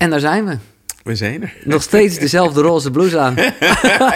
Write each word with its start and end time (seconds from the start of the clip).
En 0.00 0.10
daar 0.10 0.20
zijn 0.20 0.44
we. 0.44 0.56
We 1.02 1.14
zijn 1.14 1.42
er. 1.42 1.52
Nog 1.64 1.82
steeds 1.82 2.18
dezelfde 2.18 2.60
roze 2.60 2.90
blouse 2.90 3.18
aan. 3.18 3.34
ja, 3.36 4.14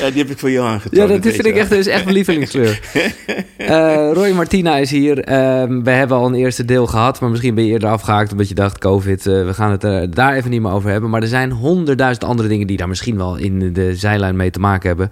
ja, 0.00 0.10
die 0.10 0.22
heb 0.22 0.30
ik 0.30 0.38
voor 0.38 0.50
jou 0.50 0.66
aangetoond. 0.66 0.96
Ja, 0.96 1.06
dat 1.18 1.32
vind 1.34 1.46
ik 1.46 1.56
echt, 1.56 1.70
dat 1.70 1.78
is 1.78 1.86
echt 1.86 2.04
mijn 2.04 2.16
lievelingskleur. 2.16 2.80
Uh, 3.58 4.10
Roy 4.18 4.30
Martina 4.30 4.76
is 4.76 4.90
hier. 4.90 5.18
Uh, 5.18 5.24
we 5.82 5.90
hebben 5.90 6.16
al 6.16 6.26
een 6.26 6.34
eerste 6.34 6.64
deel 6.64 6.86
gehad, 6.86 7.20
maar 7.20 7.30
misschien 7.30 7.54
ben 7.54 7.64
je 7.64 7.70
eerder 7.70 7.88
afgehaakt 7.88 8.32
omdat 8.32 8.48
je 8.48 8.54
dacht, 8.54 8.78
COVID, 8.78 9.26
uh, 9.26 9.44
we 9.44 9.54
gaan 9.54 9.70
het 9.70 9.84
er 9.84 10.14
daar 10.14 10.34
even 10.34 10.50
niet 10.50 10.62
meer 10.62 10.72
over 10.72 10.90
hebben. 10.90 11.10
Maar 11.10 11.22
er 11.22 11.28
zijn 11.28 11.50
honderdduizend 11.50 12.24
andere 12.24 12.48
dingen 12.48 12.66
die 12.66 12.76
daar 12.76 12.88
misschien 12.88 13.16
wel 13.16 13.36
in 13.36 13.72
de 13.72 13.96
zijlijn 13.96 14.36
mee 14.36 14.50
te 14.50 14.60
maken 14.60 14.88
hebben 14.88 15.10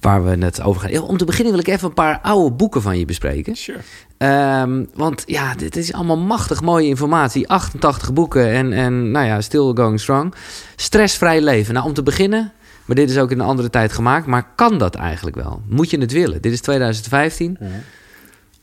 waar 0.00 0.24
we 0.24 0.44
het 0.44 0.62
over 0.62 0.80
gaan. 0.80 1.02
Om 1.02 1.16
te 1.16 1.24
beginnen 1.24 1.52
wil 1.52 1.62
ik 1.62 1.68
even 1.68 1.88
een 1.88 1.94
paar 1.94 2.18
oude 2.22 2.54
boeken 2.54 2.82
van 2.82 2.98
je 2.98 3.04
bespreken. 3.04 3.56
Sure. 3.56 3.78
Um, 4.22 4.88
want 4.94 5.22
ja, 5.26 5.54
dit 5.54 5.76
is 5.76 5.92
allemaal 5.92 6.18
machtig 6.18 6.60
mooie 6.62 6.86
informatie. 6.86 7.48
88 7.48 8.12
boeken 8.12 8.50
en, 8.50 8.72
en 8.72 9.10
nou 9.10 9.26
ja, 9.26 9.40
still 9.40 9.72
going 9.74 10.00
strong. 10.00 10.34
Stressvrij 10.76 11.40
leven. 11.40 11.74
Nou, 11.74 11.86
om 11.86 11.92
te 11.92 12.02
beginnen, 12.02 12.52
maar 12.84 12.96
dit 12.96 13.10
is 13.10 13.18
ook 13.18 13.30
in 13.30 13.40
een 13.40 13.46
andere 13.46 13.70
tijd 13.70 13.92
gemaakt. 13.92 14.26
Maar 14.26 14.48
kan 14.54 14.78
dat 14.78 14.94
eigenlijk 14.94 15.36
wel? 15.36 15.62
Moet 15.68 15.90
je 15.90 15.98
het 15.98 16.12
willen? 16.12 16.42
Dit 16.42 16.52
is 16.52 16.60
2015. 16.60 17.56
Mm. 17.60 17.68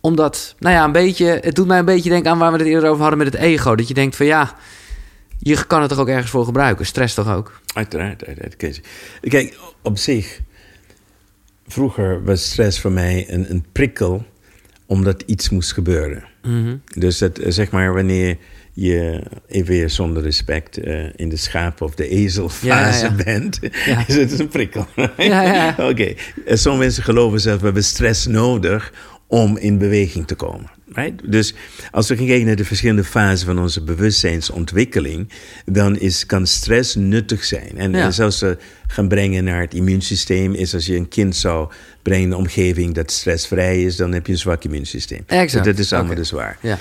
Omdat, 0.01 0.55
nou 0.59 0.75
ja, 0.75 0.83
een 0.83 0.91
beetje... 0.91 1.39
Het 1.41 1.55
doet 1.55 1.67
mij 1.67 1.79
een 1.79 1.85
beetje 1.85 2.09
denken 2.09 2.31
aan 2.31 2.37
waar 2.37 2.51
we 2.51 2.57
het 2.57 2.67
eerder 2.67 2.89
over 2.89 3.01
hadden 3.01 3.19
met 3.19 3.33
het 3.33 3.41
ego. 3.41 3.75
Dat 3.75 3.87
je 3.87 3.93
denkt 3.93 4.15
van 4.15 4.25
ja, 4.25 4.55
je 5.37 5.65
kan 5.65 5.81
het 5.81 5.89
toch 5.89 5.99
ook 5.99 6.07
ergens 6.07 6.31
voor 6.31 6.45
gebruiken? 6.45 6.85
Stress 6.85 7.13
toch 7.13 7.33
ook? 7.33 7.59
Uiteraard, 7.73 8.25
uiteraard. 8.25 8.81
Kijk, 9.21 9.57
op 9.81 9.97
zich 9.97 10.39
vroeger 11.67 12.23
was 12.23 12.43
stress 12.43 12.79
voor 12.79 12.91
mij 12.91 13.25
een, 13.29 13.49
een 13.49 13.65
prikkel 13.71 14.25
omdat 14.89 15.23
iets 15.25 15.49
moest 15.49 15.73
gebeuren. 15.73 16.23
Mm-hmm. 16.43 16.81
Dus 16.97 17.17
dat, 17.17 17.39
zeg 17.47 17.71
maar 17.71 17.93
wanneer 17.93 18.37
je 18.73 19.23
even 19.47 19.67
weer 19.67 19.89
zonder 19.89 20.23
respect 20.23 20.85
uh, 20.85 21.05
in 21.15 21.29
de 21.29 21.35
schaap 21.35 21.81
of 21.81 21.95
de 21.95 22.07
ezelfase 22.07 23.05
ja, 23.05 23.23
bent, 23.23 23.59
Ja. 23.85 24.03
is 24.07 24.15
het 24.15 24.39
een 24.39 24.47
prikkel. 24.47 24.87
Ja, 25.17 25.41
ja. 25.41 25.75
Oké, 25.89 26.13
En 26.45 26.57
sommige 26.57 26.83
mensen 26.83 27.03
geloven 27.03 27.39
zelf, 27.39 27.59
we 27.59 27.65
hebben 27.65 27.83
stress 27.83 28.25
nodig 28.25 28.93
om 29.31 29.57
in 29.57 29.77
beweging 29.77 30.27
te 30.27 30.35
komen. 30.35 30.69
Right? 30.93 31.31
Dus 31.31 31.53
als 31.91 32.07
we 32.07 32.17
gaan 32.17 32.25
kijken 32.25 32.45
naar 32.45 32.55
de 32.55 32.65
verschillende 32.65 33.03
fasen 33.03 33.45
van 33.45 33.59
onze 33.59 33.83
bewustzijnsontwikkeling, 33.83 35.29
dan 35.65 35.97
is, 35.97 36.25
kan 36.25 36.47
stress 36.47 36.95
nuttig 36.95 37.43
zijn. 37.45 37.77
En 37.77 37.91
Ja. 37.91 38.11
zelfs 38.11 38.41
uh, 38.43 38.49
gaan 38.87 39.07
brengen 39.07 39.43
naar 39.43 39.61
het 39.61 39.73
immuunsysteem, 39.73 40.53
is 40.53 40.73
als 40.73 40.85
je 40.85 40.95
een 40.95 41.07
kind 41.07 41.35
zou 41.35 41.69
brengen 42.01 42.23
in 42.25 42.31
een 42.31 42.37
omgeving 42.37 42.93
dat 42.93 43.11
stressvrij 43.11 43.83
is, 43.83 43.95
dan 43.95 44.11
heb 44.11 44.25
je 44.25 44.31
een 44.31 44.37
zwak 44.37 44.63
immuunsysteem. 44.63 45.23
Exact. 45.27 45.65
Dat 45.65 45.77
is 45.77 45.93
allemaal 45.93 46.11
Oké. 46.11 46.19
dus 46.21 46.31
waar. 46.31 46.57
Ja. 46.61 46.79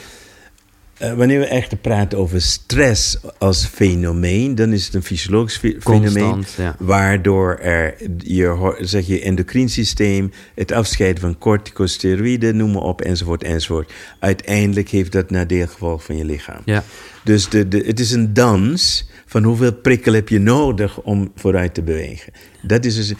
Uh, 1.02 1.12
wanneer 1.12 1.38
we 1.38 1.46
echt 1.46 1.80
praten 1.80 2.18
over 2.18 2.40
stress 2.40 3.18
als 3.38 3.66
fenomeen, 3.66 4.54
dan 4.54 4.72
is 4.72 4.84
het 4.84 4.94
een 4.94 5.02
fysiologisch 5.02 5.56
fe- 5.56 5.76
fenomeen. 5.80 6.44
Ja. 6.56 6.76
Waardoor 6.78 7.58
er 7.58 7.94
je, 8.16 8.76
zeg 8.80 9.06
je 9.06 9.20
endocriensysteem, 9.20 10.32
het 10.54 10.72
afscheiden 10.72 11.20
van 11.20 11.38
corticosteroïden, 11.38 12.56
noem 12.56 12.72
maar 12.72 12.82
op, 12.82 13.00
enzovoort, 13.00 13.42
enzovoort. 13.44 13.92
Uiteindelijk 14.18 14.88
heeft 14.88 15.12
dat 15.12 15.30
nadeelgevolg 15.30 16.04
van 16.04 16.16
je 16.16 16.24
lichaam. 16.24 16.62
Ja. 16.64 16.84
Dus 17.24 17.48
de, 17.48 17.68
de, 17.68 17.82
het 17.86 18.00
is 18.00 18.10
een 18.10 18.32
dans 18.34 19.08
van 19.26 19.42
hoeveel 19.42 19.72
prikkel 19.72 20.12
heb 20.12 20.28
je 20.28 20.38
nodig 20.38 21.00
om 21.00 21.32
vooruit 21.34 21.74
te 21.74 21.82
bewegen. 21.82 22.32
Dat 22.62 22.84
is 22.84 22.94
dus 22.94 23.12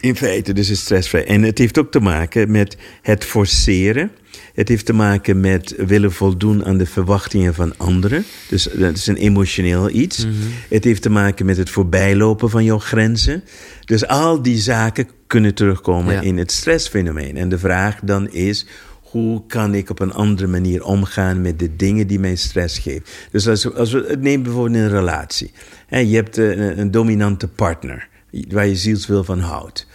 in 0.00 0.16
feite 0.16 0.52
dus 0.52 0.68
het 0.68 0.78
stressvrij. 0.78 1.26
En 1.26 1.42
het 1.42 1.58
heeft 1.58 1.78
ook 1.78 1.90
te 1.90 2.00
maken 2.00 2.50
met 2.50 2.76
het 3.02 3.24
forceren. 3.24 4.10
Het 4.54 4.68
heeft 4.68 4.86
te 4.86 4.92
maken 4.92 5.40
met 5.40 5.74
willen 5.76 6.12
voldoen 6.12 6.64
aan 6.64 6.78
de 6.78 6.86
verwachtingen 6.86 7.54
van 7.54 7.72
anderen. 7.76 8.24
Dus 8.48 8.68
dat 8.74 8.96
is 8.96 9.06
een 9.06 9.16
emotioneel 9.16 9.90
iets. 9.90 10.26
Het 10.68 10.84
heeft 10.84 11.02
te 11.02 11.10
maken 11.10 11.46
met 11.46 11.56
het 11.56 11.70
voorbijlopen 11.70 12.50
van 12.50 12.64
jouw 12.64 12.78
grenzen. 12.78 13.44
Dus 13.84 14.06
al 14.06 14.42
die 14.42 14.58
zaken 14.58 15.08
kunnen 15.26 15.54
terugkomen 15.54 16.14
Ja. 16.14 16.20
in 16.20 16.38
het 16.38 16.52
stressfenomeen. 16.52 17.36
En 17.36 17.48
de 17.48 17.58
vraag 17.58 17.98
dan 18.02 18.30
is, 18.30 18.66
hoe 19.02 19.42
kan 19.46 19.74
ik 19.74 19.90
op 19.90 20.00
een 20.00 20.12
andere 20.12 20.48
manier 20.48 20.84
omgaan 20.84 21.40
met 21.40 21.58
de 21.58 21.76
dingen 21.76 22.06
die 22.06 22.18
mij 22.18 22.36
stress 22.36 22.78
geven? 22.78 23.02
Dus 23.30 23.48
als, 23.48 23.74
als 23.74 23.92
we 23.92 24.04
het 24.08 24.20
nemen 24.20 24.42
bijvoorbeeld 24.42 24.76
in 24.76 24.82
een 24.82 24.88
relatie. 24.90 25.52
Je 25.90 26.14
hebt 26.14 26.36
een, 26.36 26.80
een 26.80 26.90
dominante 26.90 27.48
partner 27.48 28.08
waar 28.48 28.66
je 28.66 28.76
zielswil 28.76 29.24
van 29.24 29.38
houdt. 29.40 29.86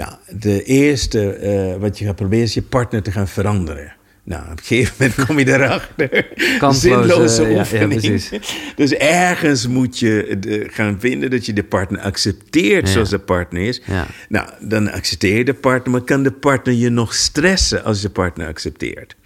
Nou, 0.00 0.12
de 0.38 0.62
eerste 0.64 1.32
eh, 1.32 1.76
wat 1.76 1.98
je 1.98 2.04
gaat 2.04 2.16
proberen 2.16 2.44
is 2.44 2.54
je 2.54 2.62
partner 2.62 3.02
te 3.02 3.12
gaan 3.12 3.28
veranderen. 3.28 3.92
Nou, 4.24 4.42
op 4.42 4.58
een 4.58 4.64
gegeven 4.64 4.94
moment 4.98 5.26
kom 5.26 5.38
je 5.38 5.44
daarachter. 5.44 6.08
Kansloze, 6.58 7.08
Zinloze 7.08 7.42
ja, 7.42 7.48
ja, 7.48 7.58
oefening. 7.58 8.28
Dus 8.76 8.92
ergens 8.94 9.66
moet 9.66 9.98
je 9.98 10.36
de- 10.40 10.66
gaan 10.70 10.96
vinden 11.00 11.30
dat 11.30 11.46
je 11.46 11.52
de 11.52 11.64
partner 11.64 12.00
accepteert 12.00 12.86
Ja. 12.86 12.92
zoals 12.92 13.10
de 13.10 13.18
partner 13.18 13.62
is. 13.62 13.82
Nou, 14.28 14.48
dan 14.60 14.90
accepteer 14.90 15.36
je 15.36 15.44
de 15.44 15.54
partner, 15.54 15.90
maar 15.92 16.00
kan 16.02 16.22
de 16.22 16.32
partner 16.32 16.74
je 16.74 16.88
nog 16.88 17.14
stressen 17.14 17.84
als 17.84 18.00
je 18.00 18.06
de 18.06 18.12
partner 18.12 18.46
accepteert? 18.46 19.16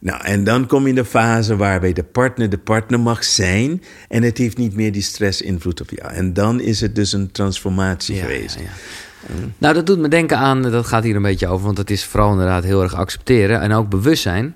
Nou, 0.00 0.24
en 0.24 0.44
dan 0.44 0.66
kom 0.66 0.82
je 0.82 0.88
in 0.88 0.94
de 0.94 1.04
fase 1.04 1.56
waarbij 1.56 1.92
de 1.92 2.02
partner 2.02 2.50
de 2.50 2.58
partner 2.58 3.00
mag 3.00 3.24
zijn 3.24 3.82
en 4.08 4.22
het 4.22 4.38
heeft 4.38 4.56
niet 4.56 4.74
meer 4.74 4.92
die 4.92 5.02
stress-invloed 5.02 5.80
op 5.80 5.90
jou. 5.90 6.12
En 6.12 6.32
dan 6.32 6.60
is 6.60 6.80
het 6.80 6.94
dus 6.94 7.12
een 7.12 7.30
transformatie 7.32 8.14
Ja, 8.14 8.20
geweest. 8.20 8.58
Nou, 9.58 9.74
dat 9.74 9.86
doet 9.86 9.98
me 9.98 10.08
denken 10.08 10.38
aan, 10.38 10.62
dat 10.62 10.86
gaat 10.86 11.02
hier 11.04 11.16
een 11.16 11.22
beetje 11.22 11.48
over, 11.48 11.64
want 11.66 11.78
het 11.78 11.90
is 11.90 12.04
vooral 12.04 12.30
inderdaad 12.32 12.64
heel 12.64 12.82
erg 12.82 12.94
accepteren 12.94 13.60
en 13.60 13.72
ook 13.72 13.88
bewustzijn. 13.88 14.54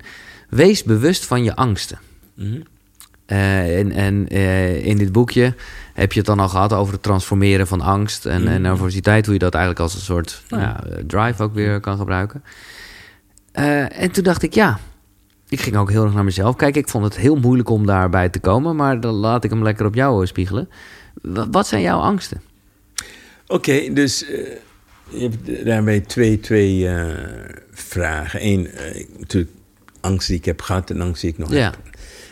Wees 0.49 0.83
bewust 0.83 1.25
van 1.25 1.43
je 1.43 1.55
angsten. 1.55 1.97
Mhm. 2.35 2.59
Eh, 3.25 3.79
en 3.79 3.91
en 3.91 4.27
eh, 4.27 4.85
in 4.85 4.97
dit 4.97 5.11
boekje 5.11 5.55
heb 5.93 6.11
je 6.11 6.17
het 6.17 6.27
dan 6.27 6.39
al 6.39 6.49
gehad 6.49 6.73
over 6.73 6.93
het 6.93 7.03
transformeren 7.03 7.67
van 7.67 7.81
angst 7.81 8.25
en, 8.25 8.47
en 8.47 8.61
nervositeit, 8.61 9.25
hoe 9.25 9.33
je 9.33 9.39
dat 9.39 9.53
eigenlijk 9.53 9.83
als 9.83 9.93
een 9.93 10.01
soort 10.01 10.41
nou 10.49 10.61
ja, 10.61 10.83
eh, 10.83 11.03
drive 11.07 11.43
ook 11.43 11.53
weer 11.53 11.79
kan 11.79 11.97
gebruiken. 11.97 12.43
En 13.51 14.11
toen 14.11 14.23
dacht 14.23 14.43
ik, 14.43 14.53
ja, 14.53 14.79
ik 15.49 15.61
ging 15.61 15.75
ook 15.75 15.89
heel 15.91 16.03
erg 16.03 16.13
naar 16.13 16.23
mezelf 16.23 16.55
kijken. 16.55 16.81
Ik 16.81 16.89
vond 16.89 17.03
het 17.03 17.17
heel 17.17 17.35
moeilijk 17.35 17.69
om 17.69 17.85
daarbij 17.85 18.29
te 18.29 18.39
komen, 18.39 18.75
maar 18.75 18.99
dan 18.99 19.13
laat 19.13 19.43
ik 19.43 19.49
hem 19.49 19.63
lekker 19.63 19.85
op 19.85 19.95
jou 19.95 20.25
spiegelen. 20.25 20.69
Wa- 21.21 21.49
Wat 21.49 21.67
zijn 21.67 21.81
jouw 21.81 21.99
angsten? 21.99 22.41
Oké, 23.47 23.93
dus 23.93 24.25
eh, 24.25 24.37
je 25.09 25.19
hebt 25.19 25.65
daarbij 25.65 25.99
twee, 25.99 26.39
twee 26.39 26.87
eh, 26.87 27.05
vragen. 27.71 28.45
Eén, 28.45 28.67
eh, 28.71 29.05
natuurlijk 29.19 29.51
angst 30.01 30.27
die 30.27 30.37
ik 30.37 30.45
heb 30.45 30.61
gehad 30.61 30.89
en 30.89 31.01
angst 31.01 31.21
die 31.21 31.29
ik 31.31 31.37
nog 31.37 31.53
Ja. 31.53 31.63
heb. 31.63 31.77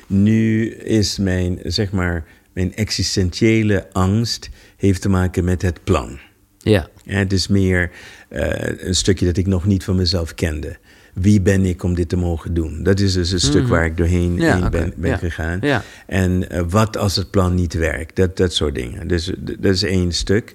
Nu 0.07 0.69
is 0.73 1.17
mijn, 1.17 1.59
zeg 1.63 1.91
maar, 1.91 2.25
mijn 2.53 2.75
existentiële 2.75 3.87
angst 3.91 4.49
heeft 4.77 5.01
te 5.01 5.09
maken 5.09 5.43
met 5.43 5.61
het 5.61 5.83
plan. 5.83 6.19
Ja, 6.57 6.89
Ja, 7.03 7.17
het 7.17 7.33
is 7.33 7.47
meer 7.47 7.91
een 8.29 8.95
stukje 8.95 9.25
dat 9.25 9.37
ik 9.37 9.47
nog 9.47 9.65
niet 9.65 9.83
van 9.83 9.95
mezelf 9.95 10.35
kende. 10.35 10.77
Wie 11.13 11.41
ben 11.41 11.65
ik 11.65 11.83
om 11.83 11.93
dit 11.95 12.09
te 12.09 12.15
mogen 12.15 12.53
doen? 12.53 12.83
Dat 12.83 12.99
is 12.99 13.13
dus 13.13 13.31
een 13.31 13.39
stuk 13.39 13.67
waar 13.67 13.85
ik 13.85 13.97
doorheen 13.97 14.31
Mhm. 14.31 14.41
Ja, 14.41 14.69
ben, 14.69 14.93
Ja. 15.01 15.17
gegaan. 15.17 15.59
Ja. 15.61 15.83
En 16.07 16.47
wat 16.69 16.97
als 16.97 17.15
het 17.15 17.31
plan 17.31 17.55
niet 17.55 17.73
werkt? 17.73 18.15
Dat, 18.15 18.37
dat 18.37 18.53
soort 18.53 18.75
dingen. 18.75 19.07
Dus 19.07 19.31
dat 19.59 19.73
is 19.73 19.83
één 19.83 20.11
stuk. 20.11 20.53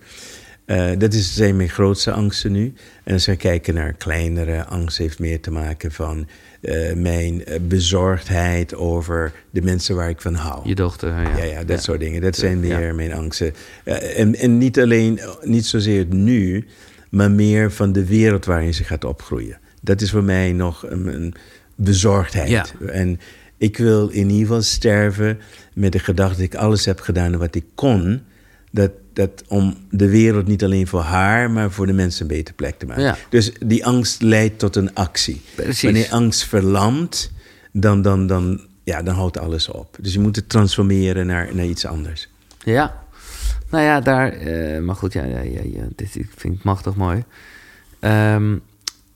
Eh, 0.66 0.91
dat 0.99 1.12
is, 1.12 1.34
zijn 1.34 1.56
mijn 1.56 1.69
grootste 1.69 2.12
angsten 2.12 2.53
nu. 2.53 2.72
En 3.04 3.12
als 3.12 3.27
we 3.27 3.37
kijken 3.37 3.75
naar 3.75 3.93
kleinere 3.93 4.65
angst, 4.65 4.99
heeft 4.99 5.19
meer 5.19 5.41
te 5.41 5.50
maken 5.50 5.93
van 5.93 6.27
eh, 6.60 6.94
mijn 6.94 7.44
eh, 7.44 7.60
bezorgdheid 7.60 8.75
over 8.75 9.32
de 9.50 9.62
mensen 9.62 9.97
waar 9.97 10.09
ik 10.09 10.21
van 10.21 10.34
hou. 10.34 10.69
je 10.69 10.75
dochter. 10.75 11.09
Ja, 11.09 11.37
Ja, 11.37 11.44
ja, 11.44 11.65
dat 11.65 11.82
soort 11.82 12.00
dingen. 12.00 12.21
Dat 12.21 12.37
zijn 12.37 12.60
meer 12.60 12.94
mijn 12.94 13.12
angsten. 13.12 13.54
En, 13.84 14.34
en 14.34 14.59
niet 14.59 14.81
alleen, 14.81 15.21
niet 15.43 15.66
zozeer 15.66 15.99
het 15.99 16.12
nu, 16.12 16.66
maar 17.10 17.31
meer 17.31 17.72
van 17.72 17.93
de 17.93 18.06
wereld 18.06 18.44
waarin 18.44 18.75
ze 18.75 18.84
gaat 18.84 19.04
opgroeien. 19.04 19.59
Dat 19.83 20.00
is 20.00 20.10
voor 20.10 20.25
mij 20.25 20.53
nog 20.53 20.91
een, 20.91 21.06
een 21.06 21.34
bezorgdheid. 21.75 22.48
Ja. 22.48 22.66
En 22.87 23.21
ik 23.56 23.77
wil 23.77 24.09
in 24.09 24.31
ieder 24.31 24.47
geval 24.47 24.62
sterven 24.62 25.39
met 25.74 25.92
de 25.92 25.98
gedachte 25.98 26.36
dat 26.36 26.45
ik 26.45 26.54
alles 26.54 26.84
heb 26.84 27.01
gedaan 27.01 27.36
wat 27.36 27.54
ik 27.54 27.65
kon. 27.74 28.22
Dat, 28.71 28.91
dat 29.16 29.45
om 29.48 29.77
de 29.91 30.09
wereld 30.09 30.47
niet 30.47 30.65
alleen 30.65 30.86
voor 30.86 31.01
haar, 31.01 31.51
maar 31.51 31.71
voor 31.71 31.86
de 31.86 31.92
mensen 31.92 32.22
een 32.22 32.36
betere 32.36 32.57
plek 32.57 32.78
te 32.78 32.86
maken. 32.86 33.03
Ja. 33.03 33.16
Dus 33.28 33.53
die 33.66 33.86
angst 33.86 34.22
leidt 34.22 34.59
tot 34.59 34.77
een 34.77 34.95
actie. 34.95 35.41
Precies. 35.54 35.83
Wanneer 35.83 36.09
angst 36.10 36.45
verlamt, 36.45 37.30
dan, 37.72 38.03
dan, 38.03 38.27
dan, 38.27 38.60
ja, 38.84 39.03
dan 39.03 39.15
houdt 39.15 39.39
alles 39.39 39.68
op. 39.68 39.97
Dus 40.01 40.13
je 40.13 40.21
moet 40.21 40.36
het 40.36 40.48
transformeren 40.48 41.27
naar, 41.27 41.48
naar 41.53 41.65
iets 41.65 41.86
anders. 41.86 42.28
Ja. 42.65 43.03
Nou 43.71 43.84
ja, 43.84 44.01
daar... 44.01 44.33
eh, 44.33 44.80
maar 44.83 44.97
goed, 44.97 45.13
ja, 45.13 45.24
ja, 45.24 45.41
ja, 45.41 45.60
ja, 45.65 45.83
dit 45.97 46.15
ik 46.15 46.28
vind 46.36 46.54
ik 46.54 46.65
machtig 46.65 46.95
mooi. 46.95 47.24
Ehm, 48.01 48.57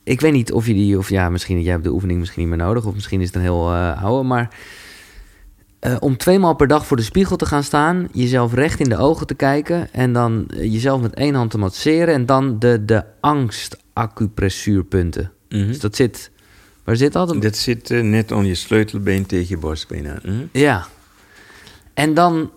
ik 0.03 0.21
weet 0.21 0.33
niet 0.33 0.53
of 0.53 0.67
je 0.67 0.75
die... 0.75 0.99
Of 0.99 1.09
ja, 1.09 1.29
misschien 1.31 1.63
jij 1.63 1.73
hebt 1.73 1.85
de 1.85 1.93
oefening 1.93 2.19
misschien 2.19 2.41
niet 2.41 2.57
meer 2.57 2.67
nodig. 2.67 2.85
Of 2.85 2.95
misschien 2.95 3.21
is 3.21 3.27
het 3.27 3.37
een 3.37 3.43
heel 3.43 3.73
eh 3.73 4.03
oude. 4.03 4.29
Maar 4.29 4.49
eh, 5.81 5.97
om 6.01 6.17
tweemaal 6.17 6.55
per 6.55 6.67
dag 6.67 6.87
voor 6.87 6.97
de 6.97 7.03
spiegel 7.03 7.37
te 7.37 7.47
gaan 7.47 7.63
staan... 7.63 8.09
jezelf 8.13 8.55
recht 8.55 8.81
in 8.81 8.89
de 8.89 8.97
ogen 8.97 9.27
te 9.27 9.35
kijken... 9.35 9.93
en 9.93 10.13
dan 10.13 10.45
eh, 10.49 10.73
jezelf 10.73 11.01
met 11.01 11.15
één 11.15 11.35
hand 11.35 11.51
te 11.51 11.59
masseren... 11.59 12.15
en 12.15 12.27
dan 12.27 12.59
de, 12.59 12.85
de 12.85 13.05
angst-acupressuurpunten. 13.21 15.33
Dus 15.49 15.81
dat 15.81 15.97
zit... 15.97 16.31
Waar 16.85 16.97
zit 16.97 17.13
dat? 17.13 17.43
Dat 17.43 17.57
zit 17.57 17.91
eh, 17.91 18.01
net 18.01 18.33
aan 18.33 18.47
je 18.47 18.55
sleutelbeen 18.55 19.27
tegen 19.27 19.49
je 19.49 19.57
borstbeen 19.57 20.09
aan. 20.09 20.21
Mhm. 20.23 20.45
Ja. 20.53 20.87
En 21.95 22.15
dan... 22.15 22.51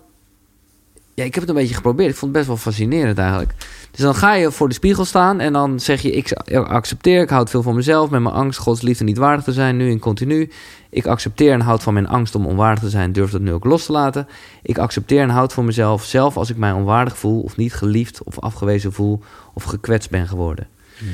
Ja, 1.14 1.24
ik 1.24 1.34
heb 1.34 1.42
het 1.42 1.48
een 1.48 1.60
beetje 1.60 1.74
geprobeerd. 1.74 2.10
Ik 2.10 2.16
vond 2.16 2.30
het 2.30 2.32
best 2.32 2.46
wel 2.46 2.56
fascinerend 2.56 3.18
eigenlijk. 3.18 3.52
Dus 3.90 4.00
dan 4.00 4.14
ga 4.14 4.34
je 4.34 4.50
voor 4.50 4.68
de 4.68 4.74
spiegel 4.74 5.04
staan 5.04 5.40
en 5.40 5.52
dan 5.52 5.80
zeg 5.80 6.02
je... 6.02 6.12
ik 6.12 6.32
accepteer, 6.52 7.22
ik 7.22 7.28
houd 7.28 7.50
veel 7.50 7.62
van 7.62 7.74
mezelf... 7.74 8.10
met 8.10 8.20
mijn 8.20 8.34
angst 8.34 8.58
Gods 8.58 8.82
liefde 8.82 9.04
niet 9.04 9.16
waardig 9.16 9.44
te 9.44 9.52
zijn, 9.52 9.76
nu 9.76 9.90
en 9.90 9.98
continu. 9.98 10.50
Ik 10.90 11.06
accepteer 11.06 11.52
en 11.52 11.60
houd 11.60 11.82
van 11.82 11.94
mijn 11.94 12.08
angst 12.08 12.34
om 12.34 12.46
onwaardig 12.46 12.82
te 12.82 12.90
zijn... 12.90 13.12
durf 13.12 13.30
dat 13.30 13.40
nu 13.40 13.52
ook 13.52 13.64
los 13.64 13.86
te 13.86 13.92
laten. 13.92 14.28
Ik 14.62 14.78
accepteer 14.78 15.22
en 15.22 15.28
houd 15.28 15.52
van 15.52 15.64
mezelf... 15.64 16.04
zelf 16.04 16.36
als 16.36 16.50
ik 16.50 16.56
mij 16.56 16.72
onwaardig 16.72 17.18
voel... 17.18 17.40
of 17.40 17.56
niet 17.56 17.74
geliefd 17.74 18.22
of 18.22 18.40
afgewezen 18.40 18.92
voel... 18.92 19.20
of 19.52 19.62
gekwetst 19.62 20.10
ben 20.10 20.28
geworden. 20.28 20.68
Mhm. 20.98 21.10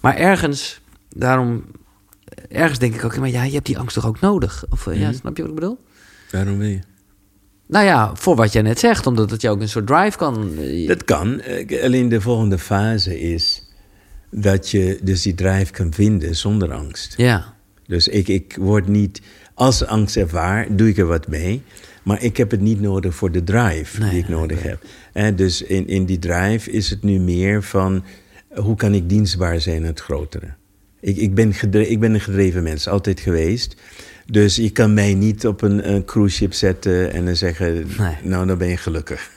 Maar 0.00 0.16
ergens, 0.16 0.80
daarom... 1.14 1.64
ergens 2.48 2.78
denk 2.78 2.94
ik 2.94 3.04
ook... 3.04 3.16
maar 3.16 3.28
ja, 3.28 3.42
je 3.42 3.54
hebt 3.54 3.66
die 3.66 3.78
angst 3.78 3.94
toch 3.94 4.06
ook 4.06 4.20
nodig? 4.20 4.64
Of 4.70 4.84
ja, 4.84 5.08
mhm. 5.08 5.14
snap 5.14 5.36
je 5.36 5.42
wat 5.42 5.50
ik 5.50 5.58
bedoel? 5.58 5.78
Waarom 6.30 6.58
wil 6.58 6.68
je? 6.68 6.80
Nou 7.72 7.84
ja, 7.84 8.10
voor 8.14 8.36
wat 8.36 8.52
jij 8.52 8.62
net 8.62 8.78
zegt, 8.78 9.06
omdat 9.06 9.30
het 9.30 9.40
je 9.40 9.50
ook 9.50 9.60
een 9.60 9.68
soort 9.68 9.86
drive 9.86 10.16
kan. 10.16 10.58
Eh, 10.58 10.88
dat 10.88 11.04
kan. 11.04 11.42
Alleen 11.82 12.08
de 12.08 12.20
volgende 12.20 12.58
fase 12.58 13.20
is 13.20 13.62
dat 14.30 14.70
je 14.70 14.98
dus 15.02 15.22
die 15.22 15.34
drive 15.34 15.72
kan 15.72 15.92
vinden 15.92 16.36
zonder 16.36 16.72
angst. 16.72 17.14
Ja. 17.16 17.54
Dus 17.86 18.08
ik, 18.08 18.28
ik 18.28 18.56
word 18.60 18.88
niet, 18.88 19.20
als 19.54 19.86
angst 19.86 20.16
ervaar, 20.16 20.76
doe 20.76 20.88
ik 20.88 20.98
er 20.98 21.06
wat 21.06 21.28
mee. 21.28 21.62
Maar 22.02 22.22
ik 22.22 22.36
heb 22.36 22.50
het 22.50 22.60
niet 22.60 22.80
nodig 22.80 23.14
voor 23.14 23.32
de 23.32 23.44
drive 23.44 24.08
die 24.08 24.18
ik 24.18 24.28
nodig 24.28 24.62
heb. 24.62 24.82
En 25.12 25.36
dus 25.36 25.62
in, 25.62 25.86
in 25.86 26.04
die 26.04 26.18
drive 26.18 26.70
is 26.70 26.90
het 26.90 27.02
nu 27.02 27.18
meer 27.18 27.62
van 27.62 28.04
hoe 28.54 28.76
kan 28.76 28.94
ik 28.94 29.08
dienstbaar 29.08 29.60
zijn 29.60 29.80
aan 29.80 29.86
het 29.88 30.00
grotere. 30.00 30.54
Ik, 31.00 31.16
ik, 31.16 31.34
ben 31.34 31.52
ik 31.72 32.00
ben 32.00 32.14
een 32.14 32.20
gedreven 32.20 32.62
mens, 32.62 32.88
altijd 32.88 33.20
geweest. 33.20 33.76
Dus 34.32 34.56
je 34.56 34.70
kan 34.70 34.94
mij 34.94 35.14
niet 35.14 35.46
op 35.46 35.62
een, 35.62 35.92
een 35.92 36.04
cruise 36.04 36.36
ship 36.36 36.52
zetten 36.52 37.12
en 37.12 37.24
dan 37.24 37.36
zeggen: 37.36 37.86
Nou, 38.22 38.46
dan 38.46 38.58
ben 38.58 38.68
je 38.68 38.76
gelukkig. 38.76 39.30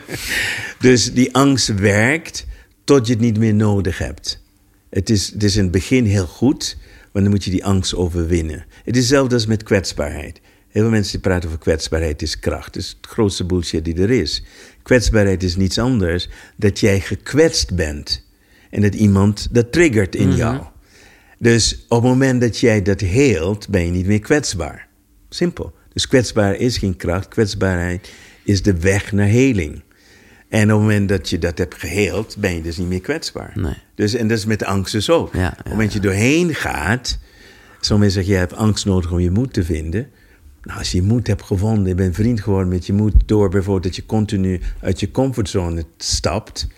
dus 0.78 1.12
die 1.12 1.34
angst 1.34 1.74
werkt 1.74 2.46
tot 2.84 3.06
je 3.06 3.12
het 3.12 3.22
niet 3.22 3.38
meer 3.38 3.54
nodig 3.54 3.98
hebt. 3.98 4.42
Het 4.90 5.10
is, 5.10 5.32
het 5.32 5.42
is 5.42 5.56
in 5.56 5.62
het 5.62 5.72
begin 5.72 6.04
heel 6.04 6.26
goed, 6.26 6.76
maar 7.12 7.22
dan 7.22 7.30
moet 7.30 7.44
je 7.44 7.50
die 7.50 7.64
angst 7.64 7.94
overwinnen. 7.94 8.64
Het 8.84 8.94
is 8.94 9.00
hetzelfde 9.00 9.34
als 9.34 9.46
met 9.46 9.62
kwetsbaarheid. 9.62 10.40
Heel 10.68 10.82
veel 10.82 10.90
mensen 10.90 11.12
die 11.12 11.20
praten 11.20 11.48
over 11.48 11.60
kwetsbaarheid 11.60 12.22
is 12.22 12.38
kracht. 12.38 12.74
Dat 12.74 12.82
is 12.82 12.96
het 13.00 13.10
grootste 13.10 13.44
bullshit 13.44 13.84
die 13.84 13.94
er 13.94 14.10
is. 14.10 14.42
Kwetsbaarheid 14.82 15.42
is 15.42 15.56
niets 15.56 15.78
anders 15.78 16.28
dat 16.56 16.80
jij 16.80 17.00
gekwetst 17.00 17.74
bent. 17.74 18.24
En 18.70 18.80
dat 18.80 18.94
iemand 18.94 19.48
dat 19.50 19.72
triggert 19.72 20.14
in 20.14 20.28
mhm. 20.28 20.36
jou. 20.36 20.62
Dus 21.38 21.84
op 21.88 22.02
het 22.02 22.10
moment 22.10 22.40
dat 22.40 22.58
jij 22.58 22.82
dat 22.82 23.00
heelt, 23.00 23.68
ben 23.68 23.84
je 23.84 23.90
niet 23.90 24.06
meer 24.06 24.20
kwetsbaar. 24.20 24.88
Simpel. 25.28 25.74
Dus 25.92 26.08
kwetsbaar 26.08 26.54
is 26.54 26.78
geen 26.78 26.96
kracht. 26.96 27.28
Kwetsbaarheid 27.28 28.10
is 28.42 28.62
de 28.62 28.80
weg 28.80 29.12
naar 29.12 29.26
heling. 29.26 29.82
En 30.48 30.62
op 30.62 30.68
het 30.68 30.78
moment 30.78 31.08
dat 31.08 31.28
je 31.30 31.38
dat 31.38 31.58
hebt 31.58 31.74
geheeld, 31.74 32.36
ben 32.38 32.54
je 32.54 32.62
dus 32.62 32.76
niet 32.76 32.88
meer 32.88 33.00
kwetsbaar. 33.00 33.52
Nee. 33.54 33.76
Dus, 33.94 34.14
en 34.14 34.28
dat 34.28 34.38
is 34.38 34.44
met 34.44 34.58
de 34.58 34.66
angst 34.66 34.92
dus 34.92 35.10
ook. 35.10 35.34
Ja, 35.34 35.48
op 35.48 35.56
het 35.56 35.68
moment 35.68 35.92
dat 35.92 36.02
je 36.02 36.08
doorheen 36.08 36.54
gaat, 36.54 37.18
sommigen 37.80 38.12
zeggen, 38.12 38.32
je 38.32 38.38
hebt 38.38 38.54
angst 38.54 38.84
nodig 38.84 39.12
om 39.12 39.20
je 39.20 39.30
moed 39.30 39.52
te 39.52 39.64
vinden. 39.64 40.10
Nou, 40.62 40.78
als 40.78 40.90
je 40.90 40.96
je 40.96 41.02
moed 41.02 41.26
hebt 41.26 41.42
gevonden, 41.42 41.88
je 41.88 41.94
bent 41.94 42.14
vriend 42.14 42.40
geworden 42.40 42.68
met 42.68 42.86
je 42.86 42.92
moed 42.92 43.14
door 43.26 43.48
bijvoorbeeld 43.48 43.84
dat 43.84 43.96
je 43.96 44.06
continu 44.06 44.60
uit 44.80 45.00
je 45.00 45.10
comfortzone 45.10 45.84
stapt, 45.96 46.68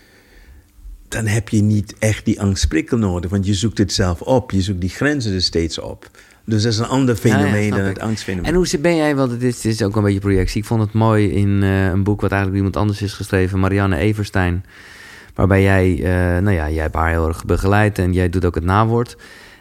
dan 1.08 1.26
heb 1.26 1.48
je 1.48 1.62
niet 1.62 1.94
echt 1.98 2.24
die 2.24 2.40
angstprikkel 2.40 2.98
nodig, 2.98 3.30
want 3.30 3.46
je 3.46 3.54
zoekt 3.54 3.78
het 3.78 3.92
zelf 3.92 4.20
op. 4.22 4.50
Je 4.50 4.62
zoekt 4.62 4.80
die 4.80 4.90
grenzen 4.90 5.34
er 5.34 5.42
steeds 5.42 5.78
op. 5.78 6.10
Dus 6.44 6.62
dat 6.62 6.72
is 6.72 6.78
een 6.78 6.86
ander 6.86 7.16
fenomeen 7.16 7.70
dan 7.70 7.80
het 7.80 8.00
angstfenomeen. 8.00 8.50
En 8.50 8.54
hoe 8.54 8.78
ben 8.80 8.96
jij, 8.96 9.16
want 9.16 9.30
het 9.30 9.42
is, 9.42 9.64
is 9.64 9.82
ook 9.82 9.96
een 9.96 10.02
beetje 10.02 10.20
projectie. 10.20 10.60
Ik 10.60 10.66
vond 10.66 10.80
het 10.80 10.92
mooi 10.92 11.30
in 11.30 11.48
uh, 11.62 11.86
een 11.86 12.02
boek 12.02 12.20
wat 12.20 12.30
eigenlijk 12.30 12.56
iemand 12.56 12.76
anders 12.76 13.02
is 13.02 13.12
geschreven, 13.12 13.60
Marianne 13.60 13.96
Everstein. 13.96 14.64
Waarbij 15.34 15.62
jij, 15.62 15.96
uh, 15.96 16.42
nou 16.42 16.50
ja, 16.50 16.70
jij 16.70 16.82
hebt 16.82 16.94
haar 16.94 17.10
heel 17.10 17.28
erg 17.28 17.44
begeleid 17.44 17.98
en 17.98 18.12
jij 18.12 18.28
doet 18.28 18.44
ook 18.44 18.54
het 18.54 18.64
nawoord. 18.64 19.16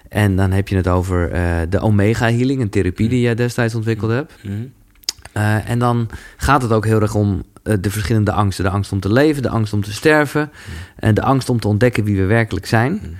En 0.09 0.35
dan 0.35 0.51
heb 0.51 0.67
je 0.67 0.75
het 0.75 0.87
over 0.87 1.33
uh, 1.33 1.57
de 1.69 1.79
Omega 1.79 2.31
Healing, 2.31 2.61
een 2.61 2.69
therapie 2.69 3.09
die 3.09 3.21
jij 3.21 3.35
destijds 3.35 3.75
ontwikkeld 3.75 4.11
hebt. 4.11 4.33
Mm 4.43 4.71
en 5.65 5.79
dan 5.79 6.09
gaat 6.37 6.61
het 6.61 6.71
ook 6.71 6.85
heel 6.85 7.01
erg 7.01 7.15
om 7.15 7.43
eh, 7.53 7.56
de 7.81 7.91
verschillende 7.91 8.31
angsten. 8.31 8.63
De 8.63 8.69
angst 8.69 8.91
om 8.91 8.99
te 8.99 9.11
leven, 9.11 9.41
de 9.41 9.49
angst 9.49 9.73
om 9.73 9.83
te 9.83 9.93
sterven. 9.93 10.51
En 10.95 11.13
de 11.13 11.21
angst 11.21 11.49
om 11.49 11.59
te 11.59 11.67
ontdekken 11.67 12.03
wie 12.03 12.17
we 12.17 12.25
werkelijk 12.25 12.65
zijn. 12.65 13.19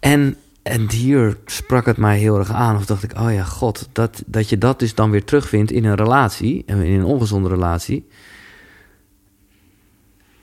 En, 0.00 0.36
en 0.62 0.90
hier 0.90 1.36
sprak 1.46 1.86
het 1.86 1.96
mij 1.96 2.18
heel 2.18 2.38
erg 2.38 2.52
aan. 2.52 2.76
Of 2.76 2.86
dacht 2.86 3.02
ik, 3.02 3.18
oh 3.18 3.32
ja, 3.32 3.44
god, 3.44 3.88
dat, 3.92 4.22
dat 4.26 4.48
je 4.48 4.58
dat 4.58 4.78
dus 4.78 4.94
dan 4.94 5.10
weer 5.10 5.24
terugvindt 5.24 5.70
in 5.70 5.84
een 5.84 5.96
relatie. 5.96 6.62
In 6.66 6.78
een 6.78 7.04
ongezonde 7.04 7.48
relatie. 7.48 8.08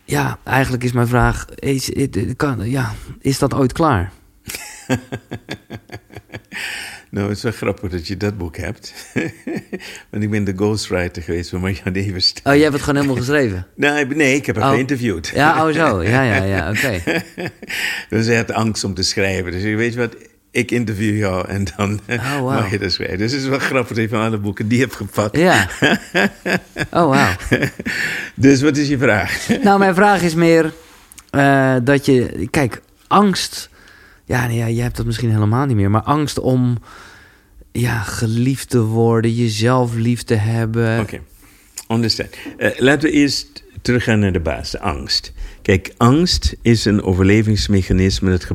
Ja, 0.03 0.39
eigenlijk 0.43 0.83
is 0.83 0.91
mijn 0.91 1.07
vraag: 1.07 1.45
is, 1.55 1.91
kan, 2.35 2.69
ja, 2.69 2.93
is 3.19 3.39
dat 3.39 3.53
ooit 3.53 3.71
klaar? 3.71 4.11
Nou, 7.09 7.27
het 7.27 7.37
is 7.37 7.43
wel 7.43 7.51
grappig 7.51 7.91
dat 7.91 8.07
je 8.07 8.17
dat 8.17 8.37
boek 8.37 8.57
hebt. 8.57 8.93
Want 10.09 10.23
ik 10.23 10.29
ben 10.29 10.43
de 10.43 10.53
ghostwriter 10.55 11.21
geweest 11.21 11.49
van 11.49 11.59
Marjan 11.59 11.93
Everstein. 11.93 12.45
Oh, 12.45 12.53
jij 12.53 12.61
hebt 12.61 12.73
het 12.73 12.83
gewoon 12.83 13.01
helemaal 13.01 13.23
geschreven? 13.23 13.67
nee, 13.75 14.05
nee, 14.05 14.35
ik 14.35 14.45
heb 14.45 14.55
haar 14.55 14.65
oh. 14.65 14.71
geïnterviewd. 14.71 15.31
Ja, 15.33 15.67
oh 15.67 15.73
zo. 15.73 16.03
Ja, 16.03 16.21
ja, 16.21 16.43
ja, 16.43 16.69
oké. 16.75 17.01
dus 18.09 18.25
hij 18.25 18.35
had 18.35 18.51
angst 18.51 18.83
om 18.83 18.93
te 18.93 19.03
schrijven. 19.03 19.51
Dus 19.51 19.63
weet 19.63 19.93
je 19.93 19.99
wat, 19.99 20.15
ik 20.51 20.71
interview 20.71 21.17
jou 21.17 21.47
en 21.47 21.65
dan 21.77 21.99
oh, 22.09 22.37
wow. 22.37 22.49
mag 22.49 22.71
je 22.71 22.79
dat 22.79 22.91
schrijven. 22.91 23.17
Dus 23.17 23.31
het 23.31 23.41
is 23.41 23.47
wel 23.47 23.59
grappig 23.59 23.95
dat 23.95 24.03
je 24.03 24.09
van 24.09 24.21
alle 24.21 24.37
boeken 24.37 24.67
die 24.67 24.79
hebt 24.79 24.95
gepakt. 24.95 25.37
Ja. 25.37 25.67
Oh, 26.91 27.09
wauw. 27.09 27.35
dus 28.35 28.61
wat 28.61 28.77
is 28.77 28.87
je 28.87 28.97
vraag? 28.97 29.47
nou, 29.63 29.79
mijn 29.79 29.95
vraag 29.95 30.21
is 30.21 30.35
meer 30.35 30.73
uh, 31.31 31.75
dat 31.83 32.05
je... 32.05 32.47
Kijk, 32.49 32.81
angst 33.07 33.69
ja, 34.25 34.47
nee, 34.47 34.57
ja, 34.57 34.69
jij 34.69 34.83
hebt 34.83 34.97
dat 34.97 35.05
misschien 35.05 35.31
helemaal 35.31 35.65
niet 35.65 35.75
meer. 35.75 35.91
Maar 35.91 36.01
angst 36.01 36.39
om 36.39 36.77
ja, 37.71 37.99
geliefd 37.99 38.69
te 38.69 38.81
worden, 38.81 39.33
jezelf 39.33 39.93
lief 39.93 40.23
te 40.23 40.35
hebben. 40.35 40.99
Oké, 40.99 41.01
okay. 41.01 41.21
understand. 41.97 42.29
Uh, 42.57 42.69
laten 42.77 43.09
we 43.09 43.15
eerst 43.15 43.63
teruggaan 43.81 44.19
naar 44.19 44.31
de 44.31 44.39
basis, 44.39 44.79
angst. 44.79 45.33
Kijk, 45.61 45.93
angst 45.97 46.55
is 46.61 46.85
een 46.85 47.01
overlevingsmechanisme 47.01 48.29
dat 48.29 48.47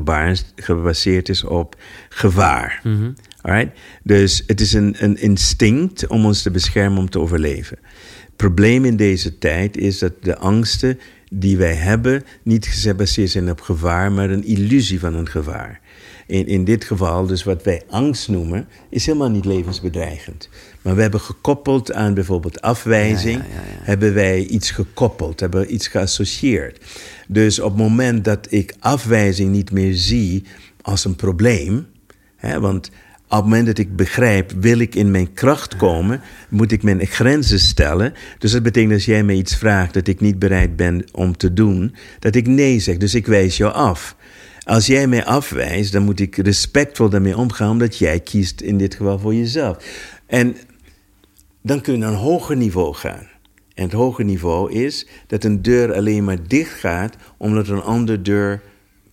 gebaseerd 0.57 1.29
is 1.29 1.45
op 1.45 1.77
gevaar. 2.09 2.81
Mm 2.83 3.15
Alright? 3.43 3.79
Dus 4.03 4.43
het 4.47 4.61
is 4.61 4.73
een, 4.73 4.97
een 4.99 5.17
instinct 5.17 6.07
om 6.07 6.25
ons 6.25 6.43
te 6.43 6.51
beschermen 6.51 6.99
om 6.99 7.11
te 7.11 7.19
overleven. 7.19 7.79
Het 8.25 8.37
probleem 8.37 8.85
in 8.85 8.97
deze 8.97 9.39
tijd 9.39 9.77
is 9.77 9.99
dat 9.99 10.13
de 10.23 10.39
angsten 10.39 10.99
die 11.33 11.57
wij 11.57 11.75
hebben 11.75 12.25
niet 12.43 12.67
gebaseerd 12.67 13.31
zijn 13.31 13.51
op 13.51 13.61
gevaar, 13.61 14.13
maar 14.13 14.31
een 14.31 14.45
illusie 14.45 15.01
van 15.01 15.15
een 15.15 15.29
gevaar. 15.29 15.81
In, 16.27 16.47
in 16.47 16.65
dit 16.65 16.85
geval, 16.85 17.27
dus 17.27 17.45
wat 17.45 17.63
wij 17.63 17.83
angst 17.89 18.29
noemen, 18.29 18.69
is 18.89 19.07
helemaal 19.07 19.31
niet 19.31 19.45
levensbedreigend. 19.45 20.49
Maar 20.83 20.95
we 20.95 21.03
hebben 21.03 21.21
gekoppeld 21.21 21.93
aan 21.93 22.15
bijvoorbeeld 22.15 22.61
afwijzing, 22.61 23.43
hebben 23.83 24.15
wij 24.15 24.45
iets 24.45 24.71
gekoppeld, 24.71 25.41
hebben 25.41 25.61
we 25.61 25.67
iets 25.67 25.87
geassocieerd. 25.87 26.85
Dus 27.29 27.61
op 27.61 27.71
het 27.71 27.81
moment 27.81 28.25
dat 28.25 28.47
ik 28.51 28.75
afwijzing 28.79 29.51
niet 29.51 29.71
meer 29.71 29.95
zie 29.95 30.45
als 30.83 31.05
een 31.05 31.17
probleem, 31.17 31.87
hè, 32.37 32.61
want 32.61 32.91
op 33.31 33.37
het 33.37 33.45
moment 33.45 33.67
dat 33.67 33.79
ik 33.79 33.97
begrijp, 33.97 34.53
wil 34.61 34.79
ik 34.79 34.95
in 34.95 35.11
mijn 35.11 35.33
kracht 35.33 35.77
komen, 35.77 36.21
moet 36.49 36.73
ik 36.73 36.83
mijn 36.83 37.07
grenzen 37.07 37.59
stellen. 37.59 38.15
Dus 38.39 38.53
dat 38.53 38.63
betekent 38.63 38.93
als 38.93 39.05
jij 39.05 39.23
me 39.23 39.35
iets 39.35 39.57
vraagt 39.57 39.95
dat 39.95 40.07
ik 40.07 40.21
niet 40.21 40.39
bereid 40.39 40.77
ben 40.77 41.05
om 41.13 41.37
te 41.37 41.53
doen, 41.53 41.95
dat 42.19 42.35
ik 42.35 42.47
nee 42.47 42.81
zeg. 42.81 42.97
Dus 42.97 43.15
ik 43.15 43.27
wijs 43.27 43.57
jou 43.57 43.73
af. 43.73 44.17
Als 44.63 44.87
jij 44.87 45.07
mij 45.07 45.25
afwijst, 45.25 45.93
dan 45.93 46.03
moet 46.03 46.21
ik 46.21 46.37
respectvol 46.37 47.09
daarmee 47.09 47.37
omgaan, 47.37 47.71
omdat 47.71 47.99
jij 47.99 48.21
kiest 48.21 48.61
in 48.61 48.79
dit 48.79 48.95
geval 48.95 49.19
voor 49.19 49.35
jezelf. 49.35 49.85
En 50.27 50.57
dan 51.63 51.81
kun 51.81 51.93
je 51.93 51.99
naar 51.99 52.13
een 52.13 52.17
hoger 52.17 52.57
niveau 52.57 52.95
gaan. 52.95 53.29
En 53.75 53.85
het 53.85 53.93
hoger 53.93 54.25
niveau 54.25 54.73
is 54.73 55.07
dat 55.27 55.45
een 55.45 55.63
deur 55.63 55.95
alleen 55.95 56.25
maar 56.25 56.49
dicht 56.49 56.73
gaat 56.73 57.17
omdat 57.37 57.69
een 57.69 57.83
andere 57.83 58.23
deur 58.23 58.63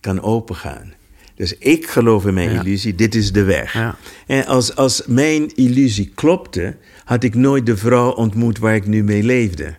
kan 0.00 0.22
opengaan. 0.22 0.92
Dus 1.38 1.54
ik 1.58 1.86
geloof 1.86 2.26
in 2.26 2.34
mijn 2.34 2.50
illusie, 2.50 2.94
dit 2.94 3.14
is 3.14 3.32
de 3.32 3.42
weg. 3.42 3.72
Ja. 3.72 3.96
En 4.26 4.46
als, 4.46 4.76
als 4.76 5.02
mijn 5.06 5.54
illusie 5.54 6.12
klopte, 6.14 6.76
had 7.04 7.22
ik 7.22 7.34
nooit 7.34 7.66
de 7.66 7.76
vrouw 7.76 8.10
ontmoet 8.10 8.58
waar 8.58 8.74
ik 8.74 8.86
nu 8.86 9.04
mee 9.04 9.22
leefde. 9.22 9.74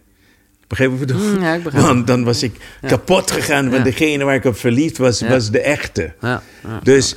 Begrijp 0.68 0.92
je 0.92 0.98
wat 0.98 1.10
ik? 1.10 1.16
Mm, 1.16 1.42
ja, 1.42 1.54
ik 1.54 1.64
begrijp 1.64 1.86
Want 1.86 2.08
dan 2.08 2.24
was 2.24 2.44
ik 2.44 2.56
kapot 2.82 3.32
gegaan, 3.32 3.70
want 3.70 3.84
degene 3.84 4.24
waar 4.24 4.36
ik 4.36 4.46
op 4.46 4.58
verliefd 4.58 4.98
was, 4.98 5.22
was 5.22 5.52
de 5.52 5.62
echte. 5.62 6.14
Dus 6.84 7.16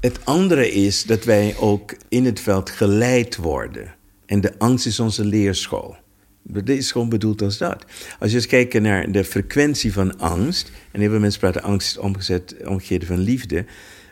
het 0.00 0.18
andere 0.24 0.72
is 0.72 1.04
dat 1.04 1.24
wij 1.24 1.54
ook 1.58 1.94
in 2.08 2.24
het 2.24 2.40
veld 2.40 2.70
geleid 2.70 3.36
worden. 3.36 3.94
En 4.26 4.40
de 4.40 4.52
angst 4.58 4.86
is 4.86 5.00
onze 5.00 5.24
leerschool. 5.24 5.96
Dit 6.42 6.68
is 6.68 6.92
gewoon 6.92 7.08
bedoeld 7.08 7.42
als 7.42 7.58
dat. 7.58 7.84
Als 8.18 8.30
je 8.30 8.36
eens 8.36 8.46
kijkt 8.46 8.80
naar 8.80 9.12
de 9.12 9.24
frequentie 9.24 9.92
van 9.92 10.18
angst, 10.18 10.70
en 10.90 11.00
heel 11.00 11.10
veel 11.10 11.20
mensen 11.20 11.40
praten 11.40 11.62
angst 11.62 11.98
omgezet, 11.98 12.56
omgekeerd 12.64 13.04
van 13.04 13.18
liefde, 13.18 13.64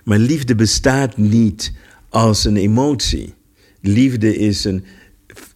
maar 0.05 0.19
liefde 0.19 0.55
bestaat 0.55 1.17
niet 1.17 1.73
als 2.09 2.45
een 2.45 2.57
emotie. 2.57 3.35
Liefde 3.81 4.37
is 4.37 4.65
een 4.65 4.85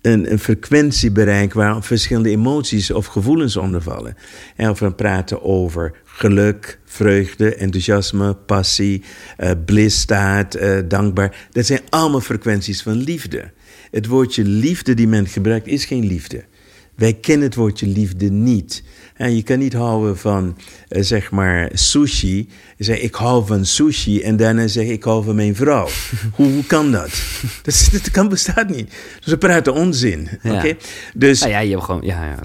een, 0.00 0.32
een 0.32 0.38
frequentie 0.38 1.10
bereiken 1.10 1.58
waar 1.58 1.82
verschillende 1.82 2.30
emoties 2.30 2.90
of 2.90 3.06
gevoelens 3.06 3.56
onder 3.56 3.82
vallen. 3.82 4.16
En 4.56 4.70
of 4.70 4.78
we 4.78 4.92
praten 4.92 5.42
over 5.42 5.96
geluk, 6.04 6.78
vreugde, 6.84 7.54
enthousiasme, 7.54 8.34
passie, 8.34 9.02
uh, 9.38 9.50
blisstaat, 9.64 10.56
uh, 10.56 10.78
dankbaar. 10.88 11.48
Dat 11.50 11.66
zijn 11.66 11.80
allemaal 11.88 12.20
frequenties 12.20 12.82
van 12.82 12.96
liefde. 12.96 13.50
Het 13.90 14.06
woordje 14.06 14.44
liefde 14.44 14.94
die 14.94 15.08
men 15.08 15.26
gebruikt 15.26 15.66
is 15.66 15.84
geen 15.84 16.06
liefde. 16.06 16.44
Wij 16.96 17.12
kennen 17.12 17.46
het 17.46 17.54
woordje 17.54 17.86
liefde 17.86 18.30
niet. 18.30 18.82
En 19.14 19.36
je 19.36 19.42
kan 19.42 19.58
niet 19.58 19.72
houden 19.72 20.18
van, 20.18 20.56
uh, 20.90 21.02
zeg 21.02 21.30
maar, 21.30 21.70
sushi. 21.72 22.48
Zeg, 22.78 23.00
ik 23.00 23.14
hou 23.14 23.46
van 23.46 23.64
sushi 23.64 24.22
en 24.22 24.36
daarna 24.36 24.66
zeg 24.66 24.86
ik 24.86 25.02
hou 25.02 25.24
van 25.24 25.34
mijn 25.34 25.54
vrouw. 25.54 25.88
hoe, 26.36 26.52
hoe, 26.52 26.66
kan 26.66 26.92
dat? 26.92 27.10
dat? 27.62 27.88
Dat 27.92 28.10
kan 28.10 28.28
bestaat 28.28 28.68
niet. 28.68 28.90
Dus 29.18 29.32
we 29.32 29.38
praten 29.38 29.74
onzin. 29.74 30.28
Ja. 30.42 30.54
Oké? 30.54 30.76
Dus, 31.14 31.40
ja, 31.40 31.46
ja, 31.46 31.58
je 31.58 31.70
hebt 31.70 31.84
gewoon... 31.84 32.02
Ja, 32.04 32.24
ja, 32.24 32.38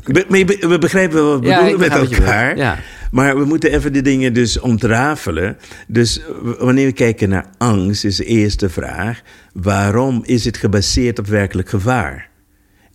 we, 0.67 0.77
begrijpen 0.79 1.25
wat 1.25 1.39
we 1.39 1.47
bedoelen 1.47 1.79
met 1.79 1.91
elkaar. 1.91 2.83
Maar 3.11 3.37
we 3.37 3.45
moeten 3.45 3.71
even 3.71 3.93
de 3.93 4.01
dingen 4.01 4.33
dus 4.33 4.59
ontrafelen. 4.59 5.57
Dus 5.87 6.21
wanneer 6.57 6.85
we 6.85 6.91
kijken 6.91 7.29
naar 7.29 7.45
angst, 7.57 8.05
is 8.05 8.15
de 8.15 8.25
eerste 8.25 8.69
vraag: 8.69 9.21
waarom 9.53 10.21
is 10.25 10.45
het 10.45 10.57
gebaseerd 10.57 11.19
op 11.19 11.27
werkelijk 11.27 11.69
gevaar? 11.69 12.28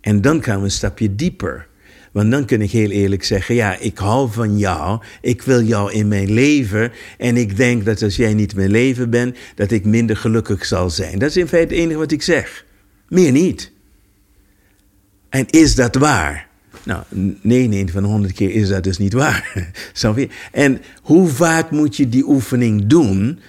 En 0.05 0.21
dan 0.21 0.43
gaan 0.43 0.57
we 0.57 0.63
een 0.63 0.71
stapje 0.71 1.15
dieper. 1.15 1.67
Want 2.11 2.31
dan 2.31 2.45
kun 2.45 2.61
ik 2.61 2.71
heel 2.71 2.89
eerlijk 2.89 3.23
zeggen: 3.23 3.55
ja, 3.55 3.77
ik 3.77 3.97
hou 3.97 4.31
van 4.31 4.57
jou, 4.57 5.01
ik 5.21 5.41
wil 5.41 5.61
jou 5.61 5.91
in 5.91 6.07
mijn 6.07 6.31
leven. 6.31 6.91
En 7.17 7.37
ik 7.37 7.57
denk 7.57 7.85
dat 7.85 8.01
als 8.01 8.15
jij 8.15 8.33
niet 8.33 8.55
mijn 8.55 8.71
leven 8.71 9.09
bent, 9.09 9.37
dat 9.55 9.71
ik 9.71 9.85
minder 9.85 10.17
gelukkig 10.17 10.65
zal 10.65 10.89
zijn. 10.89 11.19
Dat 11.19 11.29
is 11.29 11.37
in 11.37 11.47
feite 11.47 11.73
het 11.73 11.83
enige 11.83 11.99
wat 11.99 12.11
ik 12.11 12.21
zeg. 12.21 12.65
Meer 13.09 13.31
niet. 13.31 13.71
En 15.29 15.45
is 15.49 15.75
dat 15.75 15.95
waar? 15.95 16.47
Nou, 16.83 17.03
99 17.41 17.93
van 17.93 18.03
de 18.03 18.09
100 18.09 18.33
keer 18.33 18.51
is 18.51 18.67
dat 18.67 18.83
dus 18.83 18.97
niet 18.97 19.13
waar. 19.13 19.71
En 20.51 20.81
hoe 21.01 21.27
vaak 21.27 21.71
moet 21.71 21.95
je 21.97 22.09
die 22.09 22.27
oefening 22.27 22.85
doen 22.85 23.39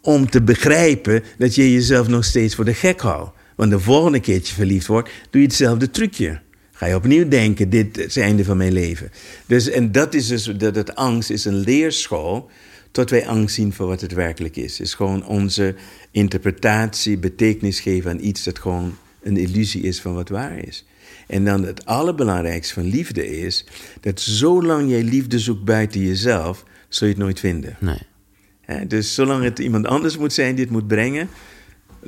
om 0.00 0.30
te 0.30 0.42
begrijpen 0.42 1.22
dat 1.38 1.54
je 1.54 1.72
jezelf 1.72 2.08
nog 2.08 2.24
steeds 2.24 2.54
voor 2.54 2.64
de 2.64 2.74
gek 2.74 3.00
houdt? 3.00 3.35
Want 3.56 3.70
de 3.70 3.80
volgende 3.80 4.20
keer 4.20 4.38
dat 4.38 4.48
je 4.48 4.54
verliefd 4.54 4.86
wordt, 4.86 5.10
doe 5.30 5.40
je 5.40 5.46
hetzelfde 5.46 5.90
trucje. 5.90 6.40
Ga 6.72 6.86
je 6.86 6.94
opnieuw 6.94 7.28
denken, 7.28 7.70
dit 7.70 7.98
is 7.98 8.14
het 8.14 8.24
einde 8.24 8.44
van 8.44 8.56
mijn 8.56 8.72
leven. 8.72 9.10
Dus, 9.46 9.68
en 9.68 9.92
dat 9.92 10.14
is 10.14 10.26
dus, 10.26 10.44
dat 10.44 10.74
het 10.74 10.94
angst 10.94 11.30
is 11.30 11.44
een 11.44 11.60
leerschool 11.60 12.50
tot 12.90 13.10
wij 13.10 13.26
angst 13.26 13.54
zien 13.54 13.72
voor 13.72 13.86
wat 13.86 14.00
het 14.00 14.12
werkelijk 14.12 14.56
is. 14.56 14.78
Het 14.78 14.86
is 14.86 14.94
gewoon 14.94 15.26
onze 15.26 15.74
interpretatie, 16.10 17.18
betekenis 17.18 17.80
geven 17.80 18.10
aan 18.10 18.20
iets 18.20 18.44
dat 18.44 18.58
gewoon 18.58 18.96
een 19.22 19.36
illusie 19.36 19.82
is 19.82 20.00
van 20.00 20.14
wat 20.14 20.28
waar 20.28 20.58
is. 20.58 20.84
En 21.26 21.44
dan 21.44 21.64
het 21.64 21.84
allerbelangrijkste 21.84 22.74
van 22.74 22.84
liefde 22.84 23.38
is 23.38 23.66
dat 24.00 24.20
zolang 24.20 24.90
jij 24.90 25.02
liefde 25.02 25.38
zoekt 25.38 25.64
buiten 25.64 26.00
jezelf, 26.00 26.64
zul 26.88 27.06
je 27.06 27.12
het 27.12 27.22
nooit 27.22 27.40
vinden. 27.40 27.76
Nee. 27.80 28.86
Dus 28.86 29.14
zolang 29.14 29.44
het 29.44 29.58
iemand 29.58 29.86
anders 29.86 30.18
moet 30.18 30.32
zijn 30.32 30.54
die 30.54 30.64
het 30.64 30.72
moet 30.72 30.86
brengen, 30.86 31.28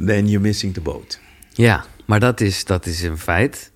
then 0.07 0.27
you're 0.29 0.41
missing 0.41 0.75
the 0.75 0.81
boat. 0.81 1.21
Ja, 1.59 1.85
maar 2.05 2.21
dat 2.21 2.41
is, 2.41 2.65
dat 2.65 2.87
is 2.87 3.03
een 3.03 3.19
feit. 3.19 3.71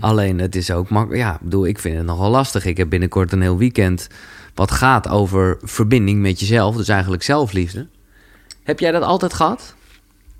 Alleen 0.00 0.38
het 0.38 0.56
is 0.56 0.70
ook 0.70 0.88
makkelijk. 0.88 1.20
Ja, 1.20 1.34
ik 1.34 1.40
bedoel, 1.40 1.66
ik 1.66 1.78
vind 1.78 1.96
het 1.96 2.06
nogal 2.06 2.30
lastig. 2.30 2.64
Ik 2.64 2.76
heb 2.76 2.88
binnenkort 2.88 3.32
een 3.32 3.40
heel 3.40 3.58
weekend 3.58 4.06
wat 4.54 4.70
gaat 4.70 5.08
over 5.08 5.58
verbinding 5.62 6.20
met 6.20 6.40
jezelf. 6.40 6.76
Dus 6.76 6.88
eigenlijk 6.88 7.22
zelfliefde. 7.22 7.86
Heb 8.62 8.78
jij 8.80 8.90
dat 8.90 9.02
altijd 9.02 9.34
gehad? 9.34 9.74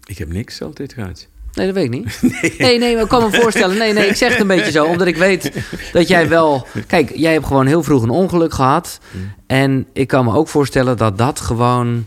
Ik 0.05 0.19
heb 0.19 0.33
niks 0.33 0.62
altijd 0.62 0.93
gehad. 0.93 1.26
Nee, 1.52 1.66
dat 1.66 1.75
weet 1.75 1.85
ik 1.85 1.90
niet. 1.90 2.21
Nee, 2.59 2.78
nee, 2.78 2.95
maar 2.95 3.02
ik 3.02 3.09
kan 3.09 3.31
me 3.31 3.40
voorstellen. 3.40 3.76
Nee, 3.76 3.93
nee, 3.93 4.09
ik 4.09 4.16
zeg 4.16 4.31
het 4.31 4.40
een 4.40 4.47
beetje 4.47 4.71
zo. 4.71 4.85
Omdat 4.85 5.07
ik 5.07 5.16
weet 5.16 5.52
dat 5.93 6.09
jij 6.09 6.28
wel... 6.28 6.66
Kijk, 6.87 7.16
jij 7.16 7.33
hebt 7.33 7.47
gewoon 7.47 7.66
heel 7.66 7.83
vroeg 7.83 8.02
een 8.02 8.11
ongeluk 8.11 8.55
gehad. 8.55 9.00
En 9.47 9.87
ik 9.93 10.09
kan 10.09 10.25
me 10.25 10.35
ook 10.35 10.49
voorstellen 10.49 10.97
dat 10.97 11.19
dat 11.19 11.40
gewoon... 11.40 12.07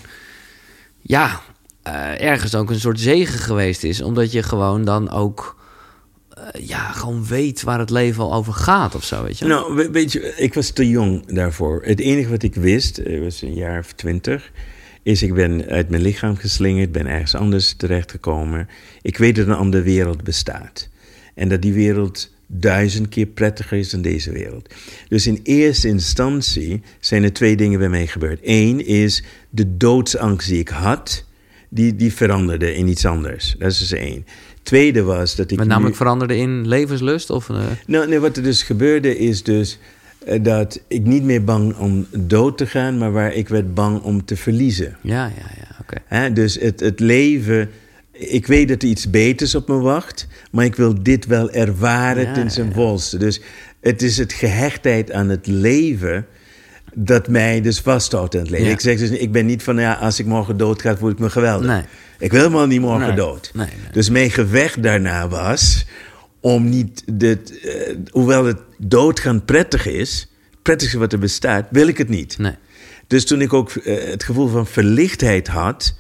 Ja, 1.01 1.41
eh, 1.83 2.21
ergens 2.21 2.55
ook 2.55 2.69
een 2.69 2.79
soort 2.79 2.99
zegen 2.99 3.39
geweest 3.39 3.83
is. 3.83 4.01
Omdat 4.01 4.31
je 4.31 4.43
gewoon 4.43 4.85
dan 4.85 5.09
ook... 5.09 5.57
eh, 6.29 6.67
ja, 6.67 6.91
gewoon 6.91 7.25
weet 7.25 7.63
waar 7.63 7.79
het 7.79 7.89
leven 7.89 8.23
al 8.23 8.33
over 8.33 8.53
gaat 8.53 8.95
of 8.95 9.03
zo, 9.03 9.23
weet 9.23 9.37
je? 9.39 9.45
Nou, 9.45 9.75
we- 9.75 9.91
weet 9.91 10.11
je, 10.11 10.33
ik 10.37 10.53
was 10.53 10.69
te 10.69 10.89
jong 10.89 11.25
daarvoor. 11.25 11.81
Het 11.83 11.99
enige 11.99 12.29
wat 12.29 12.43
ik 12.43 12.55
wist, 12.55 12.97
ik 12.99 13.21
was 13.21 13.41
een 13.41 13.53
jaar 13.53 13.79
of 13.79 13.91
twintig, 13.91 14.51
is 15.03 15.23
ik 15.23 15.33
ben 15.33 15.65
uit 15.65 15.89
mijn 15.89 16.01
lichaam 16.01 16.35
geslingerd, 16.35 16.91
ben 16.91 17.07
ergens 17.07 17.35
anders 17.35 17.73
terechtgekomen. 17.73 18.67
Ik 19.01 19.17
weet 19.17 19.35
dat 19.35 19.47
een 19.47 19.53
andere 19.53 19.83
wereld 19.83 20.23
bestaat. 20.23 20.89
En 21.35 21.49
dat 21.49 21.61
die 21.61 21.73
wereld 21.73 22.29
duizend 22.47 23.09
keer 23.09 23.25
prettiger 23.25 23.77
is 23.77 23.89
dan 23.89 24.01
deze 24.01 24.31
wereld. 24.31 24.73
Dus 25.07 25.27
in 25.27 25.39
eerste 25.43 25.87
instantie 25.87 26.81
zijn 26.99 27.23
er 27.23 27.33
twee 27.33 27.55
dingen 27.55 27.79
bij 27.79 27.89
mij 27.89 28.07
gebeurd. 28.07 28.39
Eén 28.43 28.85
is 28.85 29.23
de 29.49 29.77
doodsangst 29.77 30.47
die 30.47 30.59
ik 30.59 30.69
had, 30.69 31.25
die, 31.69 31.95
die 31.95 32.13
veranderde 32.13 32.75
in 32.75 32.87
iets 32.87 33.05
anders. 33.05 33.55
Dat 33.59 33.71
is 33.71 33.77
dus 33.79 33.91
één. 33.93 34.25
Tweede 34.63 35.03
was 35.03 35.35
dat 35.35 35.51
ik 35.51 35.59
nu- 35.59 35.65
namelijk 35.65 35.95
veranderde 35.95 36.37
in 36.37 36.67
levenslust? 36.67 37.29
Of, 37.29 37.49
eh, 37.49 37.55
nou, 37.87 38.07
nee, 38.07 38.19
wat 38.19 38.37
er 38.37 38.43
dus 38.43 38.63
gebeurde 38.63 39.17
is 39.17 39.43
dus 39.43 39.77
eh, 40.25 40.43
dat 40.43 40.81
ik 40.87 41.03
niet 41.05 41.23
meer 41.23 41.43
bang 41.43 41.75
om 41.77 42.07
dood 42.17 42.57
te 42.57 42.65
gaan, 42.67 42.97
maar 42.97 43.11
waar 43.11 43.33
ik 43.33 43.47
werd 43.49 43.73
bang 43.73 44.01
om 44.01 44.25
te 44.25 44.35
verliezen. 44.35 44.97
ja, 45.01 45.25
ja, 45.25 45.51
ja, 45.57 45.75
oké. 45.81 45.95
Hè, 46.05 46.33
dus 46.33 46.59
het, 46.59 46.79
het 46.79 46.99
leven, 46.99 47.69
ik 48.11 48.47
weet 48.47 48.67
dat 48.67 48.81
er 48.83 48.89
iets 48.89 49.09
beters 49.09 49.55
op 49.55 49.67
me 49.67 49.77
wacht, 49.77 50.27
maar 50.51 50.65
ik 50.65 50.75
wil 50.75 51.03
dit 51.03 51.25
wel 51.25 51.51
ervaren 51.51 52.23
Ja, 52.23 52.33
ten 52.33 52.51
zijn 52.51 52.67
ja. 52.67 52.73
volste. 52.73 53.17
Dus 53.17 53.41
het 53.81 54.01
is 54.01 54.17
het 54.17 54.33
gehechtheid 54.33 55.11
aan 55.11 55.29
het 55.29 55.47
leven 55.47 56.25
dat 56.93 57.27
mij 57.27 57.61
dus 57.61 57.79
vasthoudt 57.79 58.35
aan 58.35 58.41
het 58.41 58.49
leven. 58.49 58.65
Ja. 58.65 58.71
Ik 58.71 58.79
zeg 58.79 58.97
dus, 58.97 59.09
ik 59.09 59.31
ben 59.31 59.45
niet 59.45 59.63
van, 59.63 59.77
ja, 59.77 59.93
als 59.93 60.19
ik 60.19 60.25
morgen 60.25 60.57
dood 60.57 60.81
ga, 60.81 60.97
voel 60.97 61.09
ik 61.09 61.19
me 61.19 61.29
geweldig. 61.29 61.67
Nee. 61.67 61.81
Ik 62.19 62.31
wil 62.31 62.39
helemaal 62.41 62.67
niet 62.67 62.81
morgen 62.81 63.07
Nee. 63.07 63.15
dood. 63.15 63.51
Nee. 63.53 63.67
Dus 63.91 64.09
mijn 64.09 64.31
gevecht 64.31 64.83
daarna 64.83 65.27
was 65.27 65.85
om 66.39 66.69
niet, 66.69 67.03
dit, 67.13 67.59
eh, 67.59 67.95
hoewel 68.11 68.45
het 68.45 68.57
doodgaan 68.77 69.45
prettig 69.45 69.85
is, 69.87 70.29
het 70.49 70.61
prettigste 70.61 70.97
wat 70.97 71.13
er 71.13 71.19
bestaat, 71.19 71.67
wil 71.69 71.87
ik 71.87 71.97
het 71.97 72.09
niet. 72.09 72.37
Dus 73.07 73.25
toen 73.25 73.41
ik 73.41 73.53
ook 73.53 73.71
eh, 73.71 74.09
het 74.09 74.23
gevoel 74.23 74.47
van 74.47 74.67
verlichtheid 74.67 75.47
had, 75.47 75.95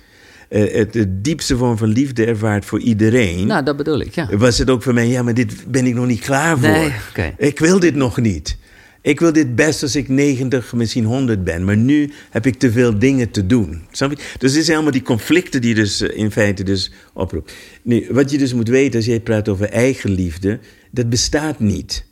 eh, 0.49 0.73
het, 0.73 1.05
diepste 1.09 1.57
vorm 1.57 1.77
van 1.77 1.87
liefde 1.87 2.25
ervaart 2.25 2.65
voor 2.65 2.79
iedereen, 2.79 3.47
Nou, 3.47 3.63
dat 3.63 3.77
bedoel 3.77 3.99
ik, 3.99 4.15
ja. 4.15 4.37
was 4.37 4.57
het 4.57 4.69
ook 4.69 4.83
voor 4.83 4.93
mij, 4.93 5.07
ja, 5.07 5.23
maar 5.23 5.33
dit 5.33 5.71
ben 5.71 5.85
ik 5.85 5.93
nog 5.93 6.05
niet 6.05 6.19
klaar 6.19 6.57
voor. 6.57 6.91
Nee. 7.15 7.33
Ik 7.37 7.59
wil 7.59 7.79
dit 7.79 7.95
nog 7.95 8.17
niet. 8.17 8.57
Ik 9.01 9.19
wil 9.19 9.33
dit 9.33 9.55
best 9.55 9.81
als 9.83 9.95
ik 9.95 10.07
90, 10.07 10.73
misschien 10.73 11.03
100 11.05 11.43
ben. 11.43 11.65
Maar 11.65 11.77
nu 11.77 12.11
heb 12.29 12.45
ik 12.45 12.55
te 12.59 12.71
veel 12.71 12.99
dingen 12.99 13.31
te 13.31 13.45
doen. 13.45 13.81
Snap 13.91 14.11
je? 14.11 14.17
Dus 14.37 14.53
dit 14.53 14.63
zijn 14.63 14.75
allemaal 14.75 14.93
die 14.93 15.01
conflicten 15.01 15.61
die 15.61 15.73
dus 15.75 16.01
eh, 16.01 16.17
in 16.17 16.31
feite 16.31 16.63
dus 16.63 16.91
oproept. 17.13 17.53
Nu, 17.81 18.07
wat 18.11 18.31
je 18.31 18.37
dus 18.37 18.53
moet 18.53 18.67
weten 18.67 18.95
als 18.95 19.05
jij 19.05 19.19
praat 19.19 19.49
over 19.49 19.69
eigenliefde, 19.69 20.59
dat 20.91 21.09
bestaat 21.09 21.59
niet. 21.59 22.05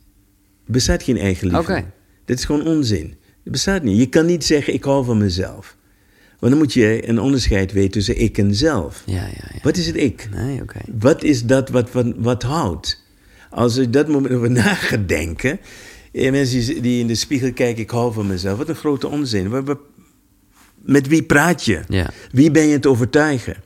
Er 0.66 0.72
bestaat 0.72 1.02
geen 1.02 1.18
eigenliefde. 1.18 1.60
Oké. 1.72 1.84
Dit 2.24 2.38
is 2.38 2.44
gewoon 2.44 2.66
onzin. 2.66 3.14
Het 3.42 3.52
bestaat 3.52 3.82
niet. 3.82 3.98
Je 3.98 4.08
kan 4.08 4.26
niet 4.26 4.44
zeggen, 4.44 4.74
ik 4.74 4.84
hou 4.84 5.04
van 5.04 5.18
mezelf. 5.18 5.76
Want 6.38 6.52
dan 6.52 6.60
moet 6.62 6.72
je 6.72 7.08
een 7.08 7.20
onderscheid 7.20 7.72
weten 7.72 7.90
tussen 7.90 8.20
ik 8.20 8.38
en 8.38 8.54
zelf. 8.54 9.02
Ja, 9.06 9.14
ja, 9.14 9.48
ja. 9.52 9.58
Wat 9.62 9.76
is 9.76 9.86
het 9.86 9.96
ik? 9.96 10.28
Nee. 10.34 10.60
Wat 10.98 11.22
is 11.22 11.44
dat 11.44 11.68
wat, 11.68 11.92
wat, 11.92 12.06
wat 12.16 12.42
houdt? 12.42 13.02
Als 13.50 13.76
ik 13.76 13.92
dat 13.92 14.08
moment 14.08 14.34
over 14.34 14.50
na 14.50 14.74
ga 14.74 14.96
denken. 14.96 15.50
eh, 15.50 15.58
Mensen 16.30 16.82
die- 16.82 17.00
in 17.00 17.06
de 17.06 17.14
spiegel 17.14 17.52
kijken, 17.52 17.82
ik 17.82 17.90
hou 17.90 18.12
van 18.12 18.26
mezelf. 18.26 18.58
Wat 18.58 18.68
een 18.68 18.74
grote 18.74 19.08
onzin. 19.08 19.64
Met 20.82 21.08
wie 21.08 21.22
praat 21.22 21.64
je? 21.64 21.80
Ja. 21.88 22.10
Wie 22.32 22.50
ben 22.50 22.66
je 22.66 22.72
het 22.72 22.86
overtuigen? 22.86 23.56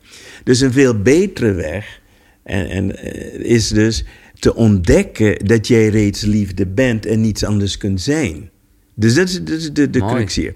Dus 0.43 0.59
een 0.59 0.71
veel 0.71 1.01
betere 1.01 1.51
weg 1.53 2.01
en, 2.43 2.69
en, 2.69 2.97
eh, 2.97 3.51
is 3.51 3.67
dus 3.67 4.03
te 4.39 4.55
ontdekken 4.55 5.45
dat 5.45 5.67
jij 5.67 5.87
reeds 5.89 6.21
liefde 6.21 6.67
bent 6.67 7.05
en 7.05 7.21
niets 7.21 7.43
anders 7.43 7.77
kunt 7.77 8.01
zijn. 8.01 8.49
Dus 8.95 9.13
dat 9.13 9.27
is, 9.27 9.43
dat 9.43 9.57
is 9.57 9.73
de, 9.73 9.89
de 9.89 9.99
Mooi. 9.99 10.13
crux 10.15 10.35
hier. 10.35 10.53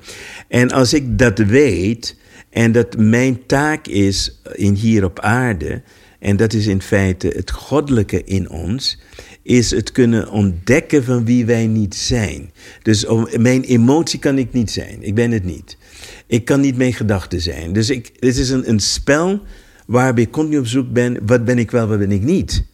En 0.48 0.72
als 0.72 0.94
ik 0.94 1.18
dat 1.18 1.38
weet 1.40 2.16
en 2.50 2.72
dat 2.72 2.98
mijn 2.98 3.46
taak 3.46 3.88
is 3.88 4.42
in 4.54 4.74
hier 4.74 5.04
op 5.04 5.20
aarde, 5.20 5.82
en 6.20 6.38
dat 6.38 6.54
is 6.54 6.68
in 6.68 6.82
feite 6.82 7.28
het 7.28 7.52
goddelijke 7.52 8.24
in 8.24 8.50
ons, 8.50 9.00
is 9.48 9.72
het 9.72 9.92
kunnen 9.92 10.30
ontdekken 10.30 11.04
van 11.04 11.26
wie 11.26 11.46
wij 11.46 11.68
niet 11.68 11.96
zijn. 11.96 12.52
Dus 12.82 13.06
om, 13.06 13.28
mijn 13.38 13.64
emotie 13.64 14.20
kan 14.20 14.38
ik 14.38 14.54
niet 14.54 14.72
zijn. 14.72 15.04
Ik 15.04 15.16
ben 15.16 15.32
het 15.32 15.44
niet. 15.44 15.78
Ik 16.26 16.46
kan 16.46 16.60
niet 16.60 16.78
mijn 16.78 16.94
gedachten 16.94 17.42
zijn. 17.42 17.74
Dus 17.74 17.90
ik, 17.90 18.12
dit 18.20 18.38
is 18.38 18.50
een, 18.50 18.70
een 18.70 18.80
spel 18.80 19.42
waarbij 19.86 20.24
ik 20.24 20.32
continu 20.32 20.58
op 20.58 20.68
zoek 20.68 20.92
ben, 20.92 21.18
wat 21.26 21.46
ben 21.46 21.58
ik 21.58 21.72
wel, 21.72 21.88
wat 21.88 22.00
ben 22.00 22.12
ik 22.12 22.22
niet. 22.22 22.66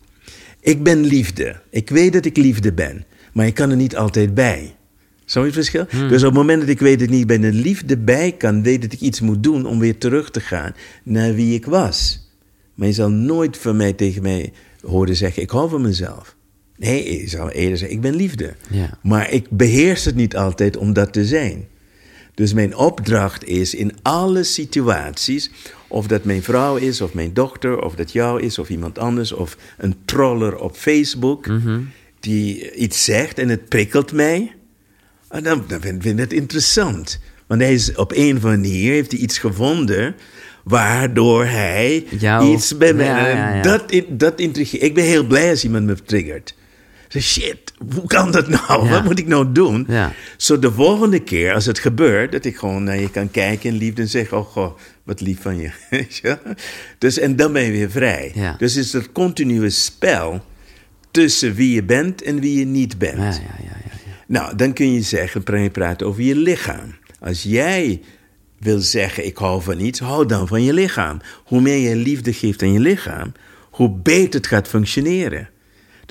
Ik 0.59 0.83
ben 0.83 1.05
liefde. 1.05 1.61
Ik 1.69 1.89
weet 1.89 2.13
dat 2.13 2.25
ik 2.25 2.37
liefde 2.37 2.73
ben, 2.73 3.05
maar 3.33 3.45
ik 3.45 3.53
kan 3.53 3.69
er 3.69 3.75
niet 3.75 3.95
altijd 3.95 4.33
bij. 4.33 4.75
Zo 5.25 5.39
je 5.39 5.45
het 5.45 5.55
verschil? 5.55 5.85
Dus 5.89 6.21
op 6.23 6.29
het 6.29 6.37
moment 6.37 6.59
dat 6.59 6.69
ik 6.69 6.79
weet 6.79 6.99
dat 6.99 7.07
ik 7.07 7.13
niet 7.13 7.27
bij 7.27 7.39
de 7.39 7.53
liefde 7.53 7.97
bij 7.97 8.31
kan, 8.31 8.63
weet 8.63 8.81
dat 8.81 8.93
ik 8.93 8.99
iets 8.99 9.21
moet 9.21 9.43
doen 9.43 9.65
om 9.65 9.79
weer 9.79 9.97
terug 9.97 10.31
te 10.31 10.39
gaan 10.39 10.75
naar 11.03 11.33
wie 11.33 11.55
ik 11.55 11.65
was. 11.65 12.29
Maar 12.75 12.87
je 12.87 12.93
zal 12.93 13.09
nooit 13.09 13.57
van 13.57 13.75
mij 13.75 13.93
tegen 13.93 14.21
mij 14.21 14.53
horen 14.81 15.15
zeggen: 15.15 15.41
Ik 15.41 15.49
hou 15.49 15.69
van 15.69 15.81
mezelf. 15.81 16.32
Nee, 16.83 17.03
ik 17.03 17.29
zou 17.29 17.49
eerder 17.49 17.77
zeggen, 17.77 17.95
ik 17.95 18.01
ben 18.01 18.15
liefde. 18.15 18.53
Ja. 18.69 18.97
Maar 19.01 19.31
ik 19.31 19.45
beheers 19.49 20.05
het 20.05 20.15
niet 20.15 20.35
altijd 20.35 20.77
om 20.77 20.93
dat 20.93 21.13
te 21.13 21.25
zijn. 21.25 21.67
Dus 22.33 22.53
mijn 22.53 22.75
opdracht 22.75 23.45
is 23.45 23.75
in 23.75 23.91
alle 24.01 24.43
situaties, 24.43 25.51
of 25.87 26.07
dat 26.07 26.23
mijn 26.23 26.43
vrouw 26.43 26.75
is, 26.75 27.01
of 27.01 27.13
mijn 27.13 27.33
dochter, 27.33 27.81
of 27.81 27.95
dat 27.95 28.11
jou 28.11 28.41
is, 28.41 28.59
of 28.59 28.69
iemand 28.69 28.99
anders, 28.99 29.31
of 29.31 29.57
een 29.77 29.95
troller 30.05 30.57
op 30.57 30.75
Facebook, 30.75 31.45
die 32.19 32.73
iets 32.75 33.03
zegt 33.03 33.39
en 33.39 33.49
het 33.49 33.69
prikkelt 33.69 34.11
mij, 34.11 34.55
en 35.29 35.43
dan, 35.43 35.63
dan 35.67 35.81
vind 35.81 36.05
ik 36.05 36.17
het 36.17 36.33
interessant. 36.33 37.19
Want 37.47 37.61
hij 37.61 37.73
is 37.73 37.95
op 37.95 38.11
een 38.11 38.37
of 38.37 38.43
andere 38.43 38.57
manier 38.57 38.91
heeft 38.91 39.11
hij 39.11 39.21
iets 39.21 39.37
gevonden 39.37 40.15
waardoor 40.63 41.45
hij 41.45 42.05
Jou- 42.19 42.53
iets 42.53 42.77
bij 42.77 42.93
mij. 42.93 43.05
Ja, 43.05 43.27
ja, 43.27 43.55
ja. 43.55 43.61
Dat, 43.61 43.83
dat 44.09 44.39
intrigeert. 44.39 44.83
Ik 44.83 44.93
ben 44.93 45.03
heel 45.03 45.27
blij 45.27 45.49
als 45.49 45.63
iemand 45.63 45.85
me 45.85 45.95
triggert. 46.05 46.55
Zeg, 47.13 47.23
shit, 47.23 47.73
hoe 47.93 48.07
kan 48.07 48.31
dat 48.31 48.47
nou? 48.47 48.85
Ja. 48.85 48.89
Wat 48.89 49.03
moet 49.03 49.19
ik 49.19 49.27
nou 49.27 49.51
doen? 49.51 49.85
Ja. 49.87 50.13
Zo 50.37 50.59
de 50.59 50.71
volgende 50.71 51.19
keer 51.19 51.53
als 51.53 51.65
het 51.65 51.79
gebeurt, 51.79 52.31
dat 52.31 52.45
ik 52.45 52.57
gewoon 52.57 52.83
naar 52.83 52.99
je 52.99 53.09
kan 53.09 53.31
kijken 53.31 53.69
in 53.69 53.75
liefde 53.75 54.01
en 54.01 54.07
zeggen: 54.07 54.37
Oh, 54.37 54.45
goh, 54.45 54.77
wat 55.03 55.21
lief 55.21 55.41
van 55.41 55.57
je. 55.59 55.71
Dus, 56.97 57.19
en 57.19 57.35
dan 57.35 57.53
ben 57.53 57.63
je 57.63 57.71
weer 57.71 57.91
vrij. 57.91 58.31
Ja. 58.35 58.55
Dus 58.57 58.75
het 58.75 58.85
is 58.85 58.91
dat 58.91 59.11
continue 59.11 59.69
spel 59.69 60.45
tussen 61.11 61.53
wie 61.53 61.73
je 61.73 61.83
bent 61.83 62.21
en 62.21 62.39
wie 62.39 62.59
je 62.59 62.65
niet 62.65 62.97
bent. 62.97 63.17
Ja, 63.17 63.23
ja, 63.23 63.55
ja, 63.63 63.63
ja, 63.63 63.91
ja. 64.05 64.13
Nou, 64.27 64.55
dan 64.55 64.73
kun 64.73 64.93
je 64.93 65.01
zeggen, 65.01 65.61
je 65.61 65.69
praten 65.69 66.07
over 66.07 66.21
je 66.21 66.35
lichaam. 66.35 66.95
Als 67.19 67.43
jij 67.43 68.01
wil 68.59 68.79
zeggen, 68.79 69.25
ik 69.25 69.37
hou 69.37 69.61
van 69.61 69.79
iets, 69.79 69.99
hou 69.99 70.25
dan 70.25 70.47
van 70.47 70.63
je 70.63 70.73
lichaam. 70.73 71.21
Hoe 71.45 71.61
meer 71.61 71.89
je 71.89 71.95
liefde 71.95 72.33
geeft 72.33 72.61
aan 72.61 72.73
je 72.73 72.79
lichaam, 72.79 73.31
hoe 73.71 73.89
beter 73.89 74.39
het 74.39 74.47
gaat 74.47 74.67
functioneren. 74.67 75.49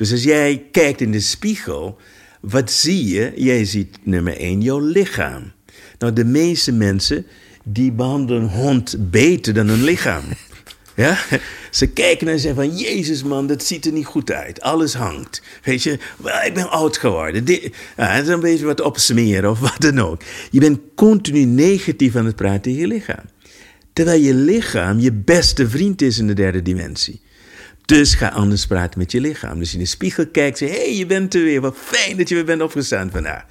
Dus 0.03 0.13
als 0.13 0.23
jij 0.23 0.67
kijkt 0.71 1.01
in 1.01 1.13
de 1.13 1.21
spiegel, 1.21 1.99
wat 2.41 2.71
zie 2.71 3.07
je? 3.07 3.33
Jij 3.37 3.65
ziet 3.65 3.99
nummer 4.03 4.37
één 4.37 4.61
jouw 4.61 4.79
lichaam. 4.81 5.53
Nou, 5.99 6.13
de 6.13 6.25
meeste 6.25 6.73
mensen, 6.73 7.27
die 7.65 7.93
behandelen 7.93 8.43
een 8.43 8.49
hond 8.49 9.11
beter 9.11 9.55
dan 9.55 9.69
hun 9.69 9.83
lichaam. 9.83 10.25
Ja? 10.97 11.19
Ze 11.71 11.87
kijken 11.87 12.29
en 12.29 12.39
zeggen 12.39 12.65
van, 12.65 12.77
Jezus 12.77 13.23
man, 13.23 13.47
dat 13.47 13.65
ziet 13.65 13.87
er 13.87 13.93
niet 13.93 14.07
goed 14.07 14.33
uit. 14.33 14.61
Alles 14.61 14.95
hangt. 14.95 15.43
Weet 15.65 15.83
je, 15.83 15.93
ik 16.45 16.55
ben 16.55 16.71
oud 16.71 16.97
geworden. 16.97 17.45
Dit, 17.45 17.75
ja, 17.97 18.23
dan 18.23 18.41
weet 18.41 18.59
je 18.59 18.65
wat 18.65 18.81
opsmeren 18.81 19.51
of 19.51 19.59
wat 19.59 19.81
dan 19.81 19.99
ook. 19.99 20.23
Je 20.51 20.61
bent 20.61 20.79
continu 20.95 21.45
negatief 21.45 22.17
aan 22.17 22.27
het 22.27 22.37
praten 22.37 22.63
tegen 22.63 22.81
je 22.81 22.87
lichaam. 22.87 23.25
Terwijl 23.93 24.23
je 24.23 24.35
lichaam 24.35 24.99
je 24.99 25.13
beste 25.13 25.69
vriend 25.69 26.03
is 26.03 26.19
in 26.19 26.27
de 26.27 26.35
derde 26.35 26.63
dimensie. 26.63 27.21
Dus 27.85 28.15
ga 28.15 28.29
anders 28.29 28.67
praten 28.67 28.99
met 28.99 29.13
je 29.13 29.21
lichaam. 29.21 29.59
Dus 29.59 29.73
in 29.73 29.79
de 29.79 29.87
spiegel 29.87 30.27
kijkt, 30.27 30.59
zeg, 30.59 30.71
hé, 30.71 30.77
hey, 30.77 30.97
je 30.97 31.07
bent 31.07 31.35
er 31.35 31.43
weer. 31.43 31.61
Wat 31.61 31.77
fijn 31.77 32.17
dat 32.17 32.29
je 32.29 32.35
weer 32.35 32.45
bent 32.45 32.63
opgestaan 32.63 33.11
vandaag. 33.11 33.45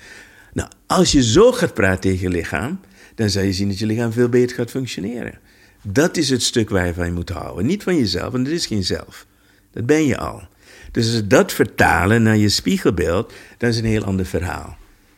Nou, 0.54 0.70
als 0.88 1.12
je 1.12 1.24
zo 1.24 1.52
gaat 1.52 1.74
praten 1.74 2.02
tegen 2.02 2.20
je 2.20 2.30
lichaam, 2.30 2.80
dan 3.16 3.30
zal 3.30 3.44
je 3.44 3.54
zien 3.54 3.68
dat 3.68 3.80
je 3.80 3.86
lichaam 3.86 4.12
veel 4.12 4.30
beter 4.30 4.56
gaat 4.56 4.70
functioneren. 4.70 5.40
Dat 5.82 6.18
is 6.18 6.30
het 6.30 6.44
stuk 6.44 6.70
waar 6.70 6.86
je 6.86 6.94
van 6.94 7.06
je 7.06 7.12
moet 7.12 7.30
houden. 7.30 7.66
Niet 7.66 7.84
van 7.84 7.96
jezelf, 7.98 8.32
want 8.32 8.48
er 8.48 8.54
is 8.54 8.66
geen 8.66 8.84
zelf. 8.84 9.26
Dat 9.72 9.86
ben 9.86 10.06
je 10.06 10.18
al. 10.18 10.44
Dus 10.92 11.06
als 11.06 11.16
we 11.16 11.28
dat 11.28 11.52
vertalen 11.52 12.24
naar 12.24 12.38
je 12.38 12.50
spiegelbeeld, 12.50 13.34
dan 13.58 13.70
is 13.70 13.78
een 13.78 13.86
heel 13.86 14.04
ander 14.04 14.26
verhaal. 14.26 14.78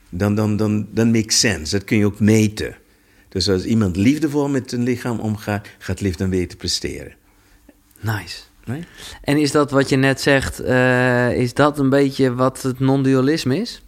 Dan, 0.09 0.35
dan, 0.35 0.57
dan, 0.57 0.87
dan 0.91 1.11
makes 1.11 1.39
sense. 1.39 1.77
Dat 1.77 1.83
kun 1.83 1.97
je 1.97 2.05
ook 2.05 2.19
meten. 2.19 2.75
Dus 3.29 3.49
als 3.49 3.63
iemand 3.63 3.95
liefdevol 3.95 4.49
met 4.49 4.71
een 4.71 4.83
lichaam 4.83 5.19
omgaat, 5.19 5.67
gaat 5.77 6.01
lief 6.01 6.15
dan 6.15 6.29
weten 6.29 6.57
presteren. 6.57 7.15
Nice. 7.99 8.37
Nee? 8.65 8.83
En 9.21 9.37
is 9.37 9.51
dat 9.51 9.71
wat 9.71 9.89
je 9.89 9.95
net 9.95 10.21
zegt, 10.21 10.59
eh, 10.59 11.37
is 11.37 11.53
dat 11.53 11.79
een 11.79 11.89
beetje 11.89 12.33
wat 12.33 12.61
het 12.61 12.79
non-dualisme 12.79 13.57
is? 13.57 13.81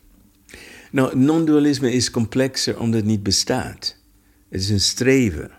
Nou, 0.92 1.18
non-dualisme 1.18 1.92
is 1.94 2.12
complexer 2.12 2.80
omdat 2.80 3.00
het 3.00 3.10
niet 3.10 3.24
bestaat. 3.24 3.98
Het 4.50 4.62
is 4.62 4.70
een 4.70 4.80
streven. 4.80 5.52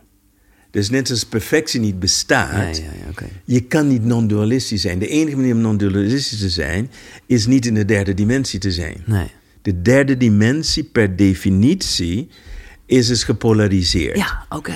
Dus 0.70 0.90
net 0.90 1.10
als 1.10 1.24
perfectie 1.24 1.80
niet 1.80 1.98
bestaat, 1.98 2.76
Ja, 2.76 2.82
ja, 2.82 3.26
je 3.44 3.60
kan 3.60 3.88
niet 3.88 4.04
non-dualistisch 4.04 4.80
zijn. 4.80 4.98
De 4.98 5.08
enige 5.08 5.36
manier 5.36 5.54
om 5.54 5.60
non-dualistisch 5.60 6.38
te 6.38 6.48
zijn, 6.48 6.90
is 7.26 7.46
niet 7.46 7.66
in 7.66 7.74
de 7.74 7.84
derde 7.84 8.14
dimensie 8.14 8.58
te 8.58 8.72
zijn. 8.72 9.02
Nee. 9.06 9.30
De 9.62 9.82
derde 9.82 10.16
dimensie 10.16 10.84
per 10.84 11.16
definitie 11.16 12.28
is 12.86 13.06
dus 13.06 13.24
gepolariseerd. 13.24 14.16
Ja, 14.16 14.46
oké. 14.48 14.74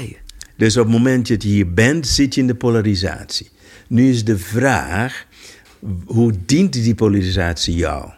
Dus 0.56 0.76
op 0.76 0.84
het 0.84 0.92
moment 0.92 1.28
dat 1.28 1.42
je 1.42 1.48
hier 1.48 1.72
bent, 1.74 2.06
zit 2.06 2.34
je 2.34 2.40
in 2.40 2.46
de 2.46 2.54
polarisatie. 2.54 3.50
Nu 3.90 4.08
is 4.10 4.24
de 4.24 4.38
vraag, 4.38 5.26
hoe 6.06 6.32
dient 6.46 6.72
die 6.72 6.94
polarisatie 6.94 7.74
jou? 7.74 8.10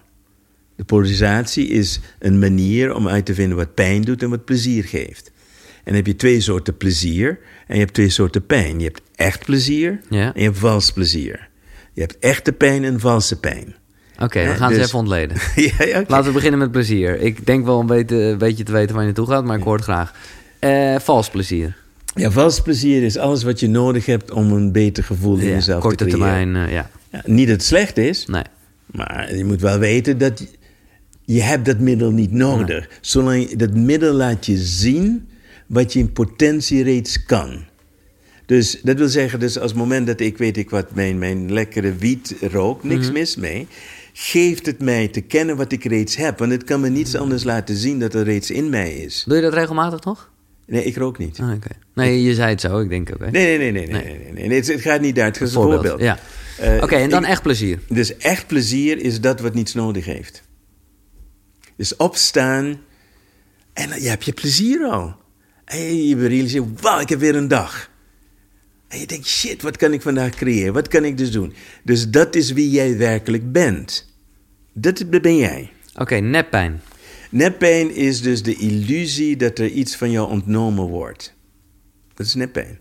De 0.77 0.85
polarisatie 0.85 1.69
is 1.69 2.01
een 2.19 2.39
manier 2.39 2.95
om 2.95 3.09
uit 3.09 3.25
te 3.27 3.35
vinden 3.35 3.57
wat 3.57 3.75
pijn 3.75 4.03
doet 4.03 4.23
en 4.23 4.31
wat 4.31 4.45
plezier 4.45 4.85
geeft. 4.85 5.31
En 5.77 5.83
dan 5.85 5.95
heb 5.95 6.07
je 6.07 6.17
twee 6.17 6.41
soorten 6.41 6.77
plezier 6.77 7.39
en 7.67 7.75
je 7.75 7.81
hebt 7.81 7.95
twee 7.95 8.09
soorten 8.09 8.47
pijn. 8.47 8.79
Je 8.79 8.85
hebt 8.85 9.01
echt 9.15 9.45
plezier 9.45 10.01
Ja. 10.11 10.25
en 10.35 10.41
je 10.41 10.47
hebt 10.47 10.59
vals 10.59 10.93
plezier. 10.93 11.49
Je 11.93 12.01
hebt 12.01 12.19
echte 12.19 12.53
pijn 12.53 12.85
en 12.85 13.01
valse 13.01 13.41
pijn. 13.41 13.75
Oké, 14.19 14.47
we 14.47 14.55
gaan 14.55 14.71
ze 14.71 14.77
dus- 14.77 14.87
even 14.87 14.99
ontleden. 14.99 15.37
ja. 15.79 16.05
Laten 16.07 16.27
we 16.27 16.33
beginnen 16.33 16.59
met 16.59 16.71
plezier. 16.71 17.21
Ik 17.21 17.47
denk 17.47 17.65
wel 17.65 17.81
een 17.81 17.87
beetje, 17.87 18.17
een 18.17 18.39
beetje 18.39 18.65
te 18.65 18.73
weten 18.73 18.91
waar 18.95 19.01
je 19.01 19.07
naartoe 19.07 19.27
gaat, 19.27 19.45
maar 19.45 19.59
ik 19.59 19.65
hoor 19.65 19.75
het 19.77 19.85
graag. 19.85 20.15
Eh, 20.59 20.99
vals 20.99 21.31
plezier. 21.31 21.77
Ja, 22.15 22.31
vals 22.31 22.61
plezier 22.61 23.03
is 23.03 23.17
alles 23.19 23.43
wat 23.43 23.61
je 23.61 23.69
nodig 23.69 24.07
hebt 24.07 24.31
om 24.31 24.53
een 24.53 24.73
beter 24.73 25.05
gevoel 25.05 25.37
in 25.39 25.47
Ja, 25.47 25.53
jezelf 25.53 25.83
korte 25.83 26.05
te 26.05 26.11
creëren. 26.11 26.29
termijn, 26.29 26.67
eh, 26.69 26.73
ja. 26.73 26.91
Ja, 27.11 27.23
niet 27.27 27.47
dat 27.47 27.57
het 27.57 27.65
slecht 27.65 27.97
is, 27.99 28.27
Nee. 28.27 28.43
Maar 28.87 29.37
je 29.37 29.45
moet 29.45 29.61
wel 29.61 29.79
weten 29.79 30.19
dat 30.19 30.39
je, 30.39 30.47
je 31.25 31.43
hebt 31.43 31.65
dat 31.65 31.79
middel 31.79 32.11
niet 32.11 32.33
nodig. 32.33 32.89
Zolang 33.01 33.51
je, 33.51 33.57
dat 33.57 33.75
middel 33.75 34.13
laat 34.15 34.47
je 34.47 34.57
zien 34.57 35.29
wat 35.67 35.93
je 35.93 35.99
in 35.99 36.13
potentie 36.13 36.83
reeds 36.83 37.25
kan. 37.25 37.65
Dus 38.47 38.81
dat 38.83 38.97
wil 38.99 39.09
zeggen, 39.09 39.41
dus 39.41 39.59
als 39.59 39.71
het 39.71 39.81
moment 39.81 40.07
dat 40.07 40.21
ik 40.21 40.39
weet 40.39 40.57
ik 40.57 40.71
wat 40.71 40.95
mijn, 40.95 41.19
mijn 41.19 41.53
lekkere 41.53 41.95
wiet 41.95 42.35
rook, 42.41 42.85
niks 42.85 43.13
mis 43.13 43.37
mee, 43.37 43.67
geeft 44.13 44.67
het 44.67 44.81
mij 44.81 45.09
te 45.09 45.21
kennen 45.21 45.57
wat 45.57 45.73
ik 45.73 45.85
reeds 45.85 46.17
heb. 46.17 46.39
Want 46.39 46.51
het 46.53 46.65
kan 46.65 46.81
me 46.81 46.89
niets 46.89 47.15
anders 47.17 47.45
laten 47.45 47.77
zien 47.77 47.99
dat 47.99 48.15
er 48.15 48.25
reeds 48.25 48.51
in 48.51 48.69
mij 48.71 48.93
is. 48.95 49.25
Doe 49.27 49.37
je 49.37 49.43
dat 49.43 49.55
regelmatig 49.55 50.05
nog? 50.05 50.31
Nee, 50.67 50.85
ik 50.85 50.97
rook 50.97 51.19
niet. 51.19 51.39
Ah, 51.41 51.53
oké. 51.55 51.69
Nee, 51.95 52.23
je 52.23 52.35
zei 52.35 52.51
het 52.51 52.61
zo, 52.61 52.79
ik 52.81 52.89
denk 52.89 53.11
oké. 53.11 53.31
Nee, 53.31 53.59
nee, 53.59 53.73
nee, 53.73 53.87
nee, 53.87 54.03
nee, 54.03 54.19
nee, 54.19 54.33
nee, 54.33 54.49
nee. 54.49 54.57
Het, 54.59 54.67
het 54.67 54.81
gaat 54.81 55.01
niet 55.01 55.15
daar. 55.15 55.27
Het 55.27 55.35
is 55.41 55.55
een 55.55 55.63
voorbeeld. 55.63 56.01
Ja. 56.01 56.19
Eh, 56.59 56.83
Oké, 56.83 56.95
en 56.97 57.11
dan 57.11 57.23
ik- 57.23 57.29
echt 57.29 57.43
plezier. 57.43 57.79
Dus 57.89 58.17
echt 58.17 58.47
plezier 58.47 58.99
is 59.01 59.21
dat 59.21 59.41
wat 59.41 59.55
niets 59.55 59.75
nodig 59.75 60.05
heeft. 60.05 60.43
Dus 61.77 61.97
opstaan 61.97 62.81
en 63.73 63.89
dan- 63.89 64.03
je 64.03 64.09
hebt 64.09 64.25
je 64.25 64.33
plezier 64.33 64.85
al. 64.91 65.17
En 65.65 66.07
je 66.07 66.17
realiseert, 66.29 66.81
wauw, 66.81 67.01
ik 67.01 67.09
heb 67.09 67.19
weer 67.19 67.37
een 67.37 67.49
dag. 67.49 67.91
En 68.89 68.99
je 68.99 69.07
denkt, 69.07 69.27
shit, 69.27 69.63
wat 69.63 69.77
kan 69.77 69.93
ik 69.93 70.03
vandaag 70.03 70.35
creëren? 70.35 70.73
Wat 70.73 70.89
kan 70.89 71.05
ik 71.05 71.19
dus 71.19 71.31
doen? 71.31 71.55
Dus 71.85 72.09
dat 72.09 72.35
is 72.35 72.53
wie 72.53 72.71
jij 72.71 72.97
werkelijk 72.99 73.53
bent. 73.53 74.11
Dat 74.73 75.11
ben 75.23 75.37
jij. 75.37 75.71
Oké, 75.95 76.15
neppijn. 76.15 76.81
Neppijn 77.33 77.95
is 77.95 78.23
dus 78.23 78.43
de 78.43 78.55
illusie 78.55 79.37
dat 79.37 79.59
er 79.59 79.69
iets 79.69 79.97
van 79.97 80.11
jou 80.11 80.31
ontnomen 80.31 80.85
wordt. 80.85 81.35
Dat 82.15 82.27
is 82.27 82.35
neppijn. 82.35 82.79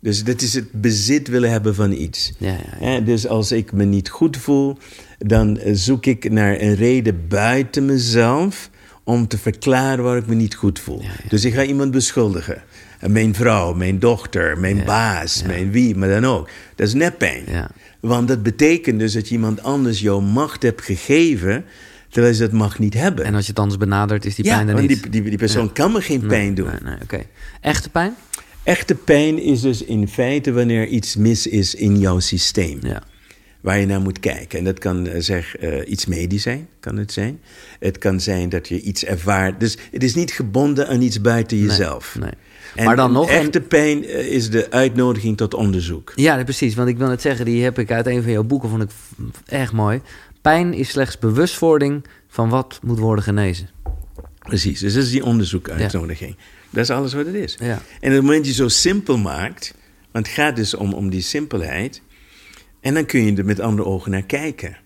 Dus 0.00 0.24
dat 0.24 0.40
is 0.40 0.54
het 0.54 0.72
bezit 0.72 1.28
willen 1.28 1.50
hebben 1.50 1.74
van 1.74 1.92
iets. 1.92 2.32
Ja, 2.38 2.56
ja, 2.80 3.00
Dus 3.00 3.26
als 3.26 3.52
ik 3.52 3.72
me 3.72 3.84
niet 3.84 4.08
goed 4.08 4.36
voel, 4.36 4.76
dan 5.18 5.58
eh, 5.58 5.74
zoek 5.74 6.06
ik 6.06 6.30
naar 6.30 6.60
een 6.60 6.74
reden 6.74 7.28
buiten 7.28 7.84
mezelf 7.84 8.70
om 9.04 9.28
te 9.28 9.38
verklaren 9.38 10.04
waar 10.04 10.16
ik 10.16 10.26
me 10.26 10.34
niet 10.34 10.54
goed 10.54 10.78
voel. 10.78 11.02
Dus 11.28 11.44
ik 11.44 11.54
ga 11.54 11.64
iemand 11.64 11.90
beschuldigen. 11.90 12.62
En 12.98 13.12
Mijn 13.12 13.34
vrouw, 13.34 13.74
mijn 13.74 13.98
dochter, 13.98 14.58
mijn 14.58 14.84
baas, 14.84 15.42
mijn 15.42 15.70
wie, 15.70 15.96
maar 15.96 16.08
dan 16.08 16.24
ook. 16.24 16.50
Dat 16.74 16.86
is 16.86 16.94
neppijn. 16.94 17.42
Ja. 17.46 17.70
Want 18.00 18.28
dat 18.28 18.42
betekent 18.42 18.98
dus 18.98 19.12
dat 19.12 19.28
je 19.28 19.34
iemand 19.34 19.62
anders 19.62 20.00
jouw 20.00 20.20
macht 20.20 20.62
hebt 20.62 20.82
gegeven, 20.82 21.64
terwijl 22.08 22.34
ze 22.34 22.40
dat 22.40 22.52
macht 22.52 22.78
niet 22.78 22.94
hebben. 22.94 23.24
En 23.24 23.34
als 23.34 23.44
je 23.44 23.50
het 23.50 23.60
anders 23.60 23.78
benadert, 23.78 24.24
is 24.24 24.34
die 24.34 24.44
ja, 24.44 24.54
pijn 24.54 24.68
er 24.68 24.74
want 24.74 24.88
niet. 24.88 25.02
die, 25.02 25.10
die, 25.10 25.22
die 25.22 25.38
persoon 25.38 25.72
kan 25.72 25.92
me 25.92 26.00
geen 26.00 26.26
pijn 26.26 26.54
doen. 26.54 26.66
Nee, 26.66 26.80
nee, 26.82 27.02
oké. 27.02 27.22
Echte 27.60 27.90
pijn? 27.90 28.14
Echte 28.62 28.94
pijn 28.94 29.42
is 29.42 29.60
dus 29.60 29.82
in 29.84 30.08
feite 30.08 30.52
wanneer 30.52 30.86
iets 30.86 31.16
mis 31.16 31.46
is 31.46 31.74
in 31.74 31.98
jouw 31.98 32.18
systeem. 32.18 32.78
Ja. 32.82 33.02
Waar 33.60 33.78
je 33.78 33.86
naar 33.86 34.00
moet 34.00 34.20
kijken. 34.20 34.58
En 34.58 34.64
dat 34.64 34.78
kan 34.78 35.06
eh, 35.06 35.20
zeg, 35.20 35.56
eh, 35.56 35.90
iets 35.90 36.06
medisch 36.06 36.42
zijn, 36.42 36.68
kan 36.80 36.96
het 36.96 37.12
zijn. 37.12 37.40
Het 37.80 37.98
kan 37.98 38.20
zijn 38.20 38.48
dat 38.48 38.68
je 38.68 38.80
iets 38.80 39.04
ervaart. 39.04 39.60
Dus 39.60 39.76
het 39.90 40.02
is 40.02 40.14
niet 40.14 40.30
gebonden 40.30 40.88
aan 40.88 41.02
iets 41.02 41.20
buiten 41.20 41.58
jezelf. 41.58 42.16
nee. 42.20 42.30
En 42.74 42.84
Maar 42.84 42.96
dan 42.96 43.12
nog 43.12 43.28
Echte 43.30 43.60
pijn 43.60 44.04
eh, 44.04 44.26
is 44.26 44.50
de 44.50 44.70
uitnodiging 44.70 45.36
tot 45.36 45.54
onderzoek. 45.54 46.12
Ja, 46.14 46.44
precies. 46.44 46.74
Want 46.74 46.88
ik 46.88 46.98
wil 46.98 47.08
net 47.08 47.20
zeggen, 47.20 47.44
die 47.44 47.62
heb 47.64 47.78
ik 47.78 47.90
uit 47.90 48.06
een 48.06 48.22
van 48.22 48.32
jouw 48.32 48.44
boeken, 48.44 48.68
vond 48.68 48.82
ik 48.82 48.90
echt 49.46 49.72
mooi. 49.72 50.00
Pijn 50.48 50.74
is 50.74 50.88
slechts 50.88 51.18
bewustwording 51.18 52.04
van 52.28 52.48
wat 52.48 52.78
moet 52.82 52.98
worden 52.98 53.24
genezen. 53.24 53.68
Precies, 54.38 54.80
dus 54.80 54.94
dat 54.94 55.02
is 55.02 55.10
die 55.10 55.24
onderzoekuitnodiging. 55.24 56.36
Dat 56.70 56.82
is 56.82 56.90
alles 56.90 57.12
wat 57.12 57.26
het 57.26 57.34
is. 57.34 57.56
Ja. 57.60 57.82
En 58.00 58.08
op 58.10 58.14
het 58.14 58.22
moment 58.22 58.46
je 58.46 58.52
zo 58.52 58.68
simpel 58.68 59.18
maakt, 59.18 59.74
want 60.10 60.26
het 60.26 60.34
gaat 60.34 60.56
dus 60.56 60.74
om, 60.74 60.92
om 60.92 61.10
die 61.10 61.20
simpelheid, 61.20 62.02
en 62.80 62.94
dan 62.94 63.06
kun 63.06 63.24
je 63.24 63.36
er 63.36 63.44
met 63.44 63.60
andere 63.60 63.88
ogen 63.88 64.10
naar 64.10 64.22
kijken. 64.22 64.76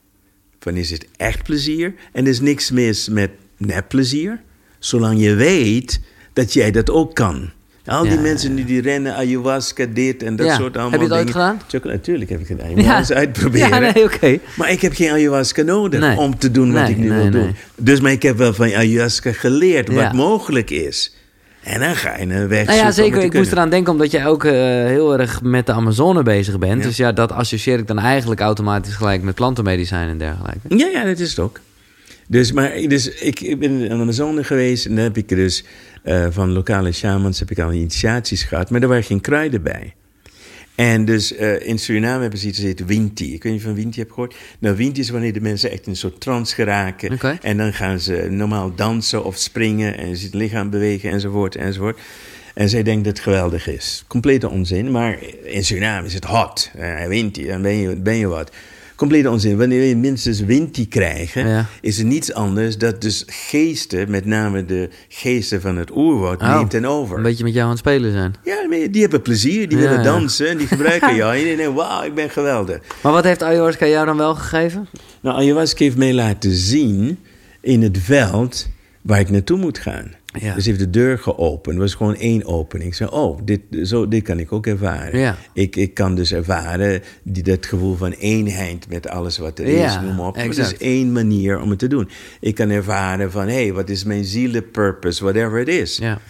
van 0.58 0.76
is 0.76 0.90
het 0.90 1.06
echt 1.16 1.42
plezier? 1.42 1.94
En 2.12 2.24
er 2.24 2.30
is 2.30 2.40
niks 2.40 2.70
mis 2.70 3.08
met 3.08 3.30
nepplezier, 3.56 4.42
zolang 4.78 5.20
je 5.20 5.34
weet 5.34 6.00
dat 6.32 6.52
jij 6.52 6.70
dat 6.70 6.90
ook 6.90 7.14
kan. 7.14 7.50
Al 7.86 8.02
die 8.02 8.12
Ja, 8.12 8.20
mensen 8.20 8.54
die, 8.54 8.64
die 8.64 8.80
rennen, 8.80 9.14
ayahuasca, 9.14 9.86
dit 9.92 10.22
en 10.22 10.36
dat 10.36 10.46
Ja. 10.46 10.54
soort 10.56 10.76
allemaal 10.76 10.90
Heb 11.00 11.00
je 11.00 11.06
het 11.14 11.16
ooit 11.24 11.30
gedaan? 11.30 11.60
Chocola- 11.68 11.92
Natuurlijk 11.92 12.30
heb 12.30 12.40
ik 12.40 12.48
het 12.48 12.76
moet 12.76 12.86
alles 12.86 13.12
uitproberen. 13.12 13.68
Ja, 13.68 13.78
nee, 13.92 14.04
oké. 14.04 14.38
Maar 14.56 14.70
ik 14.70 14.80
heb 14.80 14.92
geen 14.94 15.10
ayahuasca 15.10 15.62
nodig 15.62 16.00
Nee. 16.00 16.16
om 16.18 16.38
te 16.38 16.50
doen 16.50 16.72
wat 16.72 16.82
Nee, 16.82 16.90
ik 16.90 16.96
nu 16.96 17.12
wil 17.12 17.30
doen. 17.30 17.56
Dus 17.76 18.00
maar 18.00 18.12
ik 18.12 18.22
heb 18.22 18.36
wel 18.36 18.54
van 18.54 18.66
ayahuasca 18.74 19.32
geleerd 19.32 19.88
wat 19.88 19.96
Ja. 19.96 20.12
mogelijk 20.12 20.70
is. 20.70 21.14
En 21.62 21.80
dan 21.80 21.96
ga 21.96 22.16
je 22.18 22.22
een 22.34 22.48
weg 22.48 22.66
Nou 22.66 22.78
ja, 22.78 22.90
zeker. 22.90 23.22
Ik 23.22 23.34
moest 23.34 23.52
eraan 23.52 23.70
denken 23.70 23.92
omdat 23.92 24.10
jij 24.10 24.26
ook 24.26 24.44
eh, 24.44 24.52
heel 24.86 25.18
erg 25.18 25.42
met 25.42 25.66
de 25.66 25.72
Amazone 25.72 26.22
bezig 26.22 26.58
bent. 26.58 26.80
Ja. 26.82 26.86
Dus 26.88 26.96
ja, 26.96 27.12
dat 27.12 27.32
associeer 27.32 27.78
ik 27.78 27.86
dan 27.86 27.98
eigenlijk 27.98 28.40
automatisch 28.40 28.94
gelijk 28.94 29.22
met 29.22 29.34
plantenmedicijn 29.34 30.08
en 30.08 30.18
dergelijke. 30.18 30.58
Ja, 30.76 30.86
ja, 30.86 31.04
dat 31.04 31.18
is 31.18 31.30
het 31.30 31.38
ook. 31.38 31.60
Dus, 32.28 32.52
maar, 32.52 32.72
dus 32.88 33.08
ik, 33.08 33.40
ik 33.40 33.58
ben 33.58 33.70
in 33.70 33.78
de 33.88 33.90
Amazone 33.94 34.44
geweest 34.44 34.86
en 34.86 34.94
dan 34.94 35.04
heb 35.04 35.16
ik 35.16 35.28
dus 35.28 35.64
eh, 36.02 36.26
van 36.30 36.52
lokale 36.52 36.92
shamans 36.92 37.38
heb 37.38 37.50
ik 37.50 37.58
al 37.58 37.72
initiaties 37.72 38.42
gehad, 38.42 38.70
maar 38.70 38.82
er 38.82 38.88
waren 38.88 39.04
geen 39.04 39.20
kruiden 39.20 39.62
bij. 39.62 39.94
En 40.74 41.04
dus 41.04 41.34
eh, 41.34 41.66
in 41.66 41.78
Suriname 41.78 42.20
hebben 42.20 42.38
ze 42.38 42.46
iets 42.46 42.58
heet 42.58 42.84
Winti. 42.84 43.34
Ik 43.34 43.42
weet 43.42 43.52
niet 43.52 43.60
of 43.60 43.68
je 43.68 43.72
van 43.72 43.82
Winti 43.82 44.00
hebt 44.00 44.12
gehoord. 44.12 44.34
Nou, 44.58 44.76
Winti 44.76 45.00
is 45.00 45.10
wanneer 45.10 45.32
de 45.32 45.40
mensen 45.40 45.70
echt 45.70 45.84
in 45.84 45.90
een 45.90 45.96
soort 45.96 46.20
trance 46.20 46.54
geraken. 46.54 47.40
En 47.42 47.56
dan 47.56 47.72
gaan 47.72 48.00
ze 48.00 48.26
normaal 48.30 48.74
dansen 48.74 49.24
of 49.24 49.36
springen 49.36 49.98
en 49.98 50.16
ziet 50.16 50.32
het 50.32 50.34
lichaam 50.34 50.70
bewegen 50.70 51.10
enzovoort 51.10 51.56
enzovoort. 51.56 52.00
En 52.54 52.68
zij 52.68 52.82
denkt 52.82 53.04
dat 53.04 53.12
het 53.12 53.22
geweldig 53.22 53.68
is. 53.68 54.04
Complete 54.08 54.50
onzin, 54.50 54.90
maar 54.90 55.18
in 55.42 55.64
Suriname 55.64 56.06
is 56.06 56.14
het 56.14 56.24
hot. 56.24 56.70
Eh, 56.76 57.06
Winti, 57.06 57.46
dan 57.46 57.62
ben 57.62 57.76
je, 57.76 57.96
ben 57.96 58.16
je 58.16 58.26
wat. 58.26 58.50
Complete 59.02 59.30
onzin. 59.30 59.56
Wanneer 59.58 59.82
je 59.82 59.96
minstens 59.96 60.40
Winti 60.40 60.88
krijgen, 60.88 61.48
Ja. 61.48 61.66
is 61.80 61.98
het 61.98 62.06
niets 62.06 62.32
anders 62.32 62.78
dat 62.78 63.00
dus 63.00 63.24
geesten, 63.26 64.10
met 64.10 64.24
name 64.26 64.64
de 64.64 64.88
geesten 65.08 65.60
van 65.60 65.76
het 65.76 65.90
oerwoud, 65.96 66.42
Oh, 66.42 66.56
neemt 66.56 66.70
ten 66.70 66.84
over. 66.84 67.16
Een 67.16 67.22
beetje 67.22 67.44
met 67.44 67.52
jou 67.52 67.64
aan 67.64 67.70
het 67.70 67.78
spelen 67.78 68.12
zijn. 68.12 68.34
Ja, 68.44 68.88
die 68.90 69.00
hebben 69.02 69.22
plezier, 69.22 69.68
die 69.68 69.78
Ja, 69.78 69.88
willen 69.88 70.04
dansen 70.04 70.48
en 70.48 70.56
die 70.56 70.66
gebruiken 70.66 71.14
jou. 71.22 71.36
En 71.36 71.44
die 71.44 71.56
denken, 71.56 71.74
wauw, 71.74 72.02
ik 72.04 72.14
ben 72.14 72.30
geweldig. 72.30 72.78
Maar 73.02 73.12
wat 73.12 73.24
heeft 73.24 73.42
ayahuasca 73.42 73.86
jou 73.86 74.06
dan 74.06 74.16
wel 74.16 74.34
gegeven? 74.34 74.88
Nou, 75.20 75.36
ayahuasca 75.36 75.84
heeft 75.84 75.96
mij 75.96 76.14
laten 76.14 76.52
zien 76.52 77.18
in 77.60 77.82
het 77.82 77.98
veld 78.00 78.68
waar 79.00 79.20
ik 79.20 79.30
naartoe 79.30 79.58
moet 79.58 79.78
gaan. 79.78 80.10
Ja. 80.40 80.54
Dus 80.54 80.66
heeft 80.66 80.78
de 80.78 80.90
deur 80.90 81.18
geopend. 81.18 81.74
Het 81.74 81.84
was 81.84 81.94
gewoon 81.94 82.14
één 82.16 82.44
opening. 82.44 82.88
Ik 82.88 82.94
zei, 82.96 83.10
oh, 83.10 83.38
dit, 83.44 83.60
zo, 83.82 84.08
dit 84.08 84.22
kan 84.22 84.38
ik 84.38 84.52
ook 84.52 84.66
ervaren. 84.66 85.20
Ja. 85.20 85.36
Ik, 85.52 85.76
ik 85.76 85.94
kan 85.94 86.14
dus 86.14 86.32
ervaren 86.32 87.02
die, 87.22 87.42
dat 87.42 87.66
gevoel 87.66 87.96
van 87.96 88.12
eenheid 88.12 88.88
met 88.88 89.08
alles 89.08 89.38
wat 89.38 89.58
er 89.58 89.70
Ja, 89.70 89.86
is. 89.86 89.94
Noem 89.94 90.20
op. 90.20 90.34
Maar 90.34 90.44
Dat 90.46 90.56
exact. 90.56 90.72
is 90.72 90.86
één 90.88 91.12
manier 91.12 91.60
om 91.60 91.70
het 91.70 91.78
te 91.78 91.86
doen. 91.86 92.08
Ik 92.40 92.54
kan 92.54 92.70
ervaren 92.70 93.30
van, 93.30 93.46
hé, 93.46 93.62
hey, 93.62 93.72
wat 93.72 93.88
is 93.88 94.04
mijn 94.04 94.24
zielenpurpose, 94.24 95.22
whatever 95.24 95.60
it 95.60 95.68
is. 95.68 95.96
Ja. 95.96 96.20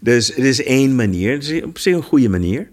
Dus 0.00 0.28
het 0.28 0.44
is 0.44 0.62
één 0.64 0.94
manier. 0.94 1.32
Het 1.32 1.48
is 1.48 1.62
op 1.62 1.78
zich 1.78 1.94
een 1.94 2.02
goede 2.02 2.28
manier. 2.28 2.68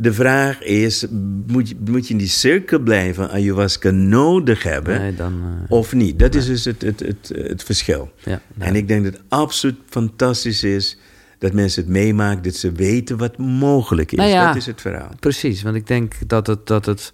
De 0.00 0.12
vraag 0.12 0.62
is, 0.62 1.06
moet 1.46 1.68
je, 1.68 1.76
moet 1.90 2.06
je 2.06 2.12
in 2.12 2.18
die 2.18 2.28
cirkel 2.28 2.78
blijven 2.78 3.30
ayahuasca 3.30 3.90
nodig 3.90 4.62
hebben 4.62 5.00
Nee, 5.00 5.14
dan... 5.14 5.42
eh, 5.64 5.70
of 5.70 5.92
niet? 5.92 6.18
Dat 6.18 6.34
is 6.34 6.46
dus 6.46 6.64
het, 6.64 6.82
het, 6.82 7.00
het, 7.00 7.32
het 7.34 7.62
verschil. 7.62 8.10
ja, 8.24 8.42
En 8.58 8.74
ik 8.76 8.88
denk 8.88 9.04
dat 9.04 9.12
het 9.12 9.22
absoluut 9.28 9.76
fantastisch 9.88 10.64
is 10.64 10.98
dat 11.38 11.52
mensen 11.52 11.82
het 11.82 11.90
meemaken, 11.92 12.42
dat 12.42 12.54
ze 12.54 12.72
weten 12.72 13.16
wat 13.16 13.38
mogelijk 13.38 14.12
is. 14.12 14.18
Nou 14.18 14.30
ja. 14.30 14.46
Dat 14.46 14.56
is 14.56 14.66
het 14.66 14.80
verhaal. 14.80 15.10
Precies, 15.20 15.62
want 15.62 15.76
ik 15.76 15.86
denk 15.86 16.14
dat 16.26 16.46
het... 16.46 16.66
Dat 16.66 16.86
het 16.86 17.12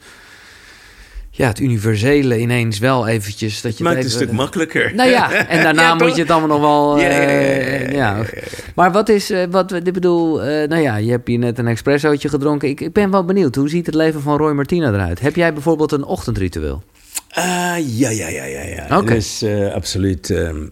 ja, 1.36 1.48
het 1.48 1.60
universele 1.60 2.38
ineens 2.38 2.78
wel 2.78 3.06
eventjes... 3.06 3.60
Dat 3.60 3.78
je 3.78 3.84
Het 3.84 3.92
maakt 3.92 3.96
het 3.96 4.04
een 4.04 4.20
stuk 4.20 4.32
makkelijker. 4.32 4.94
Nou 4.94 5.10
ja, 5.10 5.32
en 5.48 5.62
daarna 5.62 5.82
Ja, 5.82 5.94
moet 5.94 6.14
je 6.14 6.22
het 6.22 6.30
allemaal 6.30 6.58
nog 6.58 6.60
wel... 6.60 7.00
Ja. 7.90 8.22
Maar 8.74 8.92
wat 8.92 9.08
is, 9.08 9.30
eh, 9.30 9.44
wat, 9.50 9.72
ik 9.72 9.92
bedoel, 9.92 10.42
eh, 10.42 10.68
nou 10.68 10.82
ja, 10.82 10.96
je 10.96 11.10
hebt 11.10 11.28
hier 11.28 11.38
net 11.38 11.58
een 11.58 11.66
espressootje 11.66 12.28
gedronken. 12.28 12.68
Ik, 12.68 12.80
ik 12.80 12.92
ben 12.92 13.10
wel 13.10 13.24
benieuwd, 13.24 13.54
hoe 13.54 13.68
ziet 13.68 13.86
het 13.86 13.94
leven 13.94 14.20
van 14.20 14.36
Roy 14.36 14.52
Martina 14.52 14.88
eruit? 14.92 15.20
Heb 15.20 15.36
jij 15.36 15.52
bijvoorbeeld 15.52 15.92
een 15.92 16.04
ochtendritueel? 16.04 16.82
Ah, 17.30 17.44
ja, 17.78 18.10
ja, 18.10 18.28
ja, 18.28 18.44
ja. 18.44 18.62
ja. 18.62 18.98
Oké. 18.98 19.12
Dus 19.14 19.44
absoluut. 19.74 20.30
ehm, 20.30 20.66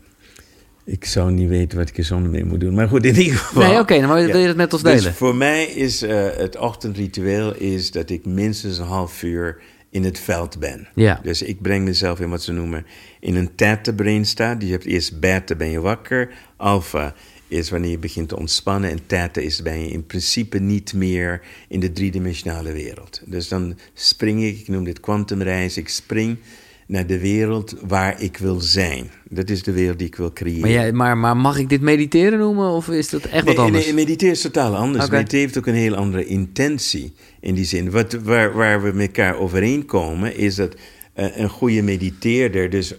ik 0.85 1.05
zou 1.05 1.31
niet 1.33 1.49
weten 1.49 1.79
wat 1.79 1.89
ik 1.89 1.99
er 1.99 2.05
zonder 2.05 2.31
mee 2.31 2.45
moet 2.45 2.61
doen. 2.61 2.75
Maar 2.75 2.89
goed, 2.89 3.05
in 3.05 3.17
ieder 3.17 3.39
geval. 3.39 3.63
Nee, 3.63 3.79
oké, 3.79 4.01
dan 4.01 4.15
wil 4.15 4.39
je 4.39 4.47
dat 4.47 4.57
met 4.57 4.73
ons 4.73 4.83
Dus 4.83 5.01
delen? 5.01 5.15
voor 5.15 5.35
mij 5.35 5.65
is 5.65 6.01
het 6.37 6.57
ochtendritueel 6.59 7.55
is 7.55 7.91
dat 7.91 8.11
ik 8.11 8.25
minstens 8.27 8.79
een 8.79 8.87
half 8.87 9.23
uur 9.23 9.57
in 9.95 10.05
het 10.05 10.19
veld 10.19 10.59
ben. 10.59 10.89
Ja. 10.95 11.21
Dus 11.23 11.43
ik 11.43 11.63
breng 11.63 11.85
mezelf 11.85 12.21
in 12.21 12.31
wat 12.31 12.43
ze 12.43 12.53
noemen 12.53 12.87
in 13.21 13.35
een 13.37 13.55
theta-brain 13.55 14.27
staat. 14.27 14.61
Dus 14.61 14.69
je 14.69 14.75
hebt 14.75 14.87
eerst 14.87 15.21
beta, 15.21 15.55
ben 15.55 15.71
je 15.71 15.81
wakker. 15.81 16.31
Alpha 16.57 17.15
is 17.49 17.71
wanneer 17.71 17.91
je 17.91 17.99
begint 17.99 18.29
te 18.29 18.37
ontspannen. 18.37 18.91
En 18.91 19.07
theta 19.07 19.41
is 19.41 19.63
ben 19.63 19.81
je 19.81 19.89
in 19.89 20.07
principe 20.07 20.59
niet 20.59 20.95
meer 20.95 21.41
in 21.69 21.81
de 21.81 21.93
driedimensionale 21.93 22.73
wereld. 22.73 23.21
Dus 23.25 23.49
dan 23.49 23.79
spring 23.93 24.43
ik, 24.43 24.59
ik 24.59 24.69
noem 24.69 24.85
dit 24.85 25.01
kwantumreis, 25.01 25.77
ik 25.77 25.89
spring 25.89 26.39
naar 26.87 27.07
de 27.07 27.19
wereld 27.19 27.75
waar 27.87 28.23
ik 28.23 28.37
wil 28.37 28.61
zijn. 28.61 29.11
Dat 29.29 29.51
is 29.51 29.63
de 29.63 29.73
wereld 29.73 29.99
die 29.99 30.07
ik 30.07 30.17
wil 30.17 30.33
creëren. 30.33 30.61
Maar, 30.61 30.71
jij, 30.71 30.93
maar, 30.93 31.19
maar 31.19 31.37
mag 31.37 31.59
ik 31.59 31.69
dit 31.69 31.81
mediteren 31.81 32.39
noemen 32.39 32.69
of 32.69 32.89
is 32.89 33.09
dat 33.09 33.25
echt 33.25 33.45
wat 33.45 33.57
anders? 33.57 33.85
Nee, 33.85 33.95
mediteren 33.95 34.35
is 34.35 34.41
totaal 34.41 34.77
anders. 34.77 35.05
Oké. 35.05 35.15
Mediteren 35.15 35.45
heeft 35.45 35.59
ook 35.59 35.67
een 35.67 35.75
heel 35.75 35.95
andere 35.95 36.27
intentie 36.27 37.13
in 37.45 37.55
die 37.55 37.65
zin. 37.65 37.91
Wat, 37.91 38.13
waar, 38.13 38.53
waar 38.53 38.83
we 38.83 38.93
met 38.93 39.07
elkaar 39.07 39.37
overeenkomen 39.37 40.37
is 40.37 40.55
dat 40.55 40.75
eh, 41.13 41.37
een 41.37 41.49
goede 41.49 41.83
mediteerder 41.83 42.71
dus 42.71 42.95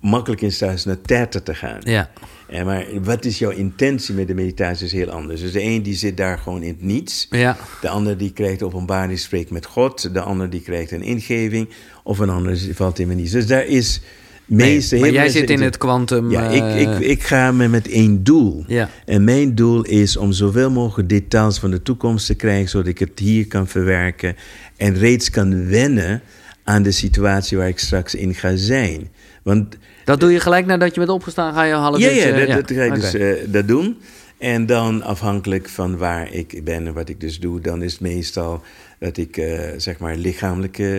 makkelijk 0.00 0.42
in 0.42 0.52
staat 0.52 0.74
is 0.74 0.84
naar 0.84 1.00
theta 1.00 1.40
te 1.40 1.54
gaan. 1.54 1.80
Ja, 1.84 2.10
En 2.48 2.66
maar 2.66 2.84
wat 3.02 3.24
is 3.24 3.38
jouw 3.38 3.50
intentie 3.50 4.14
met 4.14 4.26
de 4.26 4.34
meditatie 4.34 4.86
is 4.86 4.92
heel 4.92 5.10
anders. 5.10 5.40
Dus 5.40 5.52
de 5.52 5.62
een 5.62 5.82
die 5.82 5.94
zit 5.94 6.16
daar 6.16 6.38
gewoon 6.38 6.62
in 6.62 6.68
het 6.68 6.82
niets. 6.82 7.26
ja, 7.30 7.56
De 7.80 7.88
ander 7.88 8.16
die 8.18 8.32
krijgt 8.32 8.62
openbaring, 8.62 9.18
spreekt 9.18 9.50
met 9.50 9.66
God. 9.66 10.14
De 10.14 10.20
ander 10.20 10.50
die 10.50 10.62
krijgt 10.62 10.90
een 10.90 11.02
ingeving. 11.02 11.68
Of 12.04 12.18
een 12.18 12.30
ander 12.30 12.58
valt 12.74 12.98
in 12.98 13.16
niets. 13.16 13.32
Dus 13.32 13.46
daar 13.46 13.66
is 13.66 14.00
nee, 14.46 14.72
meeste... 14.72 14.96
maar 14.96 15.10
jij 15.10 15.28
zit 15.28 15.50
in 15.50 15.62
het 15.62 15.78
kwantum... 15.78 16.30
ja, 16.30 16.50
eh, 16.50 16.80
ik, 16.80 16.88
ik, 16.88 16.98
ik 16.98 17.22
ga 17.22 17.52
me 17.52 17.68
met 17.68 17.88
één 17.88 18.24
doel. 18.24 18.64
Ja. 18.66 18.90
En 19.04 19.24
mijn 19.24 19.54
doel 19.54 19.82
is 19.82 20.16
om 20.16 20.32
zoveel 20.32 20.70
mogelijk 20.70 21.08
details 21.08 21.58
van 21.58 21.70
de 21.70 21.82
toekomst 21.82 22.26
te 22.26 22.34
krijgen, 22.34 22.68
zodat 22.68 22.86
ik 22.86 22.98
het 22.98 23.18
hier 23.18 23.46
kan 23.46 23.66
verwerken 23.66 24.36
en 24.76 24.94
reeds 24.94 25.30
kan 25.30 25.68
wennen 25.68 26.22
aan 26.64 26.82
de 26.82 26.90
situatie 26.90 27.56
waar 27.56 27.68
ik 27.68 27.78
straks 27.78 28.14
in 28.14 28.34
ga 28.34 28.56
zijn. 28.56 29.08
Want 29.42 29.76
Dat 30.04 30.20
doe 30.20 30.32
je 30.32 30.40
gelijk 30.40 30.66
nadat 30.66 30.94
je 30.94 31.00
bent 31.00 31.12
opgestaan, 31.12 31.54
ga 31.54 31.62
je 31.62 31.74
half 31.74 31.98
ja, 31.98 32.08
ja, 32.08 32.46
dat, 32.46 32.68
dat 32.68 32.76
ga 32.76 32.82
ik 32.82 32.94
dus 32.94 33.14
eh, 33.14 33.32
dat 33.46 33.68
doen. 33.68 33.96
En 34.38 34.66
dan 34.66 35.02
afhankelijk 35.02 35.68
van 35.68 35.96
waar 35.96 36.32
ik 36.32 36.64
ben 36.64 36.86
en 36.86 36.94
wat 36.94 37.08
ik 37.08 37.20
dus 37.20 37.40
doe, 37.40 37.60
dan 37.60 37.82
is 37.82 37.92
het 37.92 38.00
meestal 38.00 38.62
dat 38.98 39.16
ik 39.16 39.36
eh, 39.36 39.60
zeg 39.76 39.98
maar 39.98 40.16
lichamelijk 40.16 40.78
eh, 40.78 40.96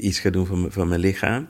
iets 0.00 0.18
ga 0.18 0.30
doen 0.30 0.46
van, 0.46 0.66
van 0.70 0.88
mijn 0.88 1.00
lichaam. 1.00 1.48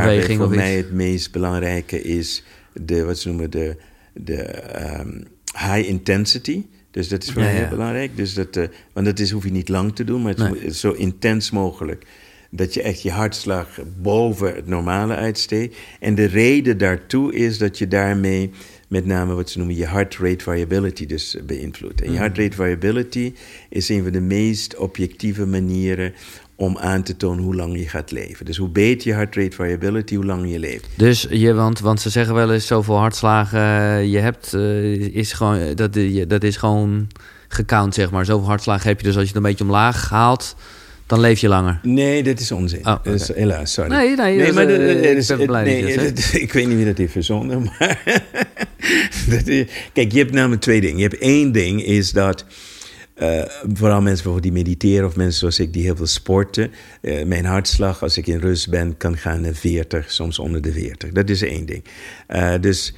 Beweging 0.00 0.38
voor 0.38 0.50
mij 0.50 0.76
het 0.76 0.92
meest 0.92 1.32
belangrijke 1.32 2.02
is 2.02 2.42
de, 2.72 3.04
wat 3.04 3.18
ze 3.18 3.28
noemen 3.28 3.50
de, 3.50 3.76
de 4.14 4.36
ehm, 4.42 5.20
high 5.52 5.88
intensity. 5.88 6.62
Dus 6.90 7.08
dat 7.08 7.22
is 7.22 7.30
voor 7.32 7.42
Ja, 7.42 7.46
mij 7.48 7.56
ja. 7.56 7.60
heel 7.62 7.76
belangrijk. 7.76 8.16
Dus 8.16 8.34
dat, 8.34 8.56
eh, 8.56 8.64
want 8.92 9.06
dat 9.06 9.18
is, 9.18 9.30
hoef 9.30 9.44
je 9.44 9.50
niet 9.52 9.68
lang 9.68 9.94
te 9.94 10.04
doen, 10.04 10.20
maar 10.22 10.30
het 10.30 10.38
Nee. 10.38 10.48
moet- 10.48 10.58
het 10.62 10.70
is 10.70 10.80
zo 10.80 10.92
intens 10.92 11.50
mogelijk. 11.50 12.04
Dat 12.50 12.74
je 12.74 12.82
echt 12.82 13.02
je 13.02 13.10
hartslag 13.10 13.78
boven 14.02 14.54
het 14.54 14.66
normale 14.66 15.14
uitsteekt. 15.14 15.76
En 16.00 16.14
de 16.14 16.24
reden 16.24 16.78
daartoe 16.78 17.34
is 17.34 17.58
dat 17.58 17.78
je 17.78 17.88
daarmee 17.88 18.50
met 18.88 19.06
name 19.06 19.34
wat 19.34 19.50
ze 19.50 19.58
noemen 19.58 19.76
je 19.76 19.86
heart 19.86 20.16
rate 20.16 20.44
variability 20.44 21.06
dus 21.06 21.36
beïnvloedt. 21.46 22.02
En 22.02 22.12
je 22.12 22.18
heart 22.18 22.38
rate 22.38 22.56
variability 22.56 23.32
is 23.68 23.88
een 23.88 24.02
van 24.02 24.12
de 24.12 24.20
meest 24.20 24.76
objectieve 24.76 25.46
manieren 25.46 26.12
om 26.62 26.78
aan 26.78 27.02
te 27.02 27.16
tonen 27.16 27.44
hoe 27.44 27.54
lang 27.54 27.78
je 27.78 27.88
gaat 27.88 28.10
leven. 28.10 28.44
Dus 28.44 28.56
hoe 28.56 28.68
beter 28.68 29.08
je 29.08 29.14
heart 29.14 29.36
rate 29.36 29.56
variability, 29.56 30.14
hoe 30.14 30.24
lang 30.24 30.50
je 30.50 30.58
leeft. 30.58 30.86
Dus 30.96 31.26
je, 31.30 31.52
want, 31.54 31.80
want 31.80 32.00
ze 32.00 32.10
zeggen 32.10 32.34
wel 32.34 32.52
eens 32.52 32.66
zoveel 32.66 32.96
hartslagen 32.98 33.60
eh, 33.60 34.04
je 34.12 34.18
hebt, 34.18 34.54
eh, 34.54 35.14
is 35.14 35.32
gewoon, 35.32 35.74
dat, 35.74 35.94
je- 35.94 36.26
dat 36.26 36.42
is 36.44 36.56
gewoon 36.56 37.06
gecount, 37.48 37.94
zeg 37.94 38.10
maar. 38.10 38.24
Zoveel 38.24 38.46
hartslagen 38.48 38.88
heb 38.88 39.00
je, 39.00 39.06
dus 39.06 39.14
als 39.14 39.22
je 39.22 39.28
het 39.28 39.36
een 39.36 39.42
beetje 39.50 39.64
omlaag 39.64 40.10
haalt, 40.10 40.56
dan 41.06 41.20
leef 41.20 41.40
je 41.40 41.48
langer. 41.48 41.78
Nee, 41.82 42.22
dat 42.22 42.40
is 42.40 42.52
onzin. 42.52 42.78
Oh, 42.86 43.04
Dat 43.04 43.14
is, 43.14 43.30
oké. 43.30 43.38
helaas, 43.38 43.72
sorry. 43.72 43.90
Nee, 43.90 44.16
nee, 44.16 44.38
dat 44.38 44.46
is, 44.48 44.54
maar 44.54 44.66
eh, 44.66 44.78
dat- 44.78 44.86
dat 45.02 45.04
ik 45.04 45.16
is- 45.16 45.26
ben 45.26 45.46
blij 45.46 45.64
dat 45.64 45.96
nee, 45.96 46.12
dat- 46.12 46.30
ik 46.46 46.52
weet 46.52 46.66
niet 46.66 46.76
wie 46.76 46.86
dat 46.86 46.98
heeft 46.98 47.12
verzonnen, 47.12 47.62
maar... 47.62 48.02
dat 49.30 49.46
is- 49.46 49.66
kijk, 49.92 50.12
je 50.12 50.18
hebt 50.18 50.32
namelijk 50.32 50.60
twee 50.62 50.80
dingen. 50.80 50.96
Je 50.96 51.02
hebt 51.08 51.18
één 51.18 51.52
ding, 51.52 51.84
is 51.84 52.12
dat... 52.12 52.44
eh, 53.14 53.42
vooral 53.72 54.00
mensen 54.00 54.24
bijvoorbeeld 54.24 54.42
die 54.42 54.52
mediteren 54.64 55.06
of 55.06 55.16
mensen 55.16 55.38
zoals 55.38 55.58
ik 55.58 55.72
die 55.72 55.82
heel 55.82 55.96
veel 55.96 56.06
sporten. 56.06 56.70
eh, 57.00 57.24
mijn 57.24 57.44
hartslag, 57.44 58.02
als 58.02 58.16
ik 58.16 58.26
in 58.26 58.38
rust 58.38 58.70
ben, 58.70 58.96
kan 58.96 59.16
gaan 59.16 59.40
naar 59.40 59.54
40, 59.54 60.12
soms 60.12 60.38
onder 60.38 60.62
de 60.62 60.72
40. 60.72 61.10
Dat 61.10 61.30
is 61.30 61.42
één 61.42 61.66
ding. 61.66 61.84
Eh, 62.26 62.54
dus 62.60 62.94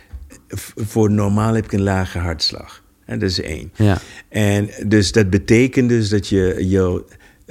voor 0.77 1.11
normaal 1.11 1.55
heb 1.55 1.65
ik 1.65 1.73
een 1.73 1.83
lage 1.83 2.19
hartslag. 2.19 2.83
Hè, 3.05 3.19
dat 3.19 3.31
is 3.31 3.41
één. 3.41 3.73
Ja. 3.75 4.01
En 4.29 4.71
dus 4.87 5.13
dat 5.13 5.31
betekent 5.31 5.89
dus 5.89 6.09
dat 6.09 6.29
je, 6.29 6.57
je 6.69 7.05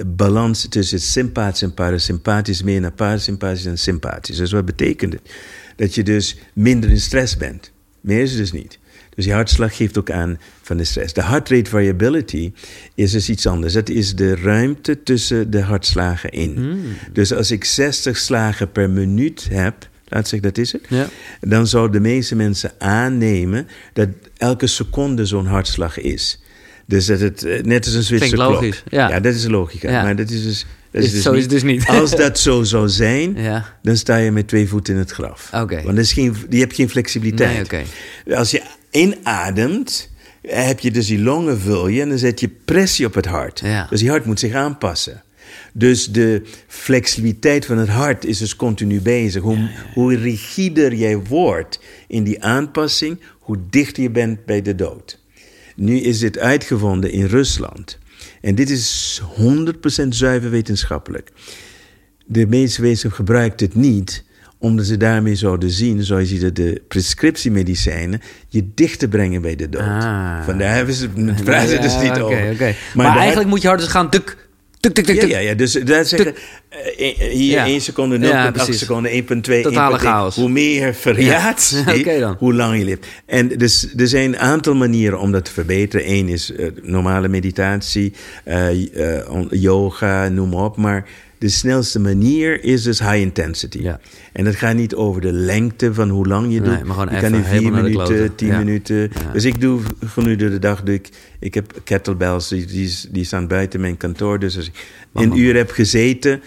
balans 0.06 0.68
tussen 0.68 1.00
sympathisch 1.00 1.62
en 1.62 1.74
parasympathisch 1.74 2.62
meer 2.62 2.80
naar 2.80 2.92
parasympathisch 2.92 3.64
en 3.64 3.78
sympathisch. 3.78 4.36
Dus 4.36 4.52
wat 4.52 4.64
betekent 4.64 5.12
het? 5.12 5.22
Dat 5.76 5.94
je 5.94 6.02
dus 6.02 6.36
minder 6.52 6.90
in 6.90 7.00
stress 7.00 7.36
bent. 7.36 7.72
Meer 8.00 8.22
is 8.22 8.30
het 8.30 8.38
dus 8.38 8.52
niet. 8.52 8.78
Dus 9.14 9.24
je 9.24 9.32
hartslag 9.32 9.76
geeft 9.76 9.98
ook 9.98 10.10
aan 10.10 10.38
van 10.62 10.76
de 10.76 10.84
stress. 10.84 11.12
De 11.12 11.22
heart 11.22 11.48
rate 11.48 11.70
variability 11.70 12.52
is 12.94 13.10
dus 13.10 13.28
iets 13.28 13.46
anders. 13.46 13.72
Dat 13.72 13.88
is 13.88 14.14
de 14.14 14.36
ruimte 14.36 15.02
tussen 15.02 15.50
de 15.50 15.60
hartslagen 15.60 16.30
in. 16.30 16.82
Dus 17.12 17.32
als 17.32 17.50
ik 17.50 17.64
60 17.64 18.16
slagen 18.16 18.72
per 18.72 18.90
minuut 18.90 19.46
heb, 19.50 19.88
laat 20.08 20.28
zeggen 20.28 20.48
dat 20.48 20.58
is 20.58 20.72
het, 20.72 20.82
Ja. 20.88 21.08
dan 21.40 21.66
zouden 21.66 22.02
de 22.02 22.08
meeste 22.08 22.34
mensen 22.36 22.72
aannemen 22.78 23.66
dat 23.92 24.08
elke 24.36 24.66
seconde 24.66 25.24
zo'n 25.26 25.46
hartslag 25.46 25.98
is. 26.00 26.42
Dus 26.86 27.06
dat 27.06 27.20
het 27.20 27.44
eh, 27.44 27.62
net 27.62 27.84
als 27.84 27.94
een 27.94 28.02
Zwitser 28.02 28.28
Klinkt 28.32 28.46
klok. 28.50 28.62
logisch, 28.62 28.82
ja. 28.90 29.20
dat 29.20 29.34
is 29.34 29.46
logica. 29.46 29.90
Ja. 29.90 30.02
Maar 30.02 30.16
dat 30.16 30.30
is 30.30 30.42
dus, 30.42 30.66
dat 30.90 31.02
Is- 31.02 31.22
zo 31.22 31.32
is 31.32 31.40
het 31.42 31.50
dus 31.50 31.62
niet. 31.62 31.86
Als 32.00 32.16
dat 32.16 32.38
zo 32.38 32.62
zou 32.62 32.88
zijn, 32.88 33.34
Ja. 33.36 33.76
dan 33.82 33.96
sta 33.96 34.16
je 34.16 34.30
met 34.30 34.48
twee 34.48 34.68
voeten 34.68 34.94
in 34.94 35.00
het 35.00 35.10
graf. 35.10 35.50
Oké. 35.54 35.82
Want 35.82 35.98
is 35.98 36.12
geen, 36.12 36.36
je 36.50 36.58
hebt 36.58 36.74
geen 36.74 36.88
flexibiliteit. 36.90 37.70
Nee, 37.70 37.82
oké. 38.24 38.34
Als 38.36 38.50
je 38.50 38.62
inademt, 38.94 40.10
heb 40.42 40.80
je 40.80 40.90
dus 40.90 41.06
die 41.06 41.18
longen 41.18 41.60
vul 41.60 41.88
je 41.88 42.00
en 42.00 42.08
dan 42.08 42.18
zet 42.18 42.40
je 42.40 42.48
pressie 42.48 43.06
op 43.06 43.14
het 43.14 43.26
hart. 43.26 43.60
Ja. 43.60 43.86
Dus 43.90 44.00
die 44.00 44.10
hart 44.10 44.24
moet 44.24 44.40
zich 44.40 44.54
aanpassen. 44.54 45.22
Dus 45.72 46.10
de 46.10 46.42
flexibiliteit 46.66 47.66
van 47.66 47.78
het 47.78 47.88
hart 47.88 48.24
is 48.24 48.38
dus 48.38 48.56
continu 48.56 49.00
bezig. 49.00 49.42
Hoe, 49.42 49.70
hoe 49.94 50.16
rigider 50.16 50.94
jij 50.94 51.18
wordt 51.18 51.80
in 52.08 52.24
die 52.24 52.42
aanpassing, 52.42 53.20
hoe 53.38 53.58
dichter 53.70 54.02
je 54.02 54.10
bent 54.10 54.44
bij 54.44 54.62
de 54.62 54.74
dood. 54.74 55.18
Nu 55.76 56.00
is 56.00 56.18
dit 56.18 56.38
uitgevonden 56.38 57.10
in 57.10 57.24
Rusland. 57.24 57.98
En 58.40 58.54
dit 58.54 58.70
is 58.70 59.22
100% 60.04 60.08
zuiver 60.08 60.50
wetenschappelijk. 60.50 61.30
De 62.26 62.46
meeste 62.46 62.82
wetenschap 62.82 63.12
gebruikt 63.12 63.60
het 63.60 63.74
niet 63.74 64.24
omdat 64.64 64.86
ze 64.86 64.96
daarmee 64.96 65.34
zouden 65.34 65.70
zien, 65.70 66.04
zoals 66.04 66.30
je 66.30 66.38
dat 66.38 66.56
de 66.56 66.82
prescriptiemedicijnen 66.88 68.20
je 68.48 68.68
dichter 68.74 69.08
brengen 69.08 69.42
bij 69.42 69.56
de 69.56 69.68
dood. 69.68 69.82
Ah. 69.82 70.44
Vandaar 70.44 70.74
hebben 70.74 70.94
ze 70.94 71.08
het 71.16 71.82
dus 71.82 72.00
niet 72.02 72.18
over. 72.20 72.76
Maar, 72.94 73.16
eigenlijk 73.16 73.48
moet 73.48 73.62
je 73.62 73.68
harder 73.68 73.88
gaan 73.88 74.10
tuk, 74.10 74.36
tuk, 74.80 74.94
tuk, 74.94 75.04
tuk, 75.04 75.14
ja, 75.14 75.20
tuk. 75.20 75.30
ja, 75.30 75.38
ja, 75.38 75.54
dus 75.54 75.72
daar 75.72 76.04
zeggen, 76.04 76.34
eh, 76.68 77.20
eh, 77.20 77.32
hier 77.32 77.50
Ja. 77.52 77.66
1 77.66 77.80
seconde, 77.80 78.18
0,8 78.18 78.66
Ja, 78.66 78.72
seconden, 78.72 79.10
1,2, 79.12 79.62
Totale 79.62 79.98
1,3. 79.98 80.00
chaos. 80.00 80.36
Hoe 80.36 80.48
meer 80.48 80.96
Ja, 81.16 81.54
oké 81.98 82.18
dan. 82.18 82.36
hoe 82.38 82.54
lang 82.54 82.78
je 82.78 82.84
leeft. 82.84 83.06
En 83.26 83.48
dus, 83.48 83.94
er 83.96 84.08
zijn 84.08 84.24
een 84.32 84.38
aantal 84.38 84.74
manieren 84.74 85.18
om 85.18 85.32
dat 85.32 85.44
te 85.44 85.52
verbeteren. 85.52 86.10
Eén 86.10 86.28
is 86.28 86.52
eh, 86.52 86.66
normale 86.82 87.28
meditatie, 87.28 88.12
eh, 88.44 89.18
eh, 89.18 89.46
yoga, 89.50 90.28
noem 90.28 90.48
maar 90.48 90.64
op. 90.64 90.76
Maar 90.76 91.06
de 91.38 91.48
snelste 91.48 92.00
manier 92.00 92.64
is 92.64 92.82
dus 92.82 92.98
high 92.98 93.16
intensity. 93.20 93.78
Ja. 93.82 94.00
En 94.32 94.44
dat 94.44 94.54
gaat 94.56 94.74
niet 94.74 94.94
over 94.94 95.20
de 95.20 95.32
lengte 95.32 95.94
van 95.94 96.08
hoe 96.08 96.26
lang 96.26 96.52
je 96.52 96.60
Nee, 96.60 96.68
doet. 96.70 96.84
maar 96.84 96.94
gewoon 96.96 97.08
je 97.10 97.16
even 97.16 97.30
kan 97.30 97.38
in 97.38 97.44
vier 97.44 97.72
minuten, 97.72 98.34
tien 98.34 98.48
Ja. 98.48 98.58
minuten. 98.58 98.96
Ja. 98.96 99.32
Dus 99.32 99.44
ik 99.44 99.60
doe 99.60 99.80
gedurende 100.06 100.50
de 100.50 100.58
dag, 100.58 100.82
doe 100.82 100.94
ik, 100.94 101.08
ik 101.38 101.54
heb 101.54 101.80
kettlebells, 101.84 102.48
die, 102.48 102.66
die, 102.66 102.92
die 103.10 103.24
staan 103.24 103.46
buiten 103.46 103.80
mijn 103.80 103.96
kantoor. 103.96 104.38
Dus 104.38 104.56
als 104.56 104.66
ik 104.66 104.86
een 105.14 105.38
uur 105.38 105.56
heb 105.56 105.70
gezeten, 105.70 106.42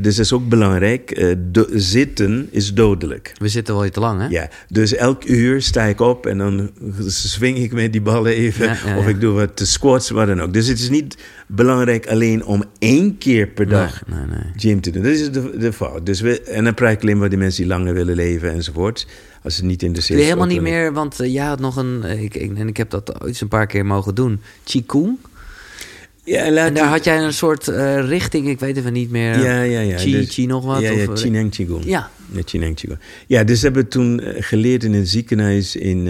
dus 0.00 0.16
dat 0.16 0.24
is 0.24 0.32
ook 0.32 0.48
belangrijk, 0.48 1.10
eh, 1.10 1.34
do- 1.38 1.66
zitten 1.72 2.48
is 2.50 2.74
dodelijk. 2.74 3.32
We 3.38 3.48
zitten 3.48 3.76
wel 3.78 3.90
te 3.90 4.00
lang, 4.00 4.20
hè? 4.20 4.26
Ja, 4.26 4.48
dus 4.68 4.94
elk 4.94 5.24
uur 5.24 5.62
sta 5.62 5.82
ik 5.84 6.00
op 6.00 6.26
en 6.26 6.38
dan 6.38 6.70
swing 7.06 7.58
ik 7.58 7.72
met 7.72 7.92
die 7.92 8.00
ballen 8.02 8.32
even. 8.32 8.66
Ja, 8.66 8.76
ja, 8.86 8.96
Of 8.98 9.04
ja. 9.04 9.10
ik 9.10 9.20
doe 9.20 9.32
wat 9.32 9.60
squats, 9.64 10.10
wat 10.10 10.26
dan 10.26 10.40
ook. 10.40 10.52
Dus 10.52 10.66
het 10.66 10.78
is 10.78 10.88
niet 10.90 11.16
belangrijk 11.46 12.06
alleen 12.08 12.44
om 12.44 12.64
één 12.78 13.18
keer 13.18 13.46
per 13.48 13.68
dag 13.68 14.02
Nee, 14.06 14.18
nee, 14.18 14.26
nee. 14.28 14.52
gym 14.56 14.80
te 14.80 14.90
doen. 14.90 15.02
Dat 15.02 15.12
is 15.12 15.30
de, 15.30 15.58
de 15.58 15.72
fout. 15.72 16.06
Dus 16.06 16.20
we, 16.20 16.40
en 16.40 16.64
dan 16.64 16.74
praat 16.74 16.92
ik 16.92 17.02
alleen 17.02 17.18
maar 17.18 17.28
die 17.28 17.38
mensen 17.38 17.62
die 17.62 17.72
langer 17.72 17.94
willen 17.94 18.14
leven 18.16 18.52
enzovoort. 18.52 19.06
Als 19.42 19.56
ze 19.56 19.64
niet 19.64 19.82
interesseert. 19.82 20.18
Doe 20.18 20.26
je 20.28 20.32
helemaal 20.34 20.54
niet 20.54 20.62
meer, 20.72 20.92
want 20.92 21.20
eh, 21.20 21.32
jij 21.32 21.44
had 21.46 21.60
nog 21.60 21.76
een, 21.76 22.02
eh, 22.04 22.22
ik, 22.22 22.34
ik, 22.34 22.56
en 22.58 22.68
ik 22.68 22.76
heb 22.76 22.90
dat 22.90 23.22
ooit 23.22 23.40
een 23.40 23.48
paar 23.48 23.66
keer 23.66 23.86
mogen 23.86 24.14
doen, 24.14 24.40
Qigong. 24.64 25.18
Ja, 26.24 26.44
en 26.44 26.74
daar 26.74 26.88
had 26.88 27.04
jij 27.04 27.22
een 27.22 27.32
soort 27.32 27.68
eh, 27.68 28.08
richting, 28.08 28.48
ik 28.48 28.60
weet 28.60 28.76
even 28.76 28.92
niet 28.92 29.10
meer. 29.10 29.38
Ja, 29.38 29.62
ja, 29.62 29.80
ja. 29.80 29.98
Chi, 29.98 30.12
Dus- 30.12 30.34
chi 30.34 30.46
nog 30.46 30.64
wat? 30.64 30.80
Ja, 30.80 30.90
ja, 30.90 31.04
of, 31.04 31.22
eh, 31.22 31.50
Qigong. 31.50 31.84
Ja. 31.84 32.10
Ja, 32.32 32.42
Qigong. 32.42 32.98
Ja, 33.26 33.44
dus 33.44 33.58
we 33.60 33.64
hebben 33.64 33.88
toen 33.88 34.20
eh, 34.20 34.42
geleerd 34.42 34.84
in 34.84 34.92
een 34.92 35.06
ziekenhuis 35.06 35.76
in, 35.76 36.06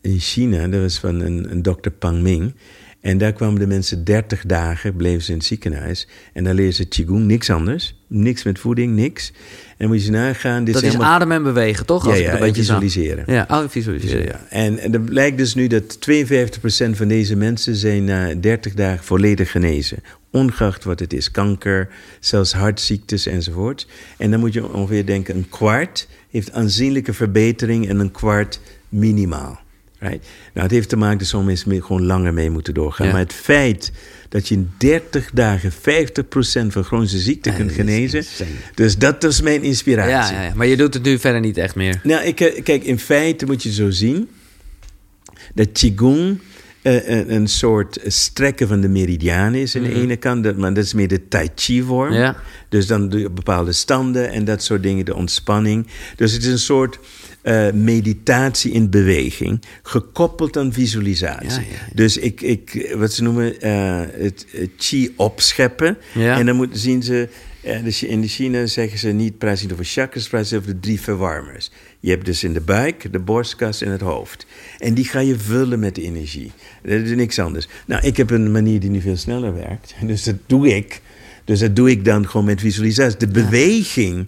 in 0.00 0.18
China. 0.18 0.68
Dat 0.68 0.80
was 0.80 0.98
van 0.98 1.20
een, 1.20 1.50
een 1.50 1.62
dokter 1.62 1.90
Pang 1.90 2.22
Ming. 2.22 2.54
En 3.00 3.18
daar 3.18 3.32
kwamen 3.32 3.58
de 3.60 3.66
mensen 3.66 4.04
30 4.04 4.42
dagen, 4.46 4.96
bleven 4.96 5.22
ze 5.22 5.30
in 5.30 5.36
het 5.36 5.46
ziekenhuis. 5.46 6.06
En 6.32 6.44
daar 6.44 6.54
leerden 6.54 6.74
ze 6.74 6.84
Qigong, 6.84 7.24
niks 7.24 7.50
anders. 7.50 7.94
Niks 8.06 8.42
met 8.42 8.58
voeding, 8.58 8.94
niks. 8.94 9.32
En 9.76 9.88
moet 9.88 10.04
je 10.04 10.10
nagaan... 10.10 10.64
Dit 10.64 10.74
Dat 10.74 10.82
is 10.82 10.88
helemaal- 10.92 11.12
ademen 11.12 11.36
en 11.36 11.42
bewegen, 11.42 11.86
toch? 11.86 12.04
Ja, 12.04 12.10
Als 12.10 12.18
ja, 12.18 12.24
het 12.24 12.32
een 12.32 12.38
en 12.40 12.46
beetje 12.46 12.62
visualiseren. 12.62 13.24
Ja, 13.26 13.46
oh, 13.50 13.64
visualiseren. 13.68 14.24
Ja, 14.24 14.46
en, 14.48 14.78
en 14.78 14.92
er 14.94 15.00
blijkt 15.00 15.38
dus 15.38 15.54
nu 15.54 15.66
dat 15.66 15.98
52% 16.10 16.90
van 16.90 17.08
deze 17.08 17.36
mensen 17.36 17.76
zijn 17.76 18.04
na 18.04 18.34
30 18.34 18.74
dagen 18.74 19.04
volledig 19.04 19.50
genezen. 19.50 20.02
Ongeacht 20.30 20.84
wat 20.84 21.00
het 21.00 21.12
is, 21.12 21.30
kanker, 21.30 21.88
zelfs 22.20 22.52
hartziektes 22.52 23.26
enzovoort. 23.26 23.86
En 24.16 24.30
dan 24.30 24.40
moet 24.40 24.52
je 24.52 24.72
ongeveer 24.72 25.06
denken, 25.06 25.36
een 25.36 25.48
kwart 25.48 26.08
heeft 26.30 26.52
aanzienlijke 26.52 27.12
verbetering 27.12 27.88
en 27.88 27.98
een 28.00 28.10
kwart 28.10 28.60
minimaal. 28.88 29.60
Right? 30.00 30.26
Nou, 30.52 30.66
het 30.66 30.70
heeft 30.70 30.88
te 30.88 30.96
maken 30.96 31.18
dat 31.18 31.26
sommige 31.26 31.50
mensen 31.50 31.68
mee- 31.68 31.82
gewoon 31.82 32.04
langer 32.06 32.34
mee 32.34 32.50
moeten 32.50 32.74
doorgaan. 32.74 33.06
Ja. 33.06 33.12
Maar 33.12 33.20
het 33.22 33.32
feit 33.32 33.92
dat 34.28 34.48
je 34.48 34.54
in 34.54 34.70
30 34.78 35.30
dagen 35.32 35.72
50% 35.72 36.72
van 36.72 36.84
chronische 36.84 37.18
ziekte 37.18 37.50
Ja, 37.50 37.56
kunt 37.56 37.72
genezen. 37.72 38.24
Dus 38.74 38.98
dat 38.98 39.24
is 39.24 39.40
mijn 39.40 39.62
inspiratie. 39.62 40.34
Ja, 40.36 40.42
ja, 40.42 40.52
maar 40.54 40.66
je 40.66 40.76
doet 40.76 40.94
het 40.94 41.02
nu 41.02 41.18
verder 41.18 41.40
niet 41.40 41.56
echt 41.56 41.74
meer. 41.74 42.00
Nou, 42.02 42.24
ik, 42.24 42.40
eh, 42.40 42.62
kijk, 42.62 42.84
in 42.84 42.98
feite 42.98 43.46
moet 43.46 43.62
je 43.62 43.72
zo 43.72 43.90
zien 43.90 44.28
dat 45.54 45.72
Qigong 45.72 46.38
een, 46.82 47.34
een 47.34 47.48
soort 47.48 47.98
strekken 48.06 48.68
van 48.68 48.80
de 48.80 48.88
meridianen 48.88 49.60
is 49.60 49.76
aan 49.76 49.82
de 49.82 49.94
ene 49.94 50.16
kant, 50.16 50.44
dat, 50.44 50.56
maar 50.56 50.74
dat 50.74 50.84
is 50.84 50.94
meer 50.94 51.08
de 51.08 51.28
Tai 51.28 51.48
Chi-vorm. 51.54 52.12
Ja. 52.12 52.36
Dus 52.68 52.86
dan 52.86 53.08
doe 53.08 53.20
je 53.20 53.30
bepaalde 53.30 53.72
standen 53.72 54.30
en 54.30 54.44
dat 54.44 54.62
soort 54.62 54.82
dingen, 54.82 55.04
de 55.04 55.14
ontspanning. 55.14 55.86
Dus 56.16 56.32
het 56.32 56.42
is 56.42 56.50
een 56.50 56.58
soort 56.58 56.98
eh, 57.42 57.70
meditatie 57.72 58.72
in 58.72 58.90
beweging, 58.90 59.62
gekoppeld 59.82 60.56
aan 60.56 60.72
visualisatie. 60.72 61.48
Ja, 61.48 61.54
ja, 61.54 61.86
ja. 61.86 61.94
Dus 61.94 62.16
ik, 62.16 62.40
ik, 62.40 62.94
wat 62.96 63.12
ze 63.12 63.22
noemen, 63.22 63.60
eh, 63.60 64.00
het 64.12 64.46
eh, 64.54 64.66
chi 64.76 65.12
opscheppen. 65.16 65.98
En 66.14 66.46
dan 66.46 66.56
moet, 66.56 66.68
zien 66.72 67.02
ze, 67.02 67.28
eh, 67.60 67.84
dus 67.84 68.02
in 68.02 68.20
de 68.20 68.28
China 68.28 68.66
zeggen 68.66 68.98
ze 68.98 69.08
niet, 69.08 69.42
niet 69.42 69.72
over 69.72 69.84
chakras, 69.84 70.28
ze 70.48 70.56
over 70.56 70.66
de 70.66 70.80
drie 70.80 71.00
verwarmers. 71.00 71.70
Je 72.00 72.10
hebt 72.10 72.24
dus 72.24 72.44
in 72.44 72.52
de 72.52 72.60
buik, 72.60 73.12
de 73.12 73.18
borstkas 73.18 73.82
en 73.82 73.90
het 73.90 74.00
hoofd. 74.00 74.46
En 74.78 74.94
die 74.94 75.04
ga 75.04 75.20
je 75.20 75.38
vullen 75.38 75.78
met 75.78 75.98
energie. 75.98 76.52
Dat 76.82 76.92
is 76.92 77.10
niks 77.10 77.38
anders. 77.38 77.68
Nou, 77.86 78.06
ik 78.06 78.16
heb 78.16 78.30
een 78.30 78.52
manier 78.52 78.80
die 78.80 78.90
nu 78.90 79.00
veel 79.00 79.16
sneller 79.16 79.54
werkt. 79.54 79.94
Dus 80.06 80.22
dat 80.22 80.36
doe 80.46 80.68
ik. 80.76 81.00
Dus 81.44 81.58
dat 81.60 81.76
doe 81.76 81.90
ik 81.90 82.04
dan 82.04 82.28
gewoon 82.28 82.46
met 82.46 82.60
visualisatie. 82.60 83.18
De 83.18 83.28
beweging 83.28 84.26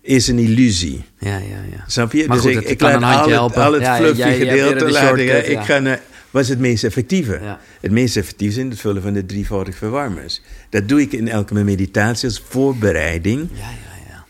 is 0.00 0.28
een 0.28 0.38
illusie. 0.38 1.04
Ja, 1.18 1.36
ja, 1.36 1.62
ja. 1.72 1.84
Snap 1.86 2.12
je? 2.12 2.26
Maar 2.26 2.36
dus 2.36 2.46
goed, 2.46 2.62
ik, 2.62 2.68
ik 2.68 2.78
kan 2.78 3.00
laat 3.00 3.32
al 3.32 3.48
het, 3.48 3.56
al 3.56 3.72
het 3.72 3.82
Ja, 3.82 3.96
fluffy 3.96 4.20
hebt 4.20 4.38
weer 4.38 4.48
gedeelte 4.48 4.84
de 4.84 4.90
laten. 4.90 5.44
ik 5.50 5.52
ja. 5.52 5.62
ga 5.62 5.78
naar, 5.78 6.00
wat 6.30 6.42
is 6.42 6.48
het 6.48 6.58
meest 6.58 6.84
effectieve? 6.84 7.38
Ja. 7.42 7.58
Het 7.80 7.90
meest 7.90 8.16
effectieve 8.16 8.52
is 8.52 8.64
in 8.64 8.70
het 8.70 8.80
vullen 8.80 9.02
van 9.02 9.12
de 9.12 9.26
drievoudig 9.26 9.76
verwarmers. 9.76 10.40
Dat 10.70 10.88
doe 10.88 11.00
ik 11.00 11.12
in 11.12 11.28
elke 11.28 11.54
meditatie 11.54 12.28
als 12.28 12.42
voorbereiding 12.48 13.48
Ja, 13.52 13.64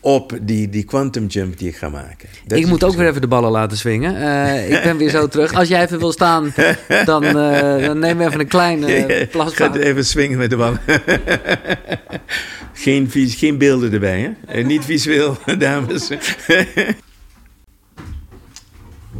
op 0.01 0.37
die, 0.41 0.69
die 0.69 0.83
quantum 0.83 1.25
jump 1.27 1.57
die 1.57 1.67
ik 1.67 1.75
ga 1.75 1.89
maken. 1.89 2.29
Dat 2.47 2.57
ik 2.57 2.65
moet 2.67 2.83
ook 2.83 2.95
weer 2.95 3.07
even 3.07 3.21
de 3.21 3.27
ballen 3.27 3.51
laten 3.51 3.77
swingen. 3.77 4.15
Eh, 4.15 4.71
ik 4.77 4.83
ben 4.83 4.97
weer 4.97 5.09
zo 5.09 5.27
terug. 5.27 5.53
Als 5.53 5.67
jij 5.67 5.83
even 5.83 5.99
wil 5.99 6.11
staan, 6.11 6.53
dan, 7.05 7.23
eh, 7.25 7.85
dan 7.85 7.99
neem 7.99 8.21
even 8.21 8.39
een 8.39 8.47
klein 8.47 8.79
verschil. 8.83 9.09
uh, 9.09 9.47
Ik 9.47 9.53
ga 9.55 9.73
even 9.75 10.05
swingen 10.05 10.37
met 10.37 10.49
de 10.49 10.57
bal. 10.57 10.73
geen, 12.73 13.09
geen 13.11 13.57
beelden 13.57 13.93
erbij, 13.93 14.19
hè? 14.19 14.53
Eh, 14.53 14.65
Niet 14.65 14.85
visueel, 14.85 15.37
dames. 15.57 16.09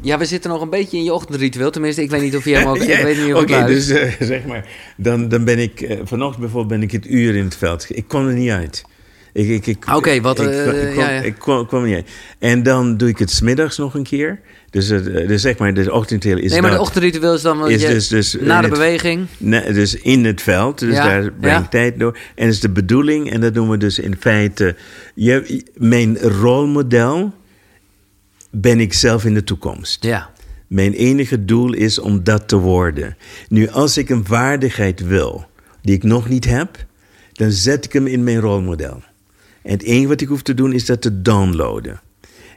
Ja, 0.01 0.17
we 0.17 0.25
zitten 0.25 0.49
nog 0.49 0.61
een 0.61 0.69
beetje 0.69 0.97
in 0.97 1.03
je 1.03 1.13
ochtendritueel. 1.13 1.71
Tenminste, 1.71 2.01
ik 2.01 2.09
weet 2.09 2.21
niet 2.21 2.35
of 2.35 2.45
je 2.45 2.55
hem 2.55 2.67
ook... 2.67 2.77
Ja, 2.77 2.97
ik 2.97 3.03
weet 3.03 3.25
niet 3.25 3.33
of 3.33 3.41
Oké, 3.41 3.65
dus 3.65 3.89
eh, 3.89 4.11
zeg 4.19 4.45
maar, 4.45 4.65
dan, 4.97 5.29
dan 5.29 5.43
ben 5.45 5.59
ik, 5.59 5.81
eh, 5.81 5.97
vanochtend 6.03 6.39
bijvoorbeeld 6.41 6.79
ben 6.79 6.81
ik 6.81 6.91
het 6.91 7.07
uur 7.07 7.35
in 7.35 7.43
het 7.43 7.55
veld. 7.57 7.85
Ik 7.89 8.07
kwam 8.07 8.27
er 8.27 8.33
niet 8.33 8.49
uit. 8.49 8.83
Ik, 9.33 9.47
ik, 9.49 9.67
ik, 9.67 9.85
Oké, 9.95 10.21
wat, 10.21 10.39
Ik, 10.39 10.47
eh, 10.47 10.83
ik, 10.83 10.91
kwam, 10.93 11.03
ja, 11.05 11.11
ja. 11.11 11.21
ik 11.21 11.35
kwam, 11.39 11.67
kwam 11.67 11.81
er 11.81 11.87
niet 11.87 11.95
uit. 11.95 12.09
En 12.39 12.63
dan 12.63 12.97
doe 12.97 13.09
ik 13.09 13.17
het 13.17 13.31
smiddags 13.31 13.77
nog 13.77 13.93
een 13.93 14.03
keer. 14.03 14.39
Dus, 14.69 14.87
dus 14.87 15.41
zeg 15.41 15.57
maar, 15.57 15.73
de 15.73 15.91
ochtendritueel 15.93 16.43
is 16.43 16.51
nee, 16.51 16.61
maar 16.61 16.71
de 16.71 16.79
ochtendritueel 16.79 17.33
is 17.33 17.41
dan... 17.41 17.69
Is 17.69 17.81
je- 17.81 17.87
dus- 17.87 18.07
dus 18.07 18.37
na 18.39 18.61
de 18.61 18.67
het- 18.67 18.73
beweging. 18.73 19.25
Dus 19.73 19.95
in 19.95 20.25
het 20.25 20.41
veld, 20.41 20.79
dus 20.79 20.95
Ja, 20.95 21.03
daar 21.07 21.31
breng 21.39 21.63
ik 21.63 21.69
tijd 21.69 21.99
door. 21.99 22.17
En 22.35 22.45
dat 22.45 22.53
is 22.53 22.59
de 22.59 22.69
bedoeling, 22.69 23.31
en 23.31 23.41
dat 23.41 23.53
doen 23.53 23.69
we 23.69 23.77
dus 23.77 23.99
in 23.99 24.15
feite... 24.19 24.75
Je, 25.15 25.63
mijn 25.75 26.17
rolmodel 26.19 27.33
ben 28.49 28.79
ik 28.79 28.93
zelf 28.93 29.25
in 29.25 29.33
de 29.33 29.43
toekomst. 29.43 30.03
Ja. 30.03 30.29
Mijn 30.67 30.93
enige 30.93 31.45
doel 31.45 31.73
is 31.73 31.99
om 31.99 32.23
dat 32.23 32.47
te 32.47 32.57
worden. 32.57 33.17
Nu, 33.47 33.69
als 33.69 33.97
ik 33.97 34.09
een 34.09 34.25
vaardigheid 34.25 35.07
wil, 35.07 35.45
die 35.81 35.95
ik 35.95 36.03
nog 36.03 36.29
niet 36.29 36.45
heb, 36.45 36.85
dan 37.33 37.51
zet 37.51 37.85
ik 37.85 37.93
hem 37.93 38.07
in 38.07 38.23
mijn 38.23 38.39
rolmodel. 38.39 39.01
En 39.61 39.71
het 39.71 39.83
enige 39.83 40.07
wat 40.07 40.21
ik 40.21 40.27
hoef 40.27 40.41
te 40.41 40.53
doen 40.53 40.73
is 40.73 40.85
dat 40.85 41.01
te 41.01 41.21
downloaden. 41.21 41.99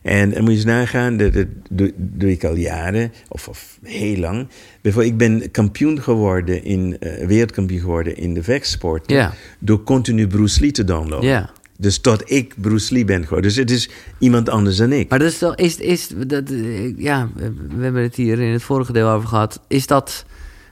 En 0.03 0.31
dan 0.31 0.41
moet 0.41 0.51
je 0.51 0.57
eens 0.57 0.65
nagaan, 0.65 1.17
dat, 1.17 1.33
dat 1.33 1.47
doe, 1.71 1.93
doe 1.97 2.31
ik 2.31 2.45
al 2.45 2.55
jaren, 2.55 3.13
of, 3.29 3.49
of 3.49 3.79
heel 3.83 4.17
lang. 4.17 4.49
Bijvoorbeeld, 4.81 5.13
ik 5.13 5.19
ben 5.19 5.51
kampioen 5.51 6.03
geworden, 6.03 6.65
in, 6.65 6.97
eh, 7.01 7.27
wereldkampioen 7.27 7.81
geworden 7.81 8.17
in 8.17 8.35
de 8.35 8.43
vechtsport. 8.43 9.15
Door 9.59 9.83
continu 9.83 10.27
Bruce 10.27 10.61
Lee 10.61 10.71
te 10.71 10.85
downloaden. 10.85 11.29
Ja. 11.29 11.51
Dus 11.83 11.99
tot 11.99 12.31
ik 12.31 12.55
Bruce 12.57 12.95
Lee 12.95 13.05
ben 13.05 13.23
geworden. 13.23 13.49
Dus 13.49 13.57
het 13.57 13.71
is 13.71 13.89
iemand 14.19 14.49
anders 14.49 14.77
dan 14.77 14.93
ik. 14.93 15.09
Maar 15.09 15.19
dat 15.19 15.29
is 15.29 15.39
toch, 15.39 15.55
is, 15.55 15.77
is 15.77 16.09
dat, 16.27 16.49
ja, 16.97 17.29
we 17.77 17.83
hebben 17.83 18.03
het 18.03 18.15
hier 18.15 18.41
in 18.41 18.53
het 18.53 18.63
vorige 18.63 18.93
deel 18.93 19.09
over 19.09 19.29
gehad. 19.29 19.61
Is 19.69 19.87
dat 19.87 20.25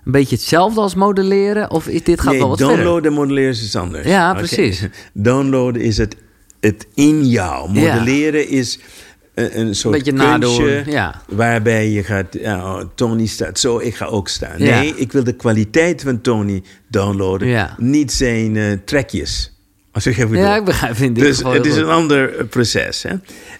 een 0.05 0.12
beetje 0.12 0.37
hetzelfde 0.37 0.81
als 0.81 0.94
modelleren? 0.94 1.70
Of 1.70 1.88
is 1.88 2.03
dit 2.03 2.20
gaat 2.20 2.31
nee, 2.31 2.38
wel 2.38 2.49
wat 2.49 2.59
downloaden 2.59 2.92
verder? 2.92 3.11
en 3.11 3.16
modelleren 3.16 3.51
is 3.51 3.62
iets 3.62 3.77
anders. 3.77 4.07
Ja, 4.07 4.35
precies. 4.35 4.87
Downloaden 5.12 5.83
is 5.83 5.96
het, 5.96 6.16
het 6.61 6.87
in 6.94 7.27
jou. 7.27 7.70
Modelleren 7.70 8.49
is 8.49 8.79
een, 9.35 9.61
een 9.61 9.75
soort 9.75 9.94
Beetje 9.94 10.12
kunstje 10.12 10.83
ja. 10.87 11.23
waarbij 11.29 11.90
je 11.90 12.03
gaat... 12.03 12.37
Ja, 12.40 12.75
oh, 12.75 12.85
Tony 12.94 13.27
staat 13.27 13.59
zo, 13.59 13.79
ik 13.79 13.94
ga 13.94 14.05
ook 14.05 14.29
staan. 14.29 14.59
Nee, 14.59 14.94
ik 14.96 15.12
wil 15.12 15.25
de 15.25 15.37
kwaliteit 15.37 16.03
van 16.03 16.20
Tony 16.20 16.62
downloaden. 16.88 17.75
Niet 17.79 18.12
zijn 18.12 18.57
eh, 18.57 18.73
trekjes. 18.85 19.60
Als 19.92 20.07
ik 20.07 20.18
even 20.18 20.38
Ja, 20.38 20.57
ik 20.57 20.64
begrijp 20.64 20.96
in 20.96 21.12
dit 21.12 21.24
Dus 21.24 21.37
geval 21.37 21.53
het 21.53 21.66
is 21.66 21.72
goed. 21.72 21.83
een 21.83 21.88
ander 21.88 22.38
eh, 22.38 22.46
proces. 22.46 23.03
Hè? 23.03 23.14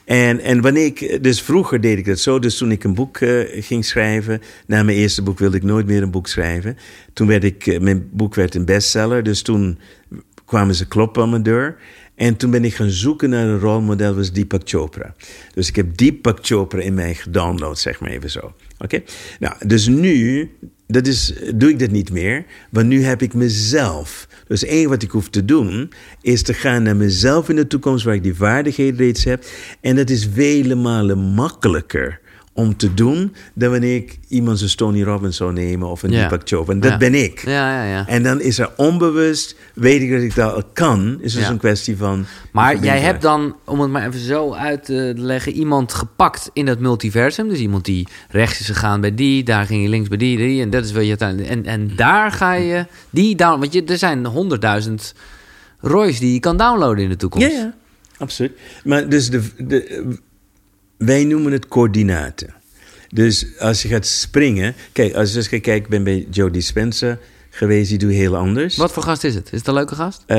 En, 0.05 0.41
en 0.41 0.61
wanneer 0.61 0.85
ik, 0.85 1.23
dus 1.23 1.43
vroeger 1.43 1.81
deed 1.81 1.99
ik 1.99 2.05
dat 2.07 2.19
zo. 2.19 2.39
Dus 2.39 2.57
toen 2.57 2.71
ik 2.71 2.85
een 2.85 2.95
boek 2.95 3.17
eh, 3.17 3.63
ging 3.65 3.85
schrijven, 3.85 4.43
na 4.67 4.83
mijn 4.83 4.97
eerste 4.97 5.23
boek 5.23 5.39
wilde 5.39 5.57
ik 5.57 5.63
nooit 5.63 5.87
meer 5.87 6.03
een 6.03 6.11
boek 6.11 6.27
schrijven. 6.27 6.77
Toen 7.13 7.27
werd 7.27 7.45
ik, 7.45 7.67
eh, 7.67 7.81
mijn 7.81 8.09
boek 8.13 8.35
werd 8.35 8.55
een 8.55 8.65
bestseller. 8.65 9.23
Dus 9.23 9.43
toen 9.43 9.79
kwamen 10.45 10.75
ze 10.75 10.89
kloppen 10.89 11.23
aan 11.23 11.31
mijn 11.31 11.43
deur. 11.43 11.77
En 12.15 12.37
toen 12.37 12.51
ben 12.51 12.65
ik 12.65 12.75
gaan 12.75 12.91
zoeken 12.91 13.31
naar 13.31 13.47
een 13.47 13.59
rolmodel, 13.59 14.15
was 14.15 14.33
Deepak 14.33 14.61
Chopra. 14.65 15.15
Dus 15.55 15.69
ik 15.69 15.77
heb 15.77 15.97
Deepak 15.97 16.39
Chopra 16.43 16.81
in 16.81 16.95
mij 16.95 17.15
gedownload, 17.15 17.79
zeg 17.79 18.01
maar 18.01 18.11
even 18.11 18.31
zo. 18.31 18.53
Oké? 18.85 19.03
Nou, 19.39 19.55
dus 19.67 19.87
nu, 19.87 20.51
dat 20.87 21.07
is, 21.07 21.35
doe 21.55 21.71
ik 21.71 21.79
dat 21.79 21.91
niet 21.91 22.13
meer, 22.13 22.45
want 22.71 22.87
nu 22.87 23.03
heb 23.03 23.23
ik 23.23 23.35
mezelf. 23.35 24.29
Dus 24.47 24.65
één 24.65 24.89
wat 24.89 25.03
ik 25.03 25.11
hoef 25.11 25.29
te 25.29 25.45
doen, 25.45 25.93
is 26.21 26.43
te 26.43 26.55
gaan 26.55 26.83
naar 26.83 26.97
mezelf 26.97 27.49
in 27.49 27.57
de 27.57 27.67
toekomst, 27.67 28.05
waar 28.05 28.15
ik 28.15 28.23
die 28.23 28.35
vaardigheden 28.35 28.97
reeds 28.97 29.25
heb. 29.25 29.45
En 29.81 29.97
dat 29.97 30.11
is 30.11 30.29
vele 30.33 30.75
malen 30.75 31.19
makkelijker 31.19 32.21
om 32.61 32.77
te 32.77 32.95
doen 32.95 33.35
dan 33.55 33.71
wanneer 33.71 33.95
ik 33.97 34.19
iemand 34.29 34.59
zoals 34.59 34.75
Tony 34.75 35.03
Robbins 35.03 35.37
zou 35.37 35.53
nemen 35.53 35.89
of 35.89 36.03
een 36.03 36.11
Ja. 36.11 36.21
Deepak 36.21 36.49
Chopra. 36.49 36.73
En 36.73 36.81
dat 36.81 36.91
Ja. 36.91 36.97
ben 36.97 37.15
ik. 37.15 37.43
Ja, 37.45 37.85
ja, 37.85 37.91
ja. 37.91 38.07
En 38.07 38.23
dan 38.23 38.41
is 38.41 38.59
er 38.59 38.71
onbewust, 38.77 39.57
weet 39.75 40.01
ik 40.03 40.11
dat 40.11 40.21
ik 40.23 40.35
dat 40.35 40.67
kan. 40.73 41.19
Is 41.21 41.33
dus 41.33 41.49
een 41.49 41.59
kwestie 41.59 41.97
van. 41.97 42.25
Maar 42.53 42.77
jij 42.85 43.01
hebt 43.01 43.23
dan, 43.23 43.57
om 43.65 43.81
het 43.81 43.91
maar 43.91 44.07
even 44.07 44.21
zo 44.21 44.53
uit 44.53 44.85
te 44.85 45.13
leggen, 45.17 45.53
iemand 45.53 45.93
gepakt 45.95 46.51
in 46.53 46.67
dat 46.67 46.79
multiversum. 46.79 47.49
Dus 47.49 47.59
iemand 47.59 47.85
die 47.85 48.09
rechts 48.29 48.61
is 48.61 48.67
gegaan 48.67 49.01
bij 49.01 49.15
die, 49.15 49.43
daar 49.45 49.67
ging 49.67 49.83
je 49.83 49.89
links 49.89 50.09
bij 50.09 50.19
die, 50.19 50.37
die. 50.37 50.63
En 50.63 50.71
dat 50.71 50.85
is 50.85 50.93
wat 50.93 51.07
je. 51.07 51.17
En, 51.17 51.65
en 51.65 51.91
daar 51.97 52.33
ga 52.33 52.55
je 52.55 52.87
die 53.11 53.37
down. 53.37 53.61
Want 53.61 53.73
je, 53.73 53.85
er 53.85 53.99
zijn 53.99 54.27
honderdduizend 54.27 55.15
Roy's 55.81 56.19
die 56.19 56.33
je 56.33 56.41
kan 56.41 56.57
downloaden 56.57 57.05
in 57.05 57.11
de 57.11 57.17
toekomst. 57.17 57.47
Ja, 57.51 57.53
ja, 57.59 57.75
absoluut. 58.19 58.53
Maar 58.85 59.09
dus 59.09 59.31
de, 59.31 59.43
de, 59.59 60.05
wij 61.05 61.25
noemen 61.25 61.53
het 61.53 61.69
coördinaten. 61.69 62.55
Dus 63.09 63.47
als 63.59 63.83
je 63.83 63.89
gaat 63.89 64.07
springen. 64.07 64.75
Kijk, 64.93 65.15
als 65.15 65.31
je 65.31 65.37
eens 65.37 65.49
gaat 65.49 65.61
kijken, 65.61 65.85
ik 65.85 65.89
ben 65.89 66.05
bij 66.05 66.27
Joe 66.31 66.51
Dispenza 66.51 67.19
geweest, 67.51 67.89
die 67.89 67.99
doet 67.99 68.13
heel 68.13 68.37
anders. 68.37 68.77
Wat 68.77 68.93
voor 68.93 69.03
gast 69.03 69.25
is 69.25 69.35
het? 69.35 69.49
Is 69.53 69.59
het 69.59 69.67
een 69.69 69.75
leuke 69.75 69.95
gast? 69.95 70.23
Eh, 70.27 70.37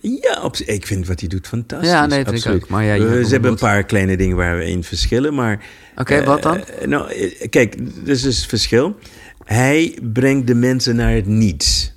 ja, 0.00 0.42
op, 0.42 0.56
ik 0.56 0.86
vind 0.86 1.06
wat 1.06 1.20
hij 1.20 1.28
doet 1.28 1.46
fantastisch. 1.46 1.88
Ja, 1.88 2.06
nee, 2.06 2.20
ik 2.20 2.28
absoluut. 2.28 2.62
ook. 2.62 2.68
Maar 2.68 2.84
ja, 2.84 2.94
je 2.94 3.04
we, 3.04 3.14
hebt 3.14 3.26
ze 3.26 3.32
hebben 3.32 3.50
een 3.50 3.56
paar 3.56 3.84
kleine 3.84 4.16
dingen 4.16 4.36
waar 4.36 4.58
we 4.58 4.64
in 4.64 4.84
verschillen, 4.84 5.34
maar... 5.34 5.64
Oké, 5.96 6.14
eh, 6.14 6.26
wat 6.26 6.42
dan? 6.42 6.64
eh, 6.64 6.86
nou, 6.86 7.12
eh, 7.12 7.48
kijk, 7.48 7.76
dus 8.04 8.24
is 8.24 8.36
het 8.36 8.46
verschil. 8.46 8.96
Hij 9.44 9.98
brengt 10.12 10.46
de 10.46 10.54
mensen 10.54 10.96
naar 10.96 11.12
het 11.14 11.26
niets. 11.26 11.92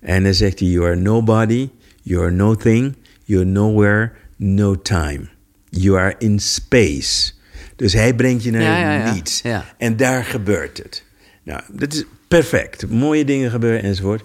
En 0.00 0.22
dan 0.24 0.34
zegt 0.34 0.58
hij, 0.58 0.68
you 0.68 0.86
are 0.86 0.96
nobody, 0.96 1.68
you 2.02 2.22
are 2.22 2.30
nothing, 2.32 2.94
you 3.24 3.40
are 3.40 3.50
nowhere, 3.50 4.12
no 4.36 4.82
time. 4.82 5.31
You 5.80 5.98
are 5.98 6.14
in 6.18 6.38
space. 6.38 7.32
Dus 7.76 7.92
hij 7.92 8.14
brengt 8.14 8.44
je 8.44 8.50
naar 8.50 8.62
Ja, 8.62 9.12
niets. 9.12 9.40
Ja. 9.42 9.74
En 9.78 9.96
daar 9.96 10.24
gebeurt 10.24 10.78
het. 10.78 11.04
Nou, 11.42 11.60
dat 11.72 11.92
is 11.92 12.04
perfect. 12.28 12.88
Mooie 12.88 13.24
dingen 13.24 13.50
gebeuren 13.50 13.82
enzovoort. 13.82 14.22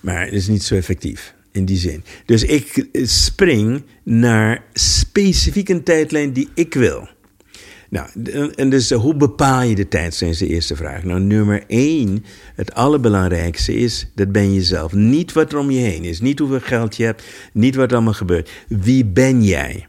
Maar 0.00 0.24
het 0.24 0.32
is 0.32 0.48
niet 0.48 0.62
zo 0.62 0.74
effectief 0.74 1.34
in 1.52 1.64
die 1.64 1.76
zin. 1.76 2.04
Dus 2.24 2.44
ik 2.44 2.86
spring 3.02 3.82
naar 4.02 4.64
specifiek 4.72 5.68
een 5.68 5.82
tijdlijn 5.82 6.32
die 6.32 6.48
ik 6.54 6.74
wil. 6.74 7.08
Nou, 7.90 8.08
en 8.54 8.70
dus 8.70 8.90
eh, 8.90 8.98
hoe 8.98 9.14
bepaal 9.14 9.62
je 9.62 9.74
de 9.74 9.88
tijdslijn 9.88 10.30
is 10.30 10.38
de 10.38 10.46
eerste 10.46 10.76
vraag. 10.76 11.04
Nou, 11.04 11.20
nummer 11.20 11.64
één, 11.66 12.24
het 12.54 12.74
allerbelangrijkste 12.74 13.74
is, 13.74 14.06
dat 14.14 14.32
ben 14.32 14.52
je 14.52 14.62
zelf. 14.62 14.92
Niet 14.92 15.32
wat 15.32 15.52
er 15.52 15.58
om 15.58 15.70
je 15.70 15.80
heen 15.80 16.04
is, 16.04 16.20
niet 16.20 16.38
hoeveel 16.38 16.60
geld 16.60 16.96
je 16.96 17.04
hebt, 17.04 17.22
niet 17.52 17.74
wat 17.74 17.88
er 17.88 17.96
allemaal 17.96 18.12
gebeurt. 18.12 18.50
Wie 18.68 19.04
ben 19.04 19.42
jij? 19.42 19.87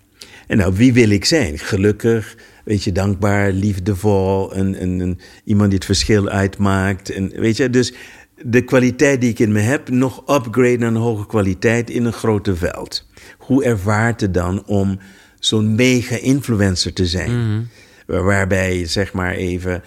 En 0.50 0.58
nou, 0.58 0.74
wie 0.76 0.94
wil 0.94 1.10
ik 1.10 1.26
zijn? 1.26 1.58
Gelukkig, 1.60 2.36
weet 2.66 2.84
je, 2.84 2.92
dankbaar, 2.92 3.52
liefdevol, 3.52 4.56
een, 4.58 4.82
een, 4.82 5.00
een, 5.00 5.20
iemand 5.44 5.68
die 5.70 5.78
het 5.78 5.86
verschil 5.86 6.30
uitmaakt. 6.30 7.10
En, 7.10 7.32
weet 7.36 7.58
je, 7.58 7.70
dus 7.70 7.94
de 8.46 8.62
kwaliteit 8.62 9.22
die 9.22 9.30
ik 9.30 9.40
in 9.40 9.52
me 9.52 9.60
heb, 9.60 9.90
nog 9.90 10.24
upgrade 10.36 10.78
naar 10.78 10.88
een 10.90 10.96
hoge 10.96 11.26
kwaliteit 11.26 11.90
in 11.90 12.06
een 12.06 12.14
grote 12.14 12.56
veld. 12.56 13.08
Hoe 13.38 13.64
ervaart 13.64 14.22
het 14.22 14.34
dan 14.34 14.66
om 14.66 15.00
zo'n 15.40 15.76
mega-influencer 15.76 16.94
te 16.94 17.06
zijn? 17.06 17.30
Waar- 18.06 18.24
Waarbij, 18.24 18.86
zeg 18.86 19.14
maar 19.14 19.34
even, 19.36 19.84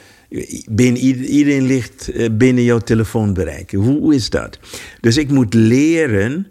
binnen, 0.70 1.00
ieder- 1.02 1.24
iedereen 1.24 1.62
ligt 1.66 2.08
eh, 2.08 2.28
binnen 2.32 2.64
jouw 2.64 2.78
telefoonbereik. 2.78 3.70
Hoe 3.72 4.14
is 4.14 4.30
dat? 4.30 4.58
Dus 5.00 5.16
ik 5.16 5.30
moet 5.30 5.54
leren 5.54 6.46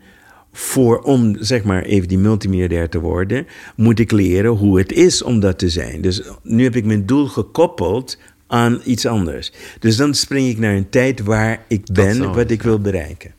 voor 0.51 0.99
om 0.99 1.35
zeg 1.39 1.63
maar 1.63 1.83
even 1.83 2.07
die 2.07 2.17
multimiljardair 2.17 2.89
te 2.89 2.99
worden, 2.99 3.47
moet 3.75 3.99
ik 3.99 4.11
leren 4.11 4.51
hoe 4.51 4.77
het 4.77 4.91
is 4.91 5.23
om 5.23 5.39
dat 5.39 5.59
te 5.59 5.69
zijn. 5.69 6.01
Dus 6.01 6.21
nu 6.43 6.63
heb 6.63 6.75
ik 6.75 6.85
mijn 6.85 7.05
doel 7.05 7.27
gekoppeld 7.27 8.17
aan 8.47 8.81
iets 8.83 9.05
anders. 9.05 9.51
Dus 9.79 9.95
dan 9.95 10.13
spring 10.13 10.49
ik 10.49 10.57
naar 10.57 10.75
een 10.75 10.89
tijd 10.89 11.21
waar 11.21 11.65
ik 11.67 11.85
ben, 11.93 12.33
wat 12.33 12.51
ik 12.51 12.61
wil 12.61 12.79
bereiken. 12.79 13.33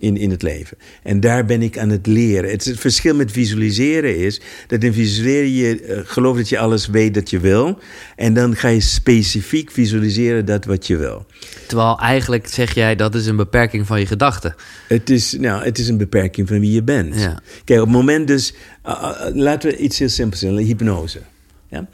In, 0.00 0.16
in 0.16 0.30
het 0.30 0.42
leven. 0.42 0.76
En 1.02 1.20
daar 1.20 1.44
ben 1.44 1.62
ik 1.62 1.78
aan 1.78 1.88
het 1.88 2.06
leren. 2.06 2.50
Het, 2.50 2.64
het 2.64 2.78
verschil 2.78 3.14
met 3.14 3.32
visualiseren 3.32 4.16
is 4.18 4.40
dat 4.66 4.82
in 4.82 4.92
visualiseren 4.92 5.52
je 5.52 5.82
eh, 5.82 6.00
gelooft 6.04 6.38
dat 6.38 6.48
je 6.48 6.58
alles 6.58 6.86
weet 6.86 7.14
dat 7.14 7.30
je 7.30 7.38
wil. 7.38 7.78
En 8.16 8.34
dan 8.34 8.56
ga 8.56 8.68
je 8.68 8.80
specifiek 8.80 9.70
visualiseren 9.70 10.44
dat 10.44 10.64
wat 10.64 10.86
je 10.86 10.96
wil. 10.96 11.26
Terwijl 11.66 11.98
eigenlijk 11.98 12.46
zeg 12.46 12.74
jij 12.74 12.96
dat 12.96 13.14
is 13.14 13.26
een 13.26 13.36
beperking 13.36 13.86
van 13.86 14.00
je 14.00 14.06
gedachten. 14.06 14.54
Het 14.88 15.10
is, 15.10 15.32
nou, 15.32 15.64
het 15.64 15.78
is 15.78 15.88
een 15.88 15.98
beperking 15.98 16.48
van 16.48 16.60
wie 16.60 16.72
je 16.72 16.82
bent. 16.82 17.14
Ja. 17.14 17.40
Kijk, 17.64 17.80
op 17.80 17.86
het 17.86 17.96
moment 17.96 18.26
dus... 18.26 18.54
uh, 18.86 18.92
uh, 19.02 19.34
laten 19.34 19.70
we 19.70 19.76
iets 19.76 19.98
heel 19.98 20.08
simpels 20.08 20.40
doen. 20.40 20.56
Hypnose. 20.56 21.20
Ja? 21.68 21.88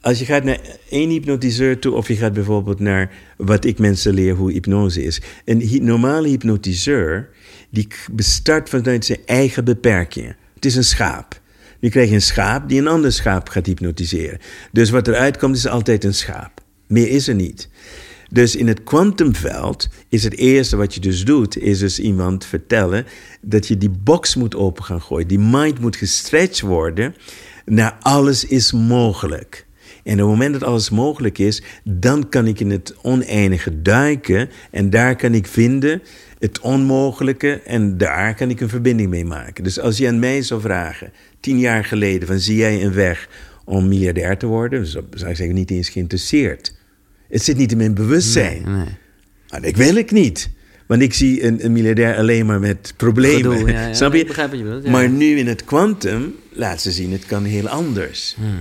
Als 0.00 0.18
je 0.18 0.24
gaat 0.24 0.44
naar 0.44 0.58
één 0.90 1.10
hypnotiseur 1.10 1.78
toe... 1.78 1.94
of 1.94 2.08
je 2.08 2.16
gaat 2.16 2.32
bijvoorbeeld 2.32 2.78
naar 2.80 3.10
wat 3.36 3.64
ik 3.64 3.78
mensen 3.78 4.14
leer 4.14 4.34
hoe 4.34 4.52
hypnose 4.52 5.02
is. 5.02 5.20
Een 5.44 5.60
hy- 5.60 5.80
normale 5.82 6.28
hypnotiseur... 6.28 7.28
die 7.72 7.88
bestart 8.12 8.68
vanuit 8.68 9.04
zijn 9.04 9.18
eigen 9.24 9.64
beperkingen. 9.64 10.36
Het 10.54 10.64
is 10.64 10.74
een 10.74 10.84
schaap. 10.84 11.40
Je 11.80 12.00
een 12.12 12.22
schaap 12.22 12.68
die 12.68 12.78
een 12.78 12.86
ander 12.86 13.12
schaap 13.12 13.48
gaat 13.48 13.66
hypnotiseren. 13.66 14.38
Dus 14.72 14.90
wat 14.90 15.08
eruit 15.08 15.36
komt 15.36 15.56
is 15.56 15.66
altijd 15.66 16.04
een 16.04 16.14
schaap. 16.14 16.60
Meer 16.86 17.08
is 17.08 17.28
er 17.28 17.34
niet. 17.34 17.68
Dus 18.30 18.56
in 18.56 18.68
het 18.68 18.82
kwantumveld 18.82 19.88
is 20.08 20.24
het 20.24 20.36
eerste 20.36 20.76
wat 20.76 20.94
je 20.94 21.00
dus 21.00 21.24
doet, 21.24 21.58
is 21.58 21.78
dus 21.78 21.98
iemand 21.98 22.44
vertellen 22.44 23.06
dat 23.40 23.66
je 23.66 23.78
die 23.78 23.90
box 23.90 24.34
moet 24.34 24.54
open 24.54 24.84
gaan 24.84 25.02
gooien. 25.02 25.28
Die 25.28 25.38
mind 25.38 25.80
moet 25.80 25.96
gestretched 25.96 26.60
worden 26.60 27.14
naar 27.64 27.96
alles 28.00 28.44
is 28.44 28.72
mogelijk. 28.72 29.66
En 30.04 30.12
op 30.12 30.18
het 30.18 30.28
moment 30.28 30.52
dat 30.52 30.62
alles 30.62 30.90
mogelijk 30.90 31.38
is, 31.38 31.62
dan 31.84 32.28
kan 32.28 32.46
ik 32.46 32.60
in 32.60 32.70
het 32.70 32.94
oneindige 33.02 33.82
duiken 33.82 34.50
en 34.70 34.90
daar 34.90 35.16
kan 35.16 35.34
ik 35.34 35.46
vinden 35.46 36.02
het 36.42 36.60
onmogelijke 36.60 37.60
en 37.64 37.98
daar 37.98 38.34
kan 38.34 38.50
ik 38.50 38.60
een 38.60 38.68
verbinding 38.68 39.10
mee 39.10 39.24
maken. 39.24 39.64
Dus 39.64 39.80
als 39.80 39.98
je 39.98 40.08
aan 40.08 40.18
mij 40.18 40.42
zou 40.42 40.60
vragen, 40.60 41.12
tien 41.40 41.58
jaar 41.58 41.84
geleden, 41.84 42.28
van 42.28 42.38
zie 42.38 42.56
jij 42.56 42.84
een 42.84 42.92
weg 42.92 43.28
om 43.64 43.88
miljardair 43.88 44.36
te 44.38 44.46
worden? 44.46 44.80
Dus 44.80 44.92
dan 44.92 45.04
zou 45.14 45.30
ik 45.30 45.36
zeggen, 45.36 45.54
niet 45.54 45.70
eens 45.70 45.88
geïnteresseerd. 45.88 46.74
Het 47.28 47.42
zit 47.42 47.56
niet 47.56 47.70
in 47.72 47.76
mijn 47.76 47.94
bewustzijn. 47.94 48.62
Nee. 48.64 48.86
Maar 49.50 49.60
dat 49.60 49.76
wil 49.76 49.94
ik 49.94 50.10
niet. 50.10 50.50
Want 50.86 51.02
ik 51.02 51.14
zie 51.14 51.44
een, 51.44 51.64
een 51.64 51.72
miljardair 51.72 52.16
alleen 52.16 52.46
maar 52.46 52.60
met 52.60 52.94
problemen. 52.96 53.56
Gedoe, 53.56 53.72
ja, 53.72 53.86
ja. 53.86 53.94
Snap 53.98 54.12
je? 54.12 54.20
ik 54.20 54.26
begrijp 54.26 54.50
wat 54.50 54.58
je 54.58 54.64
bedoelt, 54.64 54.84
ja. 54.84 54.90
Maar 54.90 55.08
nu 55.08 55.38
in 55.38 55.46
het 55.46 55.64
kwantum 55.64 56.34
laat 56.50 56.82
ze 56.82 56.92
zien, 56.92 57.12
het 57.12 57.26
kan 57.26 57.44
heel 57.44 57.68
anders. 57.68 58.34
Hmm. 58.38 58.58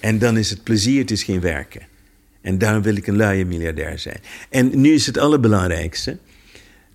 En 0.00 0.18
dan 0.18 0.36
is 0.36 0.50
het 0.50 0.62
plezier, 0.62 1.00
het 1.00 1.10
is 1.10 1.22
geen 1.22 1.40
werken. 1.40 1.82
En 2.40 2.58
daarom 2.58 2.82
wil 2.82 2.96
ik 2.96 3.06
een 3.06 3.16
luie 3.16 3.44
miljardair 3.44 3.98
zijn. 3.98 4.20
En 4.50 4.80
nu 4.80 4.92
is 4.92 5.06
het 5.06 5.18
allerbelangrijkste. 5.18 6.18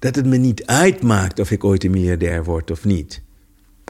Dat 0.01 0.15
het 0.15 0.25
me 0.25 0.37
niet 0.37 0.65
uitmaakt 0.65 1.39
of 1.39 1.51
ik 1.51 1.63
ooit 1.63 1.83
een 1.83 1.91
miljardair 1.91 2.43
word 2.43 2.71
of 2.71 2.85
niet. 2.85 3.21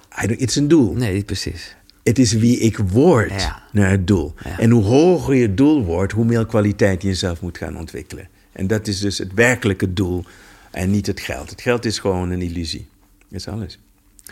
Het 0.09 0.39
is 0.39 0.55
een 0.55 0.68
doel. 0.68 0.93
Nee, 0.93 1.24
precies. 1.24 1.76
Het 2.03 2.20
is 2.20 2.34
wie 2.34 2.57
ik 2.59 2.78
word 2.78 3.30
Ja. 3.41 3.64
naar 3.72 3.89
het 3.89 4.07
doel. 4.07 4.34
Ja. 4.43 4.59
En 4.59 4.70
hoe 4.70 4.84
hoger 4.84 5.36
je 5.36 5.53
doel 5.53 5.84
wordt, 5.84 6.12
hoe 6.14 6.26
meer 6.26 6.45
kwaliteit 6.45 7.01
je 7.01 7.07
jezelf 7.07 7.41
moet 7.41 7.57
gaan 7.57 7.78
ontwikkelen. 7.78 8.28
En 8.51 8.68
dat 8.68 8.88
is 8.88 8.99
dus 8.99 9.18
het 9.18 9.34
werkelijke 9.34 9.93
doel 9.93 10.24
en 10.72 10.91
niet 10.91 11.07
het 11.07 11.20
geld. 11.20 11.49
Het 11.49 11.62
geld 11.62 11.86
is 11.86 11.99
gewoon 11.99 12.30
een 12.30 12.41
illusie. 12.41 12.88
Dat 13.30 13.39
is 13.39 13.47
alles. 13.47 13.80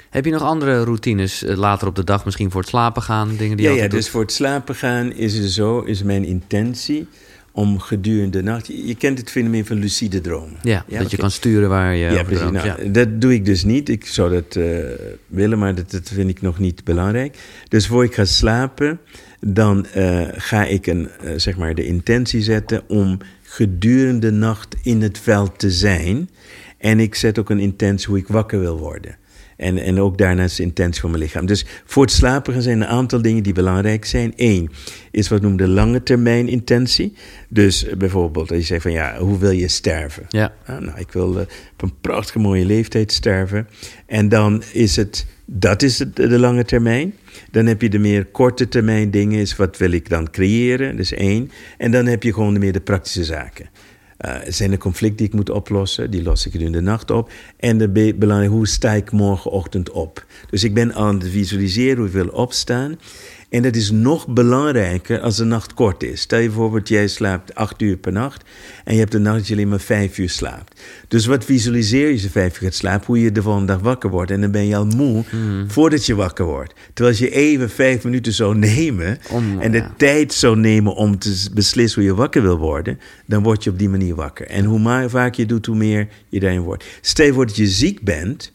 Heb 0.10 0.26
je 0.26 0.32
nog 0.32 0.42
andere 0.42 0.84
routines 0.84 1.44
eh, 1.44 1.58
later 1.58 1.88
op 1.88 1.96
de 1.96 2.04
dag, 2.04 2.26
misschien 2.26 2.52
voor 2.52 2.62
het 2.62 2.70
slapen 2.70 3.02
gaan? 3.02 3.36
Dingen 3.36 3.58
die 3.58 3.66
Ja, 3.66 3.72
je 3.74 3.82
ja, 3.82 3.88
dus 3.88 4.10
voor 4.10 4.22
het 4.22 4.32
slapen 4.32 4.76
gaan 4.76 5.12
is 5.14 5.34
het 5.38 5.52
zo, 5.52 5.80
is 5.80 6.04
mijn 6.04 6.24
intentie 6.26 7.08
om 7.52 7.80
gedurende 7.80 8.38
de 8.38 8.43
nacht... 8.43 8.68
Je, 8.68 8.88
je 8.88 8.95
kent 8.95 9.18
het 9.18 9.32
fenomeen 9.32 9.66
van 9.66 9.78
lucide 9.78 10.22
dromen. 10.22 10.58
Ja, 10.62 10.86
dat 10.88 11.12
je 11.12 11.18
kan 11.18 11.32
sturen 11.32 11.70
waar 11.70 11.95
je 11.95 12.12
Ja, 12.12 12.24
precies. 12.24 12.52
Nou, 12.52 12.66
ja. 12.66 12.78
Dat 12.91 13.22
doe 13.22 13.34
ik 13.34 13.45
dus 13.45 13.64
niet. 13.64 13.89
Ik 13.89 14.06
zou 14.06 14.30
dat 14.30 14.56
eh, 14.56 14.66
willen, 15.28 15.60
maar 15.60 15.76
dat, 15.76 15.91
dat 15.91 16.10
vind 16.14 16.30
ik 16.30 16.41
nog 16.41 16.60
niet 16.60 16.84
belangrijk. 16.84 17.38
Dus 17.68 17.88
voor 17.88 18.04
ik 18.04 18.14
ga 18.14 18.26
slapen, 18.26 19.00
dan 19.39 19.86
eh, 19.86 20.22
ga 20.32 20.66
ik 20.66 20.88
een, 20.88 21.10
eh, 21.10 21.34
zeg 21.36 21.58
maar 21.58 21.76
de 21.76 21.86
intentie 21.86 22.41
zetten 22.41 22.82
om 22.88 23.18
gedurende 23.43 24.20
de 24.20 24.32
nacht 24.32 24.76
in 24.82 25.02
het 25.02 25.18
veld 25.18 25.60
te 25.60 25.72
zijn. 25.72 26.30
En 26.78 27.00
ik 27.00 27.16
zet 27.16 27.39
ook 27.39 27.50
een 27.50 27.60
intentie 27.60 28.08
hoe 28.08 28.18
ik 28.18 28.28
wakker 28.28 28.60
wil 28.60 28.78
worden. 28.78 29.18
En, 29.60 29.78
en 29.78 29.99
ook 29.99 30.18
daarnaast 30.18 30.57
de 30.57 30.64
intentie 30.64 31.01
van 31.01 31.10
mijn 31.10 31.24
lichaam. 31.24 31.45
Dus 31.45 31.66
voor 31.86 32.03
het 32.03 32.12
slapen 32.12 32.53
gaan 32.53 32.62
zijn 32.62 32.82
een 32.82 32.88
aantal 32.88 33.22
dingen 33.22 33.43
die 33.43 33.53
belangrijk 33.53 34.05
zijn. 34.05 34.34
Eén 34.36 34.70
is 35.12 35.28
wat 35.28 35.39
we 35.39 35.47
noemen 35.47 35.66
de 35.66 35.74
lange 35.74 36.03
termijn 36.03 36.47
intentie. 36.47 37.14
Dus 37.49 37.86
bijvoorbeeld, 37.97 38.49
als 38.49 38.60
je 38.60 38.66
zegt 38.66 38.82
van 38.82 38.91
ja, 38.91 39.18
hoe 39.18 39.39
wil 39.39 39.51
je 39.51 39.68
sterven? 39.68 40.26
Ja. 40.30 40.53
Ah, 40.66 40.80
nou, 40.80 40.99
ik 40.99 41.12
wil 41.12 41.39
eh, 41.39 41.45
op 41.74 41.82
een 41.82 41.93
prachtige 42.01 42.39
mooie 42.39 42.66
leeftijd 42.66 43.12
sterven. 43.12 43.68
En 44.05 44.30
dan 44.30 44.64
is 44.74 44.95
het, 44.95 45.26
dat 45.45 45.82
is 45.82 45.99
het, 45.99 46.16
de 46.16 46.39
lange 46.39 46.66
termijn. 46.66 47.14
Dan 47.51 47.66
heb 47.66 47.82
je 47.82 47.89
de 47.89 47.99
meer 47.99 48.26
korte 48.26 48.68
termijn 48.68 49.12
dingen, 49.12 49.39
is 49.39 49.55
wat 49.55 49.78
wil 49.78 49.91
ik 49.91 50.10
dan 50.10 50.32
creëren, 50.32 50.91
dat 50.91 50.99
is 50.99 51.14
één. 51.14 51.51
En 51.78 51.91
dan 51.91 52.05
heb 52.05 52.24
je 52.24 52.34
gewoon 52.34 52.53
de 52.53 52.60
meer 52.60 52.74
de 52.74 52.82
praktische 52.82 53.24
zaken. 53.24 53.70
Eh, 54.20 54.36
zijn 54.48 54.72
er 54.72 54.78
conflicten 54.78 55.18
die 55.18 55.28
ik 55.28 55.34
moet 55.34 55.50
oplossen? 55.50 56.12
Die 56.12 56.24
los 56.24 56.46
ik 56.46 56.54
in 56.54 56.72
de 56.72 56.82
nacht 56.82 57.12
op. 57.12 57.32
En 57.58 57.78
de 57.78 57.90
be- 57.90 58.14
belangrijk, 58.16 58.52
hoe 58.52 58.68
sta 58.68 58.92
ik 58.92 59.12
morgenochtend 59.12 59.90
op? 59.92 60.26
Dus 60.50 60.64
ik 60.64 60.74
ben 60.74 60.94
aan 60.94 61.20
het 61.20 61.30
visualiseren 61.30 61.98
hoe 61.98 62.06
ik 62.08 62.12
wil 62.14 62.28
opstaan. 62.28 63.00
En 63.50 63.62
dat 63.62 63.76
is 63.76 63.91
nog 63.91 64.28
belangrijker 64.28 65.20
als 65.20 65.38
de 65.38 65.43
nacht 65.43 65.74
kort 65.74 66.04
is. 66.04 66.22
Stel 66.22 66.39
je 66.39 66.45
bijvoorbeeld, 66.47 66.88
jij 66.88 67.08
slaapt 67.08 67.56
acht 67.56 67.82
uur 67.82 67.97
per 67.97 68.12
nacht 68.12 68.43
en 68.84 68.93
je 68.93 69.00
hebt 69.00 69.14
een 69.14 69.22
nacht 69.22 69.38
dat 69.38 69.47
je 69.47 69.54
alleen 69.54 69.70
maar 69.70 69.80
vijf 69.80 70.18
uur 70.18 70.30
slaapt. 70.30 70.82
Dus 71.08 71.26
wat 71.26 71.45
visualiseer 71.45 72.08
je 72.08 72.22
je 72.22 72.30
vijf 72.30 72.54
uur 72.56 72.68
gaat 72.68 72.74
slapen? 72.74 73.06
Hoe 73.08 73.22
je 73.22 73.32
de 73.32 73.41
volgende 73.41 73.68
dag 73.74 73.82
wakker 73.82 74.10
wordt. 74.10 74.32
En 74.32 74.41
dan 74.41 74.52
ben 74.52 74.66
je 74.68 74.76
al 74.76 74.86
moe 74.86 75.24
voordat 75.68 76.06
je 76.06 76.16
wakker 76.16 76.45
wordt. 76.45 76.74
Terwijl 76.93 77.16
als 77.18 77.24
je 77.26 77.32
even 77.36 77.70
vijf 77.70 78.04
minuten 78.04 78.34
zou 78.34 78.58
nemen 78.58 79.18
Om, 79.30 79.60
en 79.60 79.72
de 79.72 79.78
ja. 79.78 79.93
tijd 79.97 80.34
zou 80.34 80.58
nemen 80.58 80.95
om 80.95 81.20
te 81.20 81.45
beslissen 81.54 82.02
hoe 82.02 82.10
je 82.10 82.16
wakker 82.18 82.41
wil 82.41 82.58
worden, 82.58 83.00
dan 83.26 83.43
word 83.43 83.64
je 83.64 83.70
op 83.70 83.80
die 83.80 83.89
manier 83.89 84.16
wakker. 84.16 84.47
En 84.47 84.66
hoe 84.66 84.80
ma- 84.80 85.10
vaak 85.10 85.34
je 85.36 85.45
doet, 85.45 85.66
hoe 85.66 85.76
meer 85.76 86.08
je 86.30 86.39
daarin 86.39 86.62
wordt. 86.62 86.84
Stel 87.02 87.26
je 87.26 87.34
voor 87.34 87.45
dat 87.45 87.56
je 87.56 87.68
ziek 87.68 88.02
bent, 88.02 88.52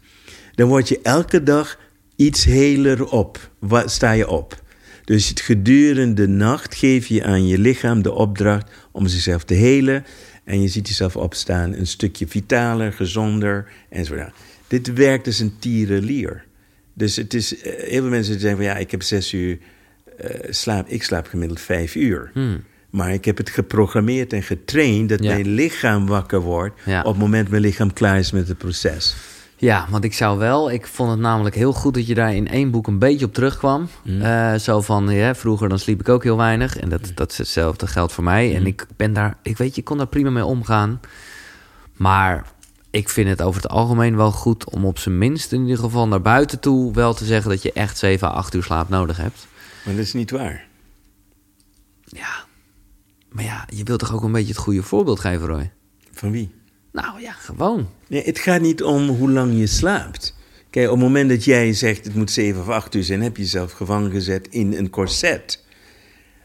dan 0.54 0.68
word 0.68 0.88
je 0.88 0.98
elke 1.02 1.42
dag 1.42 1.78
iets 2.16 2.44
heler 2.44 3.04
op. 3.10 3.50
Wa- 3.58 3.88
sta 3.88 4.12
je 4.12 4.28
op. 4.28 4.62
Dus 5.04 5.28
het 5.28 5.40
gedurende 5.40 6.14
de 6.26 6.28
nacht 6.28 6.74
geef 6.74 7.06
je 7.06 7.24
aan 7.24 7.46
je 7.46 7.58
lichaam 7.58 8.02
de 8.02 8.12
opdracht 8.12 8.70
om 8.92 9.06
zichzelf 9.06 9.44
te 9.44 9.54
helen. 9.54 10.04
En 10.44 10.60
je 10.62 10.68
ziet 10.68 10.88
jezelf 10.88 11.16
opstaan 11.16 11.72
een 11.72 11.86
stukje 11.86 12.26
vitaler, 12.28 12.92
gezonder 12.92 13.68
enzovoort. 13.90 14.32
Dit 14.68 14.92
werkt 14.92 15.26
als 15.26 15.38
een 15.38 15.54
tierenlier. 15.58 16.44
Dus 16.94 17.16
het 17.16 17.34
is, 17.34 17.60
eh, 17.60 17.72
heel 17.72 18.00
veel 18.00 18.10
mensen 18.10 18.40
zeggen 18.40 18.56
van 18.56 18.66
ja, 18.68 18.76
ik 18.76 18.90
heb 18.90 19.02
zes 19.02 19.32
uur 19.32 19.58
eh, 20.18 20.28
slaap. 20.50 20.88
Ik 20.88 21.02
slaap 21.02 21.26
gemiddeld 21.26 21.60
vijf 21.60 21.94
uur. 21.94 22.32
Maar 22.90 23.12
ik 23.12 23.24
heb 23.24 23.36
het 23.36 23.50
geprogrammeerd 23.50 24.32
en 24.32 24.42
getraind 24.42 25.08
dat 25.08 25.22
Ja. 25.22 25.32
mijn 25.32 25.48
lichaam 25.48 26.06
wakker 26.06 26.40
wordt 26.40 26.80
Ja. 26.84 27.00
op 27.00 27.06
het 27.12 27.20
moment 27.20 27.48
mijn 27.48 27.62
lichaam 27.62 27.92
klaar 27.92 28.18
is 28.18 28.32
met 28.32 28.48
het 28.48 28.58
proces. 28.58 29.14
Ja, 29.64 29.86
want 29.90 30.04
ik 30.04 30.14
zou 30.14 30.38
wel, 30.38 30.70
ik 30.70 30.86
vond 30.86 31.10
het 31.10 31.18
namelijk 31.18 31.54
heel 31.54 31.72
goed 31.72 31.94
dat 31.94 32.06
je 32.06 32.14
daar 32.14 32.34
in 32.34 32.48
één 32.48 32.70
boek 32.70 32.86
een 32.86 32.98
beetje 32.98 33.24
op 33.24 33.34
terugkwam. 33.34 33.88
Mm. 34.02 34.20
Eh, 34.22 34.54
zo 34.54 34.80
van, 34.80 35.08
ja, 35.08 35.34
vroeger 35.34 35.68
dan 35.68 35.78
sliep 35.78 36.00
ik 36.00 36.08
ook 36.08 36.22
heel 36.22 36.36
weinig. 36.36 36.76
En 36.76 36.84
Mm. 36.84 36.90
dat, 36.90 37.10
dat 37.14 37.30
is 37.30 37.38
hetzelfde 37.38 37.86
geldt 37.86 38.12
voor 38.12 38.24
mij. 38.24 38.54
En 38.56 38.66
ik 38.66 38.86
ben 38.96 39.12
daar, 39.12 39.36
ik 39.42 39.56
weet 39.56 39.74
je, 39.74 39.82
kon 39.82 39.96
daar 39.98 40.06
prima 40.06 40.30
mee 40.30 40.44
omgaan. 40.44 41.00
Maar 41.92 42.46
ik 42.90 43.08
vind 43.08 43.28
het 43.28 43.42
over 43.42 43.62
het 43.62 43.70
algemeen 43.70 44.16
wel 44.16 44.30
goed 44.32 44.70
om 44.70 44.84
op 44.84 44.98
zijn 44.98 45.18
minst 45.18 45.52
in 45.52 45.60
ieder 45.62 45.78
geval 45.78 46.08
naar 46.08 46.22
buiten 46.22 46.60
toe 46.60 46.92
wel 46.92 47.14
te 47.14 47.24
zeggen 47.24 47.50
dat 47.50 47.62
je 47.62 47.72
echt 47.72 47.98
7 47.98 48.28
à 48.28 48.30
8 48.30 48.54
uur 48.54 48.62
slaap 48.62 48.88
nodig 48.88 49.16
hebt. 49.16 49.46
Maar 49.84 49.94
dat 49.94 50.04
is 50.04 50.12
niet 50.12 50.30
waar. 50.30 50.66
Ja, 52.04 52.44
maar 53.28 53.44
ja, 53.44 53.66
je 53.68 53.84
wilt 53.84 53.98
toch 53.98 54.14
ook 54.14 54.22
een 54.22 54.32
beetje 54.32 54.52
het 54.52 54.62
goede 54.62 54.82
voorbeeld 54.82 55.20
geven, 55.20 55.46
Roy? 55.46 55.70
Van 56.12 56.30
wie? 56.30 56.62
Nou 56.94 57.20
ja, 57.20 57.32
gewoon. 57.32 57.88
Nee, 58.06 58.22
het 58.24 58.38
gaat 58.38 58.60
niet 58.60 58.82
om 58.82 59.08
hoe 59.08 59.30
lang 59.30 59.58
je 59.58 59.66
slaapt. 59.66 60.34
Kijk, 60.70 60.86
op 60.86 60.92
het 60.92 61.02
moment 61.02 61.28
dat 61.28 61.44
jij 61.44 61.72
zegt 61.72 62.04
het 62.04 62.14
moet 62.14 62.30
7 62.30 62.60
of 62.60 62.68
8 62.68 62.94
uur 62.94 63.04
zijn, 63.04 63.22
heb 63.22 63.36
je 63.36 63.42
jezelf 63.42 63.72
gevangen 63.72 64.10
gezet 64.10 64.48
in 64.50 64.72
een 64.72 64.90
corset. 64.90 65.62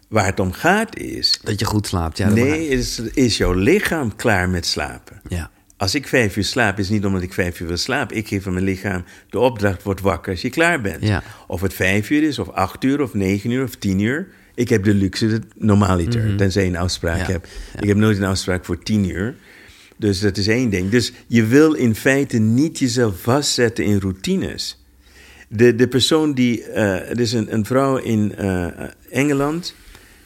Waar 0.08 0.26
het 0.26 0.40
om 0.40 0.52
gaat 0.52 0.98
is. 0.98 1.40
Dat 1.44 1.60
je 1.60 1.66
goed 1.66 1.88
slaapt, 1.88 2.18
ja. 2.18 2.30
nee, 2.30 2.68
is, 2.68 3.00
is 3.00 3.38
jouw 3.38 3.54
lichaam 3.54 4.16
klaar 4.16 4.50
met 4.50 4.66
slapen? 4.66 5.22
Ja. 5.28 5.52
Als 5.78 5.96
ik 5.96 6.08
vijf 6.08 6.38
uur 6.38 6.44
slaap, 6.44 6.80
is 6.80 6.90
niet 6.90 7.06
omdat 7.06 7.22
ik 7.22 7.34
vijf 7.34 7.60
uur 7.60 7.68
wil 7.68 7.78
slapen. 7.78 8.18
Ik 8.18 8.28
geef 8.28 8.48
aan 8.48 8.54
mijn 8.54 8.66
lichaam 8.66 9.04
de 9.30 9.40
opdracht, 9.40 9.84
word 9.84 10.02
wakker 10.02 10.32
als 10.32 10.42
je 10.42 10.50
klaar 10.50 10.82
bent. 10.82 11.04
Ja. 11.04 11.24
Of 11.48 11.62
het 11.62 11.74
vijf 11.74 12.10
uur 12.10 12.24
is, 12.24 12.40
of 12.40 12.50
acht 12.50 12.84
uur, 12.84 13.02
of 13.02 13.14
negen 13.14 13.52
uur, 13.52 13.64
of 13.64 13.76
tien 13.76 14.00
uur. 14.00 14.28
Ik 14.56 14.70
heb 14.70 14.84
de 14.84 14.94
luxe, 14.94 15.28
dat 15.30 15.42
normaliter, 15.56 16.36
tenzij 16.38 16.64
je 16.64 16.70
een 16.70 16.78
afspraak. 16.78 17.18
Ja. 17.18 17.32
hebt. 17.32 17.48
Ik 17.80 17.88
heb 17.88 17.98
nooit 17.98 18.18
een 18.18 18.24
afspraak 18.24 18.66
voor 18.66 18.84
tien 18.84 19.10
uur. 19.10 19.36
Dus 20.00 20.20
dat 20.20 20.38
is 20.38 20.48
één 20.48 20.70
ding. 20.70 20.90
Dus 20.90 21.12
je 21.28 21.46
wil 21.46 21.74
in 21.74 21.96
feite 21.96 22.38
niet 22.38 22.80
jezelf 22.80 23.22
vastzetten 23.22 23.86
in 23.86 24.00
routines. 24.00 24.84
De, 25.48 25.76
de 25.76 25.88
persoon 25.88 26.34
die... 26.34 26.64
eh 26.64 27.10
er 27.10 27.20
is 27.20 27.32
een, 27.34 27.54
een 27.54 27.66
vrouw 27.66 27.98
in 27.98 28.36
eh, 28.36 28.68
Engeland... 29.10 29.76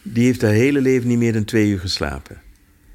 die 0.02 0.26
heeft 0.26 0.42
haar 0.42 0.52
hele 0.52 0.82
leven 0.82 1.08
niet 1.08 1.18
meer 1.18 1.34
dan 1.34 1.44
twee 1.44 1.70
uur 1.70 1.80
geslapen. 1.80 2.42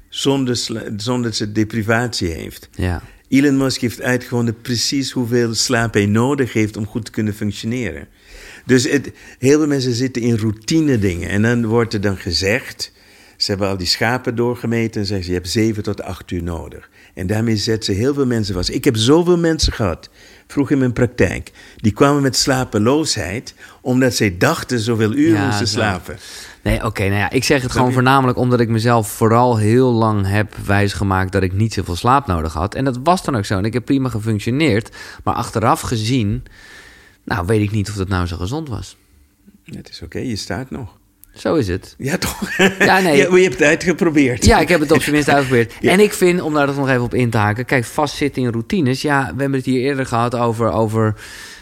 Zonder, 0.09 0.55
zonder 0.97 1.23
dat 1.23 1.35
ze 1.35 1.51
deprivatie 1.51 2.27
heeft. 2.27 2.69
Ja. 2.71 3.01
Elon 3.27 3.57
Musk 3.57 3.81
heeft 3.81 4.01
uitgevonden 4.01 4.61
precies 4.61 5.11
hoeveel 5.11 5.53
slaap 5.53 5.93
hij 5.93 6.05
nodig 6.05 6.53
heeft 6.53 6.77
om 6.77 6.85
goed 6.85 7.05
te 7.05 7.11
kunnen 7.11 7.33
functioneren. 7.33 8.07
Dus 8.65 8.83
het, 8.83 9.11
heel 9.39 9.57
veel 9.57 9.67
mensen 9.67 9.93
zitten 9.93 10.21
in 10.21 10.35
routine 10.35 10.99
dingen. 10.99 11.29
En 11.29 11.41
dan 11.41 11.65
wordt 11.65 11.93
er 11.93 12.01
dan 12.01 12.17
gezegd, 12.17 12.91
ze 13.39 13.51
hebben 13.51 13.69
al 13.69 13.77
die 13.77 13.87
schapen 13.87 14.35
doorgemeten 14.35 15.01
en 15.01 15.07
zeggen 15.07 15.25
ze, 15.25 15.31
je 15.31 15.37
hebt 15.37 15.49
zeven 15.49 15.83
tot 15.83 16.01
acht 16.01 16.31
uur 16.31 16.43
nodig. 16.43 16.89
En 17.13 17.27
daarmee 17.27 17.57
zetten 17.57 17.93
ze 17.93 17.99
heel 17.99 18.13
veel 18.13 18.25
mensen 18.25 18.53
vast. 18.53 18.69
Ik 18.69 18.83
heb 18.83 18.95
zoveel 18.97 19.37
mensen 19.37 19.73
gehad, 19.73 20.09
vroeg 20.47 20.71
in 20.71 20.77
mijn 20.77 20.93
praktijk, 20.93 21.51
die 21.75 21.91
kwamen 21.91 22.21
met 22.21 22.35
slapeloosheid, 22.35 23.53
omdat 23.81 24.15
zij 24.15 24.37
dachten 24.37 24.79
zoveel 24.79 25.13
uren 25.13 25.39
Ja, 25.39 25.45
moesten 25.45 25.67
zo. 25.67 25.79
slapen. 25.79 26.17
Nee, 26.63 26.85
oké, 26.85 27.01
nou 27.01 27.13
ja, 27.15 27.29
ik 27.29 27.43
zeg 27.43 27.61
het 27.61 27.71
gewoon 27.71 27.93
voornamelijk 27.93 28.37
omdat 28.37 28.59
ik 28.59 28.69
mezelf 28.69 29.09
vooral 29.09 29.57
heel 29.57 29.91
lang 29.91 30.27
heb 30.27 30.55
wijsgemaakt 30.65 31.31
dat 31.31 31.43
ik 31.43 31.53
niet 31.53 31.73
zoveel 31.73 31.95
slaap 31.95 32.27
nodig 32.27 32.53
had. 32.53 32.75
En 32.75 32.85
dat 32.85 32.99
was 33.03 33.23
dan 33.23 33.35
ook 33.35 33.45
zo. 33.45 33.57
En 33.57 33.65
ik 33.65 33.73
heb 33.73 33.85
prima 33.85 34.09
gefunctioneerd. 34.09 34.95
Maar 35.23 35.33
achteraf 35.33 35.81
gezien, 35.81 36.43
nou 37.23 37.45
weet 37.45 37.61
ik 37.61 37.71
niet 37.71 37.89
of 37.89 37.95
dat 37.95 38.07
nou 38.07 38.25
zo 38.27 38.37
gezond 38.37 38.69
was. 38.69 38.97
Het 39.63 39.89
is 39.89 40.01
oké, 40.01 40.19
je 40.19 40.35
staat 40.35 40.69
nog. 40.69 40.98
Zo 41.39 41.55
is 41.55 41.67
het. 41.67 41.95
Ja, 41.97 42.17
toch? 42.17 42.57
Ja, 42.79 42.99
nee. 42.99 43.17
Ja, 43.21 43.29
maar 43.29 43.37
je 43.37 43.43
hebt 43.43 43.59
het 43.59 43.67
uitgeprobeerd. 43.67 44.45
Ja, 44.45 44.59
ik 44.59 44.69
heb 44.69 44.79
het 44.79 44.91
op 44.91 45.01
zijn 45.01 45.11
minst 45.15 45.29
uitgeprobeerd. 45.29 45.73
Ja. 45.79 45.91
En 45.91 45.99
ik 45.99 46.13
vind, 46.13 46.41
om 46.41 46.53
daar 46.53 46.67
nog 46.67 46.89
even 46.89 47.01
op 47.01 47.13
in 47.13 47.29
te 47.29 47.37
haken... 47.37 47.65
kijk, 47.65 47.85
vastzitten 47.85 48.41
in 48.41 48.49
routines. 48.51 49.01
Ja, 49.01 49.21
we 49.35 49.41
hebben 49.41 49.57
het 49.59 49.65
hier 49.65 49.81
eerder 49.81 50.05
gehad 50.05 50.35
over, 50.35 50.71
over 50.71 51.15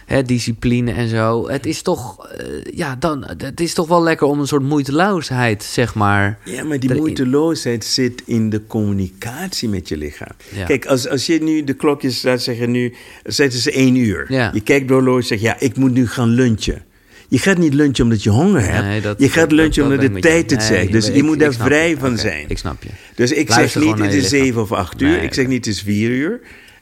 hè, 0.06 0.24
discipline 0.24 0.92
en 0.92 1.08
zo. 1.10 1.50
Het 1.50 1.66
is 1.66 1.82
toch, 1.82 2.28
eh, 2.30 2.46
ja, 2.76 2.96
dan, 2.96 3.24
het 3.38 3.60
is 3.60 3.74
toch 3.74 3.88
wel 3.88 4.04
lekker 4.04 4.28
om 4.28 4.40
een 4.40 4.48
soort 4.48 4.64
moeiteloosheid, 4.64 5.64
zeg 5.64 5.96
maar... 5.96 6.38
Ja, 6.44 6.64
maar 6.64 6.80
die 6.80 6.90
erin- 6.90 7.02
moeiteloosheid 7.02 7.86
zit 7.86 8.22
in 8.26 8.50
de 8.50 8.66
communicatie 8.68 9.70
met 9.70 9.88
je 9.88 9.98
lichaam. 9.98 10.32
Ja. 10.56 10.66
Kijk, 10.66 10.86
als, 10.86 11.10
als 11.10 11.26
je 11.26 11.44
nu 11.44 11.64
de 11.64 11.74
klokjes 11.74 12.22
laat 12.24 12.42
zeggen, 12.42 12.72
nu 12.72 12.94
zetten 13.24 13.60
ze 13.60 13.72
één 13.72 13.96
uur. 13.96 14.26
Ja. 14.30 14.50
Je 14.54 14.62
kijkt 14.62 14.88
door 14.88 15.16
en 15.18 15.24
zegt, 15.24 15.42
ja, 15.42 15.56
ik 15.60 15.78
moet 15.78 15.94
nu 15.94 16.08
gaan 16.08 16.30
lunchen. 16.30 16.86
Je 17.30 17.40
gaat 17.40 17.58
niet 17.58 17.74
lunchen 17.74 18.04
omdat 18.04 18.24
je 18.24 18.30
honger 18.30 18.62
hebt. 18.72 18.86
Nee, 18.86 19.02
dat- 19.02 19.20
je 19.20 19.30
gaat 19.30 19.52
lunchen 19.52 19.84
dat 19.90 19.92
omdat 20.00 20.14
de 20.14 20.20
tijd 20.20 20.52
het 20.52 20.64
zegt. 20.64 20.92
Dus 20.92 21.08
je 21.08 21.24
moet 21.24 21.40
daar 21.40 21.54
vrij 21.54 21.96
van 22.00 22.18
zijn. 22.18 22.46
ik 22.48 22.58
snap 22.58 22.84
je. 22.84 22.90
Dus 23.16 23.32
ik 23.32 23.52
zeg 23.52 23.76
niet, 23.76 24.00
het 24.00 24.14
is 24.14 24.30
zeven 24.30 24.62
of 24.62 24.72
acht 24.72 25.02
uur. 25.02 25.22
Ik 25.24 25.34
zeg 25.34 25.48
niet, 25.48 25.66
het 25.66 25.76
is 25.76 25.82
vier 25.82 26.10
uur. 26.10 26.40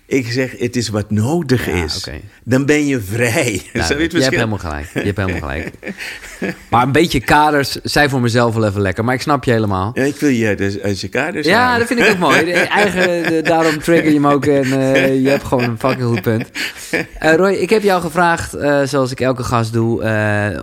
Ik 0.07 0.31
zeg, 0.31 0.51
het 0.57 0.75
is 0.75 0.89
wat 0.89 1.11
nodig 1.11 1.65
Ja, 1.65 1.83
is. 1.83 2.07
Dan 2.43 2.65
ben 2.65 2.85
je 2.87 3.01
vrij. 3.01 3.61
Nou, 3.73 3.97
je 4.01 4.09
je 4.11 4.21
hebt 4.21 4.35
helemaal 4.35 4.57
gelijk. 4.57 4.87
Je 4.93 4.99
hebt 4.99 5.17
helemaal 5.17 5.39
gelijk. 5.39 5.69
Maar 6.69 6.83
een 6.83 6.91
beetje 6.91 7.19
kaders 7.19 7.71
zijn 7.83 8.09
voor 8.09 8.21
mezelf 8.21 8.53
wel 8.55 8.65
even 8.67 8.81
lekker. 8.81 9.03
Maar 9.03 9.13
ik 9.15 9.21
snap 9.21 9.43
je 9.43 9.51
helemaal. 9.51 9.91
Ja, 9.93 10.03
ik 10.03 10.15
wil 10.15 10.29
je 10.29 10.47
uit, 10.47 10.81
uit- 10.81 10.99
je 11.01 11.07
kaders 11.07 11.47
Ja, 11.47 11.59
halen. 11.59 11.79
dat 11.79 11.87
vind 11.87 11.99
ik 11.99 12.09
ook 12.09 12.17
mooi. 12.17 12.45
De 12.45 12.51
Eigen, 12.81 13.31
de- 13.33 13.41
daarom 13.41 13.79
trigger 13.79 14.07
je 14.07 14.13
hem 14.13 14.27
ook 14.27 14.45
en 14.45 14.63
eh, 14.63 15.21
je 15.23 15.29
hebt 15.29 15.43
gewoon 15.43 15.63
een 15.63 15.79
fucking 15.79 16.03
goed 16.07 16.21
punt. 16.21 16.49
Eh, 17.19 17.33
Roy, 17.35 17.51
ik 17.51 17.69
heb 17.69 17.83
jou 17.83 18.01
gevraagd, 18.01 18.53
eh, 18.53 18.81
zoals 18.83 19.11
ik 19.11 19.19
elke 19.19 19.43
gast 19.43 19.73
doe, 19.73 20.03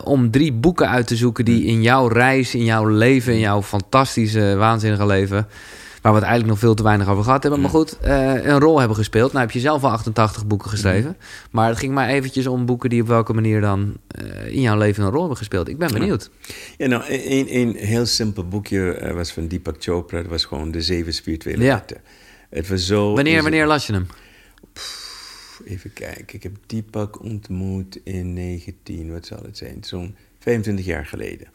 om 0.04 0.30
drie 0.30 0.52
boeken 0.52 0.88
uit 0.88 1.06
te 1.06 1.16
zoeken 1.16 1.44
die 1.44 1.64
in 1.64 1.82
jouw 1.82 2.06
reis, 2.06 2.54
in 2.54 2.64
jouw 2.64 2.84
leven, 2.86 3.32
in 3.32 3.38
jouw 3.38 3.62
fantastische, 3.62 4.54
waanzinnige 4.56 5.06
leven, 5.06 5.46
waar 6.02 6.12
we 6.12 6.18
het 6.18 6.28
eigenlijk 6.28 6.46
nog 6.46 6.58
veel 6.58 6.74
te 6.74 6.82
weinig 6.82 7.08
over 7.08 7.24
gehad 7.24 7.42
hebben, 7.42 7.60
maar 7.60 7.70
goed, 7.70 7.98
eh, 7.98 8.44
een 8.44 8.58
rol 8.58 8.78
hebben 8.78 8.96
gespeeld. 8.96 9.32
Nou 9.32 9.44
heb 9.44 9.54
je 9.54 9.60
zelf 9.60 9.84
al 9.84 9.90
88 9.90 10.46
boeken 10.46 10.70
geschreven, 10.70 11.16
maar 11.50 11.68
het 11.68 11.78
ging 11.78 11.94
maar 11.94 12.08
eventjes 12.08 12.46
om 12.46 12.66
boeken 12.66 12.90
die 12.90 13.02
op 13.02 13.08
welke 13.08 13.32
manier 13.32 13.60
dan 13.60 13.96
eh, 14.08 14.46
in 14.46 14.60
jouw 14.60 14.78
leven 14.78 15.04
een 15.04 15.10
rol 15.10 15.20
hebben 15.20 15.36
gespeeld. 15.36 15.68
Ik 15.68 15.78
ben 15.78 15.92
benieuwd. 15.92 16.30
Ja, 16.76 16.86
nou, 16.86 17.02
een, 17.08 17.56
een 17.56 17.74
heel 17.76 18.06
simpel 18.06 18.48
boekje 18.48 18.92
eh, 18.92 19.14
was 19.14 19.32
van 19.32 19.48
Deepak 19.48 19.76
Chopra. 19.78 20.22
Dat 20.22 20.30
was 20.30 20.44
gewoon 20.44 20.70
De 20.70 20.82
Zeven 20.82 21.14
Spirituele 21.14 21.64
Ja. 21.64 21.74
Wetten. 21.74 22.00
Het 22.50 22.68
was 22.68 22.86
zo... 22.86 23.14
Wanneer, 23.14 23.42
wanneer 23.42 23.66
las 23.66 23.86
je 23.86 23.92
hem? 23.92 24.06
Even 25.64 25.92
kijken. 25.92 26.34
Ik 26.34 26.42
heb 26.42 26.56
Deepak 26.66 27.22
ontmoet 27.22 27.98
in 28.04 28.32
19... 28.32 29.12
Wat 29.12 29.26
zal 29.26 29.38
het 29.42 29.56
zijn? 29.56 29.76
Zo'n 29.80 30.16
25 30.38 30.84
jaar 30.84 31.06
geleden. 31.06 31.48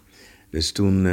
Dus 0.50 0.72
toen 0.72 1.06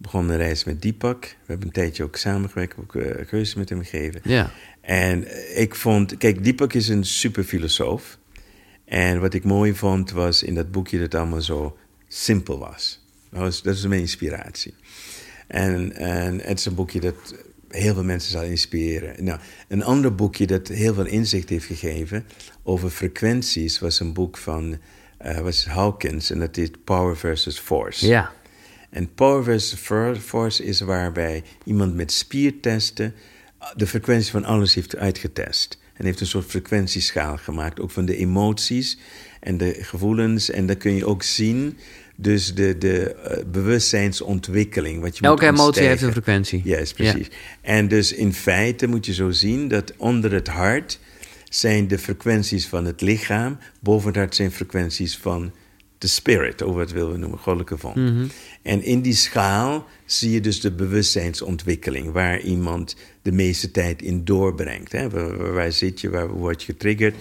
begon 0.00 0.26
mijn 0.26 0.38
reis 0.38 0.64
met 0.64 0.82
Deepak. 0.82 1.22
We 1.24 1.46
hebben 1.46 1.66
een 1.66 1.72
tijdje 1.72 2.02
ook 2.02 2.16
samengewerkt. 2.16 2.76
Ook 2.78 2.94
uh, 2.94 3.26
cursus 3.26 3.54
met 3.54 3.68
hem 3.68 3.82
gegeven. 3.82 4.20
Ja. 4.24 4.50
En 4.80 5.24
eh, 5.24 5.60
ik 5.60 5.74
vond... 5.74 6.16
Kijk, 6.16 6.44
Deepak 6.44 6.72
is 6.72 6.88
een 6.88 7.04
super 7.04 7.44
filosoof. 7.44 8.18
En 8.84 9.20
wat 9.20 9.34
ik 9.34 9.44
mooi 9.44 9.74
vond 9.74 10.10
was 10.10 10.42
in 10.42 10.54
dat 10.54 10.70
boekje 10.70 10.96
dat 10.96 11.12
het 11.12 11.20
allemaal 11.20 11.40
zo 11.40 11.76
simpel 12.08 12.58
was. 12.58 13.06
Dat, 13.30 13.40
was, 13.40 13.62
dat 13.62 13.74
is 13.74 13.86
mijn 13.86 14.00
inspiratie. 14.00 14.74
En, 15.46 15.96
en 15.96 16.40
het 16.40 16.58
is 16.58 16.66
een 16.66 16.74
boekje 16.74 17.00
dat 17.00 17.34
heel 17.68 17.94
veel 17.94 18.04
mensen 18.04 18.30
zal 18.30 18.42
inspireren. 18.42 19.24
Nou, 19.24 19.40
een 19.68 19.82
ander 19.82 20.14
boekje 20.14 20.46
dat 20.46 20.68
heel 20.68 20.94
veel 20.94 21.06
inzicht 21.06 21.48
heeft 21.48 21.66
gegeven 21.66 22.26
over 22.62 22.90
frequenties 22.90 23.78
was 23.78 24.00
een 24.00 24.12
boek 24.12 24.36
van 24.36 24.78
uh, 25.26 25.38
was 25.38 25.66
Hawkins 25.66 26.30
en 26.30 26.38
dat 26.38 26.56
heet 26.56 26.84
Power 26.84 27.16
versus 27.16 27.58
Force. 27.58 28.06
Ja. 28.06 28.32
En 28.90 29.14
Power 29.14 29.60
Force 30.20 30.64
is 30.64 30.80
waarbij 30.80 31.42
iemand 31.64 31.94
met 31.94 32.12
spiertesten 32.12 33.14
de 33.76 33.86
frequentie 33.86 34.30
van 34.30 34.44
alles 34.44 34.74
heeft 34.74 34.96
uitgetest. 34.96 35.78
En 35.94 36.04
heeft 36.04 36.20
een 36.20 36.26
soort 36.26 36.46
frequentieschaal 36.46 37.36
gemaakt, 37.36 37.80
ook 37.80 37.90
van 37.90 38.04
de 38.04 38.16
emoties 38.16 38.98
en 39.40 39.56
de 39.56 39.76
gevoelens. 39.80 40.50
En 40.50 40.66
dan 40.66 40.76
kun 40.76 40.94
je 40.94 41.06
ook 41.06 41.22
zien, 41.22 41.78
dus 42.16 42.54
de, 42.54 42.78
de 42.78 43.16
uh, 43.28 43.44
bewustzijnsontwikkeling. 43.50 45.00
Wat 45.00 45.18
je 45.18 45.24
Elke 45.24 45.50
moet 45.50 45.58
emotie 45.58 45.82
heeft 45.82 46.02
een 46.02 46.12
frequentie. 46.12 46.60
Juist, 46.64 46.94
precies. 46.94 47.26
Ja. 47.26 47.34
En 47.60 47.88
dus 47.88 48.12
in 48.12 48.34
feite 48.34 48.86
moet 48.86 49.06
je 49.06 49.14
zo 49.14 49.30
zien 49.30 49.68
dat 49.68 49.92
onder 49.96 50.32
het 50.32 50.48
hart 50.48 50.98
zijn 51.48 51.88
de 51.88 51.98
frequenties 51.98 52.66
van 52.66 52.84
het 52.84 53.00
lichaam, 53.00 53.58
boven 53.80 54.08
het 54.08 54.16
hart 54.16 54.34
zijn 54.34 54.52
frequenties 54.52 55.16
van 55.16 55.52
de 56.00 56.06
spirit, 56.06 56.62
of 56.62 56.74
wat 56.74 56.90
willen 56.90 57.12
we 57.12 57.18
noemen, 57.18 57.38
goddelijke 57.38 57.78
vonk. 57.78 57.94
Mhm. 57.94 58.04
Mm 58.04 58.16
-hmm. 58.16 58.30
En 58.62 58.82
in 58.82 59.00
die 59.00 59.14
schaal 59.14 59.86
zie 60.04 60.30
je 60.30 60.40
dus 60.40 60.60
de 60.60 60.70
bewustzijnsontwikkeling, 60.70 62.12
waar 62.12 62.40
iemand 62.40 62.96
de 63.22 63.32
meeste 63.32 63.70
tijd 63.70 64.02
in 64.02 64.24
doorbrengt. 64.24 64.92
Hè? 64.92 65.10
Waar, 65.10 65.52
waar, 65.52 65.72
zit 65.72 66.00
je, 66.00 66.10
waar 66.10 66.28
word 66.28 66.62
je 66.62 66.72
getriggerd? 66.72 67.14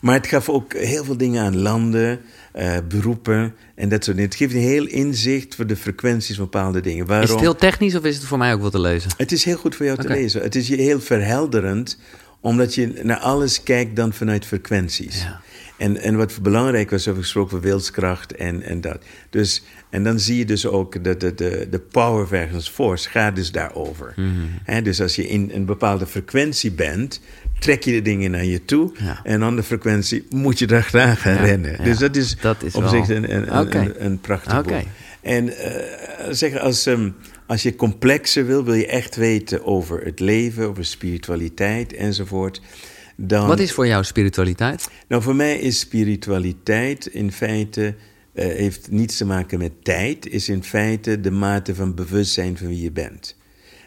Maar 0.00 0.14
het 0.14 0.26
gaf 0.26 0.48
ook 0.48 0.72
heel 0.74 1.04
veel 1.04 1.16
dingen 1.16 1.42
aan 1.42 1.58
landen, 1.58 2.20
uh, 2.56 2.76
beroepen 2.88 3.54
en 3.74 3.88
dat 3.88 4.04
soort 4.04 4.16
dingen. 4.16 4.30
Het 4.30 4.38
geeft 4.40 4.54
een 4.54 4.60
heel 4.60 4.86
inzicht 4.86 5.54
voor 5.54 5.66
de 5.66 5.76
frequenties 5.76 6.36
van 6.36 6.44
bepaalde 6.44 6.80
dingen. 6.80 7.06
Waarom? 7.06 7.24
Is 7.24 7.30
het 7.30 7.40
heel 7.40 7.54
technisch 7.54 7.94
of 7.94 8.04
is 8.04 8.16
het 8.16 8.24
voor 8.24 8.38
mij 8.38 8.52
ook 8.52 8.60
wat 8.60 8.72
te 8.72 8.80
lezen? 8.80 9.10
Het 9.16 9.32
is 9.32 9.44
heel 9.44 9.56
goed 9.56 9.76
voor 9.76 9.86
jou 9.86 9.98
okay. 9.98 10.10
te 10.10 10.20
lezen. 10.20 10.42
Het 10.42 10.54
is 10.54 10.68
je 10.68 10.76
heel 10.76 11.00
verhelderend, 11.00 11.98
omdat 12.40 12.74
je 12.74 13.00
naar 13.02 13.18
alles 13.18 13.62
kijkt 13.62 13.96
dan 13.96 14.12
vanuit 14.12 14.46
frequenties. 14.46 15.22
Ja. 15.22 15.40
En, 15.82 15.96
en 15.96 16.16
wat 16.16 16.38
belangrijk 16.42 16.90
was, 16.90 17.04
hebben 17.04 17.22
we 17.22 17.28
gesproken 17.28 17.56
over 17.56 17.68
wilskracht 17.68 18.34
en, 18.34 18.62
en 18.62 18.80
dat. 18.80 18.98
Dus, 19.30 19.62
en 19.90 20.04
dan 20.04 20.18
zie 20.20 20.36
je 20.36 20.44
dus 20.44 20.66
ook 20.66 21.04
dat 21.04 21.20
de, 21.20 21.34
de, 21.34 21.66
de 21.70 21.78
power 21.78 22.26
versus 22.26 22.68
force 22.68 23.08
gaat 23.08 23.36
dus 23.36 23.52
daarover. 23.52 24.12
Mm 24.16 24.34
-hmm. 24.64 24.82
dus 24.82 25.00
als 25.00 25.16
je 25.16 25.28
in 25.28 25.50
een 25.54 25.64
bepaalde 25.64 26.06
frequentie 26.06 26.72
bent, 26.72 27.20
trek 27.58 27.82
je 27.82 27.92
de 27.92 28.02
dingen 28.02 28.30
naar 28.30 28.44
je 28.44 28.64
toe. 28.64 28.92
Ja. 28.98 29.20
En 29.24 29.42
aan 29.42 29.56
de 29.56 29.62
frequentie 29.62 30.26
moet 30.30 30.58
je 30.58 30.66
daar 30.66 30.82
graag 30.82 31.20
gaan 31.20 31.34
Ja, 31.34 31.44
rennen. 31.44 31.70
ja. 31.70 31.84
Dus 31.84 31.98
dat 31.98 32.16
is, 32.16 32.36
Dat 32.40 32.62
is 32.62 32.74
op 32.74 32.82
wel- 32.82 32.90
zich 32.90 33.08
een, 33.16 34.04
een, 34.04 34.20
prachtig 34.20 34.62
boek. 34.62 34.80
En 35.20 35.56
eh, 35.58 36.30
zeg, 36.30 36.58
als, 36.58 36.86
ehm, 36.86 37.10
als 37.46 37.62
je 37.62 37.76
complexer 37.76 38.46
wil, 38.46 38.64
wil 38.64 38.74
je 38.74 38.86
echt 38.86 39.16
weten 39.16 39.66
over 39.66 40.04
het 40.04 40.20
leven, 40.20 40.68
over 40.68 40.84
spiritualiteit 40.84 41.92
enzovoort. 41.92 42.60
Dan, 43.24 43.46
Wat 43.46 43.60
is 43.60 43.72
voor 43.72 43.86
jou 43.86 44.04
spiritualiteit? 44.04 44.88
nou, 45.08 45.22
voor 45.22 45.36
mij 45.36 45.58
is 45.58 45.78
spiritualiteit 45.78 47.06
in 47.06 47.32
feite, 47.32 47.94
eh, 48.32 48.46
heeft 48.46 48.90
niets 48.90 49.16
te 49.16 49.24
maken 49.24 49.58
met 49.58 49.72
tijd, 49.84 50.28
is 50.28 50.48
in 50.48 50.62
feite 50.62 51.20
de 51.20 51.30
mate 51.30 51.74
van 51.74 51.94
bewustzijn 51.94 52.56
van 52.58 52.66
wie 52.66 52.82
je 52.82 52.90
bent. 52.90 53.36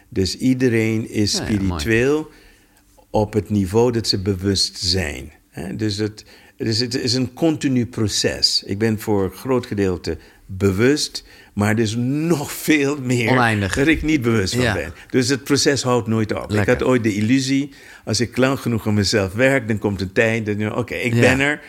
Dus 0.08 0.36
iedereen 0.36 1.10
is 1.10 1.32
Ja, 1.32 1.38
ja, 1.38 1.44
spiritueel 1.44 2.30
op 3.10 3.32
het 3.32 3.50
niveau 3.50 3.92
dat 3.92 4.06
ze 4.06 4.22
bewust 4.22 4.78
zijn. 4.78 5.32
Hè? 5.48 5.76
Dus 5.76 5.96
het, 5.96 6.24
dus 6.56 6.78
het 6.78 6.94
is 6.94 7.14
een 7.14 7.32
continu 7.34 7.86
proces. 7.86 8.62
Ik 8.66 8.78
ben 8.78 9.00
voor 9.00 9.24
een 9.24 9.30
groot 9.30 9.66
gedeelte 9.66 10.18
bewust, 10.46 11.24
maar 11.56 11.70
er 11.70 11.78
is 11.78 11.94
nog 11.98 12.52
veel 12.52 12.98
meer 13.02 13.30
Oneindig. 13.30 13.74
dat 13.74 13.86
ik 13.86 14.02
niet 14.02 14.22
bewust 14.22 14.54
van 14.54 14.62
Ja. 14.64 14.74
ben. 14.74 14.92
Dus 15.10 15.28
het 15.28 15.44
proces 15.44 15.82
houdt 15.82 16.06
nooit 16.06 16.32
op. 16.32 16.50
Lekker. 16.50 16.58
Ik 16.74 16.78
had 16.78 16.88
ooit 16.88 17.02
de 17.02 17.14
illusie, 17.14 17.70
als 18.04 18.20
ik 18.20 18.36
lang 18.36 18.60
genoeg 18.60 18.86
aan 18.86 18.94
mezelf 18.94 19.32
werk, 19.32 19.68
dan 19.68 19.78
komt 19.78 20.00
een 20.00 20.12
tijd, 20.12 20.72
oké, 20.74 20.94
ik 20.94 21.14
Ja. 21.14 21.20
ben 21.20 21.40
er, 21.40 21.60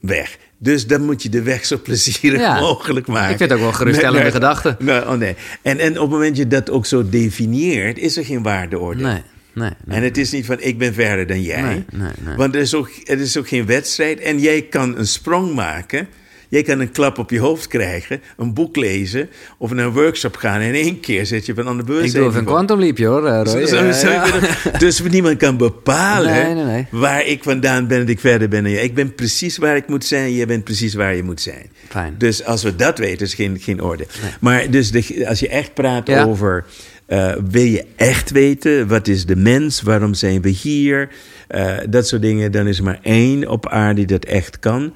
weg. 0.00 0.38
Dus 0.58 0.86
dan 0.86 1.04
moet 1.04 1.22
je 1.22 1.28
de 1.28 1.42
weg 1.42 1.64
zo 1.64 1.78
plezierig 1.82 2.40
Ja. 2.40 2.60
mogelijk 2.60 3.06
maken. 3.06 3.30
Ik 3.30 3.36
vind 3.36 3.50
het 3.50 3.58
ook 3.58 3.64
wel 3.64 3.72
geruststellende 3.74 4.18
Nee, 4.22 4.30
nee, 4.30 4.40
gedachte. 4.40 4.76
Nee, 4.78 5.00
oh 5.00 5.12
nee. 5.12 5.34
En, 5.62 5.78
en 5.78 5.90
op 5.90 6.00
het 6.00 6.10
moment 6.10 6.28
dat 6.28 6.36
je 6.36 6.46
dat 6.46 6.70
ook 6.70 6.86
zo 6.86 7.08
definieert, 7.08 7.98
is 7.98 8.16
er 8.16 8.24
geen 8.24 8.42
waardeoordeel. 8.42 9.06
Nee, 9.06 9.22
nee. 9.52 9.70
nee. 9.84 9.96
En 9.96 10.02
het 10.02 10.18
is 10.18 10.30
niet 10.30 10.46
van 10.46 10.56
ik 10.60 10.78
ben 10.78 10.94
verder 10.94 11.26
dan 11.26 11.42
jij. 11.42 11.62
Nee, 11.62 11.84
nee, 11.90 12.10
nee. 12.24 12.36
Want 12.36 12.54
er 12.54 12.60
is, 12.60 12.74
ook, 12.74 12.90
er 13.04 13.20
is 13.20 13.36
ook 13.36 13.48
geen 13.48 13.66
wedstrijd. 13.66 14.20
En 14.20 14.38
jij 14.40 14.62
kan 14.62 14.98
een 14.98 15.06
sprong 15.06 15.54
maken. 15.54 16.08
Jij 16.52 16.62
kan 16.62 16.80
een 16.80 16.90
klap 16.90 17.18
op 17.18 17.30
je 17.30 17.38
hoofd 17.38 17.66
krijgen, 17.66 18.20
een 18.36 18.54
boek 18.54 18.76
lezen 18.76 19.28
of 19.58 19.72
naar 19.72 19.84
een 19.86 19.92
workshop 19.92 20.36
gaan. 20.36 20.60
En 20.60 20.66
in 20.68 20.74
één 20.84 21.00
keer 21.00 21.26
zit 21.26 21.46
je 21.46 21.52
op 21.52 21.58
een 21.58 21.66
ander 21.66 22.04
Ik 22.04 22.12
doe 22.12 22.24
even 22.26 22.38
een 22.38 22.44
quantum 22.44 22.78
leapje 22.78 23.06
hoor, 23.06 23.26
eh, 23.26 23.40
Roy. 23.44 23.46
Zo- 23.60 23.66
zo- 23.66 23.84
Ja, 23.84 23.92
zo- 23.92 24.10
ja. 24.10 24.78
Dus 24.78 25.02
niemand 25.02 25.36
kan 25.36 25.56
bepalen 25.56 26.32
Nee, 26.32 26.54
nee, 26.54 26.64
nee. 26.64 26.86
waar 26.90 27.26
ik 27.26 27.42
vandaan 27.42 27.86
ben 27.86 28.00
en 28.00 28.08
ik 28.08 28.20
verder 28.20 28.48
ben. 28.48 28.66
Ik 28.66 28.94
ben 28.94 29.14
precies 29.14 29.56
waar 29.56 29.76
ik 29.76 29.88
moet 29.88 30.04
zijn, 30.04 30.34
jij 30.34 30.46
bent 30.46 30.64
precies 30.64 30.94
waar 30.94 31.14
je 31.16 31.22
moet 31.22 31.40
zijn. 31.40 31.66
Fijn. 31.88 32.14
Dus 32.18 32.44
als 32.44 32.62
we 32.62 32.76
dat 32.76 32.98
weten, 32.98 33.26
is 33.26 33.34
geen, 33.34 33.58
geen 33.60 33.82
orde. 33.82 34.06
Maar 34.40 34.70
dus 34.70 34.90
de, 34.90 35.24
als 35.28 35.40
je 35.40 35.48
echt 35.48 35.74
praat 35.74 36.06
Ja. 36.06 36.24
over... 36.24 36.64
eh, 37.06 37.32
wil 37.50 37.62
je 37.64 37.84
echt 37.96 38.30
weten, 38.30 38.88
wat 38.88 39.08
is 39.08 39.26
de 39.26 39.36
mens, 39.36 39.82
waarom 39.82 40.14
zijn 40.14 40.42
we 40.42 40.48
hier... 40.48 41.08
eh, 41.48 41.74
dat 41.88 42.08
soort 42.08 42.22
dingen, 42.22 42.52
dan 42.52 42.66
is 42.66 42.78
er 42.78 42.84
maar 42.84 42.98
één 43.02 43.48
op 43.48 43.68
aarde 43.68 43.94
die 43.94 44.06
dat 44.06 44.24
echt 44.24 44.58
kan... 44.58 44.92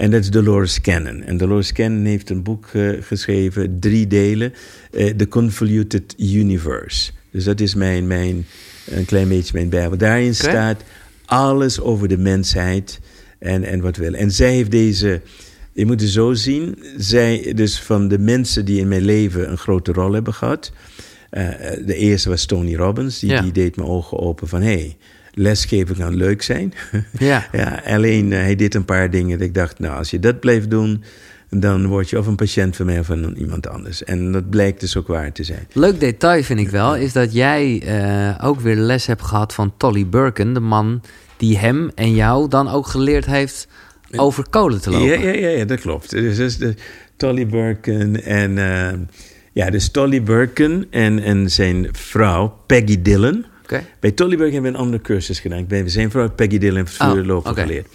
En 0.00 0.10
dat 0.10 0.20
is 0.20 0.30
Dolores 0.30 0.80
Cannon. 0.80 1.22
En 1.22 1.36
Dolores 1.36 1.72
Cannon 1.72 2.04
heeft 2.04 2.30
een 2.30 2.42
boek 2.42 2.66
eh, 2.72 2.88
geschreven, 3.00 3.78
drie 3.80 4.06
delen, 4.06 4.52
eh, 4.92 5.06
The 5.14 5.28
Convoluted 5.28 6.14
Universe. 6.18 7.10
Dus 7.30 7.44
dat 7.44 7.60
is 7.60 7.74
mijn, 7.74 8.06
mijn, 8.06 8.46
een 8.86 9.04
klein 9.04 9.28
beetje 9.28 9.50
mijn 9.54 9.68
Bijbel. 9.68 9.98
Daarin 9.98 10.34
staat 10.34 10.82
alles 11.24 11.80
over 11.80 12.08
de 12.08 12.18
mensheid 12.18 13.00
en, 13.38 13.64
en 13.64 13.80
wat 13.80 13.96
wil. 13.96 14.14
En 14.14 14.30
zij 14.30 14.52
heeft 14.54 14.70
deze, 14.70 15.20
je 15.72 15.86
moet 15.86 16.00
het 16.00 16.10
zo 16.10 16.32
zien, 16.34 16.78
zij, 16.96 17.52
dus 17.56 17.80
van 17.80 18.08
de 18.08 18.18
mensen 18.18 18.64
die 18.64 18.80
in 18.80 18.88
mijn 18.88 19.04
leven 19.04 19.50
een 19.50 19.58
grote 19.58 19.92
rol 19.92 20.12
hebben 20.12 20.34
gehad. 20.34 20.72
eh, 21.30 21.48
de 21.86 21.94
eerste 21.94 22.28
was 22.28 22.46
Tony 22.46 22.74
Robbins, 22.76 23.18
die, 23.18 23.30
Ja. 23.30 23.42
die 23.42 23.52
deed 23.52 23.76
mijn 23.76 23.88
ogen 23.88 24.18
open 24.18 24.48
van 24.48 24.62
hé, 24.62 24.72
hey, 24.72 24.96
lesgeven 25.32 25.96
kan 25.96 26.16
leuk 26.16 26.42
zijn. 26.42 26.72
Ja. 27.18 27.46
ja, 27.52 27.82
alleen 27.86 28.32
eh, 28.32 28.38
hij 28.38 28.56
deed 28.56 28.74
een 28.74 28.84
paar 28.84 29.10
dingen 29.10 29.38
dat 29.38 29.46
ik 29.46 29.54
dacht, 29.54 29.78
nou, 29.78 29.96
als 29.96 30.10
je 30.10 30.18
dat 30.18 30.40
blijft 30.40 30.70
doen, 30.70 31.04
dan 31.50 31.86
word 31.86 32.10
je 32.10 32.18
of 32.18 32.26
een 32.26 32.36
patiënt 32.36 32.76
van 32.76 32.86
mij 32.86 32.98
of 32.98 33.06
van 33.06 33.34
iemand 33.36 33.68
anders. 33.68 34.04
En 34.04 34.32
dat 34.32 34.50
blijkt 34.50 34.80
dus 34.80 34.96
ook 34.96 35.06
waar 35.06 35.32
te 35.32 35.44
zijn. 35.44 35.66
Leuk 35.72 36.00
detail 36.00 36.42
vind 36.42 36.60
ik 36.60 36.68
wel, 36.68 36.96
is 36.96 37.12
dat 37.12 37.32
jij 37.32 37.82
eh, 37.86 38.48
ook 38.48 38.60
weer 38.60 38.76
les 38.76 39.06
hebt 39.06 39.22
gehad 39.22 39.54
van 39.54 39.72
Tolly 39.76 40.06
Burken, 40.06 40.52
de 40.52 40.60
man 40.60 41.02
die 41.36 41.58
hem 41.58 41.90
en 41.94 42.14
jou 42.14 42.48
dan 42.48 42.68
ook 42.68 42.86
geleerd 42.86 43.26
heeft 43.26 43.68
over 44.16 44.48
kolen 44.50 44.80
te 44.80 44.90
lopen. 44.90 45.06
Ja, 45.06 45.14
ja, 45.14 45.32
ja, 45.32 45.48
ja, 45.48 45.64
dat 45.64 45.80
klopt. 45.80 46.10
Dus, 46.10 46.36
dus 46.36 46.58
de 46.58 46.74
Tolly 47.16 47.46
Burken 47.46 48.24
en... 48.24 48.58
eh, 48.58 48.98
ja, 49.52 49.70
dus 49.70 49.90
Tolly 49.90 50.22
Burken 50.22 50.86
en, 50.90 51.22
en 51.22 51.50
zijn 51.50 51.88
vrouw 51.92 52.58
Peggy 52.66 53.02
Dillon. 53.02 53.44
Bij 54.00 54.10
Tollyburg 54.10 54.52
hebben 54.52 54.70
we 54.72 54.76
een 54.78 54.84
andere 54.84 55.02
cursus 55.02 55.40
gedaan. 55.40 55.58
Ik 55.58 55.68
ben 55.68 55.90
zijn 55.90 56.10
vrouw 56.10 56.30
Peggy 56.30 56.58
Dillon 56.58 56.76
heeft 56.76 57.00
Oh, 57.00 57.36
oké. 57.36 57.60
geleerd. 57.60 57.86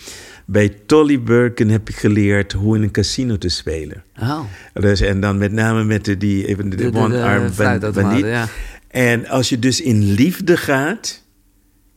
Bij 0.46 0.70
Tollyburg 0.86 1.52
heb 1.58 1.90
ik 1.90 1.96
geleerd 1.96 2.52
hoe 2.52 2.76
in 2.76 2.84
een 2.84 2.92
casino 2.92 3.38
te 3.38 3.50
spelen. 3.50 4.04
Oh. 4.22 4.40
Dus, 4.74 5.02
en 5.02 5.20
dan 5.20 5.38
met 5.38 5.52
name 5.52 5.84
met 5.84 6.06
de, 6.06 6.18
die, 6.18 6.48
even 6.48 6.70
de, 6.70 6.76
De, 6.76 6.90
de, 6.90 6.98
one-arm 6.98 7.36
de 7.36 7.42
ban- 7.46 7.54
fruitautomaten, 7.54 8.10
bandiet. 8.22 8.26
ja. 8.26 8.48
En 8.88 9.28
als 9.28 9.50
je 9.50 9.60
dus 9.60 9.82
in 9.82 10.04
liefde 10.14 10.58
gaat, 10.58 11.24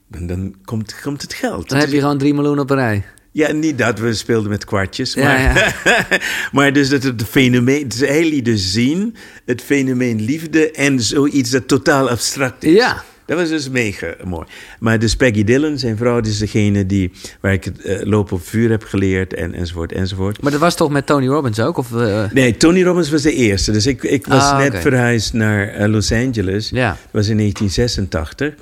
dan, 0.09 0.26
dan 0.26 0.55
komt, 0.64 1.01
komt 1.03 1.22
het 1.22 1.35
geld. 1.35 1.68
Dan 1.68 1.79
heb 1.79 1.89
je 1.89 2.01
gewoon 2.01 2.18
3 2.18 2.35
miljoen 2.35 2.59
op 2.59 2.70
een 2.70 2.76
rij. 2.76 3.05
Ja, 3.33 3.53
niet 3.53 3.79
dat 3.79 3.99
we 3.99 4.14
speelden 4.14 4.51
met 4.51 4.64
kwartjes, 4.64 5.14
Ja, 5.14 5.22
maar, 5.22 5.83
maar 6.53 6.72
dus 6.72 6.89
dat 6.89 7.03
het 7.03 7.22
fenomeen, 7.24 7.83
het 7.83 7.95
hele 8.07 8.43
dus 8.43 8.72
zien, 8.72 9.16
het 9.45 9.62
fenomeen 9.62 10.20
liefde 10.20 10.70
en 10.70 11.01
zoiets 11.01 11.51
dat 11.51 11.68
totaal 11.68 12.11
abstract 12.11 12.64
is. 12.64 12.72
Ja. 12.74 13.05
Dat 13.29 13.39
was 13.39 13.49
dus 13.49 13.68
mega 13.68 14.14
mooi. 14.24 14.47
Maar 14.79 14.99
dus 14.99 15.16
Peggy 15.16 15.45
Dillon, 15.45 15.79
zijn 15.79 15.97
vrouw, 15.97 16.20
die 16.20 16.33
is 16.33 16.39
degene 16.39 16.87
die, 16.87 17.11
waar 17.41 17.53
ik 17.53 17.64
het 17.64 17.81
eh, 17.81 17.99
lopen 18.03 18.37
op 18.37 18.47
vuur 18.47 18.70
heb 18.70 18.83
geleerd 18.85 19.35
en, 19.35 19.55
enzovoort 19.55 19.93
enzovoort. 19.93 20.43
Maar 20.43 20.51
dat 20.51 20.61
was 20.61 20.74
toch 20.76 20.91
met 20.91 21.07
Tony 21.07 21.26
Robbins 21.26 21.61
ook? 21.61 21.76
Of, 21.76 21.95
eh, 21.95 22.24
Nee, 22.33 22.57
Tony 22.57 22.83
Robbins 22.83 23.11
was 23.11 23.22
de 23.22 23.33
eerste. 23.33 23.72
Dus 23.72 23.87
ik, 23.87 24.03
ik 24.03 24.26
was 24.26 24.43
Ah, 24.43 24.59
net 24.59 24.76
verhuisd 24.79 25.33
naar 25.33 25.68
eh, 25.68 25.89
Los 25.89 26.12
Angeles. 26.12 26.68
Ja. 26.70 26.89
Dat 26.89 26.99
was 27.12 27.29
in 27.29 27.37
1986. 27.37 28.55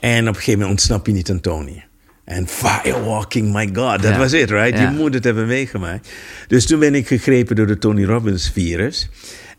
En 0.00 0.20
op 0.22 0.28
een 0.28 0.34
gegeven 0.34 0.52
moment 0.52 0.70
ontsnap 0.70 1.06
je 1.06 1.12
niet 1.12 1.30
aan 1.30 1.40
Tony. 1.40 1.84
En 2.24 2.48
firewalking, 2.48 3.52
my 3.52 3.66
god, 3.74 4.02
dat 4.02 4.12
Ja. 4.12 4.18
was 4.18 4.32
het, 4.32 4.50
right? 4.50 4.78
Ja. 4.78 4.90
Je 4.90 4.96
moet 4.96 5.14
het 5.14 5.24
hebben 5.24 5.46
meegemaakt. 5.46 6.08
Dus 6.48 6.66
toen 6.66 6.78
ben 6.78 6.94
ik 6.94 7.06
gegrepen 7.06 7.56
door 7.56 7.66
de 7.66 7.78
Tony 7.78 8.04
Robbins 8.04 8.50
virus. 8.54 9.08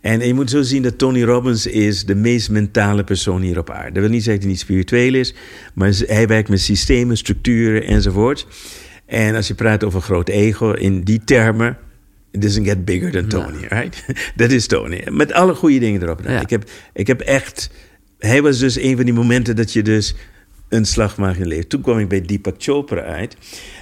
En 0.03 0.27
je 0.27 0.33
moet 0.33 0.49
zo 0.49 0.61
zien 0.61 0.81
dat 0.81 0.97
Tony 0.97 1.23
Robbins 1.23 1.67
is 1.67 2.05
de 2.05 2.15
meest 2.15 2.49
mentale 2.49 3.03
persoon 3.03 3.41
hier 3.41 3.57
op 3.57 3.69
aarde. 3.69 3.91
Dat 3.91 4.01
wil 4.01 4.11
niet 4.11 4.23
zeggen 4.23 4.33
dat 4.33 4.41
hij 4.41 4.51
niet 4.51 4.59
spiritueel 4.59 5.13
is, 5.13 5.33
maar 5.73 5.93
hij 6.05 6.27
werkt 6.27 6.49
met 6.49 6.61
systemen, 6.61 7.17
structuren 7.17 7.83
enzovoort. 7.83 8.47
En 9.05 9.35
als 9.35 9.47
je 9.47 9.53
praat 9.53 9.83
over 9.83 10.01
groot 10.01 10.29
ego 10.29 10.71
in 10.71 11.01
die 11.01 11.21
termen, 11.23 11.77
it 12.31 12.41
doesn't 12.41 12.67
get 12.67 12.85
bigger 12.85 13.11
than 13.11 13.27
Tony, 13.27 13.65
right? 13.67 14.05
Dat 14.35 14.51
is 14.51 14.67
Tony. 14.67 15.03
Met 15.09 15.33
alle 15.33 15.55
goede 15.55 15.79
dingen 15.79 16.01
erop. 16.01 16.21
Ja. 16.27 16.41
Ik, 16.41 16.49
heb, 16.49 16.69
ik 16.93 17.07
heb 17.07 17.21
echt... 17.21 17.69
Hij 18.19 18.41
was 18.41 18.59
dus 18.59 18.75
een 18.75 18.95
van 18.95 19.05
die 19.05 19.13
momenten 19.13 19.55
dat 19.55 19.73
je 19.73 19.81
dus 19.81 20.15
een 20.69 20.85
slag 20.85 21.17
mag 21.17 21.37
in 21.37 21.47
leven. 21.47 21.67
Toen 21.67 21.81
kwam 21.81 21.99
ik 21.99 22.07
bij 22.07 22.21
Deepak 22.21 22.55
Chopra 22.57 23.01
uit. 23.01 23.35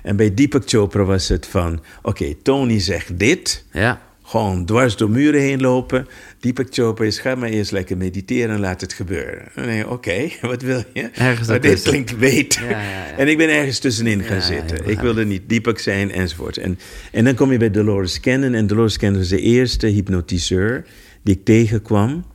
En 0.04 0.16
bij 0.16 0.34
Deepak 0.34 0.64
Chopra 0.66 1.04
was 1.04 1.28
het 1.28 1.48
van... 1.48 1.82
Oké, 2.02 2.34
Tony 2.34 2.80
zegt 2.80 3.20
dit. 3.20 3.66
ja. 3.72 4.10
Gewoon 4.32 4.66
dwars 4.66 4.98
door 4.98 5.10
muren 5.10 5.42
heen 5.42 5.62
lopen. 5.62 6.08
Deepak 6.40 6.68
Chopra 6.70 7.06
is, 7.06 7.20
ga 7.20 7.36
maar 7.36 7.50
eerst 7.50 7.72
lekker 7.72 7.98
mediteren 7.98 8.56
en 8.56 8.60
laat 8.60 8.82
het 8.82 8.94
gebeuren. 8.94 9.52
En 9.56 9.68
dan 9.68 9.92
oké, 9.92 10.30
wat 10.42 10.62
wil 10.62 10.84
je? 10.94 11.10
Ergens 11.14 11.48
maar 11.48 11.62
dit 11.62 11.82
klinkt 11.82 12.18
beter. 12.18 12.64
Ja, 12.64 12.70
ja, 12.70 12.82
ja. 12.82 13.18
En 13.18 13.28
ik 13.28 13.38
ben 13.38 13.50
ergens 13.50 13.80
tussenin 13.80 14.24
gaan 14.24 14.42
zitten. 14.42 14.90
ik 14.90 15.00
wilde 15.00 15.26
niet 15.26 15.42
Deepak 15.50 15.80
zijn 15.80 16.12
enzovoort. 16.12 16.58
En, 16.58 16.80
en 17.12 17.24
dan 17.24 17.36
kom 17.36 17.52
je 17.52 17.58
bij 17.58 17.72
Dolores 17.72 18.20
Cannon. 18.20 18.54
En 18.54 18.68
Dolores 18.68 18.98
Cannon 18.98 19.20
was 19.20 19.30
de 19.30 19.42
eerste 19.42 19.88
hypnotiseur 19.88 20.86
die 21.24 21.36
ik 21.36 21.46
tegenkwam... 21.46 22.26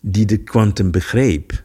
die 0.00 0.24
de 0.24 0.36
kwantum 0.36 0.90
begreep. 0.90 1.64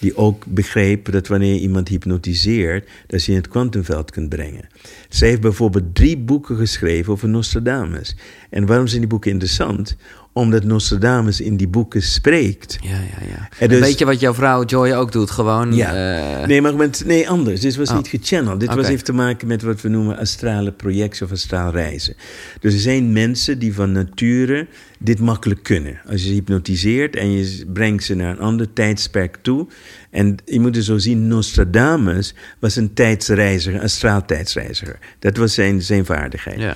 Die 0.00 0.16
ook 0.16 0.46
begreep 0.46 1.12
dat 1.12 1.26
wanneer 1.26 1.54
je 1.54 1.60
iemand 1.60 1.88
hypnotiseert... 1.88 2.88
dat 3.06 3.24
je 3.24 3.32
in 3.32 3.38
het 3.38 3.48
kwantumveld 3.48 4.10
kunt 4.10 4.28
brengen. 4.28 4.68
Zij 5.08 5.28
heeft 5.28 5.40
bijvoorbeeld 5.40 5.94
drie 5.94 6.18
boeken 6.18 6.56
geschreven 6.56 7.12
over 7.12 7.28
Nostradamus. 7.28 8.16
En 8.50 8.66
waarom 8.66 8.86
zijn 8.86 9.00
die 9.00 9.08
boeken 9.08 9.30
interessant? 9.30 9.96
Omdat 10.36 10.64
Nostradamus 10.64 11.40
in 11.40 11.56
die 11.56 11.68
boeken 11.68 12.02
spreekt. 12.02 12.78
Ja, 12.82 12.90
ja, 12.90 13.26
ja. 13.28 13.48
En 13.58 13.68
dus- 13.68 13.78
Een 13.78 13.84
beetje 13.84 14.04
wat 14.04 14.20
jouw 14.20 14.34
vrouw 14.34 14.64
Joy 14.64 14.92
ook 14.92 15.12
doet. 15.12 15.30
Gewoon... 15.30 15.74
Ja. 15.74 16.40
eh, 16.40 16.46
nee, 16.46 16.60
maar 16.62 16.74
met, 16.76 17.02
nee, 17.06 17.28
anders. 17.28 17.60
Dit 17.60 17.76
was 17.76 17.88
Oh. 17.90 17.96
niet 17.96 18.08
gechanneld. 18.08 18.60
Dit 18.60 18.74
was, 18.74 18.86
heeft 18.86 19.04
te 19.04 19.12
maken 19.12 19.46
met 19.48 19.62
wat 19.62 19.80
we 19.80 19.88
noemen 19.88 20.16
astrale 20.18 20.72
projectie 20.72 21.24
of 21.24 21.32
astraal 21.32 21.70
reizen. 21.70 22.14
Dus 22.60 22.74
er 22.74 22.80
zijn 22.80 23.12
mensen 23.12 23.58
die 23.58 23.74
van 23.74 23.92
nature 23.92 24.66
dit 24.98 25.20
makkelijk 25.20 25.62
kunnen. 25.62 26.00
Als 26.10 26.20
je 26.22 26.26
ze 26.28 26.34
hypnotiseert 26.34 27.16
en 27.16 27.30
je 27.32 27.64
brengt 27.72 28.04
ze 28.04 28.14
naar 28.14 28.30
een 28.30 28.40
ander 28.40 28.72
tijdsperk 28.72 29.36
toe. 29.42 29.66
En 30.10 30.36
je 30.44 30.60
moet 30.60 30.76
het 30.76 30.84
zo 30.84 30.98
zien, 30.98 31.28
Nostradamus 31.28 32.34
was 32.58 32.76
een 32.76 32.94
tijdsreiziger, 32.94 33.74
een 33.74 33.84
astraal 33.84 34.24
tijdsreiziger. 34.24 34.98
Dat 35.18 35.36
was 35.36 35.54
zijn, 35.54 35.82
zijn 35.82 36.04
vaardigheid. 36.04 36.60
ja. 36.60 36.74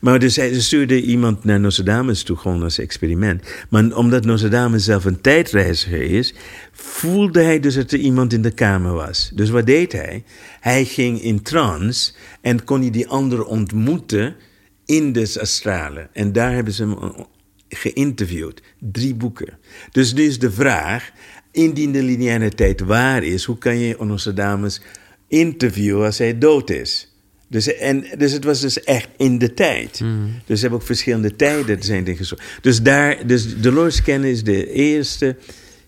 Maar 0.00 0.18
dus 0.18 0.36
hij 0.36 0.52
ze 0.54 0.62
stuurde 0.62 1.02
iemand 1.02 1.44
naar 1.44 1.60
Nostradamus 1.60 2.22
toe, 2.22 2.36
gewoon 2.36 2.62
als 2.62 2.78
experiment. 2.78 3.42
Maar 3.68 3.96
omdat 3.96 4.24
Nostradamus 4.24 4.84
zelf 4.84 5.04
een 5.04 5.20
tijdreiziger 5.20 6.02
is, 6.02 6.34
voelde 6.72 7.42
hij 7.42 7.60
dus 7.60 7.74
dat 7.74 7.90
er 7.90 7.98
iemand 7.98 8.32
in 8.32 8.42
de 8.42 8.50
kamer 8.50 8.92
was. 8.92 9.30
Dus 9.34 9.50
wat 9.50 9.66
deed 9.66 9.92
hij? 9.92 10.24
Hij 10.60 10.84
ging 10.84 11.22
in 11.22 11.42
trance 11.42 12.12
en 12.40 12.64
kon 12.64 12.80
hij 12.80 12.90
die 12.90 13.08
ander 13.08 13.44
ontmoeten 13.44 14.36
in 14.84 15.12
de 15.12 15.36
astrale. 15.40 16.08
En 16.12 16.32
daar 16.32 16.52
hebben 16.52 16.72
ze 16.72 16.82
hem 16.82 16.98
eh, 16.98 17.24
geïnterviewd. 17.68 18.62
Drie 18.78 19.14
boeken. 19.14 19.58
Dus 19.90 20.12
nu 20.12 20.22
is 20.22 20.38
de 20.38 20.50
vraag, 20.50 21.10
indien 21.52 21.92
de 21.92 22.02
lineaire 22.02 22.48
tijd 22.48 22.80
waar 22.80 23.22
is, 23.22 23.44
hoe 23.44 23.58
kan 23.58 23.78
je 23.78 23.96
Nostradamus 23.98 24.80
interviewen 25.28 26.04
als 26.04 26.18
hij 26.18 26.38
dood 26.38 26.70
is? 26.70 27.09
Dus, 27.50 27.74
en, 27.74 28.04
dus 28.18 28.32
het 28.32 28.44
was 28.44 28.60
dus 28.60 28.84
echt 28.84 29.08
in 29.16 29.38
de 29.38 29.54
tijd. 29.54 29.98
Dus 30.46 30.56
ze 30.56 30.60
hebben 30.60 30.78
ook 30.78 30.86
verschillende 30.86 31.36
tijden 31.36 31.82
zijn 31.82 32.16
gezocht. 32.16 32.42
Dus 32.60 32.82
daar, 32.82 33.26
dus 33.26 33.60
Dolores 33.60 34.02
Cannon 34.02 34.30
is 34.30 34.44
de 34.44 34.72
eerste 34.72 35.36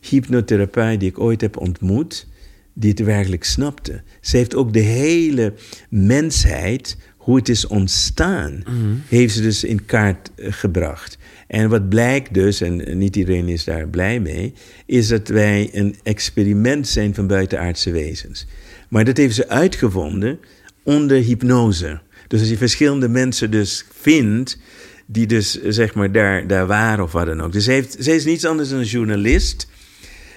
hypnotherapeut 0.01 1.01
die 1.01 1.09
ik 1.09 1.21
ooit 1.21 1.41
heb 1.41 1.57
ontmoet, 1.57 2.27
die 2.73 2.91
het 2.91 2.99
werkelijk 2.99 3.45
snapte. 3.45 4.03
Ze 4.21 4.37
heeft 4.37 4.55
ook 4.55 4.73
de 4.73 4.81
hele 4.81 5.53
mensheid, 5.89 6.97
hoe 7.17 7.37
het 7.37 7.49
is 7.49 7.67
ontstaan, 7.67 8.63
heeft 9.09 9.35
ze 9.35 9.43
dus 9.43 9.65
in 9.65 9.85
kaart 9.85 10.31
eh, 10.35 10.53
gebracht. 10.53 11.19
En 11.47 11.69
wat 11.69 11.89
blijkt 11.89 12.35
dus, 12.35 12.61
en 12.61 12.99
niet 12.99 13.17
iedereen 13.17 13.49
is 13.49 13.65
daar 13.65 13.89
blij 13.89 14.21
mee, 14.21 14.55
is 14.87 15.09
dat 15.09 15.29
wij 15.29 15.69
een 15.73 15.97
experiment 16.03 16.89
zijn 16.89 17.15
van 17.15 17.27
buitenaardse 17.27 17.91
wezens. 17.91 18.47
Maar 18.89 19.05
dat 19.05 19.17
heeft 19.17 19.35
ze 19.35 19.49
uitgevonden 19.49 20.39
onder 20.83 21.17
hypnose. 21.17 22.01
Dus 22.29 22.41
als 22.41 22.49
je 22.49 22.57
verschillende 22.57 23.09
mensen 23.09 23.51
dus 23.51 23.85
vindt, 24.01 24.59
die 25.07 25.27
dus 25.27 25.63
zeg 25.63 25.95
maar 25.95 26.13
daar, 26.13 26.47
daar 26.47 26.67
waren 26.67 27.05
of 27.05 27.13
wat 27.13 27.27
dan 27.27 27.41
ook. 27.41 27.53
Dus 27.53 27.67
heeft, 27.67 27.97
zij 27.99 28.15
is 28.15 28.25
niets 28.25 28.45
anders 28.45 28.69
dan 28.69 28.79
een 28.79 28.85
journalist 28.85 29.67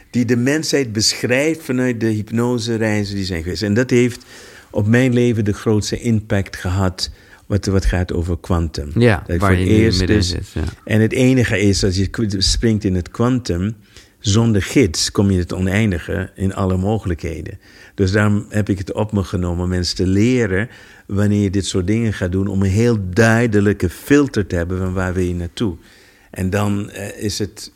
die 0.10 0.26
de 0.26 0.38
mensheid 0.38 0.94
beschrijft 0.94 1.64
vanuit 1.64 2.00
de 2.00 2.08
hypnosereizen 2.08 3.16
die 3.16 3.26
zijn 3.26 3.44
geweest. 3.44 3.64
En 3.64 3.74
dat 3.74 3.90
heeft 3.90 4.26
op 4.72 4.88
mijn 4.88 5.14
leven 5.14 5.46
de 5.46 5.54
grootste 5.54 6.00
impact 6.00 6.56
gehad 6.56 7.10
wat, 7.46 7.66
wat 7.66 7.86
gaat 7.86 8.14
over 8.14 8.38
kwantum. 8.40 8.92
Ja, 8.96 9.24
Dat 9.28 9.38
waar 9.38 9.60
je 9.60 9.66
nu 9.66 9.72
eerst 9.72 9.98
middenin 9.98 10.22
dus- 10.22 10.30
zit, 10.30 10.48
ja. 10.54 10.64
En 10.86 11.02
het 11.02 11.12
enige 11.12 11.60
is, 11.60 11.84
als 11.84 11.96
je 11.96 12.10
springt 12.38 12.84
in 12.84 12.96
het 12.96 13.10
kwantum, 13.10 13.76
zonder 14.28 14.62
gids 14.62 15.12
kom 15.12 15.32
je 15.32 15.40
het 15.40 15.54
oneindige 15.54 16.32
in 16.36 16.54
alle 16.54 16.78
mogelijkheden. 16.78 17.60
Dus 17.96 18.12
daarom 18.12 18.46
heb 18.50 18.70
ik 18.70 18.78
het 18.78 18.94
op 18.94 19.12
me 19.12 19.24
genomen 19.24 19.64
om 19.64 19.70
mensen 19.70 19.96
te 19.96 20.08
leren 20.08 20.70
wanneer 21.08 21.42
je 21.42 21.50
dit 21.50 21.66
soort 21.66 21.88
dingen 21.88 22.14
gaat 22.14 22.32
doen, 22.32 22.48
om 22.48 22.62
een 22.62 22.70
heel 22.70 22.98
duidelijke 23.10 23.90
filter 23.90 24.48
te 24.48 24.56
hebben 24.56 24.78
van 24.78 24.94
waar 24.94 25.14
wil 25.14 25.24
je 25.24 25.36
naartoe. 25.36 25.76
En 26.32 26.50
dan 26.50 26.90
eh, 26.90 27.24
is 27.24 27.40
het 27.40 27.72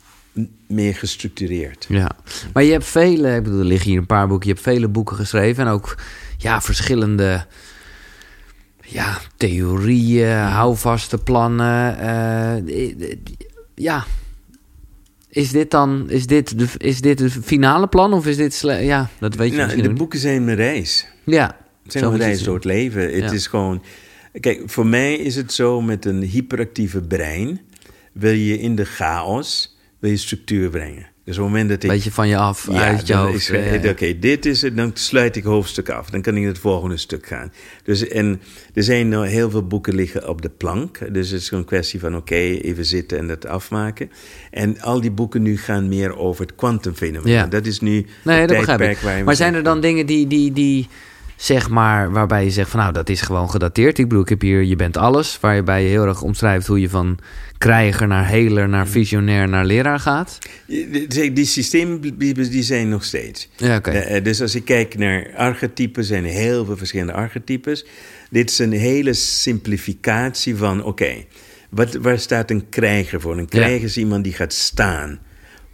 meer 0.66 0.94
gestructureerd. 0.94 1.86
Ja, 1.88 2.10
maar 2.52 2.64
je 2.64 2.72
hebt 2.72 2.86
vele, 2.86 3.34
ik 3.34 3.42
bedoel, 3.42 3.58
er 3.58 3.64
liggen 3.64 3.90
hier 3.90 3.98
een 3.98 4.06
paar 4.06 4.28
boeken, 4.28 4.48
je 4.48 4.54
hebt 4.54 4.66
vele 4.66 4.88
boeken 4.88 5.16
geschreven 5.16 5.66
en 5.66 5.72
ook 5.72 5.96
ja, 6.38 6.60
verschillende 6.60 7.46
ja, 8.82 9.18
theorieën, 9.36 10.36
houvaste 10.36 11.18
plannen. 11.18 11.98
eh, 11.98 13.16
ja, 13.74 14.06
is 15.30 15.50
dit 15.50 15.70
dan, 15.70 16.10
is 16.10 16.26
dit, 16.26 16.58
de, 16.58 16.66
is 16.76 17.00
dit 17.00 17.18
het 17.18 17.32
finale 17.42 17.86
plan 17.86 18.12
of 18.12 18.26
is 18.26 18.36
dit, 18.36 18.54
sle- 18.54 18.72
ja, 18.78 19.08
dat 19.18 19.34
weet 19.34 19.50
je 19.50 19.56
Nou, 19.56 19.66
misschien 19.66 19.88
de 19.88 19.98
boeken 19.98 20.18
zijn 20.18 20.44
mijn 20.44 20.56
reis. 20.56 21.06
Ja, 21.24 21.56
Het 21.82 21.92
zijn 21.92 22.04
een 22.04 22.16
reis 22.16 22.42
door 22.42 22.54
het 22.54 22.64
leven. 22.64 23.02
Het 23.02 23.12
Ja. 23.24 23.32
is 23.32 23.46
gewoon... 23.46 23.82
Kijk, 24.40 24.62
voor 24.66 24.86
mij 24.86 25.14
is 25.14 25.36
het 25.36 25.52
zo 25.52 25.80
met 25.80 26.04
een 26.04 26.22
hyperactieve 26.22 27.00
brein... 27.02 27.60
wil 28.12 28.32
je 28.32 28.58
in 28.58 28.76
de 28.76 28.84
chaos 28.84 29.78
wil 29.98 30.10
je 30.10 30.16
structuur 30.16 30.70
brengen. 30.70 31.06
Dus 31.30 31.38
op 31.38 31.44
het 31.44 31.52
moment 31.52 31.70
dat 31.70 31.82
ik... 31.82 31.88
beetje 31.90 32.10
van 32.12 32.28
je 32.28 32.36
af, 32.36 32.66
Ja, 32.70 32.80
uit 32.80 33.06
je 33.06 33.14
hoofd. 33.14 33.34
is- 33.34 33.50
eh, 33.50 33.82
ja. 33.82 33.90
Oké, 33.90 34.18
dit 34.18 34.46
is 34.46 34.62
het, 34.62 34.76
dan 34.76 34.90
sluit 34.94 35.36
ik 35.36 35.44
hoofdstuk 35.44 35.88
af. 35.88 36.10
Dan 36.10 36.22
kan 36.22 36.34
ik 36.34 36.40
naar 36.42 36.50
het 36.50 36.58
volgende 36.60 36.96
stuk 36.96 37.26
gaan. 37.26 37.52
Dus, 37.84 38.08
en 38.08 38.40
er 38.74 38.82
zijn 38.82 39.08
nou 39.08 39.26
heel 39.26 39.50
veel 39.50 39.66
boeken 39.66 39.94
liggen 39.94 40.28
op 40.28 40.42
de 40.42 40.48
plank. 40.48 40.98
Dus 41.12 41.30
het 41.30 41.40
is 41.40 41.48
gewoon 41.48 41.62
een 41.62 41.68
kwestie 41.68 42.00
van, 42.00 42.16
oké, 42.16 42.34
even 42.34 42.84
zitten 42.84 43.18
en 43.18 43.26
dat 43.26 43.46
afmaken. 43.46 44.10
En 44.50 44.80
al 44.80 45.00
die 45.00 45.10
boeken 45.10 45.42
nu 45.42 45.58
gaan 45.58 45.88
meer 45.88 46.16
over 46.16 46.42
het 46.46 46.54
kwantumfenomeen. 46.54 47.32
Ja. 47.32 47.46
Dat 47.46 47.66
is 47.66 47.80
nu 47.80 48.06
Nee, 48.24 48.38
het 48.40 48.48
dat 48.48 48.58
begrijp 48.58 48.78
tijdperk 48.78 49.18
we 49.18 49.24
Maar 49.24 49.36
zijn 49.36 49.54
er 49.54 49.62
dan 49.62 49.80
dingen 49.80 50.06
die, 50.06 50.26
die, 50.26 50.52
die 50.52 50.88
zeg 51.40 51.68
maar, 51.68 52.10
waarbij 52.10 52.44
je 52.44 52.50
zegt 52.50 52.70
van 52.70 52.80
nou, 52.80 52.92
dat 52.92 53.08
is 53.08 53.20
gewoon 53.20 53.50
gedateerd. 53.50 53.98
Ik 53.98 54.08
bedoel, 54.08 54.22
ik 54.22 54.28
heb 54.28 54.40
hier 54.40 54.62
Je 54.62 54.76
bent 54.76 54.96
alles, 54.96 55.38
waarbij 55.40 55.82
je 55.82 55.88
heel 55.88 56.06
erg 56.06 56.22
omschrijft 56.22 56.66
hoe 56.66 56.80
je 56.80 56.88
van 56.88 57.18
krijger 57.58 58.06
naar 58.06 58.28
heler, 58.28 58.68
naar 58.68 58.88
visionair, 58.88 59.48
naar 59.48 59.64
leraar 59.64 59.98
gaat. 59.98 60.38
Die, 60.66 61.32
die 61.32 61.44
systemen 61.44 62.18
die 62.18 62.62
zijn 62.62 62.88
nog 62.88 63.04
steeds. 63.04 63.48
Ja, 63.56 63.76
oké. 63.76 63.90
Eh, 63.90 64.16
eh, 64.16 64.24
dus 64.24 64.40
als 64.40 64.54
ik 64.54 64.64
kijk 64.64 64.98
naar 64.98 65.30
archetypen, 65.36 66.04
zijn 66.04 66.24
er 66.24 66.30
heel 66.30 66.64
veel 66.64 66.76
verschillende 66.76 67.12
archetypes. 67.12 67.86
Dit 68.30 68.50
is 68.50 68.58
een 68.58 68.72
hele 68.72 69.12
simplificatie 69.12 70.56
van, 70.56 70.84
oké, 70.84 71.24
wat 71.70 71.94
waar 71.94 72.18
staat 72.18 72.50
een 72.50 72.68
krijger 72.68 73.20
voor? 73.20 73.38
Een 73.38 73.48
krijger 73.48 73.84
is 73.84 73.96
iemand 73.96 74.24
die 74.24 74.32
gaat 74.32 74.52
staan 74.52 75.18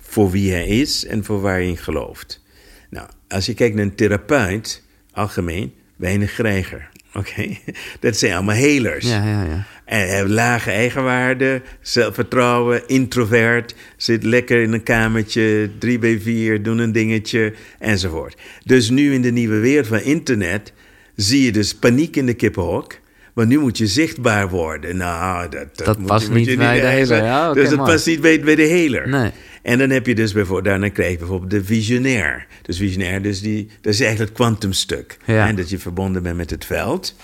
voor 0.00 0.30
wie 0.30 0.52
hij 0.52 0.66
is 0.66 1.06
en 1.06 1.24
voor 1.24 1.40
waar 1.40 1.54
hij 1.54 1.66
in 1.66 1.76
gelooft. 1.76 2.44
Nou, 2.90 3.08
als 3.28 3.46
je 3.46 3.54
kijkt 3.54 3.74
naar 3.74 3.84
een 3.84 3.94
therapeut, 3.94 4.84
algemeen, 5.16 5.72
weinig 5.96 6.34
krijger. 6.34 6.88
Oké, 7.14 7.46
dat 8.00 8.16
zijn 8.16 8.32
allemaal 8.32 8.54
helers. 8.54 9.08
Ja, 9.08 9.24
ja, 9.24 9.42
ja. 9.42 9.66
En 9.84 10.08
hebben 10.08 10.34
lage 10.34 10.70
eigenwaarde, 10.70 11.62
zelfvertrouwen, 11.80 12.88
introvert, 12.88 13.74
zit 13.96 14.24
lekker 14.24 14.62
in 14.62 14.72
een 14.72 14.82
kamertje, 14.82 15.70
3 15.78 15.98
bij 15.98 16.20
4, 16.20 16.62
doen 16.62 16.78
een 16.78 16.92
dingetje 16.92 17.54
enzovoort. 17.78 18.36
Dus 18.64 18.90
nu 18.90 19.14
in 19.14 19.22
de 19.22 19.32
nieuwe 19.32 19.58
wereld 19.58 19.86
van 19.86 20.00
internet 20.00 20.72
zie 21.14 21.42
je 21.42 21.52
dus 21.52 21.74
paniek 21.74 22.16
in 22.16 22.26
de 22.26 22.34
kippenhok. 22.34 22.98
Want 23.36 23.48
nu 23.48 23.58
moet 23.58 23.78
je 23.78 23.86
zichtbaar 23.86 24.48
worden. 24.48 24.96
Nou, 24.96 25.48
dat, 25.48 25.76
dat, 25.76 25.98
moet, 25.98 26.06
past 26.06 26.28
moet 26.28 26.36
niet 26.36 26.46
je 26.46 26.56
bij 26.56 26.80
de 26.80 26.86
heler. 26.86 27.24
Ja, 27.24 27.52
dus 27.52 27.68
dat 27.68 27.84
past 27.84 28.06
niet 28.06 28.20
bij, 28.20 28.40
bij 28.40 28.54
de 28.54 28.62
heler. 28.62 29.08
Nee. 29.08 29.30
En 29.62 29.78
dan 29.78 29.90
heb 29.90 30.06
je 30.06 30.14
dus 30.14 30.32
bijvoorbeeld, 30.32 30.64
daarna 30.64 30.88
krijg 30.88 31.10
je 31.10 31.18
bijvoorbeeld 31.18 31.50
de 31.50 31.64
visionair. 31.64 32.46
Dus 32.62 32.78
visionair, 32.78 33.22
dus 33.22 33.40
die, 33.40 33.68
dat 33.80 33.92
is 33.92 34.00
eigenlijk 34.00 34.30
het 34.30 34.38
kwantumstuk. 34.38 35.16
Ja. 35.24 35.48
En 35.48 35.56
dat 35.56 35.70
je 35.70 35.78
verbonden 35.78 36.22
bent 36.22 36.36
met 36.36 36.50
het 36.50 36.64
veld. 36.64 37.16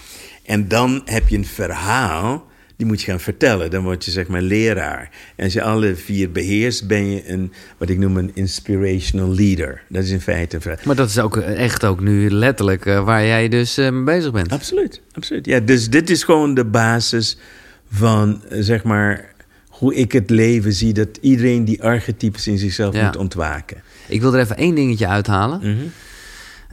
En 0.44 0.68
dan 0.68 1.02
heb 1.04 1.28
je 1.28 1.36
een 1.36 1.46
verhaal, 1.46 2.46
die 2.82 2.90
moet 2.90 3.00
je 3.02 3.10
gaan 3.10 3.20
vertellen. 3.20 3.70
Dan 3.70 3.82
word 3.82 4.04
je 4.04 4.10
zeg 4.10 4.26
maar 4.26 4.42
leraar. 4.42 5.10
En 5.36 5.44
als 5.44 5.52
je 5.52 5.62
alle 5.62 5.94
vier 5.96 6.30
beheerst, 6.32 6.86
ben 6.86 7.10
je 7.10 7.30
een, 7.30 7.52
wat 7.78 7.88
ik 7.88 7.98
noem 7.98 8.16
een 8.16 8.30
inspirational 8.34 9.34
leader. 9.34 9.82
Dat 9.88 10.02
is 10.02 10.10
in 10.10 10.20
feite 10.20 10.56
een 10.56 10.62
vraag. 10.62 10.84
Maar 10.84 10.96
dat 10.96 11.08
is 11.08 11.18
ook 11.18 11.36
eh, 11.36 11.62
echt 11.64 11.84
ook 11.84 12.00
nu 12.00 12.30
letterlijk 12.30 12.86
eh, 12.86 13.04
waar 13.04 13.24
jij 13.26 13.48
dus 13.48 13.78
eh, 13.78 13.90
mee 13.90 14.02
bezig 14.16 14.32
bent. 14.32 14.52
Absoluut, 14.52 15.00
absoluut. 15.12 15.46
Ja, 15.46 15.60
dus 15.60 15.90
dit 15.90 16.10
is 16.10 16.24
gewoon 16.24 16.54
de 16.54 16.64
basis 16.64 17.38
van, 17.90 18.42
zeg 18.50 18.82
maar, 18.82 19.32
hoe 19.68 19.94
ik 19.94 20.12
het 20.12 20.30
leven 20.30 20.72
zie. 20.72 20.92
Dat 20.92 21.08
iedereen 21.20 21.64
die 21.64 21.82
archetypes 21.82 22.46
in 22.46 22.58
zichzelf 22.58 22.94
Ja. 22.94 23.04
moet 23.06 23.16
ontwaken. 23.16 23.82
Ik 24.08 24.20
wil 24.20 24.34
er 24.34 24.40
even 24.40 24.56
één 24.56 24.74
dingetje 24.74 25.06
uithalen. 25.08 25.58
Mhm. 25.58 25.86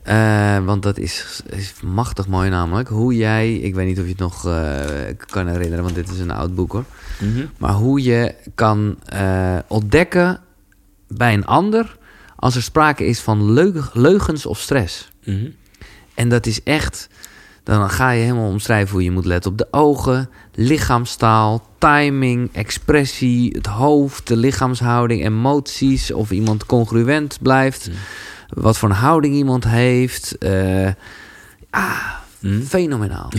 Eh, 0.09 0.65
want 0.65 0.83
dat 0.83 0.97
is, 0.97 1.41
is 1.49 1.73
machtig 1.83 2.27
mooi 2.27 2.49
namelijk. 2.49 2.87
Hoe 2.87 3.15
jij, 3.15 3.55
ik 3.55 3.75
weet 3.75 3.87
niet 3.87 3.97
of 3.99 4.03
je 4.03 4.09
het 4.09 4.19
nog 4.19 4.45
eh, 4.47 4.79
kan 5.25 5.47
herinneren, 5.47 5.83
want 5.83 5.95
dit 5.95 6.09
is 6.09 6.19
een 6.19 6.31
oud 6.31 6.55
boek 6.55 6.71
hoor. 6.71 6.83
Mhm. 7.19 7.45
Maar 7.57 7.73
hoe 7.73 8.03
je 8.03 8.35
kan 8.55 8.95
eh, 9.05 9.57
ontdekken 9.67 10.39
bij 11.07 11.33
een 11.33 11.45
ander 11.45 11.97
als 12.35 12.55
er 12.55 12.61
sprake 12.61 13.05
is 13.05 13.19
van 13.19 13.51
leug- 13.51 13.93
leugens 13.93 14.45
of 14.45 14.59
stress. 14.59 15.11
Mhm. 15.25 15.49
En 16.13 16.29
dat 16.29 16.45
is 16.45 16.63
echt, 16.63 17.09
dan 17.63 17.89
ga 17.89 18.11
je 18.11 18.21
helemaal 18.23 18.49
omschrijven 18.49 18.91
hoe 18.91 19.03
je 19.03 19.11
moet 19.11 19.25
letten 19.25 19.51
op 19.51 19.57
de 19.57 19.67
ogen, 19.71 20.29
lichaamstaal, 20.55 21.67
timing, 21.77 22.49
expressie, 22.51 23.51
het 23.55 23.67
hoofd, 23.67 24.27
de 24.27 24.35
lichaamshouding, 24.37 25.25
emoties, 25.25 26.13
of 26.13 26.31
iemand 26.31 26.65
congruent 26.65 27.37
blijft, 27.41 27.89
wat 28.49 28.77
voor 28.77 28.89
een 28.89 28.95
houding 28.95 29.35
iemand 29.35 29.63
heeft. 29.63 30.37
ah, 31.69 32.19
fenomenaal. 32.67 33.31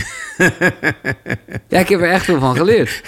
ja, 1.67 1.79
ik 1.79 1.89
heb 1.89 1.99
er 1.99 2.09
echt 2.09 2.25
veel 2.25 2.39
van 2.39 2.55
geleerd. 2.55 3.01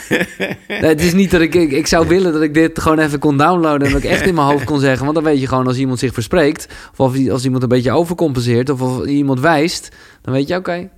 Nee, 0.68 0.86
het 0.86 1.02
is 1.02 1.14
niet 1.14 1.32
dat 1.32 1.42
ik, 1.42 1.56
ik... 1.56 1.72
Ik 1.72 1.88
zou 1.88 2.08
willen 2.08 2.34
dat 2.34 2.42
ik 2.42 2.54
dit 2.54 2.80
gewoon 2.80 3.00
even 3.00 3.20
kon 3.20 3.38
downloaden... 3.38 3.88
en 3.88 3.94
dat 3.94 4.04
ik 4.04 4.10
echt 4.10 4.26
in 4.26 4.34
mijn 4.34 4.48
hoofd 4.48 4.64
kon 4.64 4.80
zeggen. 4.80 5.04
Want 5.04 5.16
dan 5.16 5.24
weet 5.24 5.40
je 5.40 5.48
gewoon 5.48 5.68
als 5.68 5.78
iemand 5.78 6.00
zich 6.00 6.14
verspreekt... 6.14 6.68
of 6.92 6.98
als, 6.98 7.30
als 7.30 7.44
iemand 7.44 7.64
een 7.64 7.70
beetje 7.70 7.92
overcompenseert... 7.92 8.70
of 8.70 8.82
als 8.82 9.06
iemand 9.06 9.40
wijst... 9.40 9.90
dan 10.22 10.34
weet 10.34 10.48
je, 10.48 10.56
oké. 10.56 10.90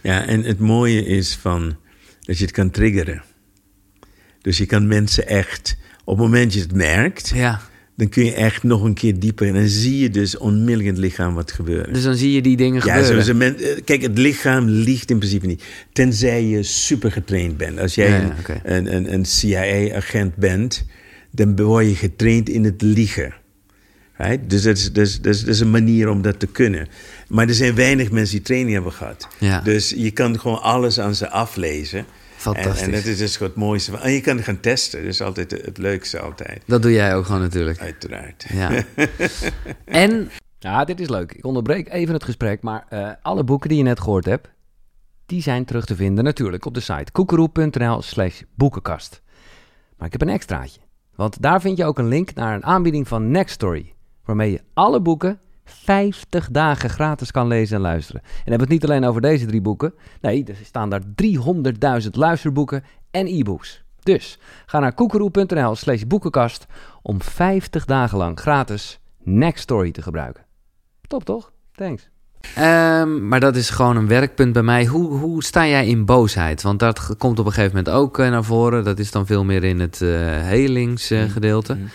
Ja, 0.00 0.26
en 0.26 0.42
het 0.42 0.58
mooie 0.58 1.04
is 1.04 1.38
van 1.40 1.76
dat 2.20 2.38
je 2.38 2.44
het 2.44 2.52
kan 2.52 2.70
triggeren. 2.70 3.22
Dus 4.40 4.58
je 4.58 4.66
kan 4.66 4.86
mensen 4.86 5.26
echt, 5.26 5.76
op 6.04 6.16
het 6.16 6.24
moment 6.24 6.44
dat 6.44 6.54
je 6.54 6.60
het 6.60 6.74
merkt, 6.74 7.28
Ja, 7.34 7.60
dan 8.02 8.10
kun 8.10 8.24
je 8.24 8.32
echt 8.34 8.62
nog 8.62 8.82
een 8.82 8.94
keer 8.94 9.18
dieper. 9.18 9.46
En 9.46 9.54
dan 9.54 9.68
zie 9.68 9.98
je 9.98 10.10
dus 10.10 10.36
onmiddellijk 10.38 10.80
in 10.88 10.94
het 10.94 10.98
lichaam 10.98 11.34
wat 11.34 11.52
gebeurt. 11.52 11.94
dus 11.94 12.02
dan 12.02 12.16
zie 12.16 12.32
je 12.32 12.42
die 12.42 12.56
dingen 12.56 12.82
Ja, 12.86 13.02
gebeuren. 13.02 13.36
men, 13.36 13.56
eh, 13.58 13.68
kijk, 13.84 14.02
het 14.02 14.18
lichaam 14.18 14.68
liegt 14.68 15.10
in 15.10 15.18
principe 15.18 15.46
niet. 15.46 15.62
Tenzij 15.92 16.44
je 16.44 16.62
super 16.62 17.12
getraind 17.12 17.56
bent. 17.56 17.78
Als 17.78 17.94
jij 17.94 18.08
Ja, 18.08 18.16
ja, 18.46 18.60
een, 18.64 18.76
een, 18.76 18.96
een, 18.96 19.12
een 19.12 19.24
CIA-agent 19.24 20.36
bent, 20.36 20.84
dan 21.30 21.56
word 21.56 21.86
je 21.88 21.94
getraind 21.94 22.48
in 22.48 22.64
het 22.64 22.82
liegen. 22.82 23.34
Right? 24.16 24.50
Dus 24.50 24.62
dat 24.62 24.76
is, 24.76 24.92
dat, 24.92 25.06
is, 25.06 25.20
dat, 25.20 25.34
is, 25.34 25.40
dat 25.40 25.48
is 25.54 25.60
een 25.60 25.70
manier 25.70 26.08
om 26.08 26.22
dat 26.22 26.38
te 26.38 26.46
kunnen. 26.46 26.88
Maar 27.28 27.48
er 27.48 27.54
zijn 27.54 27.74
weinig 27.74 28.10
mensen 28.10 28.34
die 28.36 28.44
training 28.44 28.72
hebben 28.74 28.92
gehad. 28.92 29.28
Ja. 29.38 29.60
Dus 29.60 29.94
je 29.96 30.10
kan 30.10 30.40
gewoon 30.40 30.62
alles 30.62 31.00
aan 31.00 31.14
ze 31.14 31.30
aflezen. 31.30 32.04
Fantastisch. 32.42 32.80
En, 32.80 32.86
en 32.86 32.92
dat 32.92 33.04
is 33.04 33.18
dus 33.18 33.38
het 33.38 33.54
mooiste. 33.54 33.98
En 33.98 34.12
je 34.12 34.20
kan 34.20 34.36
het 34.36 34.44
gaan 34.44 34.60
testen. 34.60 35.00
Dat 35.00 35.08
is 35.08 35.20
altijd 35.20 35.50
het, 35.50 35.78
leukste 35.78 36.20
altijd. 36.20 36.62
Dat 36.66 36.82
doe 36.82 36.92
jij 36.92 37.14
ook 37.14 37.24
gewoon 37.24 37.40
natuurlijk. 37.40 37.78
Uiteraard. 37.78 38.46
Ja. 38.52 38.84
en 39.84 40.30
Ja, 40.58 40.84
dit 40.84 41.00
is 41.00 41.08
leuk. 41.08 41.32
Ik 41.32 41.44
onderbreek 41.44 41.92
even 41.92 42.14
het 42.14 42.24
gesprek, 42.24 42.62
maar 42.62 42.86
eh, 42.88 43.10
alle 43.22 43.44
boeken 43.44 43.68
die 43.68 43.78
je 43.78 43.84
net 43.84 44.00
gehoord 44.00 44.24
hebt, 44.24 44.48
die 45.26 45.42
zijn 45.42 45.64
terug 45.64 45.84
te 45.84 45.96
vinden 45.96 46.24
natuurlijk 46.24 46.64
op 46.64 46.74
de 46.74 46.80
site 46.80 47.12
koekeroe.nl 47.12 48.02
slash 48.02 48.42
boekenkast. 48.54 49.22
Maar 49.96 50.06
ik 50.06 50.12
heb 50.12 50.22
een 50.22 50.34
extraatje, 50.34 50.80
want 51.14 51.42
daar 51.42 51.60
vind 51.60 51.76
je 51.76 51.84
ook 51.84 51.98
een 51.98 52.08
link 52.08 52.34
naar 52.34 52.54
een 52.54 52.64
aanbieding 52.64 53.08
van 53.08 53.30
Nextory, 53.30 53.94
waarmee 54.24 54.50
je 54.50 54.60
alle 54.74 55.00
boeken 55.00 55.40
50 55.64 56.48
dagen 56.50 56.90
gratis 56.90 57.30
kan 57.30 57.46
lezen 57.46 57.76
en 57.76 57.82
luisteren. 57.82 58.22
En 58.22 58.28
dan 58.28 58.40
hebben 58.44 58.68
we 58.68 58.74
het 58.74 58.82
niet 58.82 58.90
alleen 58.90 59.04
over 59.04 59.20
deze 59.20 59.46
drie 59.46 59.60
boeken, 59.60 59.94
nee, 60.20 60.44
er 60.44 60.56
staan 60.64 60.90
daar 60.90 61.02
300.000 62.02 62.10
luisterboeken 62.10 62.84
en 63.10 63.26
e-books. 63.26 63.84
Dus 64.02 64.38
ga 64.66 64.78
naar 64.78 64.94
koekeroe.nl 64.94 65.74
slash 65.74 66.02
boekenkast 66.02 66.66
om 67.02 67.22
50 67.22 67.84
dagen 67.84 68.18
lang 68.18 68.40
gratis 68.40 69.00
Nextory 69.24 69.90
te 69.90 70.02
gebruiken. 70.02 70.44
Top 71.06 71.24
toch? 71.24 71.52
Thanks. 71.72 72.10
Ehm, 72.54 73.28
maar 73.28 73.40
dat 73.40 73.56
is 73.56 73.70
gewoon 73.70 73.96
een 73.96 74.08
werkpunt 74.08 74.52
bij 74.52 74.62
mij. 74.62 74.86
Hoe, 74.86 75.18
hoe 75.18 75.44
sta 75.44 75.66
jij 75.66 75.86
in 75.86 76.04
boosheid? 76.04 76.62
Want 76.62 76.78
dat 76.78 77.16
komt 77.18 77.38
op 77.38 77.46
een 77.46 77.52
gegeven 77.52 77.76
moment 77.76 77.94
ook 77.94 78.18
eh, 78.18 78.30
naar 78.30 78.44
voren. 78.44 78.84
Dat 78.84 78.98
is 78.98 79.10
dan 79.10 79.26
veel 79.26 79.44
meer 79.44 79.64
in 79.64 79.80
het 79.80 80.02
eh 80.02 80.08
helingsgedeelte. 80.42 81.74
Mm. 81.74 81.88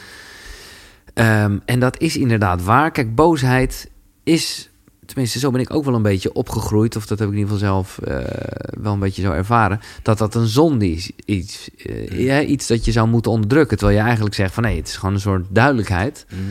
Ehm, 1.18 1.57
en 1.65 1.80
dat 1.80 1.99
is 1.99 2.18
inderdaad 2.18 2.63
waar. 2.63 2.91
Kijk, 2.91 3.15
boosheid 3.15 3.89
is... 4.24 4.70
Tenminste, 5.05 5.39
zo 5.39 5.51
ben 5.51 5.61
ik 5.61 5.74
ook 5.74 5.86
wel 5.86 5.93
een 5.93 6.01
beetje 6.01 6.34
opgegroeid. 6.34 6.95
Of 6.95 7.05
dat 7.05 7.20
heb 7.20 7.28
ik 7.28 7.34
in 7.34 7.39
ieder 7.39 7.53
geval 7.53 7.70
zelf 7.70 7.97
eh, 7.97 8.82
wel 8.82 8.93
een 8.93 8.99
beetje 8.99 9.22
zo 9.22 9.32
ervaren. 9.32 9.80
Dat 10.01 10.18
dat 10.18 10.36
een 10.36 10.47
zonde 10.47 10.91
is. 10.91 11.11
Iets, 11.26 11.70
eh, 11.86 12.20
ja, 12.20 12.41
iets 12.41 12.68
dat 12.68 12.86
je 12.86 12.91
zou 12.91 13.07
moeten 13.07 13.32
onderdrukken. 13.32 13.78
Terwijl 13.78 13.99
je 13.99 14.05
eigenlijk 14.05 14.36
zegt 14.36 14.53
van... 14.53 14.63
nee, 14.63 14.78
het 14.78 14.88
is 14.88 14.95
gewoon 14.95 15.13
een 15.13 15.22
soort 15.22 15.45
duidelijkheid. 15.49 16.26
Mhm. 16.30 16.41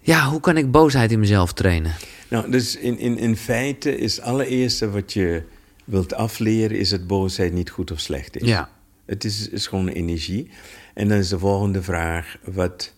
Ja, 0.00 0.28
hoe 0.28 0.40
kan 0.40 0.56
ik 0.56 0.70
boosheid 0.70 1.12
in 1.12 1.20
mezelf 1.20 1.52
trainen? 1.52 1.92
Nou, 2.28 2.50
dus 2.50 2.76
in, 2.76 2.98
in, 2.98 3.18
in 3.18 3.36
feite 3.36 3.96
is 3.96 4.16
het 4.16 4.24
allereerste 4.24 4.90
wat 4.90 5.12
je 5.12 5.42
wilt 5.84 6.14
afleren... 6.14 6.78
is 6.78 6.88
dat 6.88 7.06
boosheid 7.06 7.52
niet 7.52 7.70
goed 7.70 7.90
of 7.90 8.00
slecht 8.00 8.36
is. 8.36 8.48
Ja. 8.48 8.68
Het 9.06 9.24
is, 9.24 9.48
is 9.48 9.66
gewoon 9.66 9.88
energie. 9.88 10.48
En 10.94 11.08
dan 11.08 11.18
is 11.18 11.28
de 11.28 11.38
volgende 11.38 11.82
vraag: 11.82 12.36
wat, 12.44 12.94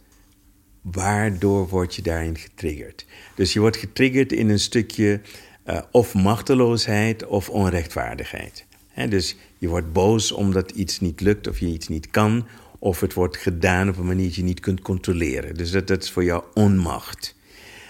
waardoor 0.83 1.69
word 1.69 1.95
je 1.95 2.03
daarin 2.03 2.37
getriggerd? 2.39 3.07
Dus 3.35 3.53
je 3.53 3.61
wordt 3.61 3.77
getriggerd 3.77 4.33
in 4.33 4.49
een 4.49 4.61
stukje 4.61 5.21
eh, 5.63 5.83
of 5.91 6.15
machteloosheid 6.15 7.27
of 7.27 7.49
onrechtvaardigheid. 7.49 8.67
Dus 9.09 9.37
je 9.59 9.69
wordt 9.69 9.93
boos 9.93 10.33
omdat 10.33 10.71
iets 10.71 11.01
niet 11.01 11.21
lukt 11.21 11.49
of 11.49 11.59
je 11.59 11.67
iets 11.67 11.89
niet 11.89 12.11
kan, 12.11 12.47
of 12.79 13.01
het 13.01 13.15
wordt 13.15 13.37
gedaan 13.37 13.89
op 13.89 13.97
een 13.97 14.07
manier 14.07 14.27
dat 14.27 14.35
je 14.35 14.43
niet 14.43 14.61
kunt 14.61 14.81
controleren. 14.81 15.55
Dus 15.55 15.71
dat, 15.71 16.03
is 16.03 16.11
voor 16.11 16.25
jou 16.25 16.45
onmacht. 16.55 17.35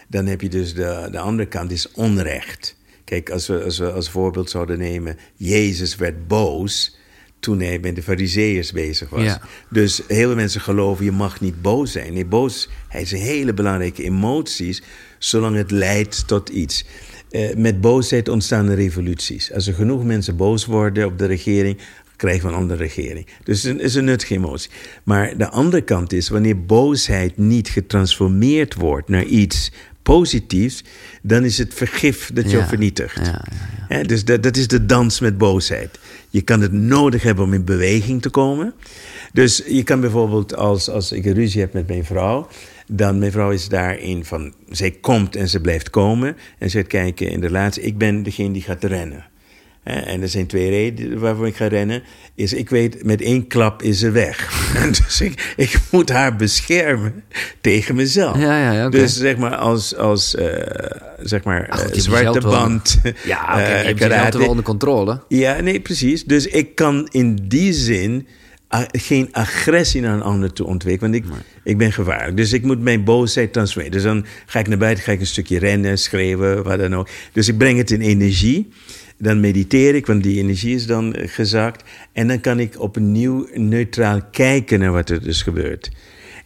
Dan 0.08 0.26
heb 0.26 0.40
je 0.40 0.48
dus 0.48 0.74
de, 0.74 1.08
de 1.10 1.18
andere 1.18 1.48
kant, 1.48 1.70
is 1.70 1.92
onrecht. 1.92 2.76
Kijk, 3.04 3.30
als 3.30 3.50
als 3.50 3.78
we 3.78 3.92
als 3.92 4.10
voorbeeld 4.10 4.50
zouden 4.50 4.78
nemen, 4.78 5.18
Jezus 5.34 5.96
werd 5.96 6.28
boos 6.28 6.96
toen 7.41 7.61
hij 7.61 7.78
met 7.78 7.95
de 7.95 8.03
fariseeërs 8.03 8.72
bezig 8.72 9.09
was. 9.09 9.22
Ja. 9.22 9.41
Dus 9.70 10.03
heel 10.07 10.26
veel 10.26 10.34
mensen 10.34 10.61
geloven, 10.61 11.05
je 11.05 11.12
mag 11.12 11.41
niet 11.41 11.62
boos 11.62 11.93
zijn. 11.93 12.12
Nee, 12.12 12.26
boos, 12.26 12.68
hij 12.89 13.03
is 13.03 13.12
een 13.12 13.18
hele 13.18 13.55
belangrijke 13.55 14.03
emoties, 14.03 14.82
zolang 15.18 15.57
het 15.57 15.70
leidt 15.70 16.26
tot 16.26 16.49
iets. 16.49 16.84
Eh, 17.30 17.55
met 17.57 17.80
boosheid 17.80 18.28
ontstaan 18.28 18.68
er 18.68 18.76
revoluties. 18.76 19.53
Als 19.53 19.66
er 19.66 19.74
genoeg 19.74 20.05
mensen 20.05 20.37
boos 20.37 20.64
worden 20.64 21.07
op 21.07 21.18
de 21.18 21.26
regering, 21.26 21.78
krijgen 22.16 22.43
we 22.43 22.53
een 22.53 22.61
andere 22.61 22.82
regering. 22.82 23.26
Dus 23.45 23.62
het 23.62 23.80
is 23.80 23.95
een, 23.95 24.05
nuttige 24.05 24.34
emotie. 24.34 24.70
Maar 25.03 25.37
de 25.37 25.49
andere 25.49 25.82
kant 25.82 26.12
is, 26.12 26.28
wanneer 26.28 26.64
boosheid 26.64 27.37
niet 27.37 27.68
getransformeerd 27.68 28.74
wordt 28.74 29.09
naar 29.09 29.24
iets 29.24 29.72
positiefs, 30.03 30.84
dan 31.22 31.45
is 31.45 31.59
het 31.59 31.74
vergif 31.74 32.30
dat 32.32 32.51
je 32.51 32.57
Ja, 32.57 32.66
vernietigt. 32.66 33.16
Ja, 33.16 33.22
ja, 33.22 33.45
ja. 33.51 33.97
Hè, 33.97 34.03
dus 34.03 34.24
dat, 34.24 34.43
dat 34.43 34.57
is 34.57 34.68
de 34.68 34.87
dans 34.87 35.20
met 35.20 35.39
boosheid. 35.39 35.99
Je 36.37 36.43
kan 36.43 36.61
het 36.61 36.72
nodig 36.72 37.22
hebben 37.22 37.45
om 37.45 37.53
in 37.53 37.64
beweging 37.64 38.22
te 38.22 38.30
komen. 38.30 38.74
Dus 39.32 39.62
je 39.66 39.82
kan 39.82 40.01
bijvoorbeeld, 40.01 40.57
als, 40.57 40.91
als 40.91 41.12
ik 41.12 41.24
een 41.24 41.34
ruzie 41.34 41.61
heb 41.61 41.72
met 41.72 41.89
mijn 41.89 42.05
vrouw, 42.05 42.49
dan 42.87 43.18
mijn 43.18 43.32
vrouw 43.32 43.51
is 43.51 43.68
daarin 43.68 44.24
van, 44.24 44.55
zij 44.68 44.91
komt 44.91 45.37
en 45.37 45.49
ze 45.49 45.61
blijft 45.61 45.91
komen. 45.91 46.37
En 46.59 46.70
ze 46.70 46.78
gaat 46.78 46.87
kijken 46.87 47.30
in 47.30 47.41
de 47.41 47.47
relatie, 47.47 47.82
ik 47.82 47.99
ben 47.99 48.22
degene 48.22 48.53
die 48.53 48.62
gaat 48.62 48.84
rennen. 48.84 49.24
En 49.87 50.22
er 50.22 50.28
zijn 50.28 50.47
twee 50.47 50.70
redenen 50.70 51.18
waarvoor 51.18 51.47
ik 51.47 51.57
ga 51.57 51.66
rennen. 51.66 52.03
Is 52.34 52.53
ik 52.53 52.68
weet, 52.70 53.05
met 53.05 53.20
één 53.20 53.47
klap 53.47 53.82
is 53.82 53.99
ze 53.99 54.11
weg. 54.11 54.51
Dus 55.07 55.20
ik, 55.20 55.53
ik 55.57 55.78
moet 55.91 56.09
haar 56.09 56.37
beschermen 56.37 57.24
tegen 57.61 57.95
mezelf. 57.95 58.37
Ja, 58.39 58.61
ja, 58.61 58.72
ja, 58.72 58.87
oké. 58.87 58.99
Dus 58.99 59.16
zeg 59.16 59.37
maar 59.37 59.57
als, 59.57 59.97
als 59.97 60.34
eh, 60.34 60.47
zeg 61.22 61.43
maar, 61.45 61.68
Ah, 61.68 61.78
goed, 61.78 61.91
eh, 61.91 61.99
zwarte 62.01 62.41
wel- 62.41 62.51
band. 62.51 63.01
Ja, 63.24 63.59
je 63.59 63.64
hebt 63.66 63.99
karate. 63.99 64.24
jezelf 64.24 64.34
wel 64.34 64.49
onder 64.49 64.64
controle. 64.64 65.20
Ja, 65.28 65.61
nee, 65.61 65.80
precies. 65.80 66.24
Dus 66.24 66.47
ik 66.47 66.74
kan 66.74 67.09
in 67.11 67.39
die 67.43 67.72
zin 67.72 68.26
a- 68.74 68.89
geen 68.93 69.28
agressie 69.32 70.01
naar 70.01 70.14
een 70.14 70.22
ander 70.22 70.53
toe 70.53 70.66
ontwikkelen. 70.66 71.12
Want 71.12 71.24
ik, 71.24 71.30
ik 71.64 71.78
ben 71.78 71.93
gevaarlijk. 71.93 72.37
Dus 72.37 72.53
ik 72.53 72.62
moet 72.62 72.80
mijn 72.80 73.05
boosheid 73.05 73.53
transformeren. 73.53 73.93
Dus 73.93 74.03
dan 74.03 74.26
ga 74.47 74.59
ik 74.59 74.68
naar 74.68 74.78
buiten, 74.78 75.05
ga 75.05 75.12
ik 75.12 75.20
een 75.20 75.26
stukje 75.26 75.59
rennen, 75.59 75.99
schreeuwen, 75.99 76.62
wat 76.62 76.78
dan 76.78 76.95
ook. 76.95 77.09
Dus 77.32 77.49
ik 77.49 77.59
breng 77.59 77.78
het 77.78 77.91
in 77.91 78.01
energie. 78.01 78.68
Dan 79.18 79.40
mediteer 79.40 79.94
ik, 79.94 80.06
want 80.06 80.22
die 80.22 80.38
energie 80.38 80.74
is 80.74 80.86
dan 80.86 81.14
eh, 81.14 81.28
gezakt. 81.28 81.84
En 82.12 82.28
dan 82.28 82.40
kan 82.40 82.60
ik 82.60 82.80
opnieuw 82.80 83.48
neutraal 83.54 84.20
kijken 84.30 84.78
naar 84.78 84.92
wat 84.92 85.10
er 85.10 85.22
dus 85.22 85.42
gebeurt. 85.42 85.90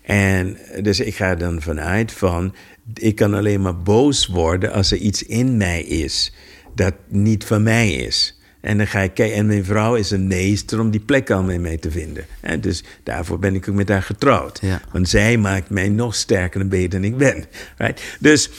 En 0.03 0.57
dus 0.83 1.01
ik 1.01 1.15
ga 1.15 1.35
dan 1.35 1.63
vanuit 1.63 2.13
van, 2.13 2.55
ik 2.95 3.15
kan 3.15 3.35
alleen 3.35 3.61
maar 3.61 3.83
boos 3.83 4.27
worden 4.27 4.73
als 4.73 4.91
er 4.91 4.99
iets 4.99 5.23
in 5.23 5.57
mij 5.57 5.83
is 5.83 6.33
dat 6.75 6.95
niet 7.09 7.45
van 7.45 7.63
mij 7.63 7.93
is. 7.93 8.41
En 8.61 8.77
dan 8.77 8.87
ga 8.87 9.01
ik 9.01 9.15
kijken, 9.15 9.37
en 9.37 9.47
mijn 9.47 9.65
vrouw 9.65 9.95
is 9.95 10.11
een 10.11 10.27
meester 10.27 10.81
om 10.81 10.91
die 10.91 11.01
plek 11.01 11.31
al 11.31 11.43
mij 11.43 11.77
te 11.77 11.91
vinden. 11.91 12.25
En 12.41 12.61
dus 12.61 12.85
daarvoor 13.03 13.39
ben 13.39 13.55
ik 13.55 13.69
ook 13.69 13.75
met 13.75 13.89
haar 13.89 14.03
getrouwd. 14.03 14.59
Ja. 14.63 14.81
Want 14.93 15.09
zij 15.09 15.37
maakt 15.37 15.71
mij 15.71 15.89
nog 15.89 16.15
sterker 16.15 16.61
en 16.61 16.69
beter 16.69 17.01
dan 17.01 17.05
ik 17.05 17.17
ben. 17.17 17.45
Right? 17.77 18.17
Dus 18.19 18.51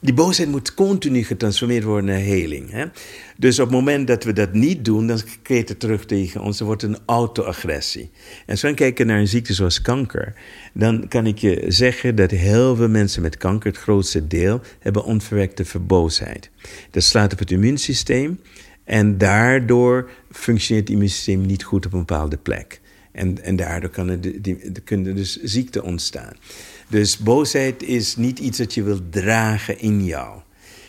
die 0.00 0.14
boosheid 0.14 0.48
moet 0.48 0.74
continu 0.74 1.24
getransformeerd 1.24 1.84
worden 1.84 2.04
naar 2.04 2.20
heling. 2.20 2.70
Hè? 2.70 2.84
Dus 3.36 3.58
op 3.58 3.66
het 3.66 3.74
moment 3.74 4.06
dat 4.06 4.24
we 4.24 4.32
dat 4.32 4.52
niet 4.52 4.84
doen, 4.84 5.06
dan 5.06 5.20
keert 5.42 5.68
het 5.68 5.80
terug 5.80 6.04
tegen 6.04 6.40
ons. 6.40 6.58
Dan 6.58 6.66
wordt 6.66 6.82
een 6.82 6.98
auto-agressie. 7.06 8.10
En 8.22 8.46
als 8.46 8.62
we 8.62 8.74
kijken 8.74 9.06
naar 9.06 9.18
een 9.18 9.28
ziekte 9.28 9.54
zoals 9.54 9.82
kanker, 9.82 10.34
dan 10.72 11.08
kan 11.08 11.26
ik 11.26 11.38
je 11.38 11.64
zeggen 11.68 12.14
dat 12.14 12.30
heel 12.30 12.76
veel 12.76 12.88
mensen 12.88 13.22
met 13.22 13.36
kanker, 13.36 13.70
het 13.70 13.80
grootste 13.80 14.26
deel, 14.26 14.60
hebben 14.78 15.04
onverwerkte 15.04 15.64
verboosheid. 15.64 16.50
Dat 16.90 17.02
slaat 17.02 17.32
op 17.32 17.38
het 17.38 17.50
immuunsysteem 17.50 18.40
en 18.84 19.18
daardoor 19.18 20.10
functioneert 20.30 20.88
het 20.88 20.96
immuunsysteem 20.96 21.46
niet 21.46 21.64
goed 21.64 21.86
op 21.86 21.92
een 21.92 21.98
bepaalde 21.98 22.36
plek. 22.36 22.80
En, 23.12 23.42
en 23.42 23.56
daardoor 23.56 23.90
kan 23.90 24.08
er, 24.08 24.18
er 24.74 24.82
kunnen 24.84 25.14
dus 25.14 25.42
ziekten 25.42 25.82
ontstaan. 25.82 26.32
Dus 26.88 27.18
boosheid 27.18 27.82
is 27.82 28.16
niet 28.16 28.38
iets 28.38 28.58
dat 28.58 28.74
je 28.74 28.82
wilt 28.82 29.12
dragen 29.12 29.80
in 29.80 30.04
jou. 30.04 30.40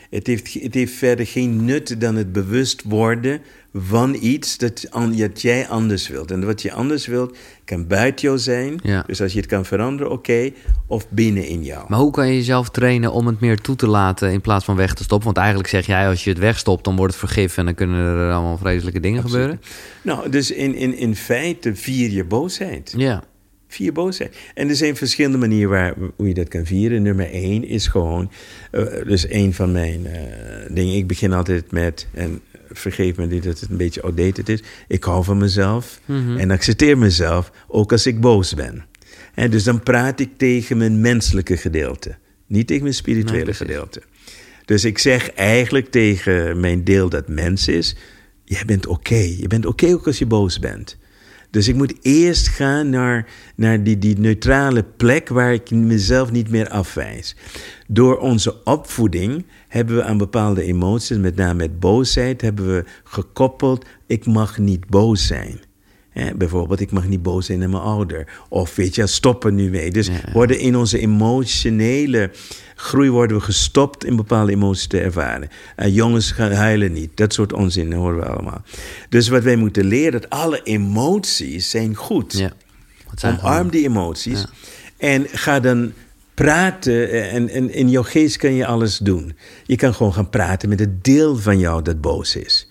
Het 0.09 0.27
heeft, 0.27 0.53
het 0.53 0.73
heeft 0.73 0.93
verder 0.93 1.27
geen 1.27 1.65
nut 1.65 2.01
dan 2.01 2.15
het 2.15 2.31
bewust 2.31 2.83
worden 2.83 3.41
van 3.73 4.17
iets 4.19 4.57
dat, 4.57 4.87
jij 5.33 5.67
anders 5.67 6.07
wilt. 6.07 6.31
En 6.31 6.45
wat 6.45 6.61
je 6.61 6.71
anders 6.71 7.05
wilt, 7.05 7.37
kan 7.65 7.87
buiten 7.87 8.27
jou 8.27 8.39
zijn. 8.39 8.79
Ja. 8.83 9.03
Dus 9.07 9.21
als 9.21 9.31
je 9.33 9.39
het 9.39 9.47
kan 9.47 9.65
veranderen, 9.65 10.11
oké. 10.11 10.51
of 10.87 11.09
binnen 11.09 11.47
in 11.47 11.63
jou. 11.63 11.85
Maar 11.87 11.99
hoe 11.99 12.11
kan 12.11 12.27
je 12.27 12.33
jezelf 12.33 12.69
trainen 12.69 13.11
om 13.11 13.27
het 13.27 13.39
meer 13.39 13.61
toe 13.61 13.75
te 13.75 13.87
laten 13.87 14.31
in 14.31 14.41
plaats 14.41 14.65
van 14.65 14.75
weg 14.75 14.93
te 14.93 15.03
stoppen? 15.03 15.25
Want 15.25 15.37
eigenlijk 15.37 15.69
zeg 15.69 15.85
jij, 15.85 16.07
als 16.07 16.23
je 16.23 16.29
het 16.29 16.39
wegstopt, 16.39 16.83
dan 16.83 16.95
wordt 16.95 17.13
het 17.13 17.21
vergif 17.21 17.57
en 17.57 17.65
dan 17.65 17.75
kunnen 17.75 17.99
er 17.99 18.33
allemaal 18.33 18.57
vreselijke 18.57 18.99
dingen 18.99 19.21
gebeuren. 19.21 19.61
Nou, 20.01 20.29
dus 20.29 20.51
in, 20.51 20.75
in, 20.75 20.97
in 20.97 21.15
feite 21.15 21.75
vier 21.75 22.09
je 22.09 22.23
boosheid. 22.23 22.93
Ja. 22.97 23.23
Vier 23.71 23.93
boosheid. 23.93 24.35
En 24.53 24.69
er 24.69 24.75
zijn 24.75 24.95
verschillende 24.95 25.37
manieren 25.37 25.69
waar, 25.69 25.93
hoe 26.15 26.27
je 26.27 26.33
dat 26.33 26.47
kan 26.47 26.65
vieren. 26.65 27.01
Nummer 27.01 27.31
één 27.31 27.65
is 27.65 27.87
gewoon, 27.87 28.31
eh, 28.71 28.83
dus 29.05 29.29
een 29.29 29.53
van 29.53 29.71
mijn 29.71 30.05
eh, 30.05 30.21
dingen. 30.69 30.95
Ik 30.95 31.07
begin 31.07 31.33
altijd 31.33 31.71
met, 31.71 32.07
en 32.13 32.41
vergeef 32.69 33.15
me 33.15 33.25
niet 33.25 33.43
dat 33.43 33.59
het 33.59 33.69
een 33.69 33.77
beetje 33.77 34.01
outdated 34.01 34.49
is. 34.49 34.63
Ik 34.87 35.03
hou 35.03 35.23
van 35.23 35.37
mezelf 35.37 35.99
en 36.37 36.51
accepteer 36.51 36.97
mezelf, 36.97 37.51
ook 37.67 37.91
als 37.91 38.05
ik 38.05 38.21
boos 38.21 38.53
ben. 38.53 38.85
En 39.33 39.51
dus 39.51 39.63
dan 39.63 39.83
praat 39.83 40.19
ik 40.19 40.29
tegen 40.37 40.77
mijn 40.77 41.01
menselijke 41.01 41.57
gedeelte, 41.57 42.17
niet 42.47 42.67
tegen 42.67 42.83
mijn 42.83 42.95
spirituele 42.95 43.45
Nee, 43.45 43.53
gedeelte. 43.53 44.01
Dus 44.65 44.85
ik 44.85 44.97
zeg 44.97 45.31
eigenlijk 45.33 45.91
tegen 45.91 46.59
mijn 46.59 46.83
deel 46.83 47.09
dat 47.09 47.27
mens 47.27 47.67
is: 47.67 47.95
jij 48.43 48.65
bent 48.65 48.87
oké. 48.87 49.15
Je 49.37 49.47
bent 49.47 49.65
oké 49.65 49.93
ook 49.93 50.07
als 50.07 50.17
je 50.17 50.25
boos 50.25 50.59
bent. 50.59 50.97
Dus 51.49 51.67
ik 51.67 51.75
moet 51.75 51.93
eerst 52.01 52.47
gaan 52.47 52.89
naar, 52.89 53.27
naar 53.55 53.83
die, 53.83 53.97
die 53.97 54.19
neutrale 54.19 54.83
plek 54.83 55.29
waar 55.29 55.53
ik 55.53 55.71
mezelf 55.71 56.31
niet 56.31 56.49
meer 56.49 56.69
afwijs. 56.69 57.35
Door 57.87 58.17
onze 58.17 58.63
opvoeding 58.63 59.45
hebben 59.67 59.95
we 59.95 60.03
aan 60.03 60.17
bepaalde 60.17 60.63
emoties, 60.63 61.17
met 61.17 61.35
name 61.35 61.53
met 61.53 61.79
boosheid, 61.79 62.41
hebben 62.41 62.75
we 62.75 62.83
gekoppeld: 63.03 63.85
ik 64.07 64.25
mag 64.25 64.57
niet 64.57 64.87
boos 64.87 65.27
zijn. 65.27 65.59
Hè, 66.19 66.35
bijvoorbeeld, 66.35 66.79
ik 66.79 66.91
mag 66.91 67.07
niet 67.07 67.21
boos 67.23 67.45
zijn 67.45 67.59
naar 67.59 67.69
mijn 67.69 67.81
ouder. 67.83 68.27
Of 68.49 68.75
weet 68.75 68.95
je, 68.95 69.07
stop 69.07 69.43
er 69.45 69.51
nu 69.51 69.69
mee. 69.69 69.91
Dus 69.91 70.09
worden 70.33 70.59
in 70.59 70.75
onze 70.75 70.99
emotionele 70.99 72.31
groei 72.75 73.09
worden 73.09 73.37
we 73.37 73.43
gestopt 73.43 74.05
in 74.05 74.15
bepaalde 74.15 74.51
emoties 74.51 74.87
te 74.87 74.99
ervaren. 74.99 75.49
Eh, 75.75 75.95
jongens 75.95 76.31
gaan 76.31 76.51
huilen 76.51 76.91
niet. 76.93 77.09
Dat 77.17 77.33
soort 77.33 77.53
onzin 77.53 77.89
dat 77.89 77.99
horen 77.99 78.17
we 78.19 78.25
allemaal. 78.25 78.61
Dus 79.09 79.27
wat 79.27 79.43
wij 79.43 79.55
moeten 79.55 79.85
leren, 79.85 80.11
dat 80.21 80.29
alle 80.29 80.61
emoties 80.63 81.69
zijn 81.69 81.95
goed. 81.95 82.33
ja. 82.37 82.51
Zijn 83.15 83.37
Omarm 83.39 83.55
gewoon- 83.55 83.69
die 83.71 83.85
emoties. 83.85 84.39
Ja. 84.39 84.49
En 84.97 85.25
ga 85.31 85.59
dan 85.59 85.93
praten. 86.33 87.09
eh, 87.09 87.33
En, 87.33 87.49
en 87.49 87.73
in 87.73 87.89
jouw 87.89 88.03
geest 88.03 88.37
kan 88.37 88.53
je 88.53 88.65
alles 88.65 88.97
doen. 88.97 89.35
Je 89.65 89.75
kan 89.75 89.93
gewoon 89.93 90.13
gaan 90.13 90.29
praten 90.29 90.69
met 90.69 90.79
het 90.79 91.03
deel 91.03 91.37
van 91.37 91.59
jou 91.59 91.81
dat 91.81 92.01
boos 92.01 92.35
is. 92.35 92.68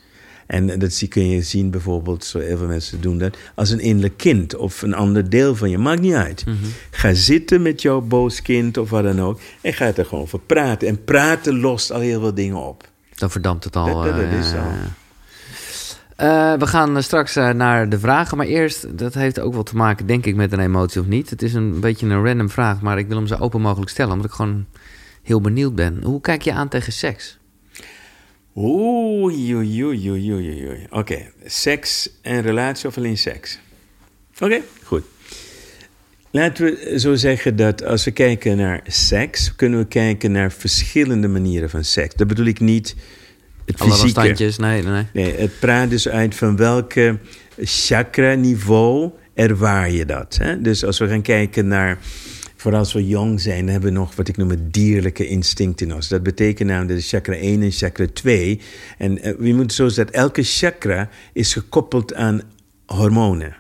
En 0.49 0.79
dat 0.79 0.93
zie- 0.93 1.09
kun 1.09 1.29
je 1.31 1.43
zien 1.43 1.71
bijvoorbeeld, 1.71 2.25
zo 2.25 2.39
heel 2.39 2.57
veel 2.57 2.67
mensen 2.67 3.01
doen 3.01 3.19
dat, 3.19 3.37
als 3.55 3.71
een 3.71 3.81
innerlijk 3.81 4.17
kind 4.17 4.57
of 4.57 4.83
een 4.83 4.95
ander 4.95 5.31
deel 5.31 5.55
van 5.57 5.71
je. 5.71 5.79
Maakt 5.79 6.01
niet 6.01 6.15
uit. 6.15 6.47
Mhm. 6.47 6.57
Ga 6.91 7.15
zitten 7.15 7.63
met 7.63 7.83
jouw 7.83 8.01
boos 8.01 8.43
kind 8.43 8.77
of 8.77 8.91
wat 8.91 9.03
dan 9.03 9.21
ook. 9.21 9.41
En 9.61 9.73
ga 9.73 9.93
er 9.97 10.05
gewoon 10.05 10.29
voor 10.29 10.41
praten. 10.41 10.89
En 10.89 11.05
praten 11.05 11.61
lost 11.61 11.93
al 11.93 12.01
heel 12.01 12.21
veel 12.21 12.35
dingen 12.35 12.57
op. 12.57 12.89
Dan 13.15 13.31
verdampt 13.31 13.65
het 13.65 13.77
al. 13.77 13.85
Dat- 13.87 14.05
dat- 14.05 14.15
dat 14.17 14.25
eh, 14.25 14.39
is 14.39 14.49
zo. 14.49 14.57
Eh, 16.17 16.53
we 16.55 16.67
gaan 16.67 16.97
eh, 16.97 17.03
straks 17.03 17.35
naar 17.35 17.89
de 17.89 17.99
vragen. 17.99 18.37
Maar 18.37 18.47
eerst, 18.47 18.99
dat 18.99 19.15
heeft 19.15 19.41
ook 19.41 19.53
wel 19.55 19.63
te 19.63 19.77
maken, 19.77 20.07
denk 20.07 20.27
ik, 20.27 20.35
met 20.37 20.53
een 20.53 20.61
emotie 20.61 21.01
of 21.01 21.07
niet. 21.07 21.31
Het 21.31 21.43
is 21.43 21.55
een 21.55 21.81
beetje 21.81 22.07
een 22.07 22.25
random 22.25 22.51
vraag, 22.51 22.81
maar 22.81 22.99
ik 22.99 23.07
wil 23.09 23.17
hem 23.17 23.27
zo 23.27 23.35
open 23.39 23.61
mogelijk 23.61 23.91
stellen. 23.91 24.13
Omdat 24.13 24.27
ik 24.27 24.33
gewoon 24.37 24.67
heel 25.23 25.41
benieuwd 25.41 25.75
ben. 25.75 26.01
Hoe 26.05 26.21
kijk 26.21 26.43
je 26.43 26.53
aan 26.53 26.69
tegen 26.69 26.93
seks? 26.93 27.39
Oei, 28.61 29.55
oei, 29.55 29.85
oei, 29.85 30.11
oei, 30.11 30.33
oei, 30.33 30.67
oei. 30.69 30.87
Oké, 30.91 31.19
seks 31.45 32.11
en 32.23 32.43
relatie 32.43 32.89
of 32.89 32.97
alleen 32.97 33.19
seks? 33.19 33.59
Oké, 34.41 34.61
goed. 34.83 35.05
Laten 36.31 36.65
we 36.65 36.99
zo 36.99 37.15
zeggen 37.15 37.57
dat 37.57 37.85
als 37.85 38.05
we 38.05 38.11
kijken 38.11 38.57
naar 38.57 38.81
seks, 38.87 39.55
kunnen 39.55 39.79
we 39.79 39.87
kijken 39.87 40.33
naar 40.33 40.53
verschillende 40.53 41.29
manieren 41.29 41.71
van 41.71 41.85
seks. 41.85 42.15
Dat 42.15 42.27
bedoel 42.27 42.47
ik 42.47 42.61
niet 42.61 42.95
het 43.65 43.81
Alle 43.81 43.91
fysieke. 43.91 44.21
standjes? 44.21 44.57
Nee, 44.57 44.83
nee, 44.83 44.93
nee. 44.93 45.07
Nee, 45.13 45.37
het 45.37 45.59
praat 45.59 45.91
dus 45.91 46.09
uit 46.09 46.35
van 46.35 46.57
welke 46.57 47.19
chakra-niveau 47.61 49.11
ervaar 49.35 49.91
je 49.91 50.05
dat. 50.05 50.37
Hè? 50.43 50.61
Dus 50.61 50.85
als 50.85 50.99
we 50.99 51.09
gaan 51.09 51.23
kijken 51.23 51.67
naar, 51.67 51.99
vooral 52.61 52.81
als 52.81 52.93
we 52.93 53.07
jong 53.07 53.41
zijn, 53.41 53.69
hebben 53.69 53.93
we 53.93 53.99
nog 53.99 54.17
wat 54.17 54.29
ik 54.29 54.37
noem 54.37 54.51
het 54.51 54.73
dierlijke 54.73 55.27
instinct 55.27 55.81
in 55.81 55.95
ons. 55.95 56.09
Dat 56.09 56.23
betekent 56.23 56.69
namelijk 56.69 56.95
dat 56.95 57.09
chakra 57.09 57.35
1 57.35 57.63
en 57.63 57.71
chakra 57.71 58.07
2. 58.13 58.61
En 58.99 59.23
eh, 59.23 59.35
we 59.39 59.53
moeten 59.53 59.77
zo 59.77 59.89
zeggen 59.89 60.07
dat 60.07 60.23
elke 60.23 60.43
chakra 60.43 61.09
is 61.33 61.53
gekoppeld 61.53 62.15
aan 62.15 62.41
hormonen. 62.87 63.57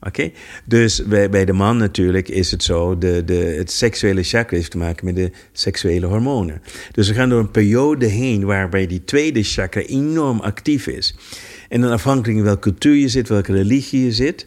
Oké? 0.00 0.30
Dus 0.64 1.04
bij, 1.04 1.30
bij 1.30 1.44
de 1.44 1.52
man 1.52 1.76
natuurlijk 1.76 2.28
is 2.28 2.50
het 2.50 2.62
zo, 2.62 2.98
de, 2.98 3.22
de, 3.24 3.34
het 3.34 3.70
seksuele 3.70 4.22
chakra 4.22 4.56
heeft 4.56 4.70
te 4.70 4.78
maken 4.78 5.04
met 5.04 5.16
de 5.16 5.30
seksuele 5.52 6.06
hormonen. 6.06 6.62
Dus 6.92 7.08
we 7.08 7.14
gaan 7.14 7.28
door 7.28 7.40
een 7.40 7.50
periode 7.50 8.06
heen 8.06 8.44
waarbij 8.44 8.86
die 8.86 9.04
tweede 9.04 9.42
chakra 9.42 9.80
enorm 9.80 10.40
actief 10.40 10.86
is. 10.86 11.14
En 11.68 11.80
dan 11.80 11.90
afhankelijk 11.90 12.38
van 12.38 12.46
welke 12.46 12.70
cultuur 12.70 12.94
je 12.94 13.08
zit, 13.08 13.28
welke 13.28 13.52
religie 13.52 14.04
je 14.04 14.12
zit, 14.12 14.46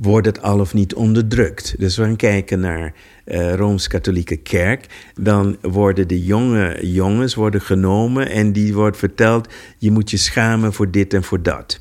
wordt 0.00 0.26
het 0.26 0.42
al 0.42 0.60
of 0.60 0.74
niet 0.74 0.94
onderdrukt. 0.94 1.74
Dus 1.78 1.96
we 1.96 2.02
gaan 2.02 2.16
kijken 2.16 2.60
naar 2.60 2.94
eh 3.24 3.54
Rooms-Katholieke 3.54 4.36
Kerk. 4.36 4.86
Dan 5.14 5.56
worden 5.60 6.08
de 6.08 6.24
jonge 6.24 6.78
jongens 6.82 7.34
worden 7.34 7.60
genomen 7.60 8.30
en 8.30 8.52
die 8.52 8.74
wordt 8.74 8.96
verteld, 8.96 9.48
je 9.78 9.90
moet 9.90 10.10
je 10.10 10.16
schamen 10.16 10.72
voor 10.72 10.90
dit 10.90 11.14
en 11.14 11.24
voor 11.24 11.42
dat. 11.42 11.80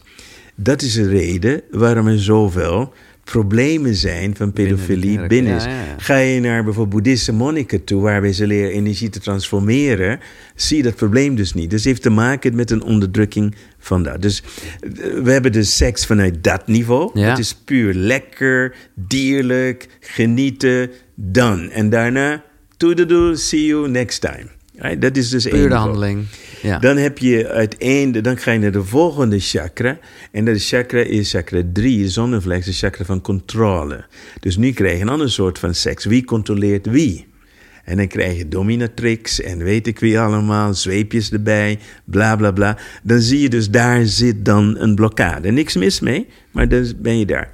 Dat 0.55 0.81
is 0.81 0.93
de 0.93 1.07
reden 1.07 1.61
waarom 1.71 2.07
er 2.07 2.19
zoveel 2.19 2.93
problemen 3.31 3.95
zijn 3.95 4.35
van 4.35 4.53
pedofilie 4.53 5.27
binnen. 5.27 5.55
Ja, 5.55 5.67
ja, 5.67 5.69
ja. 5.69 5.95
Ga 5.97 6.17
je 6.17 6.39
naar 6.39 6.63
bijvoorbeeld 6.63 6.95
boeddhistische 6.95 7.33
monniken 7.33 7.83
toe, 7.83 8.01
waarbij 8.01 8.33
ze 8.33 8.47
leren 8.47 8.71
energie 8.71 9.09
te 9.09 9.19
transformeren, 9.19 10.19
zie 10.55 10.77
je 10.77 10.83
dat 10.83 10.95
probleem 10.95 11.35
dus 11.35 11.53
niet. 11.53 11.69
Dus 11.69 11.79
het 11.79 11.87
heeft 11.87 12.01
te 12.01 12.09
maken 12.09 12.55
met 12.55 12.71
een 12.71 12.83
onderdrukking 12.83 13.55
van 13.79 14.03
dat. 14.03 14.21
Dus 14.21 14.43
eh, 14.79 14.89
we 15.23 15.31
hebben 15.31 15.51
de 15.51 15.63
seks 15.63 16.05
vanuit 16.05 16.43
dat 16.43 16.67
niveau. 16.67 17.19
Ja. 17.19 17.29
Het 17.29 17.39
is 17.39 17.55
puur 17.55 17.93
lekker, 17.93 18.75
dierlijk, 18.95 19.87
genieten, 19.99 20.89
done. 21.15 21.69
En 21.69 21.89
daarna, 21.89 22.43
toededoe, 22.77 23.35
see 23.35 23.65
you 23.65 23.89
next 23.89 24.21
time. 24.21 24.45
Right? 24.75 25.01
Dat 25.01 25.17
is 25.17 25.29
dus 25.29 25.45
één 25.45 25.53
Puur 25.53 25.63
de 25.63 25.67
niveau. 25.69 25.89
handeling. 25.89 26.25
Dan 26.79 26.97
heb 26.97 27.17
je 27.17 27.47
uiteinde, 27.47 28.21
dan 28.21 28.37
ga 28.37 28.51
je 28.51 28.59
naar 28.59 28.71
de 28.71 28.83
volgende 28.83 29.39
chakra. 29.39 29.99
En 30.31 30.45
dat 30.45 30.65
chakra 30.65 30.99
is 30.99 31.31
chakra 31.31 31.61
3, 31.73 32.09
zonnevlecht, 32.09 32.65
de 32.65 32.71
chakra 32.71 33.05
van 33.05 33.21
controle. 33.21 34.05
Dus 34.39 34.57
nu 34.57 34.71
krijg 34.71 34.95
je 34.95 35.01
een 35.01 35.09
ander 35.09 35.31
soort 35.31 35.59
van 35.59 35.73
seks. 35.73 36.05
Wie 36.05 36.23
controleert 36.23 36.85
wie? 36.85 37.27
En 37.87 37.97
dan 37.97 38.07
krijg 38.07 38.37
je 38.37 38.47
dominatrix 38.47 39.41
en 39.41 39.63
weet 39.63 39.87
ik 39.87 39.99
wie 39.99 40.19
allemaal, 40.19 40.73
zweepjes 40.73 41.31
erbij, 41.31 41.79
bla 42.05 42.35
bla 42.35 42.51
bla. 42.51 42.77
Dan 43.03 43.19
zie 43.19 43.41
je 43.41 43.49
dus, 43.49 43.69
daar 43.69 44.05
zit 44.05 44.45
dan 44.45 44.75
een 44.77 44.95
blokkade. 44.95 45.51
Niks 45.51 45.75
mis 45.75 45.99
mee, 45.99 46.27
maar 46.51 46.67
dan 46.67 46.93
ben 46.97 47.19
je 47.19 47.25
daar. 47.25 47.49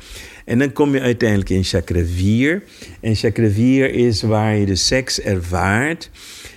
En 0.45 0.59
dan 0.59 0.73
kom 0.73 0.93
je 0.93 1.01
uiteindelijk 1.01 1.49
in 1.49 1.63
chakra 1.63 2.01
4. 2.15 2.63
En 3.01 3.15
chakra 3.15 3.49
4 3.49 3.93
is 3.93 4.21
waar 4.21 4.55
je 4.55 4.65
de 4.65 4.75
seks 4.75 5.21
ervaart. 5.21 6.09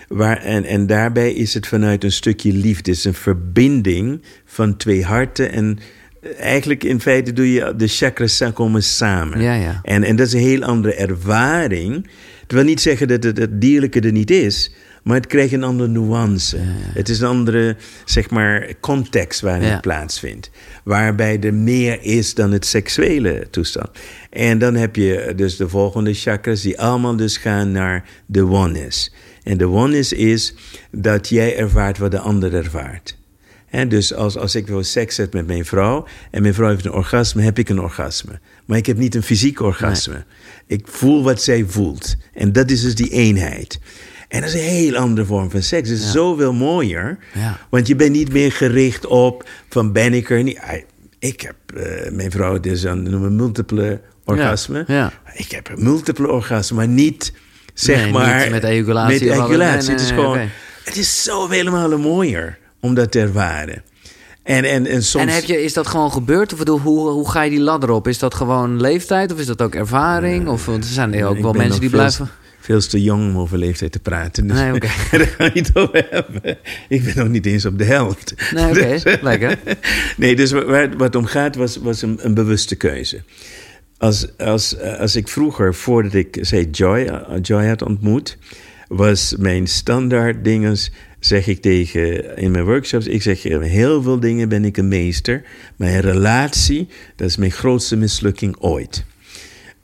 Waar, 0.09 0.43
en, 0.43 0.65
en 0.65 0.87
daarbij 0.87 1.33
is 1.33 1.55
het 1.55 1.67
vanuit 1.67 2.05
een 2.05 2.13
stukje 2.13 2.53
liefde. 2.53 2.91
Het 2.91 2.99
is 2.99 3.05
een 3.05 3.15
verbinding 3.15 4.23
van 4.45 4.77
twee 4.77 5.05
harten. 5.05 5.53
En 5.53 5.79
eigenlijk 6.39 6.85
in 6.85 7.01
feite 7.01 7.33
doe 7.33 7.53
je 7.53 7.75
de 7.77 7.87
chakras 7.89 8.43
komen 8.55 8.83
samen. 8.83 9.41
Ja, 9.41 9.55
ja. 9.55 9.81
En, 9.83 10.03
en 10.03 10.17
dat 10.17 10.27
is 10.27 10.33
een 10.33 10.41
heel 10.41 10.63
andere 10.63 10.95
ervaring. 10.95 12.07
Het 12.43 12.53
wil 12.53 12.65
niet 12.65 12.81
zeggen 12.81 13.09
dat 13.09 13.23
het, 13.23 13.39
het 13.39 13.61
dierlijke 13.61 14.01
er 14.01 14.13
niet 14.13 14.31
is, 14.31 14.75
maar 15.03 15.17
het 15.17 15.27
krijgt 15.27 15.53
een 15.53 15.65
andere 15.65 15.89
nuance. 15.89 16.57
Het 16.95 17.09
is 17.09 17.21
een 17.21 17.29
andere, 17.29 17.77
zeg 18.05 18.31
maar, 18.31 18.73
context 18.81 19.41
waarin 19.41 19.67
Ja. 19.67 19.73
het 19.73 19.81
plaatsvindt. 19.81 20.51
Waarbij 20.85 21.41
er 21.41 21.55
meer 21.55 21.99
is 22.03 22.35
dan 22.35 22.53
het 22.53 22.67
seksuele 22.67 23.47
toestand. 23.51 23.89
En 24.31 24.59
dan 24.59 24.75
heb 24.75 24.97
je 24.97 25.33
dus 25.37 25.57
de 25.57 25.69
volgende 25.69 26.15
chakras 26.15 26.61
die 26.63 26.81
allemaal 26.81 27.17
dus 27.17 27.37
gaan 27.37 27.71
naar 27.73 28.05
de 28.27 28.47
oneness. 28.47 29.13
En 29.47 29.57
de 29.57 29.69
oneness 29.69 30.13
is 30.13 30.55
dat 30.91 31.29
jij 31.29 31.57
ervaart 31.57 31.99
wat 31.99 32.11
de 32.11 32.19
ander 32.19 32.55
ervaart. 32.55 33.17
Dus 33.89 34.15
als, 34.15 34.37
als 34.37 34.55
ik 34.55 34.67
wil 34.67 34.83
seks 34.83 35.17
heb 35.17 35.33
met 35.33 35.47
mijn 35.47 35.65
vrouw 35.65 36.07
en 36.31 36.43
mijn 36.43 36.55
vrouw 36.55 36.69
heeft 36.69 36.85
een 36.85 36.93
orgasme, 36.93 37.43
heb 37.43 37.59
ik 37.59 37.69
een 37.69 37.81
orgasme. 37.81 38.41
Maar 38.65 38.79
ik 38.79 38.87
heb 38.87 38.97
niet 38.97 39.15
een 39.15 39.23
fysiek 39.23 39.61
orgasme. 39.61 40.25
Ik 40.67 40.87
voel 40.89 41.23
wat 41.23 41.43
zij 41.43 41.65
voelt. 41.69 42.17
En 42.35 42.53
dat 42.53 42.71
is 42.71 42.83
dus 42.83 42.95
die 42.95 43.11
eenheid. 43.11 43.81
En 44.29 44.41
dat 44.41 44.49
is 44.49 44.55
een 44.55 44.69
heel 44.69 44.97
andere 44.97 45.27
vorm 45.27 45.51
van 45.51 45.63
seks. 45.63 45.89
Het 45.89 45.99
is 45.99 46.13
zoveel 46.13 46.53
mooier. 46.53 47.19
Ja. 47.35 47.59
Want 47.71 47.87
je 47.87 47.97
bent 47.97 48.13
niet 48.13 48.33
meer 48.33 48.53
gericht 48.53 49.07
op 49.07 49.49
van 49.69 49.93
ben 49.93 50.15
ik 50.15 50.31
er 50.31 50.43
niet. 50.43 50.61
Ik 51.19 51.41
heb, 51.41 51.57
eh, 51.77 52.11
mijn 52.13 52.31
vrouw 52.31 52.61
dus 52.61 52.87
aan 52.87 53.03
noemen 53.03 53.37
multiple 53.37 54.01
orgasme. 54.25 54.85
ja. 54.87 55.13
Ik 55.35 55.51
heb 55.51 55.69
een 55.69 55.83
multiple 55.83 56.29
orgasme, 56.31 56.77
maar 56.77 56.89
niet 56.89 57.33
zeg 57.85 58.03
Nee, 58.03 58.13
maar 58.13 58.41
niet 58.43 58.51
met 58.51 58.65
ejaculatie 58.65 59.13
Met 59.13 59.31
of 59.31 59.37
wat- 59.37 59.37
ejaculatie. 59.47 59.77
nee, 59.79 59.97
nee, 59.97 59.97
het 59.97 60.01
is 60.05 60.11
gewoon, 60.11 60.39
het 60.85 60.97
is 60.97 61.23
zoveel 61.23 61.71
malen 61.71 62.01
mooier 62.01 62.59
om 62.81 62.95
dat 62.95 63.11
te 63.13 63.21
ervaren. 63.21 63.83
En, 64.43 64.65
en, 64.65 64.87
en 64.87 65.03
soms... 65.03 65.25
En 65.25 65.31
heb 65.35 65.45
je, 65.45 65.63
is 65.63 65.73
dat 65.73 65.87
gewoon 65.87 66.13
gebeurd? 66.13 66.53
Of 66.53 66.59
bedoel, 66.59 66.79
hoe, 66.79 67.09
hoe 67.11 67.31
ga 67.31 67.43
je 67.43 67.51
die 67.51 67.61
ladder 67.61 67.91
op? 67.91 68.09
Is 68.09 68.19
dat 68.19 68.35
gewoon 68.35 68.81
leeftijd 68.81 69.33
of 69.33 69.39
is 69.39 69.47
dat 69.47 69.63
ook 69.63 69.75
ervaring? 69.75 70.49
Of 70.49 70.67
want 70.67 70.85
er 70.85 70.91
zijn 70.91 71.15
er 71.15 71.27
ook 71.27 71.39
wel 71.41 71.53
mensen 71.53 71.81
die 71.81 71.91
blijven... 71.91 72.29
Veel 72.61 72.81
te 72.81 73.03
jong 73.03 73.31
om 73.31 73.39
over 73.39 73.59
leeftijd 73.59 73.93
te 73.93 73.99
praten. 73.99 74.47
Dus 74.47 74.57
Nee, 74.59 74.75
oké. 74.75 74.87
daar 75.11 75.27
gaan 75.27 75.47
we 75.47 75.51
niet 75.55 75.71
over 75.75 76.07
hebben. 76.11 76.59
Ik 76.89 77.05
ben 77.05 77.13
nog 77.17 77.29
niet 77.29 77.47
eens 77.47 77.65
op 77.65 77.79
de 77.79 77.85
helft. 77.85 78.35
Nee, 78.55 78.65
oké, 78.69 78.75
Dus- 79.03 79.21
lekker. 79.21 79.59
Nee, 80.17 80.37
dus 80.37 80.51
waar 80.51 80.67
waar 80.67 80.89
het 80.99 81.15
om 81.15 81.25
gaat 81.25 81.57
was, 81.57 81.77
was 81.77 82.03
een, 82.03 82.19
een 82.23 82.35
bewuste 82.35 82.75
keuze. 82.75 83.23
Als, 83.99 84.39
als, 84.39 84.79
als 84.79 85.17
ik 85.17 85.29
vroeger, 85.29 85.75
voordat 85.75 86.15
ik 86.15 86.39
zei 86.41 86.71
Joy, 86.71 87.01
eh, 87.01 87.39
Joy 87.43 87.67
had 87.67 87.83
ontmoet, 87.83 88.39
was 88.89 89.35
mijn 89.39 89.67
standaard 89.67 90.45
dinges, 90.45 90.93
zeg 91.21 91.47
ik 91.47 91.61
tegen 91.61 92.37
in 92.37 92.51
mijn 92.51 92.65
workshops, 92.65 93.07
ik 93.07 93.23
zeg 93.23 93.43
heel 93.43 94.03
veel 94.03 94.21
dingen 94.21 94.49
ben 94.49 94.65
ik 94.65 94.77
een 94.77 94.89
meester, 94.89 95.43
maar 95.77 95.89
een 95.89 96.01
relatie, 96.01 96.89
dat 97.17 97.29
is 97.29 97.37
mijn 97.37 97.51
grootste 97.51 97.97
mislukking 97.97 98.57
ooit. 98.59 99.05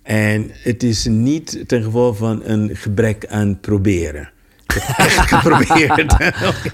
En 0.03 0.51
het 0.53 0.83
is 0.83 1.07
niet 1.07 1.65
ten 1.67 1.83
gevolge 1.83 2.19
van 2.19 2.45
een 2.45 2.77
gebrek 2.77 3.27
aan 3.27 3.61
proberen. 3.61 4.32
Echt 4.97 5.29
geprobeerd. 5.33 6.15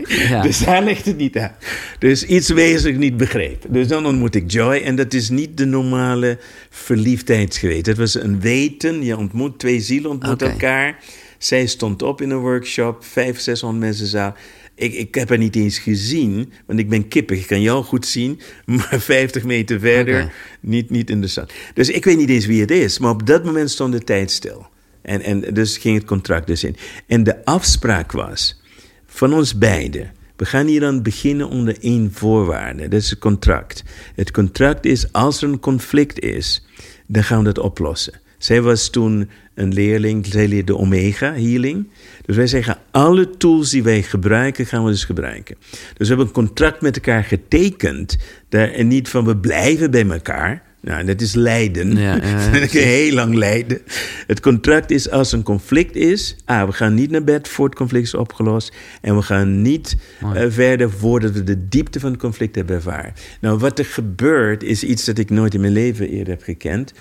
Ja. 0.28 0.42
Dus 0.42 0.58
daar 0.58 0.82
ligt 0.82 1.04
het 1.04 1.16
niet 1.16 1.38
aan. 1.38 1.52
Dus 1.98 2.24
iets 2.24 2.48
wezenlijk 2.48 2.98
niet 2.98 3.16
begrepen. 3.16 3.72
Dus 3.72 3.88
dan 3.88 4.06
ontmoet 4.06 4.34
ik 4.34 4.50
Joy. 4.50 4.76
En 4.76 4.96
dat 4.96 5.14
is 5.14 5.28
niet 5.28 5.56
de 5.56 5.64
normale 5.64 6.38
verliefdheidsgeweten. 6.70 7.92
Het 7.92 8.00
was 8.00 8.14
een 8.14 8.40
weten. 8.40 9.04
Je 9.04 9.16
ontmoet 9.16 9.58
twee 9.58 9.80
zielen, 9.80 10.10
ontmoet 10.10 10.42
elkaar. 10.42 10.98
Zij 11.38 11.66
stond 11.66 12.02
op 12.02 12.20
in 12.20 12.30
een 12.30 12.38
workshop. 12.38 13.04
Vijf, 13.04 13.40
zeshonderd 13.40 13.84
mensen 13.84 14.06
zaal. 14.06 14.34
Ik, 14.74 14.94
ik 14.94 15.14
heb 15.14 15.28
haar 15.28 15.38
niet 15.38 15.56
eens 15.56 15.78
gezien, 15.78 16.52
want 16.66 16.78
ik 16.78 16.88
ben 16.88 17.08
kippig. 17.08 17.40
Ik 17.40 17.46
kan 17.46 17.60
jou 17.60 17.84
goed 17.84 18.06
zien, 18.06 18.40
maar 18.64 19.00
50 19.00 19.44
meter 19.44 19.80
verder 19.80 20.32
niet, 20.60 20.90
niet 20.90 21.10
interessant. 21.10 21.52
Dus 21.74 21.88
ik 21.88 22.04
weet 22.04 22.16
niet 22.16 22.30
eens 22.30 22.46
wie 22.46 22.60
het 22.60 22.70
is, 22.70 22.98
maar 22.98 23.10
op 23.10 23.26
dat 23.26 23.44
moment 23.44 23.70
stond 23.70 23.92
de 23.92 24.04
tijd 24.04 24.30
stil. 24.30 24.66
En, 25.08 25.22
en 25.22 25.54
dus 25.54 25.76
ging 25.76 25.96
het 25.96 26.06
contract 26.06 26.46
dus 26.46 26.64
in. 26.64 26.76
En 27.06 27.22
de 27.22 27.44
afspraak 27.44 28.12
was 28.12 28.60
van 29.06 29.34
ons 29.34 29.58
beiden. 29.58 30.12
We 30.36 30.44
gaan 30.44 30.66
hier 30.66 30.84
aan 30.84 31.02
beginnen 31.02 31.48
onder 31.48 31.76
één 31.80 32.12
voorwaarde. 32.12 32.88
Dat 32.88 33.00
is 33.00 33.10
het 33.10 33.18
contract. 33.18 33.84
Het 34.14 34.30
contract 34.30 34.84
is, 34.84 35.12
als 35.12 35.42
er 35.42 35.48
een 35.48 35.60
conflict 35.60 36.20
is, 36.20 36.66
dan 37.06 37.24
gaan 37.24 37.38
we 37.38 37.44
dat 37.44 37.58
oplossen. 37.58 38.20
Zij 38.38 38.62
was 38.62 38.90
toen 38.90 39.30
een 39.54 39.72
leerling, 39.72 40.26
zij 40.26 40.48
leerde 40.48 40.76
Omega 40.76 41.32
Healing. 41.32 41.88
Dus 42.26 42.36
wij 42.36 42.46
zeggen, 42.46 42.76
alle 42.90 43.30
tools 43.30 43.70
die 43.70 43.82
wij 43.82 44.02
gebruiken, 44.02 44.66
gaan 44.66 44.84
we 44.84 44.90
dus 44.90 45.04
gebruiken. 45.04 45.56
Dus 45.70 45.80
we 45.96 46.06
hebben 46.06 46.26
een 46.26 46.32
contract 46.32 46.80
met 46.80 46.96
elkaar 46.96 47.24
getekend. 47.24 48.16
En 48.48 48.88
niet 48.88 49.08
van, 49.08 49.24
we 49.24 49.36
blijven 49.36 49.90
bij 49.90 50.08
elkaar. 50.08 50.62
Nou, 50.80 51.04
dat 51.04 51.20
is 51.20 51.34
lijden. 51.34 51.96
Ja, 51.96 52.18
heel 52.70 53.12
lang 53.12 53.34
lijden. 53.34 53.80
Het 54.26 54.40
contract 54.40 54.90
is 54.90 55.10
als 55.10 55.32
een 55.32 55.42
conflict 55.42 55.96
is. 55.96 56.36
Ah, 56.44 56.66
we 56.66 56.72
gaan 56.72 56.94
niet 56.94 57.10
naar 57.10 57.24
bed 57.24 57.48
voor 57.48 57.66
het 57.66 57.74
conflict 57.74 58.04
is 58.04 58.14
opgelost. 58.14 58.72
En 59.00 59.16
we 59.16 59.22
gaan 59.22 59.62
niet 59.62 59.96
eh, 60.34 60.44
verder 60.48 60.90
voordat 60.90 61.32
we 61.32 61.44
de 61.44 61.68
diepte 61.68 62.00
van 62.00 62.10
het 62.10 62.20
conflict 62.20 62.54
hebben 62.54 62.76
ervaren. 62.76 63.12
Nou, 63.40 63.58
wat 63.58 63.78
er 63.78 63.84
gebeurt 63.84 64.62
is 64.62 64.84
iets 64.84 65.04
dat 65.04 65.18
ik 65.18 65.30
nooit 65.30 65.54
in 65.54 65.60
mijn 65.60 65.72
leven 65.72 66.08
eerder 66.08 66.32
heb 66.32 66.42
gekend. 66.42 66.92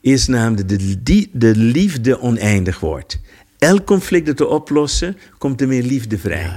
Is 0.00 0.26
namelijk 0.26 0.68
dat 0.68 0.80
de, 1.02 1.28
de 1.32 1.56
liefde 1.56 2.20
oneindig 2.20 2.80
wordt. 2.80 3.20
Elk 3.58 3.84
conflict 3.84 4.26
dat 4.26 4.38
we 4.38 4.46
oplossen, 4.46 5.16
komt 5.38 5.60
er 5.60 5.68
meer 5.68 5.82
liefde 5.82 6.18
vrij. 6.18 6.52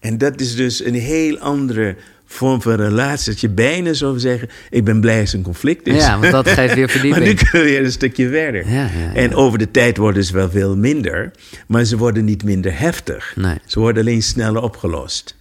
En 0.00 0.18
dat 0.18 0.40
is 0.40 0.56
dus 0.56 0.84
een 0.84 0.94
heel 0.94 1.38
andere 1.38 1.96
vorm 2.34 2.62
van 2.62 2.74
relatie. 2.74 3.32
Dat 3.32 3.40
je 3.40 3.48
bijna 3.48 3.92
zou 3.92 4.18
zeggen, 4.18 4.48
ik 4.70 4.84
ben 4.84 5.00
blij 5.00 5.20
als 5.20 5.32
een 5.32 5.42
conflict 5.42 5.86
is. 5.86 6.04
Ja, 6.04 6.18
want 6.18 6.32
dat 6.32 6.48
geeft 6.48 6.74
weer 6.74 6.86
maar 6.92 7.02
nu 7.02 7.12
verdieping. 7.12 7.50
kunnen 7.50 7.66
we 7.66 7.72
weer 7.72 7.84
een 7.84 7.92
stukje 7.92 8.28
verder. 8.28 8.68
Ja, 8.68 8.72
ja, 8.72 8.88
ja. 8.98 9.14
En 9.14 9.34
over 9.34 9.58
de 9.58 9.70
tijd 9.70 9.96
worden 9.96 10.24
ze 10.24 10.32
wel 10.32 10.50
veel 10.50 10.76
minder, 10.76 11.30
maar 11.66 11.84
ze 11.84 11.96
worden 11.96 12.24
niet 12.24 12.44
minder 12.44 12.78
heftig. 12.78 13.32
Nee. 13.36 13.56
Ze 13.66 13.78
worden 13.78 14.02
alleen 14.02 14.22
sneller 14.22 14.62
opgelost. 14.62 15.36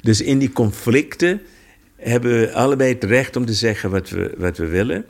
Dus 0.00 0.20
in 0.20 0.38
die 0.38 0.52
conflicten 0.52 1.40
hebben 1.96 2.40
we 2.40 2.52
allebei 2.52 2.92
het 2.92 3.04
recht 3.04 3.36
om 3.36 3.44
te 3.44 3.54
zeggen 3.54 3.90
wat 3.90 4.10
we, 4.10 4.34
wat 4.36 4.56
we 4.56 4.66
willen. 4.66 5.04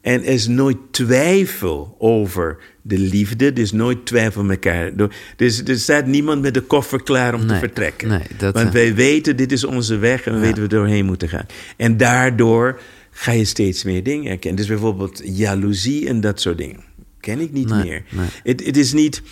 En 0.00 0.20
er 0.24 0.32
is 0.32 0.46
nooit 0.48 0.76
twijfel 0.90 1.96
over 1.98 2.56
de 2.82 2.98
liefde. 2.98 3.46
Er 3.46 3.58
is 3.58 3.72
nooit 3.72 4.06
twijfel 4.06 4.42
met 4.44 4.64
elkaar. 4.64 4.92
Dus 5.36 5.62
er 5.64 5.78
staat 5.78 6.06
niemand 6.06 6.42
met 6.42 6.54
de 6.54 6.60
koffer 6.60 7.02
klaar 7.02 7.34
om 7.34 7.46
te 7.46 7.54
vertrekken. 7.54 8.08
nee, 8.08 8.22
dat, 8.36 8.54
Want 8.54 8.66
eh, 8.66 8.72
wij 8.72 8.94
weten, 8.94 9.36
dit 9.36 9.52
is 9.52 9.64
onze 9.64 9.96
weg 9.96 10.26
en 10.26 10.32
we 10.34 10.38
weten 10.40 10.62
we 10.62 10.68
doorheen 10.68 11.04
moeten 11.04 11.28
gaan. 11.28 11.46
En 11.76 11.96
daardoor 11.96 12.80
ga 13.10 13.32
je 13.32 13.44
steeds 13.44 13.84
meer 13.84 14.02
dingen 14.02 14.26
herkennen. 14.26 14.58
Dus 14.60 14.68
bijvoorbeeld 14.68 15.20
jaloezie 15.24 16.08
en 16.08 16.20
dat 16.20 16.40
soort 16.40 16.58
dingen. 16.58 16.80
Ken 17.20 17.40
ik 17.40 17.52
niet 17.52 17.68
Nee, 17.68 17.82
meer. 17.82 18.02
het 18.42 18.76
is 18.76 18.92
niet... 18.92 19.22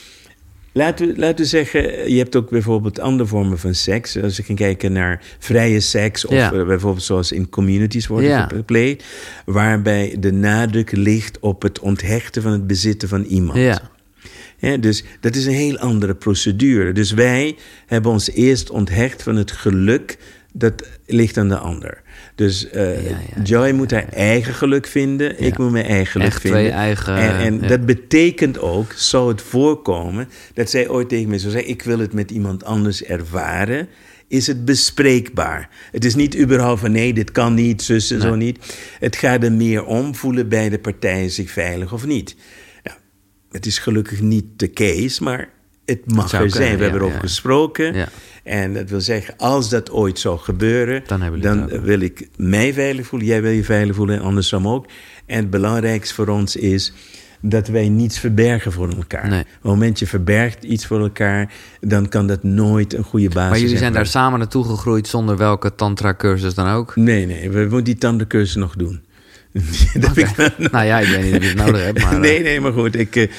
Laten 0.79 1.07
we, 1.07 1.15
laten 1.17 1.37
we 1.37 1.45
zeggen, 1.45 2.11
je 2.13 2.19
hebt 2.19 2.37
ook 2.37 2.51
bijvoorbeeld 2.51 3.01
andere 3.01 3.29
vormen 3.29 3.59
van 3.59 3.75
seks. 3.75 4.23
Als 4.23 4.37
je 4.37 4.43
kan 4.43 4.55
kijken 4.55 4.93
naar 4.93 5.23
vrije 5.39 5.81
seks, 5.81 6.25
of 6.27 6.33
Ja. 6.35 6.53
eh, 6.53 6.67
bijvoorbeeld 6.67 7.05
zoals 7.05 7.33
in 7.33 7.49
communities 7.49 8.07
worden 8.07 8.31
Ja. 8.31 8.47
gepleegd, 8.55 9.05
waarbij 9.45 10.17
de 10.19 10.33
nadruk 10.33 10.93
ligt 10.93 11.39
op 11.41 11.63
het 11.63 11.79
onthechten 11.79 12.43
van 12.43 12.53
het 12.53 12.67
bezitten 12.67 13.09
van 13.09 13.23
iemand. 13.23 13.59
Ja. 13.59 13.91
Ja, 14.59 14.77
dus 14.77 15.05
dat 15.21 15.35
is 15.37 15.47
een 15.47 15.53
heel 15.53 15.79
andere 15.79 16.15
procedure. 16.15 16.93
Dus 16.93 17.13
wij 17.13 17.57
hebben 17.87 18.13
ons 18.13 18.31
eerst 18.31 18.71
onthecht 18.71 19.23
van 19.23 19.37
het 19.37 19.51
geluk 19.53 20.19
dat 20.53 20.89
ligt 21.07 21.37
aan 21.37 21.49
de 21.49 21.59
ander. 21.59 22.03
Dus 22.39 22.71
eh, 22.71 23.11
Ja, 23.11 23.19
ja, 23.35 23.43
Joy 23.43 23.71
moet 23.71 23.91
haar 23.91 24.09
eigen 24.09 24.55
geluk 24.55 24.87
vinden. 24.87 25.43
Ik 25.43 25.59
moet 25.59 25.71
mijn 25.71 25.85
eigen 25.85 26.07
geluk 26.07 26.27
Echt 26.27 26.41
vinden. 26.41 26.61
twee 26.61 26.73
eigen, 26.73 27.17
En, 27.17 27.37
en 27.39 27.69
dat 27.69 27.87
betekent 27.87 28.59
ook, 28.59 28.93
zou 28.93 29.29
het 29.29 29.43
voorkomen, 29.43 30.29
dat 30.55 30.71
zij 30.71 30.89
ooit 30.89 31.09
tegen 31.09 31.29
mij 31.29 31.39
zou 31.39 31.53
zeggen: 31.53 31.71
Ik 31.71 31.83
wil 31.83 31.99
het 31.99 32.13
met 32.13 32.31
iemand 32.31 32.65
anders 32.65 33.03
ervaren. 33.03 33.89
Is 34.29 34.47
het 34.47 34.65
bespreekbaar? 34.65 35.69
Het 35.91 36.05
is 36.05 36.15
niet 36.15 36.39
überhaupt 36.39 36.81
van 36.81 36.93
nee, 36.93 37.13
dit 37.13 37.33
kan 37.33 37.55
niet, 37.55 37.83
zus 37.83 38.11
en 38.11 38.21
zo 38.21 38.35
niet. 38.35 38.77
Het 38.99 39.17
gaat 39.17 39.45
er 39.45 39.53
meer 39.53 39.85
om, 39.85 40.15
voelen 40.15 40.49
beide 40.49 40.79
partijen 40.79 41.31
zich 41.31 41.51
veilig 41.51 41.93
of 41.93 42.07
niet. 42.07 42.37
Het 43.51 43.67
is 43.67 43.79
gelukkig 43.79 44.21
niet 44.21 44.45
de 44.57 44.71
case, 44.71 45.23
maar 45.23 45.49
het 45.89 46.15
mag 46.15 46.33
er 46.33 46.39
zijn. 46.39 46.51
kunnen, 46.51 46.77
We 46.77 46.83
hebben 46.83 47.01
erover 47.01 47.21
gesproken. 47.21 48.09
En 48.45 48.75
dat 48.75 48.91
wil 48.91 49.01
zeggen, 49.01 49.35
als 49.37 49.69
dat 49.69 49.91
ooit 49.91 50.19
zou 50.19 50.39
gebeuren, 50.39 51.03
Dan 51.41 51.69
wil 51.83 52.01
ik 52.01 52.29
mij 52.37 52.73
veilig 52.73 53.07
voelen, 53.07 53.29
jij 53.29 53.43
wil 53.43 53.51
je 53.51 53.65
veilig 53.65 53.97
voelen 53.97 54.17
en 54.17 54.23
andersom 54.23 54.69
ook. 54.69 54.87
En 55.27 55.37
het 55.37 55.51
belangrijkste 55.51 56.15
voor 56.15 56.29
ons 56.29 56.57
is 56.57 56.93
dat 57.41 57.69
wij 57.69 57.89
niets 57.89 58.19
verbergen 58.19 58.73
voor 58.73 58.89
elkaar. 58.89 59.29
Nee. 59.29 59.41
Op 59.41 59.47
het 59.47 59.63
moment 59.63 59.99
je 59.99 60.07
verbergt 60.07 60.65
iets 60.65 60.87
voor 60.87 61.01
elkaar, 61.01 61.53
dan 61.81 62.09
kan 62.09 62.27
dat 62.27 62.43
nooit 62.43 62.95
een 62.95 63.05
goede 63.05 63.29
basis 63.29 63.49
Maar 63.51 63.59
jullie 63.59 63.69
zijn 63.69 63.81
zijn. 63.81 63.93
daar 63.93 64.07
samen 64.07 64.39
naartoe 64.39 64.65
gegroeid 64.65 65.09
zonder 65.09 65.37
welke 65.37 65.75
tantra-cursus 65.75 66.55
dan 66.55 66.69
ook? 66.69 66.97
Nee, 66.97 67.27
nee, 67.27 67.51
we 67.51 67.61
moeten 67.61 67.85
die 67.85 67.99
tandencursus 67.99 68.55
nog 68.55 68.77
doen. 68.77 69.01
dat 70.01 70.17
heb 70.17 70.29
Oké. 70.29 70.45
ik 70.59 70.71
nou 70.73 70.85
ja, 70.87 70.99
ik 71.01 71.09
weet 71.09 71.23
niet 71.25 71.35
of 71.37 71.43
je 71.43 71.49
het 71.49 71.57
nodig 71.57 71.85
hebt, 71.85 72.03
maar... 72.03 72.13
eh, 72.13 72.19
nee, 72.19 72.43
nee, 72.43 72.61
maar 72.61 72.73
goed, 72.73 72.97
ik, 72.99 73.17
er 73.17 73.31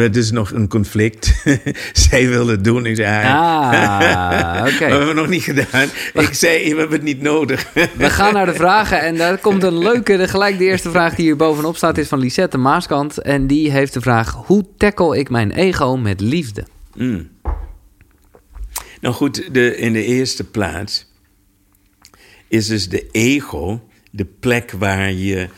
er 0.00 0.16
is 0.16 0.30
nog 0.30 0.50
een 0.52 0.68
conflict. 0.68 1.42
Zij 2.08 2.28
wilde 2.28 2.50
het 2.52 2.64
doen. 2.64 2.86
Ik 2.86 2.96
zei, 2.96 3.26
Ah, 3.26 4.58
oké. 4.60 4.78
We 4.78 4.84
hebben 4.84 5.06
het 5.06 5.16
nog 5.16 5.28
niet 5.28 5.42
gedaan. 5.42 5.88
Ik 6.14 6.28
zei, 6.34 6.72
we 6.72 6.78
hebben 6.78 6.96
het 6.96 7.02
niet 7.06 7.22
nodig. 7.22 7.66
We 7.96 8.10
gaan 8.10 8.32
naar 8.34 8.46
de 8.46 8.54
vragen 8.54 9.00
en 9.00 9.16
daar 9.16 9.38
komt 9.38 9.62
een 9.62 9.78
leuke... 9.78 10.16
de- 10.16 10.28
Gelijk 10.28 10.58
de 10.58 10.64
eerste 10.64 10.90
vraag 10.90 11.14
die 11.14 11.24
hier 11.24 11.36
bovenop 11.36 11.76
staat 11.76 11.98
is 11.98 12.08
van 12.08 12.18
Lisette 12.18 12.58
Maaskant. 12.58 13.18
En 13.18 13.46
die 13.46 13.70
heeft 13.70 13.92
de 13.92 14.00
vraag... 14.00 14.32
Hoe 14.46 14.64
tackle 14.76 15.18
ik 15.18 15.30
mijn 15.30 15.50
ego 15.50 15.96
met 15.96 16.20
liefde? 16.20 16.64
Mm. 16.96 17.28
Nou 19.00 19.14
goed, 19.14 19.54
de, 19.54 19.76
in 19.76 19.92
de 19.92 20.04
eerste 20.04 20.44
plaats 20.44 21.06
is 22.48 22.66
dus 22.66 22.88
de 22.88 23.08
ego 23.10 23.80
de 24.10 24.26
plek 24.40 24.70
waar 24.70 25.12
je 25.12 25.48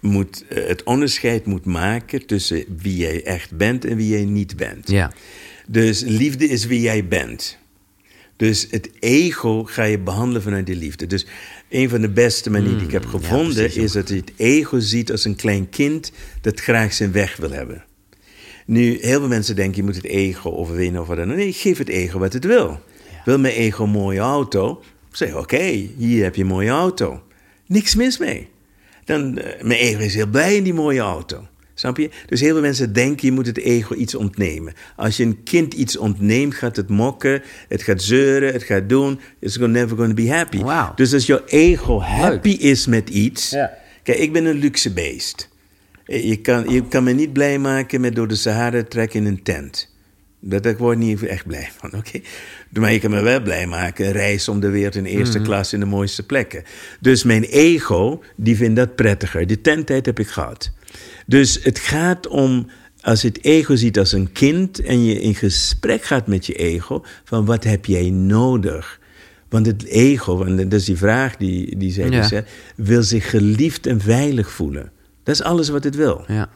moet, 0.00 0.44
eh, 0.48 0.66
het 0.66 0.82
onderscheid 0.82 1.46
moet 1.46 1.64
maken 1.64 2.26
tussen 2.26 2.64
wie 2.78 2.96
jij 2.96 3.24
echt 3.24 3.56
bent 3.56 3.84
en 3.84 3.96
wie 3.96 4.08
jij 4.08 4.24
niet 4.24 4.56
bent. 4.56 4.90
Ja. 4.90 5.12
Dus 5.66 6.00
liefde 6.00 6.48
is 6.48 6.66
wie 6.66 6.80
jij 6.80 7.08
bent. 7.08 7.58
Dus 8.36 8.66
het 8.70 8.90
ego 9.00 9.64
ga 9.64 9.82
je 9.82 9.98
behandelen 9.98 10.42
vanuit 10.42 10.66
de 10.66 10.76
liefde. 10.76 11.06
Dus 11.06 11.26
een 11.68 11.88
van 11.88 12.00
de 12.00 12.08
beste 12.08 12.50
manieren 12.50 12.78
die 12.78 12.86
ik 12.86 12.92
heb 12.92 13.06
gevonden 13.06 13.54
precies 13.54 13.78
ook. 13.78 13.84
is 13.84 13.92
dat 13.92 14.08
je 14.08 14.14
het 14.14 14.32
ego 14.36 14.78
ziet 14.78 15.10
als 15.10 15.24
een 15.24 15.36
klein 15.36 15.68
kind 15.68 16.12
dat 16.40 16.60
graag 16.60 16.92
zijn 16.92 17.12
weg 17.12 17.36
wil 17.36 17.50
hebben. 17.50 17.84
Nu, 18.66 18.98
heel 19.00 19.18
veel 19.18 19.28
mensen 19.28 19.56
denken 19.56 19.76
je 19.76 19.82
moet 19.82 19.96
het 19.96 20.04
ego 20.04 20.50
overwinnen 20.50 21.00
of 21.00 21.06
wat 21.06 21.16
dan 21.16 21.30
ook. 21.30 21.36
Nee, 21.36 21.52
geef 21.52 21.78
het 21.78 21.88
ego 21.88 22.18
wat 22.18 22.32
het 22.32 22.44
wil. 22.44 22.80
Wil 23.24 23.38
mijn 23.38 23.54
ego 23.54 23.84
een 23.84 23.90
mooie 23.90 24.20
auto? 24.20 24.82
Zeg, 25.10 25.34
oké, 25.34 25.88
hier 25.96 26.22
heb 26.22 26.34
je 26.34 26.42
een 26.42 26.48
mooie 26.48 26.70
auto. 26.70 27.22
Niks 27.68 27.94
mis 27.94 28.18
mee. 28.18 28.48
Dan, 29.04 29.38
eh, 29.38 29.62
mijn 29.62 29.80
ego 29.80 30.00
is 30.00 30.14
heel 30.14 30.26
blij 30.26 30.56
in 30.56 30.62
die 30.62 30.74
mooie 30.74 31.00
auto. 31.00 31.46
Snap 31.74 31.96
je? 31.96 32.10
Dus 32.26 32.40
heel 32.40 32.52
veel 32.52 32.60
mensen 32.60 32.92
denken 32.92 33.26
je 33.26 33.32
moet 33.32 33.46
het 33.46 33.58
ego 33.58 33.94
iets 33.94 34.14
ontnemen. 34.14 34.72
Als 34.96 35.16
je 35.16 35.24
een 35.24 35.42
kind 35.42 35.74
iets 35.74 35.96
ontneemt, 35.96 36.54
gaat 36.54 36.76
het 36.76 36.88
mokken, 36.88 37.42
het 37.68 37.82
gaat 37.82 38.02
zeuren, 38.02 38.52
het 38.52 38.62
gaat 38.62 38.88
doen. 38.88 39.20
It's 39.38 39.56
never 39.56 39.96
going 39.96 40.16
to 40.16 40.22
be 40.22 40.30
happy. 40.30 40.62
Dus 40.94 41.12
als 41.12 41.26
jouw 41.26 41.44
ego 41.46 42.00
happy 42.00 42.48
is 42.48 42.86
met 42.86 43.08
iets. 43.08 43.50
Ja. 43.50 43.78
Kijk, 44.02 44.18
ik 44.18 44.32
ben 44.32 44.44
een 44.44 44.58
luxe 44.58 44.92
beest. 44.92 45.48
Je 46.04 46.40
kan, 46.40 46.68
je 46.68 46.88
kan 46.88 47.04
me 47.04 47.12
niet 47.12 47.32
blij 47.32 47.58
maken 47.58 48.00
met 48.00 48.14
door 48.14 48.28
de 48.28 48.36
Sahara 48.36 48.82
trekken 48.88 49.20
in 49.20 49.26
een 49.26 49.42
tent. 49.42 49.96
Dat, 50.40 50.66
ik 50.66 50.78
word 50.78 50.98
niet 50.98 51.22
echt 51.22 51.46
blij 51.46 51.70
van, 51.76 51.94
oké? 51.94 52.20
Maar 52.72 52.92
je 52.92 52.98
kan 52.98 53.10
me 53.10 53.20
wel 53.22 53.42
blij 53.42 53.66
maken, 53.66 54.12
reis 54.12 54.48
om 54.48 54.60
de 54.60 54.68
wereld 54.68 54.94
in 54.94 55.04
eerste 55.04 55.40
klas 55.40 55.72
in 55.72 55.80
de 55.80 55.86
mooiste 55.86 56.26
plekken. 56.26 56.64
Dus 57.00 57.22
mijn 57.22 57.42
ego, 57.42 58.22
die 58.36 58.56
vindt 58.56 58.76
dat 58.76 58.94
prettiger. 58.94 59.46
Die 59.46 59.60
tenttijd 59.60 60.06
heb 60.06 60.18
ik 60.18 60.28
gehad. 60.28 60.72
Dus 61.26 61.60
het 61.62 61.78
gaat 61.78 62.26
om, 62.26 62.66
als 63.00 63.22
je 63.22 63.28
het 63.28 63.44
ego 63.44 63.76
ziet 63.76 63.98
als 63.98 64.12
een 64.12 64.32
kind... 64.32 64.80
en 64.82 65.04
je 65.04 65.20
in 65.20 65.34
gesprek 65.34 66.02
gaat 66.02 66.26
met 66.26 66.46
je 66.46 66.54
ego, 66.54 67.04
van 67.24 67.44
wat 67.44 67.64
heb 67.64 67.84
jij 67.84 68.10
nodig? 68.10 69.00
Want 69.48 69.66
het 69.66 69.84
ego, 69.84 70.44
en 70.44 70.56
dat 70.56 70.72
is 70.72 70.84
die 70.84 70.96
vraag 70.96 71.36
die, 71.36 71.76
die 71.76 71.92
zij 71.92 72.04
Ja. 72.08 72.20
dus 72.20 72.28
zegt... 72.28 72.50
wil 72.76 73.02
zich 73.02 73.30
geliefd 73.30 73.86
en 73.86 74.00
veilig 74.00 74.50
voelen. 74.50 74.92
Dat 75.22 75.34
is 75.34 75.42
alles 75.42 75.68
wat 75.68 75.84
het 75.84 75.96
wil. 75.96 76.24
Ja. 76.26 76.48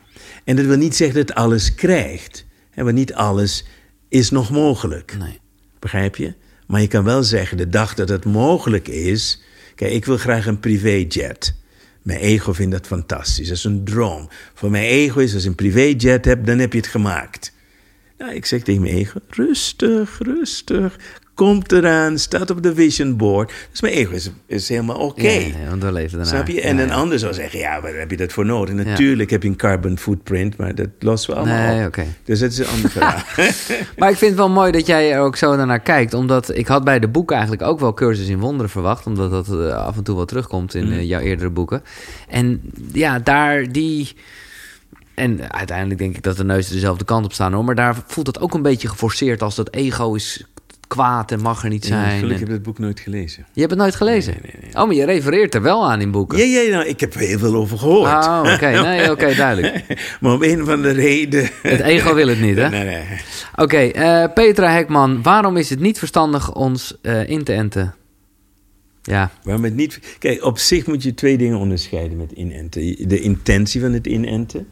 En 0.44 0.56
dat 0.56 0.64
wil 0.64 0.76
niet 0.76 0.96
zeggen 0.96 1.16
dat 1.18 1.28
het 1.28 1.38
alles 1.38 1.74
krijgt. 1.74 2.44
Want 2.84 2.96
niet 2.96 3.14
alles 3.14 3.64
is 4.08 4.30
nog 4.30 4.50
mogelijk. 4.50 5.16
Nee. 5.18 5.40
Begrijp 5.78 6.16
je? 6.16 6.34
Maar 6.66 6.80
je 6.80 6.88
kan 6.88 7.04
wel 7.04 7.22
zeggen, 7.22 7.56
de 7.56 7.68
dag 7.68 7.94
dat 7.94 8.08
het 8.08 8.24
mogelijk 8.24 8.88
is... 8.88 9.42
Kijk, 9.74 9.92
ik 9.92 10.04
wil 10.04 10.16
graag 10.16 10.46
een 10.46 10.60
privéjet. 10.60 11.54
Mijn 12.02 12.20
ego 12.20 12.52
vindt 12.52 12.72
dat 12.72 12.86
fantastisch. 12.86 13.48
Dat 13.48 13.56
is 13.56 13.64
een 13.64 13.84
droom. 13.84 14.28
Voor 14.54 14.70
mijn 14.70 14.84
ego 14.84 15.20
is, 15.20 15.34
als 15.34 15.42
je 15.42 15.48
een 15.48 15.54
privéjet 15.54 16.24
hebt, 16.24 16.46
dan 16.46 16.58
heb 16.58 16.72
je 16.72 16.78
het 16.78 16.88
gemaakt. 16.88 17.52
Nou, 18.18 18.34
ik 18.34 18.46
zeg 18.46 18.62
tegen 18.62 18.82
mijn 18.82 18.94
ego, 18.94 19.18
rustig, 19.28 20.18
rustig. 20.18 20.98
Komt 21.34 21.72
eraan, 21.72 22.18
staat 22.18 22.50
op 22.50 22.62
de 22.62 22.74
vision 22.74 23.16
board. 23.16 23.52
Dus 23.70 23.80
mijn 23.80 23.94
ego 23.94 24.12
is, 24.12 24.30
is 24.46 24.68
helemaal 24.68 24.96
oké. 24.96 25.28
Ja, 25.30 25.40
ja, 25.40 25.68
want 25.68 25.82
we 25.82 25.92
leven 25.92 26.18
daarna. 26.18 26.32
Snap 26.32 26.46
je? 26.48 26.60
En 26.60 26.76
Ja, 26.76 26.82
een 26.82 26.92
ander 26.92 27.18
zou 27.18 27.34
zeggen, 27.34 27.58
ja, 27.58 27.80
waar 27.80 27.94
heb 27.94 28.10
je 28.10 28.16
dat 28.16 28.32
voor 28.32 28.46
nodig? 28.46 28.74
Natuurlijk 28.74 29.30
heb 29.30 29.42
je 29.42 29.48
een 29.48 29.56
carbon 29.56 29.98
footprint, 29.98 30.56
maar 30.56 30.74
dat 30.74 30.88
lossen 30.98 31.30
we 31.30 31.40
allemaal 31.40 31.74
Nee, 31.74 31.86
op. 31.86 31.96
Dus 32.24 32.38
dat 32.40 32.50
is 32.50 32.58
een 32.58 32.66
ander 32.66 32.90
verhaal. 32.90 33.22
Maar 33.98 34.10
ik 34.10 34.16
vind 34.16 34.30
het 34.30 34.40
wel 34.40 34.50
mooi 34.50 34.72
dat 34.72 34.86
jij 34.86 35.12
er 35.12 35.20
ook 35.20 35.36
zo 35.36 35.64
naar 35.64 35.80
kijkt. 35.80 36.14
Omdat 36.14 36.54
ik 36.56 36.66
had 36.66 36.84
bij 36.84 36.98
de 36.98 37.08
boeken 37.08 37.36
eigenlijk 37.36 37.66
ook 37.66 37.80
wel 37.80 37.94
cursus 37.94 38.28
in 38.28 38.38
wonderen 38.38 38.70
verwacht. 38.70 39.06
Omdat 39.06 39.30
dat 39.30 39.48
eh, 39.48 39.74
af 39.86 39.96
en 39.96 40.02
toe 40.02 40.16
wel 40.16 40.24
terugkomt 40.24 40.74
in 40.74 40.92
eh, 40.92 41.02
jouw 41.02 41.20
eerdere 41.20 41.50
boeken. 41.50 41.82
En 42.28 42.60
ja, 42.92 43.18
daar 43.18 43.72
die... 43.72 44.12
En 45.14 45.52
uiteindelijk 45.52 45.98
denk 45.98 46.16
ik 46.16 46.22
dat 46.22 46.36
de 46.36 46.44
neuzen 46.44 46.72
dezelfde 46.72 47.04
kant 47.04 47.24
op 47.24 47.32
staan 47.32 47.52
hoor. 47.52 47.64
Maar 47.64 47.74
daar 47.74 47.96
voelt 48.06 48.26
het 48.26 48.40
ook 48.40 48.54
een 48.54 48.62
beetje 48.62 48.88
geforceerd 48.88 49.42
als 49.42 49.54
dat 49.54 49.74
ego 49.74 50.14
is 50.14 50.46
kwaad 50.92 51.32
en 51.32 51.40
mag 51.40 51.62
er 51.62 51.68
niet 51.68 51.86
Ja, 51.86 51.88
zijn. 51.88 52.18
gelukkig 52.18 52.30
En- 52.30 52.38
heb 52.38 52.48
ik 52.48 52.54
het 52.54 52.62
boek 52.62 52.78
nooit 52.78 53.00
gelezen. 53.00 53.46
Je 53.52 53.60
hebt 53.60 53.72
het 53.72 53.80
nooit 53.80 53.94
gelezen? 53.94 54.34
Nee, 54.42 54.52
nee, 54.60 54.70
Oh, 54.74 54.86
maar 54.86 54.94
je 54.94 55.04
refereert 55.04 55.54
er 55.54 55.62
wel 55.62 55.90
aan 55.90 56.00
in 56.00 56.10
boeken. 56.10 56.38
Ja, 56.38 56.60
ja, 56.62 56.70
nou, 56.70 56.86
ik 56.86 57.00
heb 57.00 57.14
er 57.14 57.20
heel 57.20 57.38
veel 57.38 57.54
over 57.54 57.78
gehoord. 57.78 58.08
Oh, 58.26 58.40
oké. 58.54 58.70
Nee, 58.82 59.10
oké, 59.10 59.34
duidelijk. 59.34 59.84
maar 60.20 60.32
om 60.32 60.42
een 60.42 60.64
van 60.64 60.82
de 60.82 60.90
reden... 60.90 61.48
Het 61.62 61.80
ego 61.80 62.14
wil 62.14 62.28
het 62.28 62.40
niet, 62.40 62.56
hè? 62.56 62.68
Nee, 62.68 62.84
nee. 62.84 63.02
Oké, 63.56 63.76
eh, 63.78 64.24
Petra 64.34 64.70
Hekman. 64.72 65.22
Waarom 65.22 65.56
is 65.56 65.70
het 65.70 65.80
niet 65.80 65.98
verstandig 65.98 66.54
ons 66.54 66.98
eh, 67.02 67.28
in 67.28 67.44
te 67.44 67.52
enten? 67.52 67.94
Ja, 69.02 69.30
Waarom 69.42 69.64
het 69.64 69.74
niet... 69.74 70.00
Kijk, 70.18 70.44
op 70.44 70.58
zich 70.58 70.86
moet 70.86 71.02
je 71.02 71.14
twee 71.14 71.38
dingen 71.38 71.58
onderscheiden 71.58 72.16
met 72.16 72.32
inenten. 72.32 73.08
De 73.08 73.20
intentie 73.20 73.80
van 73.80 73.92
het 73.92 74.06
inenten 74.06 74.68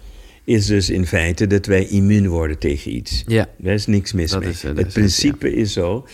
is 0.51 0.67
dus 0.67 0.91
in 0.91 1.07
feite 1.07 1.47
dat 1.47 1.67
wij 1.67 1.87
immuun 1.87 2.29
worden 2.29 2.59
tegen 2.59 2.95
iets. 2.95 3.25
ja. 3.27 3.49
Daar 3.59 3.75
is 3.75 3.87
niks 3.87 4.13
mis 4.13 4.31
Dat 4.31 4.41
mee. 4.41 4.51
is, 4.51 4.65
eh, 4.65 4.77
het 4.77 4.93
principe 4.93 5.55
is 5.55 5.73
zo. 5.73 6.07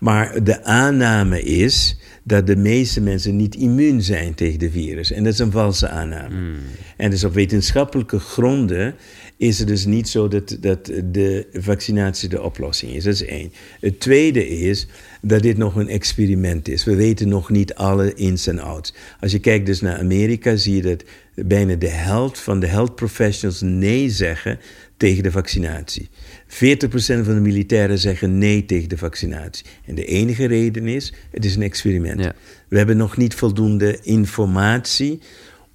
Maar 0.00 0.44
de 0.44 0.64
aanname 0.64 1.42
is 1.42 1.96
dat 2.22 2.46
de 2.46 2.56
meeste 2.56 3.00
mensen 3.00 3.36
niet 3.36 3.54
immuun 3.54 4.02
zijn 4.02 4.34
tegen 4.34 4.58
de 4.58 4.70
virus. 4.70 5.12
En 5.12 5.24
dat 5.24 5.32
is 5.32 5.38
een 5.38 5.50
valse 5.50 5.88
aanname. 5.88 6.34
Hmm. 6.34 6.54
En 6.96 7.10
dus 7.10 7.24
op 7.24 7.34
wetenschappelijke 7.34 8.18
gronden 8.18 8.94
is 9.36 9.58
het 9.58 9.68
dus 9.68 9.84
niet 9.84 10.08
zo 10.08 10.28
dat, 10.28 10.56
dat 10.60 10.90
de 11.04 11.46
vaccinatie 11.52 12.28
de 12.28 12.42
oplossing 12.42 12.92
is. 12.92 13.04
Dat 13.04 13.14
is 13.14 13.24
één. 13.24 13.52
Het 13.80 14.00
tweede 14.00 14.48
is 14.48 14.86
dat 15.26 15.42
dit 15.42 15.56
nog 15.56 15.76
een 15.76 15.88
experiment 15.88 16.68
is. 16.68 16.84
We 16.84 16.94
weten 16.94 17.28
nog 17.28 17.50
niet 17.50 17.74
alle 17.74 18.14
ins 18.14 18.46
en 18.46 18.58
outs. 18.58 18.94
Als 19.20 19.32
je 19.32 19.38
kijkt 19.38 19.66
dus 19.66 19.80
naar 19.80 19.98
Amerika, 19.98 20.56
zie 20.56 20.76
je 20.76 20.82
dat 20.82 21.04
bijna 21.34 21.74
de 21.74 21.88
helft 21.88 22.38
van 22.38 22.60
de 22.60 22.66
health 22.66 22.94
professionals 22.94 23.60
nee 23.60 24.10
zeggen 24.10 24.58
tegen 24.96 25.22
de 25.22 25.30
vaccinatie. 25.30 26.08
40% 26.48 26.56
van 26.96 27.34
de 27.34 27.40
militairen 27.40 27.98
zeggen 27.98 28.38
nee 28.38 28.64
tegen 28.64 28.88
de 28.88 28.98
vaccinatie. 28.98 29.64
En 29.86 29.94
de 29.94 30.04
enige 30.04 30.46
reden 30.46 30.86
is, 30.86 31.12
het 31.30 31.44
is 31.44 31.56
een 31.56 31.62
experiment. 31.62 32.20
Ja. 32.20 32.34
We 32.68 32.76
hebben 32.76 32.96
nog 32.96 33.16
niet 33.16 33.34
voldoende 33.34 33.98
informatie 34.02 35.20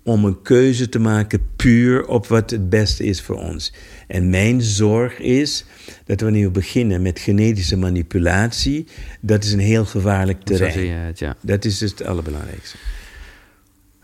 om 0.10 0.26
een 0.26 0.42
keuze 0.42 0.90
te 0.90 1.00
maken 1.00 1.48
puur 1.56 2.08
op 2.08 2.28
wat 2.28 2.50
het 2.50 2.70
beste 2.70 3.04
is 3.04 3.22
voor 3.22 3.36
ons. 3.36 3.74
En 4.08 4.30
mijn 4.30 4.62
zorg 4.62 5.20
is 5.20 5.66
dat 6.06 6.22
wanneer 6.22 6.46
we 6.46 6.52
beginnen 6.52 7.02
met 7.02 7.20
genetische 7.20 7.78
manipulatie, 7.78 8.88
dat 9.22 9.44
is 9.44 9.52
een 9.52 9.60
heel 9.60 9.86
gevaarlijk 9.86 10.40
Zo 10.44 10.56
zie 10.56 10.66
je 10.66 10.72
terrein. 10.72 11.06
het, 11.06 11.20
ja. 11.20 11.36
Dat 11.42 11.66
is 11.66 11.78
dus 11.78 11.92
het 11.92 12.04
allerbelangrijkste. 12.06 12.78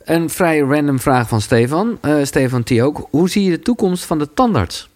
Een 0.03 0.30
vrij 0.30 0.60
random 0.60 0.99
vraag 0.99 1.27
van 1.27 1.41
Stefan. 1.41 1.98
Eh, 2.02 2.23
Stefan 2.23 2.64
T. 2.64 2.80
ook. 2.80 3.07
Hoe 3.10 3.30
zie 3.30 3.44
je 3.44 3.49
de 3.49 3.60
toekomst 3.60 4.06
van 4.06 4.19
de 4.19 4.34
tandarts? 4.34 4.90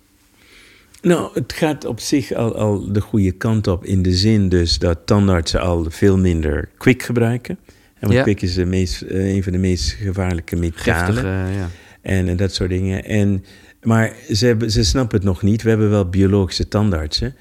Nou, 1.02 1.30
het 1.34 1.54
gaat 1.54 1.86
op 1.86 2.00
zich 2.00 2.34
al, 2.34 2.56
al 2.56 2.92
de 2.92 3.02
goede 3.02 3.32
kant 3.32 3.68
op 3.68 3.86
in 3.86 4.02
de 4.02 4.14
zin 4.14 4.50
dus 4.50 4.80
dat 4.80 4.98
tandartsen 5.06 5.62
al 5.62 5.86
veel 5.90 6.18
minder 6.18 6.70
kwik 6.78 7.04
gebruiken. 7.04 7.58
En 8.00 8.08
want 8.08 8.14
Ja. 8.14 8.22
kwik 8.22 8.42
is 8.42 8.54
de 8.54 8.66
meest, 8.66 9.02
eh, 9.02 9.34
een 9.36 9.44
van 9.44 9.52
de 9.52 9.58
meest 9.58 9.92
gevaarlijke 9.92 10.56
metalen. 10.56 11.18
Eh, 11.24 11.56
ja. 11.56 11.70
En, 12.02 12.28
en 12.28 12.38
dat 12.38 12.54
soort 12.54 12.70
dingen. 12.70 13.06
En, 13.06 13.44
maar 13.84 14.14
ze, 14.34 14.46
hebben, 14.46 14.72
ze 14.72 14.84
snappen 14.84 15.18
het 15.18 15.26
nog 15.26 15.42
niet. 15.42 15.62
We 15.62 15.70
hebben 15.70 15.90
wel 15.90 16.10
biologische 16.10 16.68
tandartsen. 16.68 17.36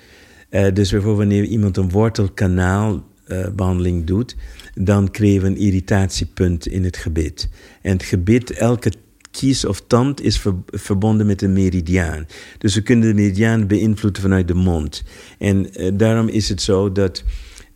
Eh, 0.48 0.72
dus 0.74 0.90
bijvoorbeeld 0.90 1.28
wanneer 1.28 1.44
iemand 1.44 1.76
een 1.76 1.90
wortelkanaalbehandeling 1.90 4.04
doet... 4.06 4.36
dan 4.74 5.10
krijgen 5.10 5.40
we 5.40 5.46
een 5.46 5.56
irritatiepunt 5.56 6.66
in 6.66 6.84
het 6.84 6.96
gebit. 6.96 7.48
En 7.82 7.92
het 7.92 8.02
gebit, 8.02 8.50
elke 8.50 8.92
kies 9.30 9.64
of 9.64 9.82
tand 9.86 10.22
is 10.22 10.38
ver- 10.38 10.54
verbonden 10.66 11.26
met 11.26 11.42
een 11.42 11.52
meridiaan. 11.52 12.26
Dus 12.58 12.74
we 12.74 12.82
kunnen 12.82 13.08
de 13.08 13.14
meridiaan 13.14 13.66
beïnvloeden 13.66 14.22
vanuit 14.22 14.48
de 14.48 14.54
mond. 14.54 15.02
En 15.38 15.66
daarom 15.94 16.28
is 16.28 16.48
het 16.48 16.62
zo 16.62 16.92
dat... 16.92 17.24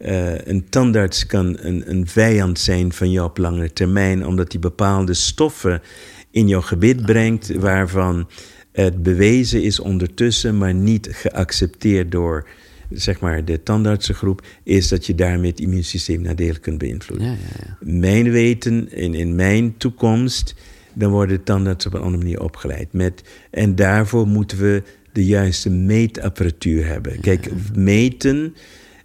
eh, 0.02 0.46
een 0.46 0.68
tandarts 0.68 1.26
kan 1.26 1.56
een, 1.60 1.90
een 1.90 2.06
vijand 2.06 2.58
zijn 2.58 2.92
van 2.92 3.10
jou 3.10 3.28
op 3.28 3.38
langere 3.38 3.72
termijn, 3.72 4.26
omdat 4.26 4.52
hij 4.52 4.60
bepaalde 4.60 5.14
stoffen 5.14 5.82
in 6.30 6.48
jouw 6.48 6.60
gebit 6.60 7.06
brengt, 7.06 7.54
waarvan 7.54 8.28
het 8.72 9.02
bewezen 9.02 9.62
is 9.62 9.80
ondertussen, 9.80 10.58
maar 10.58 10.74
niet 10.74 11.08
geaccepteerd 11.10 12.10
door 12.10 12.46
zeg 12.90 13.20
maar, 13.20 13.44
de 13.44 13.62
tandartsengroep, 13.62 14.46
is 14.62 14.88
dat 14.88 15.06
je 15.06 15.14
daarmee 15.14 15.50
het 15.50 15.60
immuunsysteem 15.60 16.22
nadelig 16.22 16.60
kunt 16.60 16.78
beïnvloeden. 16.78 17.26
Ja, 17.26 17.32
ja, 17.32 17.64
ja. 17.66 17.76
Mijn 17.80 18.30
weten, 18.30 18.92
in, 18.92 19.14
in 19.14 19.34
mijn 19.34 19.76
toekomst, 19.76 20.54
dan 20.92 21.10
worden 21.10 21.36
de 21.36 21.42
tandartsen 21.42 21.92
op 21.92 21.96
een 21.96 22.04
andere 22.04 22.22
manier 22.22 22.42
opgeleid. 22.42 22.92
Met, 22.92 23.22
en 23.50 23.74
daarvoor 23.74 24.26
moeten 24.26 24.58
we 24.58 24.82
de 25.12 25.24
juiste 25.24 25.70
meetapparatuur 25.70 26.86
hebben. 26.86 27.20
Kijk, 27.20 27.50
meten 27.74 28.54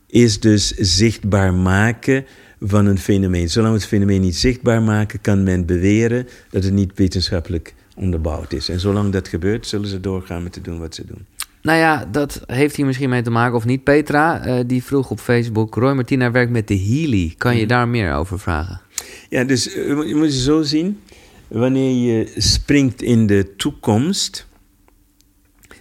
is 0.10 0.40
dus 0.40 0.68
zichtbaar 0.76 1.54
maken 1.54 2.26
van 2.62 2.86
een 2.86 2.98
fenomeen. 3.00 3.50
Zolang 3.50 3.74
we 3.74 3.80
het 3.80 3.88
fenomeen 3.90 4.22
niet 4.22 4.36
zichtbaar 4.36 4.82
maken, 4.82 5.22
kan 5.22 5.44
men 5.44 5.66
beweren 5.66 6.28
dat 6.50 6.64
het 6.64 6.74
niet 6.74 6.92
wetenschappelijk 6.96 7.74
onderbouwd 7.96 8.54
is. 8.54 8.70
En 8.70 8.80
zolang 8.80 9.12
dat 9.12 9.28
gebeurt, 9.28 9.68
zullen 9.68 9.88
ze 9.88 10.00
doorgaan 10.00 10.44
met 10.44 10.54
te 10.54 10.62
doen 10.62 10.80
wat 10.80 10.96
ze 10.96 11.06
doen. 11.06 11.26
Nou 11.62 11.80
ja, 11.80 12.08
dat 12.12 12.42
heeft 12.46 12.76
hier 12.76 12.86
misschien 12.86 13.10
mee 13.10 13.22
te 13.22 13.30
maken 13.30 13.56
of 13.56 13.66
niet. 13.66 13.84
Petra, 13.84 14.46
eh, 14.46 14.60
die 14.68 14.84
vroeg 14.84 15.10
op 15.12 15.20
Facebook... 15.20 15.76
Roy 15.76 15.94
Martina 15.94 16.32
werkt 16.32 16.52
met 16.52 16.68
de 16.68 16.78
Healy. 16.80 17.34
Kan 17.38 17.52
Mhm. 17.52 17.60
je 17.60 17.68
daar 17.68 17.88
meer 17.88 18.14
over 18.14 18.40
vragen? 18.40 18.82
Ja, 19.30 19.44
dus 19.44 19.74
eh, 19.74 19.88
je 19.88 20.16
moet- 20.16 20.34
je 20.34 20.42
zo 20.42 20.62
zien. 20.62 21.00
Wanneer 21.48 21.92
je 22.16 22.32
springt 22.38 23.02
in 23.02 23.28
de 23.28 23.54
toekomst, 23.58 24.47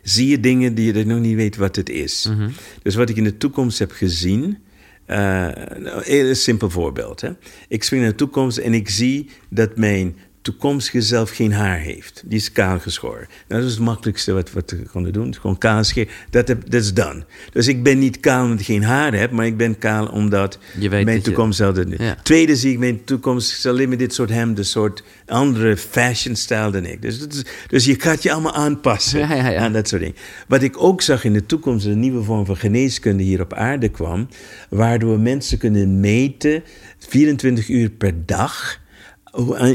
zie 0.08 0.28
je 0.28 0.40
dingen 0.40 0.74
die 0.74 0.92
je 0.94 1.04
nog 1.04 1.20
niet 1.20 1.36
weet 1.36 1.56
wat 1.56 1.76
het 1.76 1.88
is. 1.88 2.26
Mhm. 2.30 2.50
Dus 2.82 2.94
wat 2.94 3.08
ik 3.08 3.16
in 3.16 3.24
de 3.24 3.36
toekomst 3.36 3.78
heb 3.78 3.90
gezien. 3.90 4.58
eh, 5.06 5.16
nou, 5.16 5.90
een 5.96 6.02
heel 6.02 6.34
simpel 6.34 6.70
voorbeeld. 6.70 7.20
Hè? 7.20 7.30
Ik 7.68 7.82
spring 7.84 8.02
naar 8.02 8.10
de 8.10 8.16
toekomst 8.16 8.58
en 8.58 8.74
ik 8.74 8.88
zie 8.88 9.28
dat 9.50 9.76
mijn 9.76 10.16
toekomstige 10.52 11.02
zelf 11.02 11.30
geen 11.30 11.52
haar 11.52 11.78
heeft. 11.78 12.22
Die 12.26 12.38
is 12.38 12.52
kaal 12.52 12.78
geschoren. 12.78 13.26
Nou, 13.48 13.60
dat 13.60 13.70
is 13.70 13.76
het 13.76 13.84
makkelijkste 13.84 14.32
wat, 14.32 14.52
wat 14.52 14.70
we 14.70 14.82
konden 14.92 15.12
doen. 15.12 15.34
Gewoon 15.34 15.58
kaal 15.58 15.84
scheren. 15.84 16.12
Dat 16.30 16.48
heb- 16.48 16.70
dat 16.70 16.82
is 16.82 16.94
done. 16.94 17.24
Dus 17.52 17.66
ik 17.68 17.82
ben 17.82 17.98
niet 17.98 18.20
kaal 18.20 18.44
omdat 18.44 18.60
ik 18.60 18.64
geen 18.66 18.82
haar 18.84 19.14
heb, 19.14 19.30
maar 19.30 19.46
ik 19.46 19.56
ben 19.56 19.78
kaal 19.78 20.06
omdat 20.06 20.58
Je 20.78 20.88
weet 20.88 20.90
mijn 20.90 21.06
dat 21.06 21.14
je- 21.14 21.22
toekomst 21.22 21.58
zal 21.58 21.72
dat 21.72 21.86
Ja. 21.98 22.16
Tweede 22.22 22.56
zie 22.56 22.72
ik 22.72 22.78
mijn 22.78 23.04
toekomst 23.04 23.60
zal 23.60 23.72
alleen 23.72 23.88
met 23.88 23.98
dit 23.98 24.14
soort 24.14 24.30
hemden, 24.30 24.58
een 24.58 24.64
soort 24.64 25.02
andere 25.26 25.76
fashion 25.76 26.36
style 26.36 26.70
dan 26.70 26.84
ik. 26.84 27.02
Dus, 27.02 27.26
is, 27.26 27.42
dus 27.68 27.84
je 27.84 28.00
gaat 28.00 28.22
je 28.22 28.32
allemaal 28.32 28.54
aanpassen 28.54 29.18
Ja, 29.28 29.34
ja, 29.34 29.48
ja. 29.48 29.60
aan 29.60 29.72
dat 29.72 29.88
soort 29.88 30.00
dingen. 30.00 30.16
Wat 30.48 30.62
ik 30.62 30.82
ook 30.82 31.02
zag 31.02 31.24
in 31.24 31.32
de 31.32 31.46
toekomst, 31.46 31.86
een 31.86 32.00
nieuwe 32.00 32.22
vorm 32.22 32.46
van 32.46 32.56
geneeskunde 32.56 33.22
hier 33.22 33.40
op 33.40 33.52
aarde 33.52 33.88
kwam, 33.88 34.28
waardoor 34.70 35.12
we 35.12 35.18
mensen 35.20 35.58
kunnen 35.58 36.00
meten 36.00 36.62
24 36.98 37.68
uur 37.68 37.90
per 37.90 38.12
dag 38.26 38.78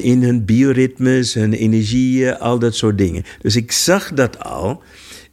in 0.02 0.24
hun 0.24 0.46
bioritmes, 0.46 1.34
hun 1.34 1.54
energieën, 1.54 2.38
al 2.38 2.60
dat 2.60 2.76
soort 2.76 2.98
dingen. 2.98 3.24
Dus 3.42 3.56
ik 3.56 3.72
zag 3.72 4.14
dat 4.14 4.44
al 4.44 4.84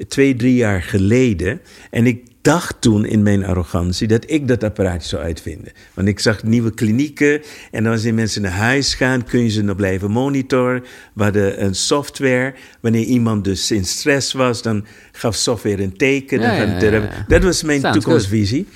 twee, 0.08 0.34
drie 0.36 0.54
jaar 0.54 0.82
geleden. 0.82 1.60
En 1.90 2.06
ik 2.06 2.26
dacht 2.42 2.80
toen 2.80 3.04
in 3.04 3.22
mijn 3.22 3.44
arrogantie 3.44 4.06
dat 4.06 4.30
ik 4.30 4.48
dat 4.48 4.64
apparaatje 4.64 5.08
zou 5.08 5.22
uitvinden. 5.22 5.72
Want 5.94 6.08
ik 6.08 6.18
zag 6.18 6.42
nieuwe 6.42 6.74
klinieken 6.74 7.42
en 7.70 7.86
als 7.86 8.02
die 8.02 8.12
mensen 8.12 8.42
naar 8.42 8.50
huis 8.50 8.94
gaan, 8.94 9.24
kun 9.24 9.42
je 9.42 9.48
ze 9.48 9.62
nog 9.62 9.76
blijven 9.76 10.10
monitoren. 10.10 10.84
We 11.14 11.22
hadden 11.22 11.64
een 11.64 11.74
software. 11.74 12.54
Wanneer 12.80 13.04
iemand 13.04 13.44
dus 13.44 13.70
in 13.70 13.84
stress 13.84 14.32
was, 14.32 14.62
dan 14.62 14.84
gaf 15.12 15.34
software 15.34 15.82
een 15.82 15.96
teken. 15.96 16.40
Ja, 16.40 16.52
ja, 16.52 16.90
ja. 16.90 17.24
Dat 17.28 17.42
was 17.42 17.62
mijn 17.62 17.80
Sounds 17.80 17.98
toekomstvisie. 17.98 18.66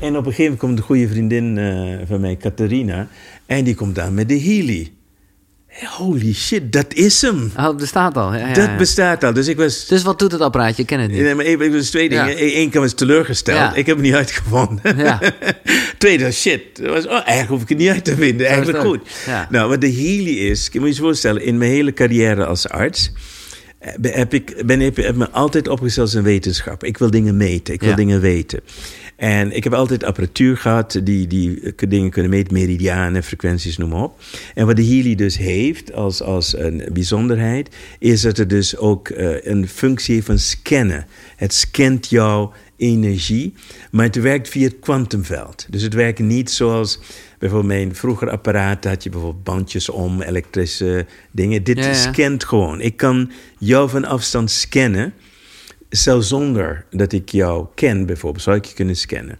En 0.00 0.16
op 0.16 0.26
een 0.26 0.32
gegeven 0.32 0.42
moment 0.42 0.60
komt 0.60 0.78
een 0.78 0.84
goede 0.84 1.08
vriendin 1.08 1.58
eh, 1.58 2.06
van 2.06 2.20
mij, 2.20 2.36
Catharina, 2.36 3.08
en 3.46 3.64
die 3.64 3.74
komt 3.74 3.98
aan 3.98 4.14
met 4.14 4.28
de 4.28 4.40
Healy. 4.40 4.90
Holy 5.84 6.34
shit, 6.34 6.72
dat 6.72 6.94
is 6.94 7.22
hem. 7.22 7.52
Oh, 7.56 7.66
het 7.66 7.76
bestaat 7.76 8.16
al. 8.16 8.34
Ja, 8.34 8.48
ja, 8.48 8.54
Dat 8.54 8.76
bestaat 8.76 9.24
al. 9.24 9.32
Dus 9.32 9.48
ik 9.48 9.56
was. 9.56 9.86
Dus 9.86 10.02
wat 10.02 10.18
doet 10.18 10.32
het 10.32 10.40
apparaatje? 10.40 10.82
Ik 10.82 10.88
ken 10.88 11.00
het 11.00 11.10
niet. 11.10 11.20
Nee, 11.20 11.34
maar 11.34 11.44
even, 11.44 11.70
dus 11.70 11.90
twee 11.90 12.08
dingen. 12.08 12.56
Eén 12.58 12.70
keer 12.70 12.80
was 12.80 12.92
teleurgesteld. 12.92 13.76
Ik 13.76 13.86
heb 13.86 13.96
het 13.96 14.04
niet 14.04 14.14
uitgevonden. 14.14 14.96
Ja. 14.96 15.20
Tweede 15.98 16.24
was 16.24 16.40
shit. 16.40 16.60
Dat 16.72 16.86
was, 16.86 17.06
oh, 17.06 17.12
eigenlijk 17.12 17.48
hoef 17.48 17.62
ik 17.62 17.68
het 17.68 17.78
niet 17.78 17.88
uit 17.88 18.04
te 18.04 18.14
vinden. 18.14 18.46
Eigenlijk 18.46 18.78
goed. 18.78 19.00
Ja. 19.26 19.46
Nou, 19.50 19.68
wat 19.68 19.80
de 19.80 19.92
Healy 19.92 20.50
is, 20.50 20.68
je 20.72 20.78
moet 20.78 20.88
je 20.88 20.94
eens 20.94 20.98
voorstellen, 20.98 21.42
in 21.42 21.58
mijn 21.58 21.70
hele 21.70 21.92
carrière 21.92 22.46
als 22.46 22.68
arts 22.68 23.12
eh, 23.78 23.92
heb 24.14 24.34
ik 24.34 24.66
ben, 24.66 24.80
heb, 24.80 24.96
heb 24.96 25.16
me 25.16 25.30
altijd 25.30 25.68
opgesteld 25.68 26.06
als 26.06 26.16
een 26.16 26.22
wetenschapper. 26.22 26.88
Ik 26.88 26.98
wil 26.98 27.10
dingen 27.10 27.36
meten, 27.36 27.74
ik 27.74 27.82
wil 27.82 27.94
dingen 27.94 28.20
weten. 28.20 28.60
En 29.16 29.56
ik 29.56 29.64
heb 29.64 29.74
altijd 29.74 30.04
apparatuur 30.04 30.56
gehad 30.56 31.00
die, 31.02 31.26
die 31.26 31.74
dingen 31.88 32.10
kunnen 32.10 32.30
meten, 32.30 32.52
meridianen, 32.52 33.22
frequenties, 33.22 33.76
noem 33.76 33.88
maar 33.88 34.02
op. 34.02 34.20
En 34.54 34.66
wat 34.66 34.76
de 34.76 34.84
Healy 34.84 35.14
dus 35.14 35.38
heeft 35.38 35.92
als, 35.92 36.22
als 36.22 36.56
een 36.56 36.88
bijzonderheid, 36.92 37.74
is 37.98 38.20
dat 38.20 38.36
het 38.36 38.50
dus 38.50 38.76
ook 38.76 39.08
eh, 39.08 39.44
een 39.44 39.68
functie 39.68 40.14
heeft 40.14 40.26
van 40.26 40.38
scannen. 40.38 41.06
Het 41.36 41.54
scant 41.54 42.08
jouw 42.08 42.52
energie, 42.76 43.54
maar 43.90 44.04
het 44.04 44.20
werkt 44.20 44.48
via 44.48 44.66
het 44.66 44.78
kwantumveld. 44.80 45.66
Dus 45.70 45.82
het 45.82 45.94
werkt 45.94 46.18
niet 46.18 46.50
zoals 46.50 47.00
bijvoorbeeld 47.38 47.72
mijn 47.72 47.94
vroeger 47.94 48.30
apparaat, 48.30 48.84
had 48.84 49.02
je 49.02 49.10
bijvoorbeeld 49.10 49.44
bandjes 49.44 49.88
om, 49.88 50.22
elektrische 50.22 51.06
dingen. 51.30 51.62
Dit 51.62 51.78
Ja, 51.78 51.86
ja. 51.86 51.94
scant 51.94 52.44
gewoon. 52.44 52.80
Ik 52.80 52.96
kan 52.96 53.30
jou 53.58 53.88
van 53.88 54.04
afstand 54.04 54.50
scannen. 54.50 55.12
Zelfs 55.88 56.28
zonder 56.28 56.84
dat 56.90 57.12
ik 57.12 57.28
jou 57.28 57.66
ken, 57.74 58.06
bijvoorbeeld, 58.06 58.42
zou 58.44 58.56
ik 58.56 58.64
je 58.64 58.74
kunnen 58.74 58.96
scannen. 58.96 59.38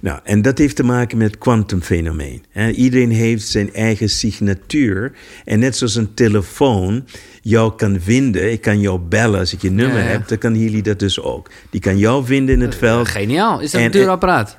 Nou, 0.00 0.20
en 0.24 0.42
dat 0.42 0.58
heeft 0.58 0.76
te 0.76 0.82
maken 0.84 1.18
met 1.18 1.26
het 1.30 1.38
kwantumfenomeen. 1.38 2.44
Iedereen 2.74 3.10
heeft 3.10 3.48
zijn 3.48 3.74
eigen 3.74 4.08
signatuur. 4.10 5.12
En 5.44 5.58
net 5.58 5.76
zoals 5.76 5.94
een 5.94 6.14
telefoon 6.14 7.04
jou 7.42 7.72
kan 7.76 8.00
vinden, 8.00 8.52
ik 8.52 8.60
kan 8.60 8.80
jou 8.80 8.98
bellen 8.98 9.38
als 9.40 9.52
ik 9.52 9.62
je 9.62 9.70
nummer 9.70 9.98
Ja, 9.98 10.04
ja. 10.04 10.10
heb, 10.10 10.28
dan 10.28 10.38
kan 10.38 10.54
Healy 10.54 10.82
dat 10.82 10.98
dus 10.98 11.20
ook. 11.20 11.50
Die 11.70 11.80
kan 11.80 11.98
jou 11.98 12.24
vinden 12.24 12.54
in 12.54 12.60
het 12.60 12.74
veld. 12.74 13.08
Geniaal. 13.08 13.60
Is 13.60 13.70
dat 13.70 13.80
En- 13.80 13.86
een 13.86 13.92
duur 13.92 14.08
apparaat? 14.08 14.58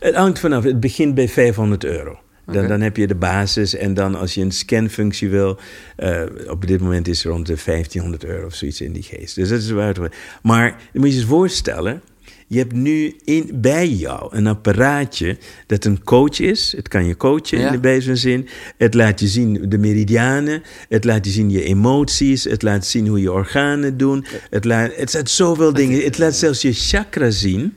Het 0.00 0.14
hangt 0.14 0.38
vanaf. 0.38 0.64
Het 0.64 0.80
begint 0.80 1.14
bij 1.14 1.28
500 1.28 1.84
euro. 1.84 2.18
Dan, 2.52 2.66
dan 2.66 2.80
heb 2.80 2.96
je 2.96 3.06
de 3.06 3.14
basis. 3.14 3.74
En 3.74 3.94
dan 3.94 4.14
als 4.14 4.34
je 4.34 4.40
een 4.40 4.52
scanfunctie 4.52 5.28
wil... 5.28 5.58
eh, 5.96 6.22
op 6.48 6.66
dit 6.66 6.80
moment 6.80 7.08
is 7.08 7.22
het 7.22 7.32
rond 7.32 7.46
de 7.46 7.56
1500 7.64 8.24
euro 8.24 8.46
of 8.46 8.54
zoiets 8.54 8.80
in 8.80 8.92
die 8.92 9.02
geest. 9.02 9.34
Dus 9.34 9.48
dat 9.48 9.58
is 9.58 9.70
waar 9.70 9.86
het 9.88 9.96
wordt. 9.96 10.16
Maar 10.42 10.76
je 10.92 10.98
moet 10.98 11.08
je 11.12 11.14
eens 11.16 11.24
voorstellen... 11.24 12.02
Je 12.52 12.58
hebt 12.58 12.72
nu 12.72 13.16
in, 13.24 13.50
bij 13.54 13.88
jou 13.88 14.36
een 14.36 14.46
apparaatje 14.46 15.38
dat 15.66 15.84
een 15.84 16.04
coach 16.04 16.40
is. 16.40 16.72
Het 16.76 16.88
kan 16.88 17.06
je 17.06 17.16
coachen 17.16 17.58
Ja. 17.58 17.72
in 17.72 17.80
de 17.80 18.16
zin. 18.16 18.48
Het 18.76 18.94
laat 18.94 19.20
je 19.20 19.26
zien 19.28 19.68
de 19.68 19.78
meridianen. 19.78 20.62
Het 20.88 21.04
laat 21.04 21.24
je 21.24 21.30
zien 21.30 21.50
je 21.50 21.62
emoties. 21.62 22.44
Het 22.44 22.62
laat 22.62 22.86
zien 22.86 23.06
hoe 23.06 23.20
je 23.20 23.32
organen 23.32 23.96
doen. 23.96 24.24
Het, 24.50 24.64
laat, 24.64 24.90
het 24.96 25.14
laat 25.14 25.30
zoveel 25.30 25.72
dingen. 25.72 26.04
Het 26.04 26.18
laat 26.18 26.34
zelfs 26.36 26.62
je 26.62 26.72
chakra 26.72 27.30
zien. 27.30 27.74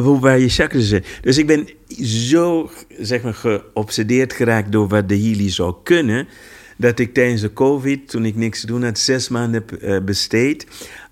Hoe- 0.00 0.20
waar 0.20 0.38
je 0.38 0.48
chakras 0.48 0.88
zijn. 0.88 1.04
Dus 1.20 1.38
ik 1.38 1.46
ben 1.46 1.68
zo 2.04 2.70
zeg 2.98 3.22
maar, 3.22 3.34
geobsedeerd 3.34 4.32
geraakt 4.32 4.72
door 4.72 4.88
wat 4.88 5.08
de 5.08 5.18
Healy 5.18 5.50
zou 5.50 5.74
kunnen. 5.82 6.28
Dat 6.76 6.98
ik 6.98 7.14
tijdens 7.14 7.40
de 7.40 7.52
COVID, 7.52 8.08
toen 8.08 8.24
ik 8.24 8.36
niks 8.36 8.60
te 8.60 8.66
doen 8.66 8.82
had, 8.84 8.98
zes 8.98 9.28
maanden 9.28 9.64
heb 9.66 9.82
eh, 9.82 10.00
besteed 10.04 10.66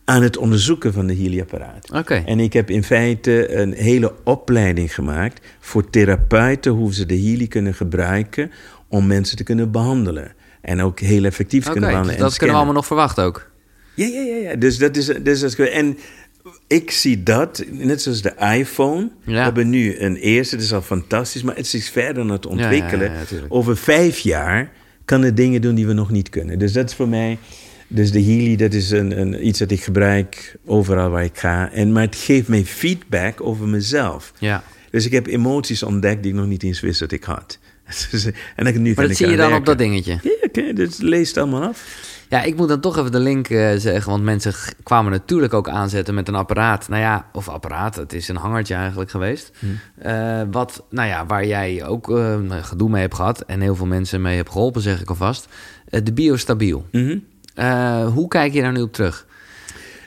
aan 0.05 0.23
het 0.23 0.37
onderzoeken 0.37 0.93
van 0.93 1.07
de 1.07 1.17
Healy-apparaat. 1.17 1.91
Oké. 1.93 2.23
En 2.27 2.41
ik 2.41 2.53
heb 2.53 2.71
in 2.71 2.85
feite 2.85 3.55
een 3.55 3.73
hele 3.73 4.15
opleiding 4.25 4.95
gemaakt 4.95 5.47
voor 5.61 5.91
therapeuten 5.91 6.73
hoe 6.73 6.95
ze 6.95 7.07
de 7.07 7.21
Healy 7.21 7.47
kunnen 7.47 7.75
gebruiken 7.75 8.51
om 8.89 9.07
mensen 9.07 9.37
te 9.37 9.43
kunnen 9.43 9.71
behandelen. 9.71 10.35
En 10.61 10.81
ook 10.81 11.01
heel 11.01 11.25
effectief 11.25 11.65
kunnen 11.65 11.81
dus 11.83 11.91
behandelen. 11.91 12.21
dat 12.21 12.31
en 12.33 12.37
kunnen 12.37 12.55
we 12.57 12.63
allemaal 12.63 12.81
nog 12.81 12.87
verwachten 12.87 13.25
ook. 13.25 13.51
Ja, 13.95 14.07
ja, 14.07 14.21
ja. 14.21 14.37
ja. 14.37 14.57
Dus 14.57 14.79
dat 14.79 14.97
is... 14.97 15.07
Dus 15.07 15.41
dat 15.41 15.59
is 15.59 15.71
en 15.71 15.99
ik 16.67 16.91
zie 16.91 17.23
dat, 17.23 17.65
net 17.71 18.03
zoals 18.03 18.23
de 18.23 18.35
iPhone. 18.59 19.09
We 19.25 19.33
Ja. 19.33 19.43
hebben 19.45 19.71
nu 19.71 19.99
een 19.99 20.17
eerste, 20.17 20.57
dat 20.57 20.65
is 20.65 20.73
al 20.73 20.83
fantastisch, 20.83 21.43
maar 21.43 21.57
het 21.57 21.75
is 21.75 21.91
verder 21.91 22.23
aan 22.23 22.31
het 22.31 22.47
ontwikkelen. 22.47 23.11
ja, 23.13 23.19
ja, 23.19 23.25
tuurlijk. 23.25 23.55
Over 23.55 23.77
vijf 23.77 24.19
jaar 24.19 24.73
kan 25.05 25.23
het 25.23 25.37
dingen 25.37 25.61
doen 25.63 25.75
die 25.75 25.87
we 25.87 25.93
nog 25.93 26.11
niet 26.11 26.29
kunnen. 26.29 26.59
Dus 26.59 26.73
dat 26.73 26.89
is 26.89 26.95
voor 26.95 27.09
mij... 27.09 27.39
Dus 27.93 28.11
de 28.13 28.23
Healy, 28.23 28.57
dat 28.57 28.73
is 28.73 28.91
een, 28.91 29.21
een, 29.21 29.47
iets 29.47 29.59
dat 29.59 29.71
ik 29.71 29.83
gebruik 29.83 30.57
overal 30.67 31.11
waar 31.11 31.25
ik 31.25 31.39
ga. 31.39 31.73
En, 31.73 31.93
maar 31.93 32.03
het 32.03 32.17
geeft 32.17 32.49
mij 32.49 32.65
feedback 32.65 33.41
over 33.41 33.69
mezelf. 33.69 34.33
Ja. 34.39 34.63
Dus 34.91 35.07
ik 35.07 35.13
heb 35.13 35.27
emoties 35.27 35.83
ontdekt 35.83 36.23
die 36.23 36.33
ik 36.33 36.39
nog 36.39 36.47
niet 36.47 36.63
eens 36.63 36.81
wist 36.81 37.01
dat 37.01 37.13
ik 37.13 37.25
had. 37.25 37.59
en 38.57 38.65
dan, 38.65 38.83
nu 38.83 38.93
Maar 38.97 39.09
dat 39.09 39.17
zie 39.17 39.29
je 39.29 39.37
dan 39.37 39.55
op 39.55 39.67
dat 39.67 39.79
dingetje. 39.79 40.19
Ja, 40.23 40.31
oké, 40.43 40.73
dus 40.73 40.99
lees 40.99 41.29
het 41.29 41.37
allemaal 41.39 41.63
af. 41.63 41.85
Ja, 42.31 42.43
ik 42.43 42.57
moet 42.57 42.69
dan 42.69 42.81
toch 42.81 42.99
even 42.99 43.13
de 43.13 43.19
link 43.19 43.49
eh, 43.49 43.71
zeggen. 43.77 44.11
Want 44.11 44.23
mensen 44.23 44.53
kwamen 44.83 45.13
natuurlijk 45.13 45.55
ook 45.55 45.69
aanzetten 45.69 46.15
met 46.15 46.29
een 46.29 46.35
apparaat. 46.35 46.89
Nou 46.89 47.01
ja, 47.01 47.27
of 47.33 47.49
apparaat, 47.49 47.97
het 47.97 48.13
is 48.13 48.29
een 48.29 48.37
hangertje 48.37 48.75
eigenlijk 48.75 49.11
geweest. 49.11 49.53
Eh, 49.99 50.43
wat, 50.51 50.85
nou 50.91 51.09
ja, 51.09 51.27
waar 51.27 51.47
jij 51.47 51.87
ook 51.87 52.11
eh, 52.11 52.37
gedoe 52.63 52.91
mee 52.91 53.01
hebt 53.01 53.15
gehad. 53.15 53.41
En 53.41 53.61
heel 53.61 53.75
veel 53.75 53.87
mensen 53.87 54.23
mee 54.23 54.37
hebt 54.37 54.51
geholpen, 54.51 54.83
zeg 54.83 55.01
ik 55.01 55.09
alvast. 55.09 55.49
De 55.89 56.13
Biostabiel. 56.13 56.87
Mhm. 56.91 57.19
Hoe 58.13 58.29
kijk 58.29 58.53
je 58.53 58.61
daar 58.61 58.73
nu 58.73 58.81
op 58.81 58.93
terug? 58.93 59.27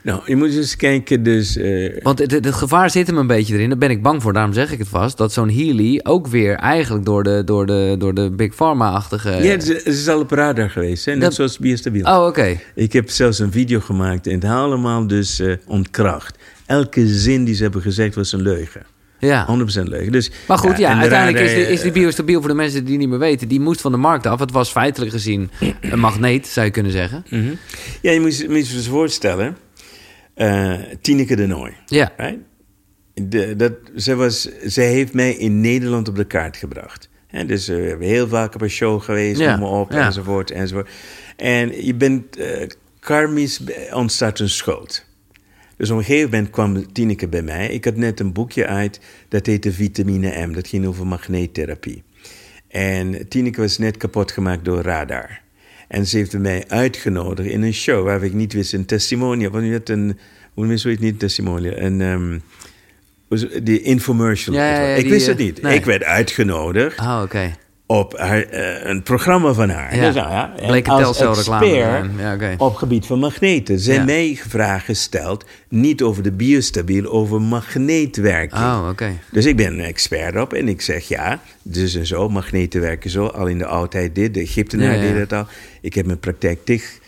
Nou, 0.04 0.22
je 0.26 0.36
moet 0.36 0.56
eens 0.56 0.76
kijken, 0.76 1.24
dus... 1.24 1.58
eh, 1.58 2.04
Want 2.04 2.20
het, 2.20 2.32
het, 2.32 2.46
het 2.46 2.54
gevaar 2.54 2.90
zit 2.90 3.08
hem 3.08 3.18
een 3.18 3.28
beetje 3.28 3.54
erin. 3.54 3.70
Daar 3.70 3.78
ben 3.78 3.90
ik 3.90 4.02
bang 4.02 4.22
voor, 4.22 4.34
daarom 4.34 4.54
zeg 4.54 4.72
ik 4.72 4.80
het 4.80 4.88
vast. 4.88 5.18
Dat 5.18 5.34
zo'n 5.34 5.50
Healy 5.50 6.00
ook 6.04 6.28
weer 6.28 6.56
eigenlijk 6.56 7.06
door 7.06 7.24
de, 7.24 7.42
door 7.46 7.66
de, 7.66 7.96
door 8.00 8.14
de 8.14 8.32
Big 8.32 8.56
Pharma-achtige... 8.56 9.30
ja, 9.30 9.38
het 9.52 9.64
is, 9.64 9.68
het 9.84 9.86
is 9.96 10.08
al 10.08 10.20
op 10.20 10.32
radar 10.32 10.70
geweest, 10.70 11.06
hè? 11.06 11.12
net 11.12 11.22
Dat- 11.22 11.34
zoals 11.34 11.58
Biostabiel. 11.58 12.06
Oh, 12.06 12.26
oké. 12.26 12.60
Ik 12.76 12.94
heb 12.94 13.10
zelfs 13.10 13.40
een 13.40 13.52
video 13.52 13.80
gemaakt 13.80 14.28
en 14.28 14.34
het 14.34 14.44
allemaal 14.44 15.08
dus 15.08 15.40
eh, 15.40 15.54
ontkracht. 15.68 16.38
Elke 16.66 17.08
zin 17.08 17.44
die 17.44 17.56
ze 17.56 17.64
hebben 17.64 17.82
gezegd 17.82 18.16
was 18.16 18.32
een 18.32 18.42
leugen. 18.42 18.82
Ja. 19.20 19.48
100% 19.80 19.84
leugen. 19.84 20.12
Dus, 20.12 20.32
Maar 20.48 20.58
goed, 20.58 20.78
ja, 20.78 21.00
uiteindelijk 21.00 21.46
is, 21.46 21.54
de, 21.54 21.72
is 21.72 21.82
die 21.82 21.92
biostabiel 21.92 22.40
voor 22.40 22.50
de 22.50 22.56
mensen 22.56 22.86
die 22.86 22.98
niet 22.98 23.10
meer 23.10 23.20
weten. 23.20 23.48
Die 23.48 23.60
moest 23.60 23.82
van 23.82 23.92
de 23.92 23.98
markt 23.98 24.26
af. 24.26 24.40
Het 24.40 24.52
was 24.52 24.70
feitelijk 24.70 25.12
gezien 25.12 25.50
een 25.82 26.00
magneet, 26.00 26.48
zou 26.48 26.66
je 26.66 26.72
kunnen 26.72 26.92
zeggen. 26.92 27.26
mhm. 27.30 27.44
Ja, 28.02 28.12
je 28.12 28.20
moet, 28.20 28.38
je 28.38 28.50
moet 28.50 28.68
je 28.68 28.76
eens 28.76 28.88
voorstellen. 28.88 29.58
Eh 30.34 30.74
Tineke 31.02 31.36
de 31.36 31.48
Nooi. 31.48 31.74
Ja, 31.86 32.14
Right? 32.18 32.40
De, 33.14 33.56
dat, 33.56 33.74
ze, 33.96 34.16
was, 34.16 34.50
ze 34.68 34.82
heeft 34.82 35.14
mij 35.14 35.32
in 35.34 35.62
Nederland 35.62 36.08
op 36.08 36.16
de 36.16 36.26
kaart 36.26 36.58
gebracht. 36.58 37.10
Dus 37.46 37.68
eh, 37.68 37.76
we 37.76 37.82
hebben 37.82 38.08
heel 38.08 38.28
vaak 38.28 38.56
op 38.56 38.62
een 38.62 38.70
show 38.70 39.02
geweest, 39.02 39.40
Ja, 39.40 39.52
noem 39.52 39.60
maar 39.70 39.80
op, 39.80 39.92
ja. 39.92 40.06
enzovoort, 40.06 40.52
enzovoort. 40.52 40.90
En 41.36 41.86
je 41.86 41.96
bent, 41.96 42.38
eh 42.38 42.68
karmisch 43.00 43.62
ontstaat 43.92 44.40
een 44.40 44.50
schuld. 44.50 45.06
Dus 45.78 45.92
op 45.92 45.98
een 45.98 46.04
gegeven 46.04 46.30
moment 46.30 46.50
kwam 46.50 46.94
Tineke 46.94 47.28
bij 47.28 47.42
mij. 47.42 47.68
Ik 47.68 47.86
had 47.86 47.96
net 47.96 48.20
een 48.20 48.34
boekje 48.34 48.68
uit, 48.68 49.00
dat 49.28 49.46
heette 49.46 49.72
Vitamine 49.72 50.46
M. 50.48 50.54
Dat 50.54 50.68
ging 50.68 50.86
over 50.86 51.08
magneettherapie. 51.08 52.04
En 52.68 53.28
Tineke 53.28 53.62
was 53.62 53.78
net 53.78 53.98
kapot 53.98 54.32
gemaakt 54.32 54.66
door 54.66 54.82
radar. 54.82 55.42
En 55.94 56.08
ze 56.08 56.18
heeft 56.18 56.38
mij 56.38 56.64
uitgenodigd 56.68 57.50
in 57.50 57.62
een 57.62 57.74
show 57.74 58.06
waar 58.06 58.24
ik 58.24 58.34
niet 58.34 58.54
wist, 58.54 58.74
een 58.74 58.86
testimonial. 58.86 59.52
Want 59.52 59.66
je 59.66 59.72
had 59.72 59.90
een, 59.90 60.18
hoe 60.54 60.66
noem 60.66 60.78
je 60.78 60.98
niet, 61.00 61.20
testimonial? 61.20 61.74
Een, 61.78 62.00
het? 62.00 63.66
die 63.66 63.82
infomercial. 63.82 64.56
Ja, 64.56 64.70
ja, 64.70 64.82
ja, 64.82 64.96
ik 64.96 65.02
die, 65.02 65.12
wist 65.12 65.28
eh, 65.28 65.34
het 65.34 65.44
niet. 65.44 65.62
nee. 65.62 65.76
Ik 65.76 65.86
werd 65.86 66.04
uitgenodigd 66.04 67.00
oh, 67.00 67.22
oké. 67.24 67.56
op 67.86 68.18
haar, 68.18 68.44
eh, 68.44 68.90
een 68.90 69.04
programma 69.04 69.54
van 69.54 69.70
haar. 69.70 69.96
Ja. 69.96 70.06
Dus, 70.06 70.16
nou 70.16 70.30
ja, 70.30 70.54
en 70.58 70.68
Bleek 70.68 70.88
een 70.88 70.94
als 70.94 71.22
expert. 71.22 71.66
Ja, 71.66 72.56
op 72.58 72.76
gebied 72.76 73.06
van 73.06 73.20
magneten. 73.20 73.80
Zijn 73.80 74.00
Ja. 74.00 74.06
mij 74.06 74.40
vragen 74.48 74.86
gesteld, 74.86 75.46
niet 75.70 76.02
over 76.02 76.24
de 76.24 76.32
biostabiel, 76.32 77.12
over 77.12 77.42
magneetwerking. 77.42 78.62
Oh, 78.62 78.88
oké. 78.90 79.20
Dus 79.32 79.46
ik 79.46 79.56
ben 79.56 79.74
een 79.74 79.86
expert 79.86 80.36
op 80.42 80.54
en 80.54 80.68
ik 80.68 80.82
zeg 80.82 81.08
ja, 81.08 81.40
dus 81.62 81.96
en 81.96 82.06
zo, 82.06 82.30
magneten 82.30 82.82
werken 82.82 83.10
zo. 83.10 83.26
Al 83.26 83.48
in 83.48 83.58
de 83.58 83.66
oudheid 83.66 84.16
dit, 84.16 84.34
de 84.34 84.40
Egyptenaren 84.40 85.02
deden 85.02 85.20
het 85.20 85.34
al. 85.34 85.48
Ik 85.84 85.94
heb 85.94 86.06
mijn 86.06 86.20
praktijk 86.20 86.66
tig 86.66 87.00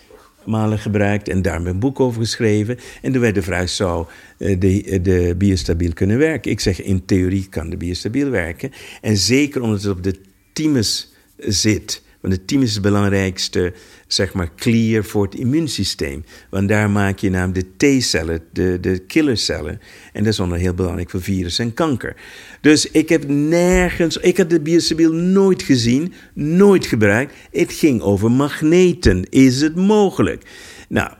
malen 0.45 0.79
gebruikt 0.79 1.29
en 1.29 1.41
daar 1.41 1.61
mijn 1.61 1.79
boek 1.79 1.99
over 1.99 2.21
geschreven. 2.21 2.77
En 3.01 3.11
toen 3.11 3.21
werd 3.21 3.35
de 3.35 3.41
vraag, 3.41 3.69
zou 3.69 4.05
eh, 4.37 4.59
de, 4.59 4.99
de 5.01 5.35
biostabiel 5.37 5.93
kunnen 5.93 6.17
werken? 6.17 6.51
Ik 6.51 6.59
zeg, 6.59 6.81
in 6.81 7.05
theorie 7.05 7.47
kan 7.49 7.69
de 7.69 7.77
biostabiel 7.77 8.29
werken. 8.29 8.71
En 9.01 9.17
zeker 9.17 9.61
omdat 9.61 9.81
het 9.81 9.91
op 9.91 10.03
de 10.03 10.15
thymus 10.53 11.13
zit. 11.37 12.03
Want 12.21 12.33
de 12.33 12.45
thymus 12.45 12.67
is 12.67 12.73
het 12.73 12.83
belangrijkste, 12.83 13.73
zeg 14.07 14.33
maar, 14.33 14.49
clear 14.55 15.03
voor 15.03 15.23
het 15.23 15.35
immuunsysteem. 15.35 16.23
Want 16.49 16.69
daar 16.69 16.89
maak 16.89 17.19
je 17.19 17.29
namelijk 17.29 17.65
de 17.77 17.97
T-cellen, 17.97 18.43
de, 18.51 18.77
de 18.81 18.99
killercellen. 18.99 19.81
En 20.13 20.23
dat 20.23 20.33
is 20.33 20.39
onder 20.39 20.57
heel 20.57 20.73
belangrijk 20.73 21.09
voor 21.09 21.21
virus 21.21 21.59
en 21.59 21.73
kanker. 21.73 22.15
Dus 22.65 22.91
ik 22.91 23.09
heb 23.09 23.27
nergens, 23.27 24.17
ik 24.17 24.37
had 24.37 24.49
de 24.49 24.61
biostabiel 24.61 25.13
nooit 25.13 25.63
gezien, 25.63 26.13
nooit 26.33 26.85
gebruikt. 26.85 27.33
Het 27.51 27.73
ging 27.73 28.01
over 28.01 28.31
magneten. 28.31 29.29
Is 29.29 29.61
het 29.61 29.75
mogelijk? 29.75 30.43
Nou, 30.89 31.11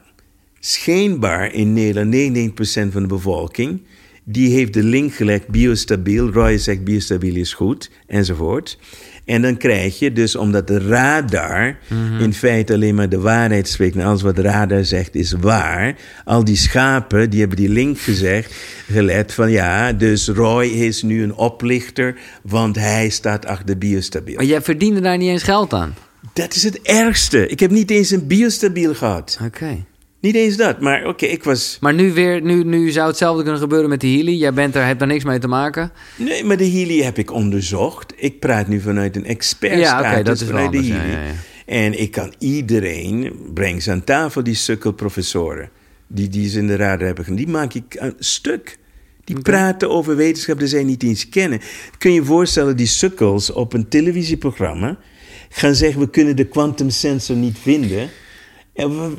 schijnbaar 0.59 1.53
in 1.53 1.73
Nederland 1.73 2.49
99% 2.89 2.91
van 2.91 3.01
de 3.01 3.07
bevolking... 3.07 3.81
die 4.23 4.49
heeft 4.49 4.73
de 4.73 4.83
link 4.83 5.13
gelegd 5.13 5.47
biostabiel. 5.47 6.31
Roy 6.31 6.57
zegt 6.57 6.83
biostabiel 6.83 7.35
is 7.35 7.53
goed, 7.53 7.91
enzovoort. 8.07 8.77
En 9.25 9.41
dan 9.41 9.57
krijg 9.57 9.99
je 9.99 10.11
dus, 10.11 10.35
omdat 10.35 10.67
de 10.67 10.79
radar 10.79 11.77
in 12.19 12.33
feite 12.33 12.73
alleen 12.73 12.95
maar 12.95 13.09
de 13.09 13.19
waarheid 13.19 13.67
spreekt... 13.67 13.95
en 13.95 14.05
alles 14.05 14.21
wat 14.21 14.35
de 14.35 14.41
radar 14.41 14.85
zegt 14.85 15.15
is 15.15 15.31
waar... 15.31 15.95
al 16.25 16.43
die 16.43 16.55
schapen, 16.55 17.29
die 17.29 17.39
hebben 17.39 17.57
die 17.57 17.69
link 17.69 17.99
gezegd, 17.99 18.55
gelet 18.91 19.33
van... 19.33 19.51
ja, 19.51 19.93
dus 19.93 20.27
Roy 20.27 20.65
is 20.65 21.01
nu 21.01 21.23
een 21.23 21.35
oplichter, 21.35 22.15
want 22.41 22.75
hij 22.75 23.09
staat 23.09 23.45
achter 23.45 23.77
biostabiel. 23.77 24.35
Maar 24.35 24.45
jij 24.45 24.61
verdiende 24.61 25.01
daar 25.01 25.17
niet 25.17 25.29
eens 25.29 25.43
geld 25.43 25.73
aan? 25.73 25.95
Dat 26.33 26.55
is 26.55 26.63
het 26.63 26.81
ergste. 26.81 27.47
Ik 27.47 27.59
heb 27.59 27.71
niet 27.71 27.91
eens 27.91 28.09
een 28.09 28.27
biostabiel 28.27 28.93
gehad. 28.93 29.39
Oké. 29.45 29.85
Niet 30.25 30.35
eens 30.35 30.57
dat, 30.57 30.79
maar 30.79 31.07
oké, 31.07 31.25
ik 31.25 31.43
was... 31.43 31.77
Maar 31.81 31.93
nu, 31.93 32.13
weer, 32.13 32.41
nu, 32.41 32.63
nu 32.63 32.89
zou 32.91 33.07
hetzelfde 33.07 33.43
kunnen 33.43 33.61
gebeuren 33.61 33.89
met 33.89 33.99
die 33.99 34.17
Healy. 34.17 34.37
Jij 34.37 34.53
bent 34.53 34.75
er, 34.75 34.85
hebt 34.85 34.99
daar 34.99 35.07
niks 35.07 35.23
mee 35.23 35.39
te 35.39 35.47
maken. 35.47 35.91
Nee, 36.15 36.43
maar 36.43 36.57
de 36.57 36.69
Healy 36.69 37.01
heb 37.01 37.17
ik 37.17 37.31
onderzocht. 37.31 38.13
Ik 38.15 38.39
praat 38.39 38.67
nu 38.67 38.81
vanuit 38.81 39.15
een 39.15 39.25
expertstatus 39.25 40.05
Ja, 40.05 40.13
oké, 40.13 40.23
dat 40.23 40.35
is 40.35 40.47
wel 40.47 40.49
vanuit 40.49 40.71
de 40.71 40.77
anders, 40.77 40.95
ja, 40.95 41.01
Healy. 41.03 41.21
ja, 41.21 41.27
ja. 41.27 41.33
En 41.65 41.99
ik 41.99 42.11
kan 42.11 42.33
iedereen, 42.39 43.33
breng 43.53 43.83
ze 43.83 43.91
aan 43.91 44.03
tafel, 44.03 44.43
die 44.43 44.55
sukkelprofessoren... 44.55 45.69
die, 46.07 46.27
die 46.27 46.49
ze 46.49 46.59
in 46.59 46.67
de 46.67 46.75
radar 46.75 47.05
hebben 47.05 47.23
gedaan, 47.23 47.39
die 47.39 47.53
maak 47.53 47.73
ik 47.73 47.95
een 47.97 48.15
stuk. 48.19 48.77
Die 49.23 49.39
praten 49.39 49.89
over 49.89 50.15
wetenschap 50.15 50.59
die 50.59 50.67
zij 50.67 50.83
niet 50.83 51.03
eens 51.03 51.29
kennen. 51.29 51.61
Kun 51.97 52.11
je 52.11 52.19
je 52.19 52.25
voorstellen, 52.25 52.77
die 52.77 52.87
sukkels 52.87 53.51
op 53.51 53.73
een 53.73 53.87
televisieprogramma... 53.87 54.97
gaan 55.49 55.75
zeggen, 55.75 55.99
we 55.99 56.09
kunnen 56.09 56.35
de 56.35 56.45
quantum 56.45 56.89
sensor 56.89 57.35
niet 57.35 57.57
vinden... 57.61 58.09
We- 58.75 59.13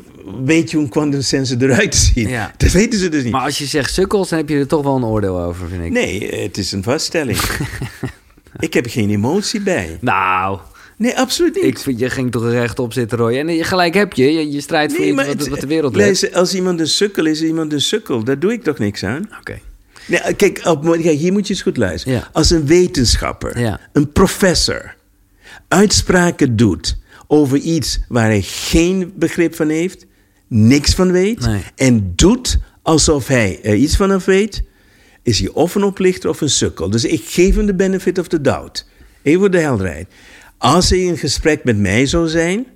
weet 0.44 0.70
je 0.70 0.76
hoe 0.76 0.84
een 0.84 0.90
quantum 0.92 1.20
sensor 1.22 1.62
eruit 1.62 1.94
ziet? 1.94 2.28
Ja. 2.28 2.52
Dat 2.56 2.70
weten 2.72 2.98
ze 2.98 3.08
dus 3.08 3.22
niet. 3.22 3.32
Maar 3.32 3.42
als 3.44 3.58
je 3.58 3.66
zegt 3.66 3.92
sukkels, 3.94 4.28
dan 4.28 4.38
heb 4.38 4.48
je 4.48 4.58
er 4.58 4.66
toch 4.66 4.82
wel 4.82 4.96
een 4.96 5.04
oordeel 5.04 5.40
over, 5.40 5.68
vind 5.68 5.84
ik. 5.84 5.90
Nee, 5.90 6.34
het 6.42 6.58
is 6.58 6.72
een 6.72 6.82
vaststelling. 6.82 7.38
ik 8.58 8.74
heb 8.74 8.86
geen 8.88 9.10
emotie 9.10 9.60
bij. 9.60 9.98
Nou, 10.00 10.58
Nee, 10.98 11.18
absoluut 11.18 11.54
niet. 11.54 11.64
ik 11.64 11.78
vind, 11.78 11.98
je 11.98 12.10
ging 12.10 12.32
toch 12.32 12.50
rechtop 12.50 12.92
zitten, 12.92 13.18
Roy. 13.18 13.36
En 13.38 13.64
gelijk 13.64 13.94
heb 13.94 14.12
je. 14.12 14.32
Je, 14.32 14.50
je 14.50 14.60
strijdt 14.60 14.92
voor 14.94 15.04
nee, 15.04 15.14
wat, 15.14 15.48
wat 15.48 15.60
de 15.60 15.66
wereld 15.66 15.96
luister, 15.96 16.32
als 16.34 16.54
iemand 16.54 16.80
een 16.80 16.86
sukkel 16.88 17.26
is, 17.26 17.40
is 17.40 17.48
iemand 17.48 17.72
een 17.72 17.80
sukkel. 17.80 18.24
Daar 18.24 18.38
doe 18.38 18.52
ik 18.52 18.62
toch 18.62 18.78
niks 18.78 19.04
aan? 19.04 19.28
Oké. 19.40 19.58
Nee, 20.06 20.34
kijk, 20.34 20.60
op, 20.64 20.82
kijk, 20.82 21.04
hier 21.18 21.32
moet 21.32 21.46
je 21.46 21.52
eens 21.52 21.62
goed 21.62 21.76
luisteren. 21.76 22.18
Ja. 22.18 22.28
Als 22.32 22.50
een 22.50 22.66
wetenschapper, 22.66 23.58
Ja. 23.60 23.80
een 23.92 24.12
professor, 24.12 24.94
uitspraken 25.68 26.56
doet 26.56 26.96
over 27.26 27.58
iets 27.58 28.00
waar 28.08 28.26
hij 28.26 28.42
geen 28.42 29.12
begrip 29.16 29.54
van 29.54 29.68
heeft, 29.68 30.06
niks 30.48 30.94
van 30.94 31.12
weet, 31.12 31.40
Nee. 31.40 31.60
en 31.74 32.12
doet 32.14 32.58
alsof 32.82 33.26
hij 33.26 33.58
er 33.62 33.74
iets 33.74 33.96
van 33.96 34.10
af 34.10 34.24
weet, 34.24 34.62
is 35.22 35.38
hij 35.38 35.48
of 35.48 35.74
een 35.74 35.84
oplichter 35.84 36.30
of 36.30 36.40
een 36.40 36.50
sukkel. 36.50 36.90
Dus 36.90 37.04
ik 37.04 37.22
geef 37.24 37.56
hem 37.56 37.66
de 37.66 37.74
benefit 37.74 38.18
of 38.18 38.28
the 38.28 38.40
doubt. 38.40 38.88
Even 39.22 39.40
voor 39.40 39.50
de 39.50 39.58
helderheid. 39.58 40.08
Als 40.58 40.90
hij 40.90 40.98
in 40.98 41.18
gesprek 41.18 41.64
met 41.64 41.78
mij 41.78 42.06
zou 42.06 42.28
zijn, 42.28 42.66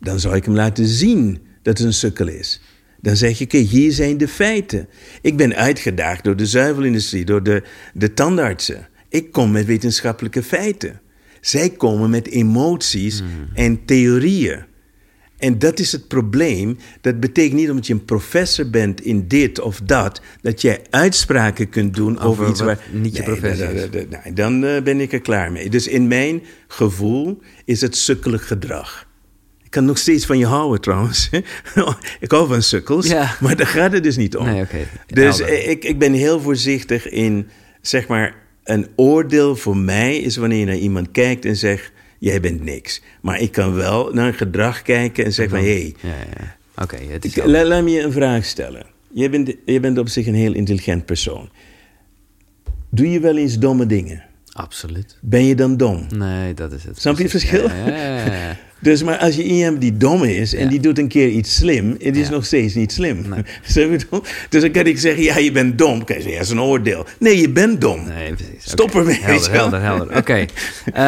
dan 0.00 0.20
zou 0.20 0.36
ik 0.36 0.44
hem 0.44 0.54
laten 0.54 0.86
zien 0.86 1.38
dat 1.62 1.78
het 1.78 1.86
een 1.86 1.92
sukkel 1.92 2.28
is. 2.28 2.60
Dan 3.00 3.16
zeg 3.16 3.40
oké, 3.40 3.56
hier 3.58 3.92
zijn 3.92 4.18
de 4.18 4.28
feiten. 4.28 4.88
Ik 5.22 5.36
ben 5.36 5.54
uitgedaagd 5.54 6.24
door 6.24 6.36
de 6.36 6.46
zuivelindustrie, 6.46 7.24
door 7.24 7.42
de, 7.42 7.62
de 7.94 8.14
tandartsen. 8.14 8.88
Ik 9.08 9.32
kom 9.32 9.50
met 9.50 9.66
wetenschappelijke 9.66 10.42
feiten. 10.42 11.00
Zij 11.44 11.70
komen 11.70 12.10
met 12.10 12.28
emoties 12.28 13.22
en 13.54 13.84
theorieën. 13.84 14.64
En 15.38 15.58
dat 15.58 15.78
is 15.78 15.92
het 15.92 16.08
probleem. 16.08 16.76
Dat 17.00 17.20
betekent 17.20 17.54
niet 17.60 17.70
omdat 17.70 17.86
je 17.86 17.92
een 17.92 18.04
professor 18.04 18.70
bent 18.70 19.00
in 19.00 19.28
dit 19.28 19.60
of 19.60 19.80
dat, 19.80 20.20
dat 20.40 20.60
jij 20.60 20.80
uitspraken 20.90 21.68
kunt 21.68 21.94
doen 21.94 22.16
over, 22.18 22.26
Over 22.28 22.48
iets 22.48 22.60
waar. 22.60 22.78
niet 22.92 23.16
je 23.16 23.22
dat- 23.22 24.22
nee, 24.24 24.32
dan 24.32 24.64
eh, 24.64 24.82
ben 24.82 25.00
ik 25.00 25.12
er 25.12 25.20
klaar 25.20 25.52
mee. 25.52 25.70
Dus 25.70 25.88
in 25.88 26.08
mijn 26.08 26.42
gevoel 26.68 27.40
is 27.64 27.80
het 27.80 27.96
sukkelig 27.96 28.46
gedrag. 28.46 29.06
Ik 29.62 29.70
kan 29.70 29.84
nog 29.84 29.98
steeds 29.98 30.26
van 30.26 30.38
je 30.38 30.46
houden 30.46 30.80
trouwens. 30.80 31.30
ik 32.20 32.30
hou 32.30 32.48
van 32.48 32.62
sukkels, 32.62 33.06
Ja. 33.06 33.36
maar 33.40 33.56
daar 33.56 33.66
gaat 33.66 33.92
het 33.92 34.02
dus 34.02 34.16
niet 34.16 34.36
om. 34.36 34.46
Nee. 34.46 34.64
Dus 35.06 35.38
Helder. 35.38 35.68
ik, 35.68 35.84
ik 35.84 35.98
ben 35.98 36.12
heel 36.12 36.40
voorzichtig 36.40 37.08
in, 37.08 37.48
zeg 37.80 38.06
maar, 38.06 38.42
een 38.64 38.86
oordeel 38.96 39.56
voor 39.56 39.76
mij 39.76 40.16
is 40.16 40.36
wanneer 40.36 40.58
je 40.58 40.64
naar 40.64 40.76
iemand 40.76 41.10
kijkt 41.10 41.44
en 41.44 41.56
zegt, 41.56 41.92
jij 42.18 42.40
bent 42.40 42.62
niks. 42.64 43.02
Maar 43.22 43.40
ik 43.40 43.52
kan 43.52 43.74
wel 43.74 44.10
naar 44.12 44.26
een 44.26 44.34
gedrag 44.34 44.82
kijken 44.82 45.24
en 45.24 45.32
zeggen 45.32 45.56
van, 45.58 45.66
hé, 45.66 45.74
hey, 45.80 45.94
Ja, 46.00 46.14
ik- 47.24 47.44
la- 47.44 47.64
laat 47.64 47.82
me 47.82 47.90
je 47.90 48.00
een 48.02 48.12
vraag 48.12 48.44
stellen. 48.44 48.86
Je 49.10 49.28
bent, 49.28 49.54
je 49.66 49.80
bent 49.80 49.98
op 49.98 50.08
zich 50.08 50.26
een 50.26 50.34
heel 50.34 50.52
intelligent 50.54 51.04
persoon. 51.04 51.48
Doe 52.90 53.10
je 53.10 53.20
wel 53.20 53.36
eens 53.36 53.58
domme 53.58 53.86
dingen? 53.86 54.24
Absoluut. 54.52 55.18
Ben 55.20 55.44
je 55.44 55.54
dan 55.54 55.76
dom? 55.76 56.06
Nee, 56.16 56.54
dat 56.54 56.72
is 56.72 56.84
het. 56.84 57.00
Snap 57.00 57.16
je 57.16 57.22
het 57.22 57.30
verschil? 57.30 57.68
Ja, 57.68 57.86
ja. 57.86 58.56
Dus 58.84 59.02
maar 59.02 59.18
als 59.18 59.34
je 59.36 59.42
iemand 59.44 59.80
die 59.80 59.96
dom 59.96 60.22
is 60.24 60.54
en 60.54 60.62
Ja. 60.64 60.68
die 60.70 60.80
doet 60.80 60.98
een 60.98 61.08
keer 61.08 61.28
iets 61.28 61.54
slim, 61.54 61.90
het 62.02 62.16
is 62.16 62.26
Ja. 62.26 62.32
nog 62.32 62.44
steeds 62.44 62.74
niet 62.74 62.92
slim. 62.92 63.24
Nee. 63.28 63.42
Dus 64.48 64.60
dan 64.62 64.70
kan 64.70 64.84
ik 64.84 64.98
zeggen, 64.98 65.22
ja, 65.22 65.38
je 65.38 65.52
bent 65.52 65.78
dom. 65.78 66.04
Kan 66.04 66.16
je 66.16 66.22
zeggen, 66.22 66.30
ja, 66.30 66.36
dat 66.38 66.46
is 66.46 66.50
een 66.52 66.60
oordeel. 66.60 67.06
Nee, 67.18 67.40
je 67.40 67.50
bent 67.50 67.80
dom. 67.80 68.04
Nee, 68.04 68.32
precies. 68.34 68.70
Stop 68.70 68.94
ermee, 68.94 69.18
Helder, 69.20 69.50
helder, 69.52 69.80
helder. 69.80 70.16
Oké. 70.16 70.44
Eh, 70.92 71.00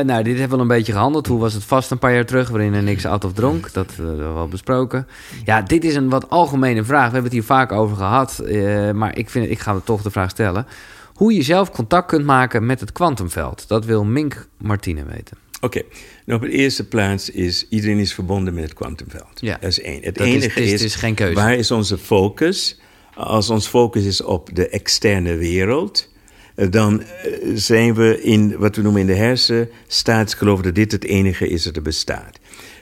nou, 0.00 0.22
dit 0.22 0.38
hebben 0.38 0.48
we 0.48 0.54
al 0.54 0.60
een 0.70 0.76
beetje 0.76 0.92
gehandeld. 0.92 1.26
Hoe 1.26 1.38
was 1.40 1.52
het 1.54 1.64
vast 1.64 1.90
een 1.90 1.98
paar 1.98 2.14
jaar 2.14 2.24
terug, 2.24 2.48
waarin 2.48 2.74
er 2.74 2.82
niks 2.82 3.06
out 3.06 3.24
of 3.24 3.32
dronk? 3.32 3.72
Dat 3.72 3.90
eh, 3.90 3.96
hebben 3.96 4.26
we 4.28 4.32
wel 4.34 4.48
besproken. 4.48 5.06
Ja, 5.44 5.62
dit 5.62 5.84
is 5.84 5.94
een 5.94 6.08
wat 6.08 6.30
algemene 6.30 6.84
vraag. 6.84 7.06
We 7.06 7.12
hebben 7.12 7.22
het 7.24 7.32
hier 7.32 7.42
vaak 7.44 7.72
over 7.72 7.96
gehad. 7.96 8.38
eh, 8.38 8.90
maar 8.90 9.16
ik, 9.18 9.30
vind, 9.30 9.50
ik 9.50 9.58
ga 9.58 9.80
toch 9.84 10.02
de 10.02 10.10
vraag 10.10 10.30
stellen. 10.30 10.66
Hoe 11.14 11.34
je 11.34 11.42
zelf 11.42 11.70
contact 11.70 12.06
kunt 12.06 12.24
maken 12.24 12.66
met 12.66 12.80
het 12.80 12.92
kwantumveld. 12.92 13.64
Dat 13.68 13.84
wil 13.84 14.04
Mink 14.04 14.46
Martine 14.58 15.04
weten. 15.04 15.36
Oké, 15.64 15.82
nou 16.26 16.40
op 16.42 16.50
de 16.50 16.52
eerste 16.56 16.88
plaats 16.88 17.30
is 17.30 17.66
iedereen 17.68 17.98
is 17.98 18.14
verbonden 18.14 18.54
met 18.54 18.62
het 18.64 18.74
kwantumveld. 18.74 19.40
Ja. 19.40 19.58
Dat 19.60 19.70
is 19.70 19.80
één. 19.80 20.02
Het 20.02 20.14
Dat 20.14 20.26
enige 20.26 20.60
is- 20.62 20.72
is, 20.72 20.82
is 20.82 20.94
geen 20.94 21.14
keuze. 21.14 21.34
waar 21.34 21.54
is 21.54 21.70
onze 21.70 21.98
focus? 21.98 22.80
Als 23.14 23.50
ons 23.50 23.66
focus 23.66 24.04
is 24.04 24.22
op 24.22 24.50
de 24.54 24.68
externe 24.68 25.36
wereld, 25.36 26.08
eh, 26.54 26.70
dan 26.70 27.02
eh, 27.02 27.32
zijn 27.54 27.94
we 27.94 28.22
in 28.22 28.56
wat 28.58 28.76
we 28.76 28.82
noemen 28.82 29.00
in 29.00 29.06
de 29.06 29.14
hersenstaat 29.14 30.34
geloven 30.34 30.64
dat 30.64 30.74
dit 30.74 30.92
het 30.92 31.04
enige 31.04 31.48
is 31.48 31.62
dat 31.62 31.76
er 31.76 31.82
bestaat. 31.82 32.38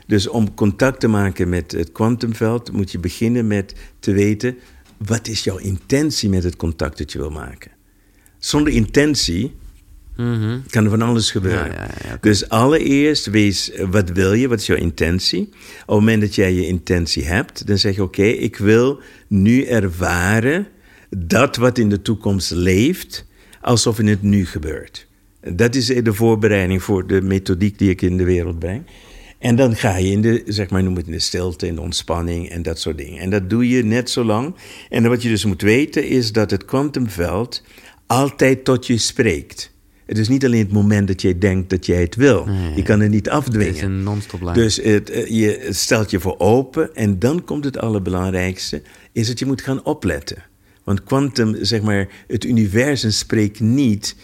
Dus 0.06 0.28
om 0.28 0.54
contact 0.54 1.00
te 1.00 1.08
maken 1.08 1.48
met 1.48 1.72
het 1.72 1.92
kwantumveld 1.92 2.72
moet 2.72 2.90
je 2.92 2.98
beginnen 2.98 3.46
met 3.46 3.74
te 3.98 4.12
weten 4.12 4.58
wat 4.96 5.28
is 5.28 5.44
jouw 5.44 5.56
intentie 5.56 6.28
met 6.28 6.42
het 6.44 6.56
contact 6.56 6.98
dat 6.98 7.12
je 7.12 7.18
wil 7.18 7.30
maken. 7.30 7.70
Zonder 8.38 8.72
intentie 8.72 9.54
Mhm. 10.16 10.58
kan 10.70 10.88
van 10.88 11.02
alles 11.02 11.30
gebeuren. 11.30 11.72
Ja, 11.72 11.82
ja, 11.82 11.90
ja, 12.04 12.08
oké. 12.08 12.18
Dus 12.20 12.48
allereerst 12.48 13.26
wees, 13.26 13.70
wat 13.90 14.10
wil 14.10 14.32
je? 14.32 14.48
Wat 14.48 14.60
is 14.60 14.66
jouw 14.66 14.76
intentie? 14.76 15.42
Op 15.42 15.56
het 15.86 15.86
moment 15.86 16.20
dat 16.20 16.34
jij 16.34 16.52
je 16.52 16.66
intentie 16.66 17.24
hebt, 17.24 17.66
dan 17.66 17.78
zeg 17.78 17.94
je: 17.94 18.02
Oké, 18.02 18.22
ik 18.22 18.56
wil 18.56 19.00
nu 19.28 19.64
ervaren 19.64 20.66
dat 21.16 21.56
wat 21.56 21.78
in 21.78 21.88
de 21.88 22.02
toekomst 22.02 22.50
leeft, 22.50 23.26
alsof 23.60 23.98
in 23.98 24.06
het 24.06 24.22
nu 24.22 24.46
gebeurt. 24.46 25.06
Dat 25.40 25.74
is 25.74 25.86
de 25.86 26.14
voorbereiding 26.14 26.82
voor 26.82 27.06
de 27.06 27.22
methodiek 27.22 27.78
die 27.78 27.90
ik 27.90 28.02
in 28.02 28.16
de 28.16 28.24
wereld 28.24 28.58
breng. 28.58 28.82
En 29.38 29.56
dan 29.56 29.76
ga 29.76 29.96
je 29.96 30.10
in 30.10 30.20
de, 30.20 30.42
zeg 30.46 30.70
maar, 30.70 30.82
noem 30.82 30.96
het 30.96 31.06
in 31.06 31.12
de 31.12 31.18
stilte, 31.18 31.66
in 31.66 31.74
de 31.74 31.80
ontspanning 31.80 32.48
en 32.48 32.62
dat 32.62 32.78
soort 32.78 32.98
dingen. 32.98 33.20
En 33.20 33.30
dat 33.30 33.50
doe 33.50 33.68
je 33.68 33.84
net 33.84 34.10
zo 34.10 34.24
lang. 34.24 34.54
En 34.88 35.08
wat 35.08 35.22
je 35.22 35.28
dus 35.28 35.44
moet 35.44 35.62
weten 35.62 36.08
is 36.08 36.32
dat 36.32 36.50
het 36.50 36.64
kwantumveld 36.64 37.62
altijd 38.06 38.64
tot 38.64 38.86
je 38.86 38.98
spreekt. 38.98 39.72
Het 40.10 40.18
is 40.18 40.28
niet 40.28 40.44
alleen 40.44 40.62
het 40.64 40.72
moment 40.72 41.08
dat 41.08 41.22
jij 41.22 41.38
denkt 41.38 41.70
dat 41.70 41.86
jij 41.86 42.00
het 42.00 42.14
wil. 42.14 42.48
Je 42.76 42.82
kan 42.82 43.00
het 43.00 43.10
niet 43.10 43.24
Het 43.24 43.34
afdwingen. 43.34 43.74
is 43.74 43.80
een 43.80 44.02
non-stop 44.02 44.42
lijn. 44.42 44.56
Dus 44.56 44.76
het, 44.76 45.10
eh, 45.10 45.26
je 45.26 45.60
het 45.62 45.76
stelt 45.76 46.10
je 46.10 46.20
voor 46.20 46.38
open 46.38 46.94
en 46.94 47.18
dan 47.18 47.44
komt 47.44 47.64
het 47.64 47.78
allerbelangrijkste, 47.78 48.82
is 49.12 49.26
dat 49.26 49.38
je 49.38 49.46
moet 49.46 49.62
gaan 49.62 49.84
opletten. 49.84 50.36
Want 50.84 51.04
quantum, 51.04 51.56
zeg 51.60 51.82
maar, 51.82 52.08
het 52.26 52.44
universum 52.44 53.10
spreekt 53.10 53.60
niet 53.60 54.16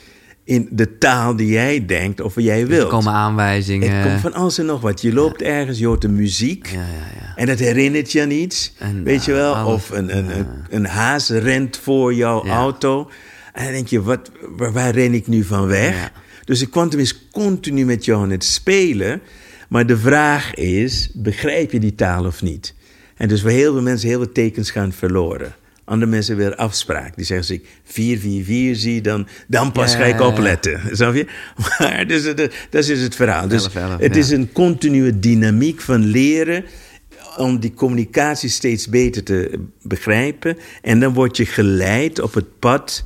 in 0.44 0.68
de 0.70 0.98
taal 0.98 1.36
die 1.36 1.48
jij 1.48 1.86
denkt 1.86 2.20
of 2.20 2.34
jij 2.40 2.60
er 2.60 2.66
wilt. 2.66 2.88
komen 2.88 3.12
aanwijzingen. 3.12 3.90
Het 3.96 4.06
komt 4.08 4.20
van 4.20 4.32
alles 4.32 4.58
en 4.58 4.66
nog 4.66 4.80
wat. 4.80 5.00
Je 5.00 5.12
loopt 5.12 5.42
ergens, 5.42 5.78
je 5.78 5.86
hoort 5.86 6.00
de 6.02 6.08
muziek. 6.08 6.66
Ja, 6.66 6.78
ja, 6.78 6.84
ja. 7.20 7.36
En 7.36 7.46
dat 7.46 7.58
herinnert 7.58 8.12
je 8.12 8.22
aan 8.22 8.30
iets. 8.30 8.72
En, 8.78 9.02
weet 9.02 9.24
je 9.24 9.32
wel? 9.32 9.54
alles. 9.54 9.74
Of 9.74 9.90
een, 9.90 10.16
een, 10.16 10.38
een, 10.38 10.46
een 10.70 10.86
haas 10.86 11.28
rent 11.28 11.76
voor 11.76 12.14
jouw 12.14 12.46
auto. 12.46 13.10
En 13.56 13.64
dan 13.64 13.72
denk 13.72 13.88
je, 13.88 14.02
wat, 14.02 14.30
waar, 14.56 14.72
waar 14.72 14.94
ren 14.94 15.14
ik 15.14 15.26
nu 15.26 15.44
van 15.44 15.66
weg? 15.66 15.94
Ja. 15.94 16.12
Dus 16.44 16.58
de 16.58 16.66
kwantum 16.66 17.00
is 17.00 17.28
continu 17.30 17.84
met 17.84 18.04
jou 18.04 18.22
aan 18.22 18.30
het 18.30 18.44
spelen. 18.44 19.20
Maar 19.68 19.86
de 19.86 19.96
vraag 19.96 20.54
is, 20.54 21.10
begrijp 21.14 21.72
je 21.72 21.80
die 21.80 21.94
taal 21.94 22.24
of 22.24 22.42
niet? 22.42 22.74
En 23.16 23.28
dus 23.28 23.40
voor 23.40 23.50
heel 23.50 23.72
veel 23.72 23.82
mensen 23.82 24.08
heel 24.08 24.18
veel 24.18 24.32
tekens 24.32 24.70
gaan 24.70 24.92
verloren. 24.92 25.54
Andere 25.84 26.10
mensen 26.10 26.36
weer 26.36 26.54
afspraak. 26.54 27.16
Die 27.16 27.24
zeggen, 27.24 27.46
als 27.48 27.60
ik 27.60 27.68
444 27.84 28.82
zie, 28.82 29.00
dan, 29.00 29.26
dan 29.48 29.72
pas 29.72 29.92
Ja, 29.92 29.98
ga 29.98 30.04
ik 30.04 30.20
opletten. 30.20 30.80
Snap 30.96 31.14
je? 31.14 31.26
Maar 31.78 32.06
dus, 32.06 32.24
eh, 32.24 32.34
dat 32.34 32.50
is 32.70 32.86
dus 32.86 33.00
het 33.00 33.14
verhaal. 33.14 33.48
Dus 33.48 33.64
11, 33.64 33.74
11, 33.74 34.00
het 34.00 34.14
ja. 34.14 34.20
is 34.20 34.30
een 34.30 34.52
continue 34.52 35.18
dynamiek 35.18 35.80
van 35.80 36.04
leren 36.04 36.64
om 37.36 37.60
die 37.60 37.74
communicatie 37.74 38.48
steeds 38.48 38.88
beter 38.88 39.22
te 39.22 39.58
begrijpen. 39.82 40.58
En 40.82 41.00
dan 41.00 41.14
word 41.14 41.36
je 41.36 41.46
geleid 41.46 42.20
op 42.20 42.34
het 42.34 42.58
pad 42.58 43.04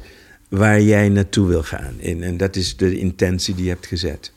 waar 0.50 0.80
jij 0.80 1.08
naartoe 1.08 1.46
wil 1.46 1.62
gaan. 1.62 1.94
En, 2.02 2.22
en 2.22 2.36
dat 2.36 2.56
is 2.56 2.76
de 2.76 2.98
intentie 2.98 3.54
die 3.54 3.64
je 3.64 3.70
hebt 3.70 3.86
gezet. 3.86 4.32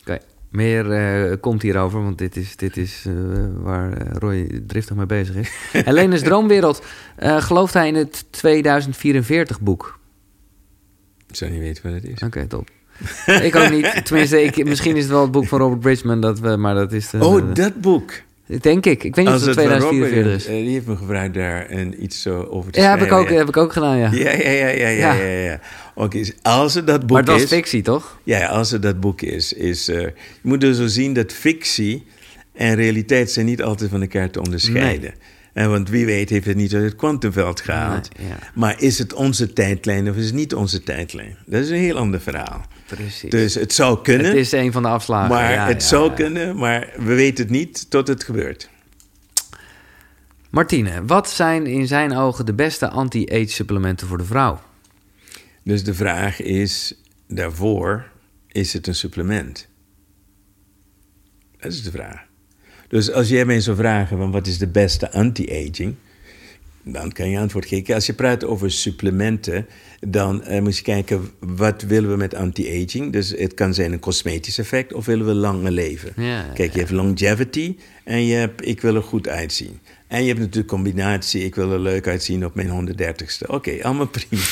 Oké, 0.00 0.18
meer 0.48 0.90
eh, 0.92 1.36
komt 1.40 1.62
hierover, 1.62 2.02
want 2.02 2.18
dit 2.18 2.36
is, 2.36 2.56
dit 2.56 2.76
is 2.76 3.04
eh, 3.06 3.12
waar 3.56 3.92
eh, 3.92 4.12
Roy 4.18 4.60
driftig 4.66 4.96
mee 4.96 5.06
bezig 5.06 5.34
is. 5.34 5.50
Helene's 5.84 6.22
Droomwereld. 6.22 6.82
gelooft 7.18 7.74
hij 7.74 7.88
in 7.88 7.94
het 7.94 8.24
2044-boek? 8.36 9.98
Ik 11.28 11.36
zou 11.36 11.50
niet 11.50 11.60
weten 11.60 11.82
wat 11.82 11.92
het 12.02 12.04
is. 12.04 12.22
Oké, 12.22 12.46
top. 12.46 12.68
ik 13.26 13.56
ook 13.56 13.70
niet. 13.70 14.04
Tenminste, 14.04 14.42
ik, 14.42 14.64
misschien 14.64 14.96
is 14.96 15.02
het 15.02 15.12
wel 15.12 15.22
het 15.22 15.30
boek 15.30 15.46
van 15.46 15.58
Robert 15.58 15.80
Bridgman, 15.80 16.20
dat 16.20 16.38
we, 16.40 16.56
maar 16.56 16.74
dat 16.74 16.92
is... 16.92 17.10
de- 17.10 17.18
Oh, 17.24 17.54
dat 17.54 17.80
boek. 17.80 18.12
Denk 18.60 18.86
ik. 18.86 19.04
Ik 19.04 19.14
weet 19.14 19.24
niet 19.24 19.34
of 19.34 19.40
het 19.44 19.54
van 19.54 19.64
2044 19.64 20.16
Robert 20.22 20.40
is. 20.40 20.46
eh, 20.46 20.52
die 20.54 20.72
heeft 20.72 20.86
me 20.86 20.96
gevraagd 20.96 21.34
daar 21.34 21.70
een, 21.70 22.02
iets 22.02 22.22
zo 22.22 22.42
over 22.42 22.72
te 22.72 22.80
Ja, 22.80 22.90
heb 22.96 23.06
ik, 23.06 23.12
ook, 23.12 23.28
heb 23.30 23.48
ik 23.48 23.56
ook 23.56 23.72
gedaan, 23.72 23.98
ja. 23.98 24.10
Ja, 24.12 24.30
ja, 24.32 24.50
ja, 24.50 24.66
ja, 24.68 24.88
ja, 24.88 24.88
ja. 24.88 25.12
Ja. 25.12 25.24
ja, 25.24 25.60
Oké, 25.94 26.22
als 26.42 26.74
het 26.74 26.86
dat 26.86 27.00
boek 27.00 27.10
maar 27.10 27.20
het 27.20 27.28
was 27.30 27.42
is... 27.42 27.48
fictie, 27.48 27.82
toch? 27.82 28.18
Ja, 28.24 28.46
als 28.46 28.70
het 28.70 28.82
dat 28.82 29.00
boek 29.00 29.22
is. 29.22 29.52
is 29.52 29.88
eh, 29.88 30.00
je 30.00 30.12
moet 30.42 30.60
dus 30.60 30.76
zo 30.76 30.86
zien 30.86 31.12
dat 31.12 31.32
fictie 31.32 32.06
en 32.54 32.74
realiteit 32.74 33.30
zijn 33.30 33.46
niet 33.46 33.62
altijd 33.62 33.90
van 33.90 34.00
elkaar 34.00 34.30
te 34.30 34.40
onderscheiden. 34.40 35.14
En 35.52 35.70
want 35.70 35.88
wie 35.88 36.06
weet 36.06 36.30
heeft 36.30 36.46
het 36.46 36.56
niet 36.56 36.74
uit 36.74 36.84
het 36.84 36.96
kwantumveld 36.96 37.60
gehaald. 37.60 38.08
Nee, 38.18 38.28
ja. 38.28 38.36
Maar 38.54 38.80
is 38.82 38.98
het 38.98 39.12
onze 39.12 39.52
tijdlijn 39.52 40.10
of 40.10 40.16
is 40.16 40.24
het 40.24 40.34
niet 40.34 40.54
onze 40.54 40.82
tijdlijn? 40.82 41.36
Dat 41.46 41.62
is 41.62 41.70
een 41.70 41.76
heel 41.76 41.96
ander 41.96 42.20
verhaal. 42.20 42.66
Precies. 42.88 43.30
Dus 43.30 43.54
het 43.54 43.72
zou 43.72 44.02
kunnen, 44.02 44.26
het 44.26 44.36
is 44.36 44.52
een 44.52 44.72
van 44.72 44.82
de 44.82 44.88
afslagen. 44.88 45.28
maar 45.28 45.52
ja, 45.52 45.66
het 45.66 45.82
ja, 45.82 45.88
zou 45.88 46.08
ja. 46.08 46.14
kunnen, 46.14 46.56
maar 46.56 46.92
we 46.96 47.14
weten 47.14 47.44
het 47.44 47.52
niet 47.52 47.90
tot 47.90 48.08
het 48.08 48.24
gebeurt. 48.24 48.70
Martine, 50.50 51.04
wat 51.04 51.30
zijn 51.30 51.66
in 51.66 51.86
zijn 51.86 52.16
ogen 52.16 52.46
de 52.46 52.54
beste 52.54 52.88
anti-age 52.88 53.48
supplementen 53.48 54.06
voor 54.06 54.18
de 54.18 54.24
vrouw? 54.24 54.60
Dus 55.62 55.84
de 55.84 55.94
vraag 55.94 56.40
is 56.40 57.02
daarvoor, 57.26 58.10
is 58.48 58.72
het 58.72 58.86
een 58.86 58.94
supplement? 58.94 59.68
Dat 61.60 61.72
is 61.72 61.82
de 61.82 61.90
vraag. 61.90 62.26
Dus 62.88 63.12
als 63.12 63.28
jij 63.28 63.44
mij 63.44 63.60
zou 63.60 63.76
vragen, 63.76 64.18
van 64.18 64.30
wat 64.30 64.46
is 64.46 64.58
de 64.58 64.68
beste 64.68 65.12
anti-aging? 65.12 65.94
Dan 66.92 67.12
kan 67.12 67.30
je 67.30 67.38
antwoord 67.38 67.66
geven. 67.66 67.94
Als 67.94 68.06
je 68.06 68.12
praat 68.12 68.44
over 68.44 68.70
supplementen, 68.70 69.66
dan 70.00 70.42
eh, 70.44 70.60
moet 70.60 70.76
je 70.76 70.82
kijken 70.82 71.30
wat 71.38 71.82
willen 71.82 72.10
we 72.10 72.16
met 72.16 72.34
anti-aging. 72.34 73.12
Dus 73.12 73.34
het 73.36 73.54
kan 73.54 73.74
zijn 73.74 73.92
een 73.92 73.98
cosmetisch 74.00 74.58
effect 74.58 74.92
of 74.92 75.06
willen 75.06 75.26
we 75.26 75.34
langer 75.34 75.70
leven. 75.70 76.12
Ja, 76.16 76.42
Kijk, 76.54 76.72
je 76.72 76.78
hebt 76.78 76.90
longevity 76.90 77.76
en 78.04 78.24
je 78.26 78.34
hebt 78.34 78.66
ik 78.66 78.80
wil 78.80 78.94
er 78.94 79.02
goed 79.02 79.28
uitzien. 79.28 79.78
En 80.06 80.20
je 80.20 80.26
hebt 80.28 80.38
natuurlijk 80.38 80.68
combinatie, 80.68 81.44
ik 81.44 81.54
wil 81.54 81.72
er 81.72 81.80
leuk 81.80 82.06
uitzien 82.06 82.44
op 82.44 82.54
mijn 82.54 82.68
130ste. 82.92 83.46
Oké, 83.46 83.72
allemaal 83.82 84.06
prima. 84.08 84.42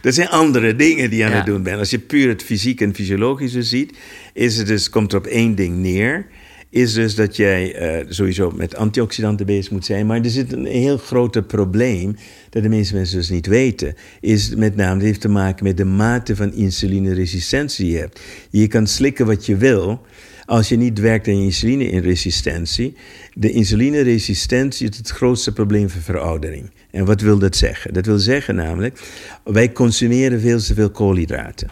dat 0.00 0.14
zijn 0.20 0.28
andere 0.28 0.76
dingen 0.76 1.10
die 1.10 1.18
je 1.18 1.24
aan 1.24 1.30
Ja. 1.30 1.36
het 1.36 1.46
doen 1.46 1.62
bent. 1.62 1.78
Als 1.78 1.90
je 1.90 1.98
puur 1.98 2.28
het 2.28 2.42
fysiek 2.42 2.80
en 2.80 2.94
fysiologische 2.94 3.62
ziet, 3.62 3.96
is 4.32 4.56
het 4.56 4.66
dus, 4.66 4.90
komt 4.90 5.12
er 5.12 5.18
op 5.18 5.26
één 5.26 5.54
ding 5.54 5.76
neer. 5.76 6.26
Is 6.74 6.92
dus 6.92 7.14
dat 7.14 7.36
jij 7.36 7.74
eh, 7.74 8.06
sowieso 8.08 8.50
met 8.50 8.76
antioxidanten 8.76 9.46
bezig 9.46 9.72
moet 9.72 9.84
zijn. 9.84 10.06
Maar 10.06 10.20
er 10.20 10.30
zit 10.30 10.52
een 10.52 10.64
heel 10.64 10.96
groot 10.96 11.46
probleem 11.46 12.16
dat 12.50 12.62
de 12.62 12.68
meeste 12.68 12.94
mensen 12.94 13.16
dus 13.16 13.30
niet 13.30 13.46
weten. 13.46 13.94
Is 14.20 14.54
met 14.54 14.76
name, 14.76 14.94
dat 14.94 15.02
heeft 15.02 15.20
te 15.20 15.28
maken 15.28 15.64
met 15.64 15.76
de 15.76 15.84
mate 15.84 16.36
van 16.36 16.52
insulineresistentie 16.52 17.84
die 17.84 17.94
je 17.94 18.00
hebt. 18.00 18.20
Je 18.50 18.66
kan 18.66 18.86
slikken 18.86 19.26
wat 19.26 19.46
je 19.46 19.56
wil. 19.56 20.00
Als 20.44 20.68
je 20.68 20.76
niet 20.76 20.98
werkt 20.98 21.28
aan 21.28 21.38
je 21.38 21.44
insulineresistentie, 21.44 22.96
de 23.34 23.50
insulineresistentie 23.50 24.88
is 24.88 24.96
het 24.96 25.10
grootste 25.10 25.52
probleem 25.52 25.90
voor 25.90 26.02
veroudering. 26.02 26.70
En 26.90 27.04
wat 27.04 27.20
wil 27.20 27.38
dat 27.38 27.56
zeggen? 27.56 27.92
Dat 27.94 28.06
wil 28.06 28.18
zeggen 28.18 28.54
namelijk, 28.54 29.00
wij 29.44 29.72
consumeren 29.72 30.40
veel 30.40 30.58
te 30.58 30.74
veel 30.74 30.90
koolhydraten. 30.90 31.70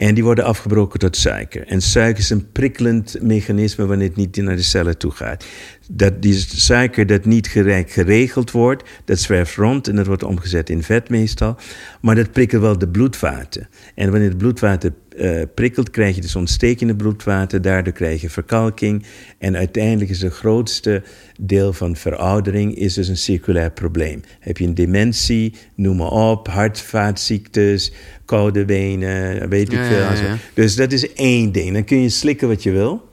En 0.00 0.14
die 0.14 0.24
worden 0.24 0.44
afgebroken 0.44 0.98
tot 0.98 1.16
suiker. 1.16 1.66
En 1.66 1.80
suiker 1.80 2.22
is 2.22 2.30
een 2.30 2.52
prikkelend 2.52 3.16
mechanisme 3.22 3.86
wanneer 3.86 4.08
het 4.08 4.16
niet 4.16 4.36
naar 4.36 4.56
de 4.56 4.62
cellen 4.62 4.98
toe 4.98 5.10
gaat. 5.10 5.44
Dat 5.90 6.22
die 6.22 6.34
suiker 6.34 7.06
dat 7.06 7.24
niet 7.24 7.48
geregeld 7.86 8.50
wordt, 8.50 8.88
dat 9.04 9.18
zwerft 9.18 9.54
rond 9.54 9.88
en 9.88 9.96
dat 9.96 10.06
wordt 10.06 10.22
omgezet 10.22 10.70
in 10.70 10.82
vet 10.82 11.08
meestal. 11.08 11.56
Maar 12.00 12.14
dat 12.14 12.32
prikkelt 12.32 12.62
wel 12.62 12.78
de 12.78 12.88
bloedvaten. 12.88 13.68
En 13.94 14.10
wanneer 14.10 14.30
de 14.30 14.36
bloedvaten 14.36 14.94
eh, 15.20 15.42
prikkelt, 15.54 15.90
krijg 15.90 16.14
je 16.14 16.20
dus 16.20 16.34
het 16.88 16.96
bloedwater. 16.96 17.62
Daardoor 17.62 17.92
krijg 17.92 18.20
je 18.20 18.30
verkalking. 18.30 19.04
En 19.38 19.56
uiteindelijk 19.56 20.10
is 20.10 20.22
het 20.22 20.32
grootste 20.32 21.02
deel 21.40 21.72
van 21.72 21.96
veroudering 21.96 22.74
is 22.76 22.94
dus 22.94 23.08
een 23.08 23.16
circulair 23.16 23.70
probleem. 23.70 24.20
Heb 24.40 24.58
je 24.58 24.64
een 24.66 24.74
dementie, 24.74 25.54
noem 25.74 25.96
maar 25.96 26.10
op, 26.10 26.48
hart- 26.48 26.80
vaatziektes, 26.80 27.92
koude 28.24 28.64
benen, 28.64 29.48
weet 29.48 29.72
ik 29.72 29.78
Ja, 29.78 29.86
veel. 29.88 29.98
ja, 29.98 30.12
ja. 30.28 30.36
Dus 30.54 30.76
dat 30.76 30.92
is 30.92 31.12
één 31.12 31.52
ding. 31.52 31.72
Dan 31.72 31.84
kun 31.84 32.02
je 32.02 32.08
slikken 32.08 32.48
wat 32.48 32.62
je 32.62 32.70
wil. 32.70 33.08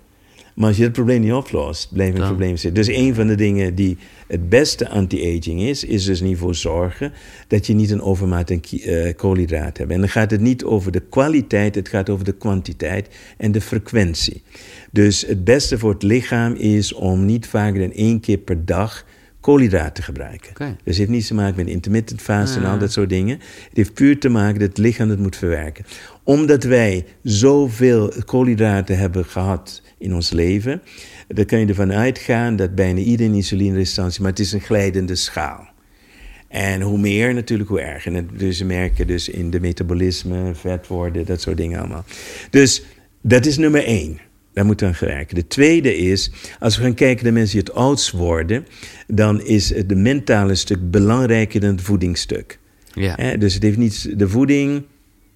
Maar 0.57 0.67
als 0.67 0.77
je 0.77 0.84
het 0.84 0.91
probleem 0.91 1.21
niet 1.21 1.31
oplost, 1.31 1.93
blijft 1.93 2.17
het 2.17 2.25
probleem 2.27 2.57
zitten. 2.57 2.84
Dus 2.85 2.95
een 2.95 3.15
van 3.15 3.27
de 3.27 3.35
dingen 3.35 3.75
die 3.75 3.97
het 4.27 4.49
beste 4.49 4.89
anti-aging 4.89 5.61
is, 5.61 5.84
is 5.84 6.05
dus 6.05 6.21
niet 6.21 6.38
voor 6.38 6.55
zorgen 6.55 7.13
dat 7.47 7.67
je 7.67 7.73
niet 7.73 7.91
een 7.91 8.01
overmaat 8.01 8.51
aan 8.51 8.59
ki- 8.59 8.81
eh, 8.84 9.15
koolhydraten 9.15 9.77
hebt. 9.81 9.91
En 9.91 9.99
dan 9.99 10.09
gaat 10.09 10.31
het 10.31 10.41
niet 10.41 10.63
over 10.63 10.91
de 10.91 10.99
kwaliteit, 11.09 11.75
het 11.75 11.89
gaat 11.89 12.09
over 12.09 12.25
de 12.25 12.31
kwantiteit 12.38 13.07
en 13.38 13.51
de 13.51 13.61
frequentie. 13.61 14.41
Dus 14.91 15.21
het 15.25 15.43
beste 15.43 15.77
voor 15.77 15.93
het 15.93 16.03
lichaam 16.03 16.53
is 16.53 16.93
om 16.93 17.25
niet 17.25 17.47
vaker 17.47 17.79
dan 17.79 17.91
één 17.91 18.19
keer 18.19 18.38
per 18.38 18.65
dag 18.65 19.05
koolhydraten 19.39 19.93
te 19.93 20.01
gebruiken. 20.01 20.49
Dus 20.75 20.75
het 20.85 20.97
heeft 20.97 21.09
niets 21.09 21.27
te 21.27 21.34
maken 21.34 21.55
met 21.55 21.67
intermittent 21.73 22.21
fast 22.21 22.55
en 22.55 22.63
Ah. 22.63 22.71
al 22.71 22.77
dat 22.77 22.91
soort 22.91 23.09
dingen. 23.09 23.38
Het 23.67 23.77
heeft 23.77 23.93
puur 23.93 24.19
te 24.19 24.29
maken 24.29 24.59
dat 24.59 24.67
het 24.69 24.77
lichaam 24.77 25.09
het 25.09 25.19
moet 25.19 25.35
verwerken. 25.35 25.85
Omdat 26.23 26.63
wij 26.63 27.05
zoveel 27.23 28.11
koolhydraten 28.25 28.97
hebben 28.97 29.25
gehad 29.25 29.81
in 29.97 30.13
ons 30.13 30.31
leven, 30.31 30.81
dan 31.27 31.45
kan 31.45 31.59
je 31.59 31.65
ervan 31.65 31.93
uitgaan 31.93 32.55
dat 32.55 32.75
bijna 32.75 32.99
iedereen 32.99 33.33
insulineresistentie, 33.33 34.21
maar 34.21 34.29
het 34.29 34.39
is 34.39 34.51
een 34.51 34.61
glijdende 34.61 35.15
schaal. 35.15 35.67
En 36.47 36.81
hoe 36.81 36.97
meer 36.97 37.33
natuurlijk, 37.33 37.69
hoe 37.69 37.81
erger. 37.81 38.15
En 38.15 38.29
dus 38.37 38.63
merken 38.63 39.07
dus 39.07 39.29
in 39.29 39.49
de 39.49 39.59
metabolisme, 39.59 40.55
vet 40.55 40.87
worden, 40.87 41.25
dat 41.25 41.41
soort 41.41 41.57
dingen 41.57 41.79
allemaal. 41.79 42.05
Dus 42.49 42.83
dat 43.21 43.45
is 43.45 43.57
nummer 43.57 43.83
één. 43.83 44.19
Daar 44.53 44.65
moeten 44.65 44.91
we 44.91 44.99
aan 44.99 45.07
werken. 45.07 45.35
De 45.35 45.47
tweede 45.47 45.97
is, 45.97 46.31
als 46.59 46.77
we 46.77 46.83
gaan 46.83 46.93
kijken 46.93 47.23
naar 47.23 47.33
mensen 47.33 47.59
die 47.59 47.67
het 47.67 47.77
ouds 47.77 48.11
worden, 48.11 48.65
dan 49.07 49.41
is 49.41 49.73
het 49.73 49.89
de 49.89 49.95
mentale 49.95 50.55
stuk 50.55 50.91
belangrijker 50.91 51.59
dan 51.59 51.69
het 51.69 51.81
voedingsstuk. 51.81 52.59
Ja. 52.93 53.37
Dus 53.37 53.53
het 53.53 53.63
heeft 53.63 53.77
niet 53.77 54.19
de 54.19 54.29
voeding, 54.29 54.83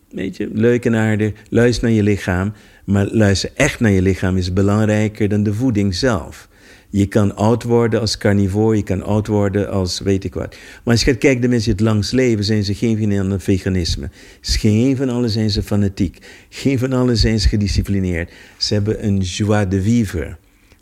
weet 0.09 0.37
je, 0.37 0.49
leuk 0.53 0.85
en 0.85 0.95
aardig. 0.95 1.31
Luister 1.49 1.83
naar 1.83 1.93
je 1.93 2.03
lichaam. 2.03 2.53
Maar 2.91 3.07
luister 3.11 3.51
echt 3.55 3.79
naar 3.79 3.91
je 3.91 4.01
lichaam 4.01 4.37
is 4.37 4.53
belangrijker 4.53 5.29
dan 5.29 5.43
de 5.43 5.53
voeding 5.53 5.95
zelf. 5.95 6.49
Je 6.89 7.05
kan 7.05 7.35
oud 7.35 7.63
worden 7.63 7.99
als 7.99 8.17
carnivore, 8.17 8.75
je 8.75 8.83
kan 8.83 9.03
oud 9.03 9.27
worden 9.27 9.69
als 9.69 9.99
weet 9.99 10.23
ik 10.23 10.33
wat. 10.33 10.49
Maar 10.83 10.93
als 10.93 11.03
je 11.03 11.11
gaat 11.11 11.19
kijken, 11.19 11.41
de 11.41 11.47
mensen 11.47 11.75
die 11.75 11.85
het 11.85 11.93
langs 11.93 12.11
leven, 12.11 12.43
zijn 12.43 12.63
ze 12.63 12.73
geen 12.73 12.97
van 12.97 13.19
allen 13.19 13.41
veganisme. 13.41 14.09
Geen 14.41 14.97
van 14.97 15.09
allen 15.09 15.29
zijn 15.29 15.49
ze 15.49 15.63
fanatiek. 15.63 16.17
Geen 16.49 16.79
van 16.79 16.93
allen 16.93 17.17
zijn 17.17 17.39
ze 17.39 17.47
gedisciplineerd. 17.47 18.31
Ze 18.57 18.73
hebben 18.73 19.05
een 19.05 19.17
joie 19.17 19.67
de 19.67 19.81
vivre. 19.81 20.37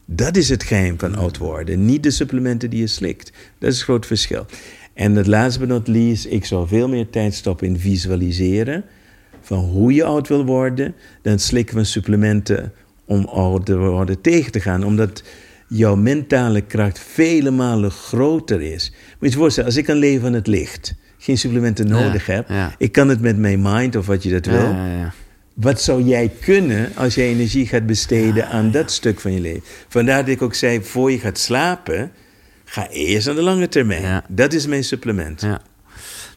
Dat 0.06 0.38
is 0.38 0.50
het 0.50 0.64
geheim 0.64 1.00
van 1.00 1.16
oud 1.16 1.38
worden. 1.38 1.86
Niet 1.86 2.04
de 2.04 2.12
supplementen 2.12 2.70
die 2.70 2.80
je 2.80 2.88
slikt. 2.88 3.32
Dat 3.58 3.70
is 3.70 3.76
het 3.76 3.84
groot 3.84 4.06
verschil. 4.06 4.46
En 4.94 5.16
het 5.16 5.28
last 5.28 5.60
but 5.60 5.68
not 5.68 5.88
least, 5.88 6.26
ik 6.26 6.46
zou 6.46 6.68
veel 6.68 6.88
meer 6.88 7.10
tijd 7.10 7.34
stoppen 7.34 7.68
in 7.68 7.80
visualiseren 7.80 8.86
van 9.42 9.60
hoe 9.60 9.94
je 9.94 10.04
oud 10.04 10.28
wil 10.28 10.46
worden, 10.46 10.96
dan 11.22 11.40
slikken 11.40 11.76
we 11.76 11.84
supplementen 11.84 12.74
om 13.06 13.26
oud 13.26 13.66
te 13.66 13.78
worden 13.78 14.22
tegen 14.22 14.52
te 14.52 14.60
gaan. 14.60 14.84
Omdat 14.84 15.24
jouw 15.68 15.96
mentale 15.96 16.62
kracht 16.62 17.00
vele 17.00 17.52
malen 17.52 17.92
groter 17.92 18.62
is. 18.62 18.92
Moet 18.92 19.18
je 19.20 19.30
je 19.30 19.42
voorstellen, 19.42 19.70
als 19.70 19.78
ik 19.78 19.86
kan 19.86 19.96
leven 19.96 20.22
van 20.22 20.34
het 20.34 20.48
licht, 20.48 20.94
geen 21.18 21.38
supplementen 21.38 21.88
Ja, 21.88 21.94
nodig 21.94 22.26
heb, 22.26 22.50
ja. 22.50 22.76
ik 22.78 22.92
kan 22.92 23.10
het 23.10 23.22
met 23.22 23.38
mijn 23.38 23.62
mind 23.62 23.96
of 23.96 24.06
wat 24.06 24.24
je 24.24 24.32
dat 24.32 24.46
wil. 24.46 24.70
Ja. 24.70 25.14
Wat 25.54 25.82
zou 25.82 26.04
jij 26.04 26.32
kunnen 26.42 26.92
als 26.96 27.16
jij 27.16 27.28
energie 27.28 27.68
gaat 27.68 27.86
besteden 27.86 28.48
aan 28.48 28.72
dat 28.72 28.92
stuk 28.92 29.20
van 29.20 29.34
je 29.34 29.40
leven? 29.40 29.64
Vandaar 29.88 30.20
dat 30.20 30.28
ik 30.28 30.42
ook 30.42 30.54
zei, 30.54 30.84
voor 30.84 31.12
je 31.12 31.20
gaat 31.20 31.38
slapen, 31.38 32.12
ga 32.66 32.90
eerst 32.90 33.28
aan 33.28 33.36
de 33.36 33.42
lange 33.42 33.68
termijn. 33.68 34.24
Dat 34.28 34.54
is 34.54 34.68
mijn 34.68 34.84
supplement. 34.84 35.42
Ja. 35.42 35.62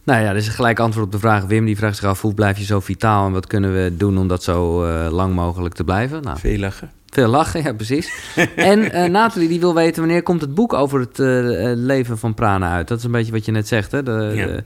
Nou 0.05 0.23
ja, 0.23 0.33
dat 0.33 0.43
is 0.43 0.49
gelijk 0.49 0.81
antwoord 0.81 1.07
op 1.07 1.13
de 1.13 1.19
vraag. 1.19 1.45
Wim 1.45 1.65
die 1.65 1.77
vraagt 1.77 1.97
zich 1.97 2.05
af, 2.05 2.21
hoe 2.21 2.35
blijf 2.35 2.59
je 2.59 2.65
zo 2.65 2.81
vitaal... 2.81 3.27
en 3.27 3.33
wat 3.33 3.47
kunnen 3.47 3.73
we 3.75 3.97
doen 3.97 4.19
om 4.19 4.29
dat 4.29 4.43
zo 4.43 4.85
eh, 4.85 5.11
lang 5.13 5.35
mogelijk 5.35 5.75
te 5.75 5.85
blijven? 5.85 6.23
Nou, 6.23 6.39
Veel 6.39 6.59
lachen. 6.59 6.91
veel 7.11 7.29
lachen, 7.29 7.63
ja 7.63 7.73
precies. 7.73 8.13
en 8.57 8.93
eh, 8.93 9.11
Nathalie 9.11 9.49
die 9.49 9.61
wil 9.61 9.75
weten 9.75 10.03
wanneer 10.03 10.23
komt 10.23 10.41
het 10.41 10.55
boek 10.55 10.73
over 10.73 11.01
het 11.01 11.19
eh, 11.19 11.27
leven 11.75 12.19
van 12.19 12.35
Prana 12.35 12.73
uit? 12.73 12.89
Dat 12.89 12.99
is 12.99 13.05
een 13.05 13.11
beetje 13.11 13.33
wat 13.33 13.45
je 13.45 13.53
net 13.53 13.69
zegt, 13.69 13.93
hè? 13.93 14.03
De, 14.03 14.33
Ja. 14.35 14.47
de- 14.47 14.63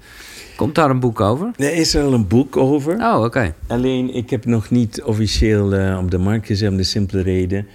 komt 0.57 0.75
daar 0.75 0.91
een 0.91 1.01
boek 1.01 1.21
over? 1.21 1.51
Er 1.57 1.75
is 1.75 1.95
er 1.95 2.05
al 2.05 2.13
een 2.13 2.27
boek 2.27 2.57
over. 2.57 2.95
Oh, 2.95 3.23
oké. 3.25 3.55
Alleen, 3.67 4.15
ik 4.15 4.31
heb 4.31 4.45
nog 4.45 4.71
niet 4.71 5.03
officieel 5.03 5.97
op 5.99 6.11
de 6.11 6.19
markt 6.19 6.47
gezet... 6.47 6.71
om 6.71 6.77
de 6.77 6.83
simpele 6.83 7.23
reden 7.23 7.67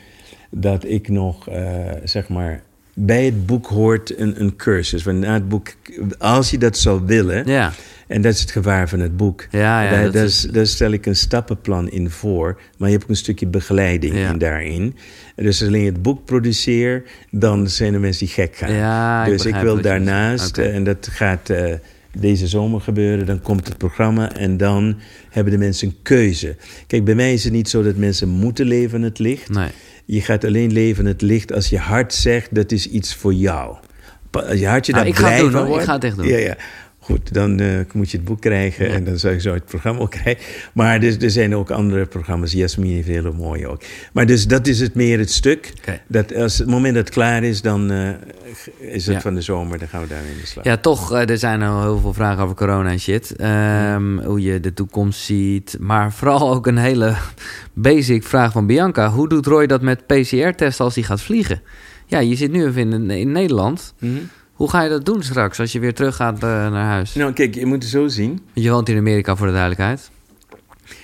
dat 0.49 0.83
ik 0.85 1.09
nog, 1.09 1.47
zeg 2.03 2.29
maar... 2.29 2.61
Bij 2.93 3.25
het 3.25 3.45
boek 3.45 3.65
hoort 3.67 4.19
een, 4.19 4.41
een 4.41 4.55
cursus. 4.55 5.03
Want 5.03 5.19
na 5.19 5.33
het 5.33 5.49
boek, 5.49 5.67
als 6.17 6.51
je 6.51 6.57
dat 6.57 6.77
zou 6.77 7.01
willen... 7.05 7.47
Ja, 7.47 7.71
En 8.07 8.21
dat 8.21 8.33
is 8.33 8.41
het 8.41 8.51
gevaar 8.51 8.89
van 8.89 8.99
het 8.99 9.17
boek. 9.17 9.47
Ja, 9.51 9.83
ja, 9.83 9.89
daar, 9.89 10.03
dat 10.03 10.13
daar, 10.13 10.23
is- 10.25 10.47
daar 10.51 10.67
stel 10.67 10.91
ik 10.91 11.05
een 11.05 11.15
stappenplan 11.15 11.89
in 11.89 12.09
voor, 12.09 12.59
maar 12.77 12.87
je 12.87 12.93
hebt 12.93 13.03
ook 13.03 13.09
een 13.09 13.15
stukje 13.15 13.47
begeleiding 13.47 14.13
in 14.31 14.37
daarin. 14.37 14.95
Dus 15.35 15.59
als 15.61 15.67
alleen 15.69 15.85
het 15.85 16.01
boek 16.01 16.25
produceer, 16.25 17.03
dan 17.29 17.69
zijn 17.69 17.93
er 17.93 17.99
mensen 17.99 18.25
die 18.25 18.33
gek 18.35 18.55
gaan. 18.55 18.69
Ik 19.25 19.31
dus 19.31 19.45
ik 19.45 19.53
wil 19.63 19.73
daarnaast, 19.81 20.57
en 20.73 20.83
dat 20.83 21.07
gaat 21.11 21.49
eh, 21.49 21.73
deze 22.19 22.47
zomer 22.47 22.81
gebeuren, 22.81 23.25
dan 23.25 23.41
komt 23.41 23.67
het 23.67 23.77
programma 23.77 24.33
en 24.35 24.57
dan 24.57 24.97
hebben 25.29 25.53
de 25.53 25.59
mensen 25.59 25.87
een 25.87 25.95
keuze. 26.01 26.55
Kijk, 26.87 27.03
bij 27.03 27.15
mij 27.15 27.33
is 27.33 27.43
het 27.43 27.53
niet 27.53 27.69
zo 27.69 27.83
dat 27.83 27.95
mensen 27.95 28.29
moeten 28.29 28.65
leven 28.65 28.97
in 28.97 29.03
het 29.03 29.19
licht. 29.19 29.49
nee. 29.49 29.69
Je 30.13 30.21
gaat 30.21 30.45
alleen 30.45 30.71
leven 30.73 31.03
in 31.03 31.09
het 31.11 31.21
licht 31.21 31.53
als 31.53 31.69
je 31.69 31.77
hart 31.77 32.13
zegt 32.13 32.55
dat 32.55 32.71
is 32.71 32.87
iets 32.87 33.15
voor 33.15 33.33
jou. 33.33 33.75
Als 34.31 34.59
je 34.59 34.67
hartje 34.67 34.91
Nou, 34.91 35.03
daar 35.05 35.13
ik 35.13 35.19
ga 35.19 35.25
het 35.25 35.33
blij 35.33 35.41
doen, 35.41 35.51
van 35.51 35.59
hoor. 35.59 35.67
Ik 35.67 35.73
wordt- 35.73 35.85
ga 35.85 35.93
het 35.93 36.03
echt 36.03 36.15
doen. 36.17 36.27
Ja, 36.27 36.37
ja. 36.37 36.55
Goed, 37.03 37.33
dan 37.33 37.59
eh, 37.59 37.67
moet 37.93 38.11
je 38.11 38.17
het 38.17 38.25
boek 38.25 38.41
krijgen 38.41 38.89
en 38.89 39.03
dan 39.03 39.19
zou 39.19 39.33
je 39.33 39.39
zo 39.39 39.53
het 39.53 39.65
programma 39.65 39.99
ook 40.01 40.11
krijgen. 40.11 40.43
Maar 40.73 41.01
er, 41.01 41.23
er 41.23 41.29
zijn 41.31 41.55
ook 41.55 41.71
andere 41.71 42.05
programma's. 42.05 42.51
Jasmine 42.51 42.93
heeft 42.93 43.07
hele 43.07 43.31
mooie 43.31 43.67
ook. 43.67 43.81
Maar 44.13 44.25
dus 44.25 44.47
dat 44.47 44.67
is 44.67 44.79
het 44.79 44.95
meer 44.95 45.19
het 45.19 45.31
stuk. 45.31 45.73
Dat 46.07 46.35
als 46.35 46.57
het 46.57 46.67
moment 46.67 46.95
dat 46.95 47.05
het 47.05 47.13
klaar 47.13 47.43
is, 47.43 47.61
dan 47.61 47.91
eh, 47.91 48.09
is 48.79 49.05
het 49.05 49.15
Ja. 49.15 49.21
van 49.21 49.35
de 49.35 49.41
zomer. 49.41 49.79
Dan 49.79 49.87
gaan 49.87 50.01
we 50.01 50.07
daarin 50.07 50.31
in 50.31 50.37
de 50.41 50.45
slag. 50.47 50.63
Ja, 50.65 50.77
toch, 50.77 51.13
eh, 51.13 51.29
er 51.29 51.37
zijn 51.37 51.61
al 51.61 51.81
heel 51.81 51.99
veel 51.99 52.13
vragen 52.13 52.43
over 52.43 52.55
corona 52.55 52.89
en 52.89 52.99
shit. 52.99 53.35
Ehm, 53.35 54.17
Hoe 54.19 54.41
je 54.41 54.59
de 54.59 54.73
toekomst 54.73 55.19
ziet. 55.21 55.77
Maar 55.79 56.11
vooral 56.13 56.53
ook 56.53 56.67
een 56.67 56.77
hele 56.77 57.15
basic 57.73 58.23
vraag 58.23 58.51
van 58.51 58.65
Bianca. 58.65 59.09
Hoe 59.09 59.29
doet 59.29 59.45
Roy 59.45 59.65
dat 59.67 59.81
met 59.81 60.05
PCR-testen 60.07 60.85
als 60.85 60.95
hij 60.95 61.03
gaat 61.03 61.21
vliegen? 61.21 61.61
Ja, 62.05 62.19
je 62.19 62.35
zit 62.35 62.51
nu 62.51 62.65
even 62.65 62.93
in, 62.93 63.09
in 63.09 63.31
Nederland. 63.31 63.93
Mhm. 63.99 64.13
Hoe 64.61 64.69
ga 64.69 64.81
je 64.83 64.89
dat 64.89 65.05
doen 65.05 65.23
straks 65.23 65.59
als 65.59 65.71
je 65.71 65.79
weer 65.79 65.93
terug 65.93 66.15
gaat 66.15 66.35
eh, 66.35 66.41
naar 66.49 66.85
huis? 66.85 67.13
Nou, 67.13 67.33
kijk, 67.33 67.55
je 67.55 67.65
moet 67.65 67.81
het 67.83 67.91
zo 67.91 68.07
zien. 68.07 68.39
Je 68.53 68.69
woont 68.69 68.89
in 68.89 68.97
Amerika 68.97 69.35
voor 69.35 69.45
de 69.47 69.51
duidelijkheid. 69.53 70.11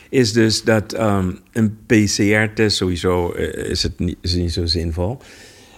is 0.10 0.34
dus 0.34 0.64
dat 0.64 0.94
ehm, 0.94 1.32
een 1.52 1.78
PCR-test 1.86 2.78
sowieso 2.78 3.32
eh, 3.32 3.70
is 3.70 3.84
het 3.84 4.00
niet, 4.00 4.18
is 4.22 4.34
niet 4.34 4.54
zo 4.54 4.66
zinvol. 4.66 5.18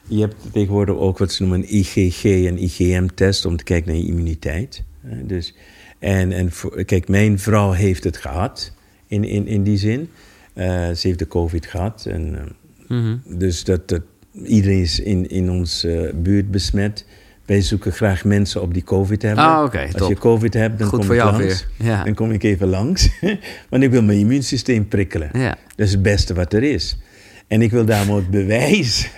Je 0.07 0.19
hebt 0.19 0.35
tegenwoordig 0.53 0.95
ook 0.95 1.17
wat 1.17 1.31
ze 1.31 1.41
noemen 1.43 1.59
een 1.59 1.75
IgG 1.75 2.23
en 2.23 2.63
IgM-test 2.63 3.45
om 3.45 3.57
te 3.57 3.63
kijken 3.63 3.91
naar 3.91 4.01
je 4.01 4.07
immuniteit. 4.07 4.83
Eh, 5.03 5.11
dus, 5.23 5.53
en 5.99 6.31
en 6.31 6.51
voor- 6.51 6.83
kijk, 6.83 7.07
mijn 7.07 7.39
vrouw 7.39 7.71
heeft 7.71 8.03
het 8.03 8.17
gehad 8.17 8.73
in, 9.07 9.23
in, 9.23 9.47
in 9.47 9.63
die 9.63 9.77
zin. 9.77 10.09
Ze 10.55 10.99
heeft 11.01 11.19
de 11.19 11.27
COVID 11.27 11.65
gehad. 11.65 12.05
En, 12.09 12.35
eh, 12.35 12.97
Mhm. 12.97 13.17
dus 13.37 13.63
dat, 13.63 13.87
dat 13.87 14.01
iedereen 14.45 14.81
is 14.81 14.99
in, 14.99 15.29
in 15.29 15.49
onze 15.49 16.11
buurt 16.15 16.51
besmet. 16.51 17.05
Wij 17.49 17.61
zoeken 17.61 17.91
graag 17.91 18.23
mensen 18.23 18.61
op 18.61 18.73
die 18.73 18.83
COVID 18.83 19.21
hebben. 19.21 19.43
Ah, 19.43 19.61
Als 19.73 19.91
top. 19.95 20.09
je 20.09 20.15
COVID 20.15 20.53
hebt, 20.53 20.79
dan 20.79 20.87
Goed 20.87 20.97
kom 20.97 21.07
voor 21.07 21.15
ik 21.15 21.21
jou 21.21 21.31
langs. 21.37 21.65
weer. 21.77 21.87
Ja. 21.87 22.03
Dan 22.03 22.13
kom 22.13 22.31
ik 22.31 22.43
even 22.43 22.67
langs. 22.67 23.09
Want 23.69 23.83
ik 23.83 23.91
wil 23.91 24.01
mijn 24.03 24.19
immuunsysteem 24.19 24.87
prikkelen. 24.87 25.29
Ja. 25.33 25.57
Dat 25.75 25.85
is 25.85 25.91
het 25.91 26.01
beste 26.01 26.33
wat 26.33 26.53
er 26.53 26.63
is. 26.63 26.97
En 27.47 27.61
ik 27.61 27.71
wil 27.71 27.85
daarom 27.85 28.15
ook 28.15 28.29
bewijzen 28.29 29.09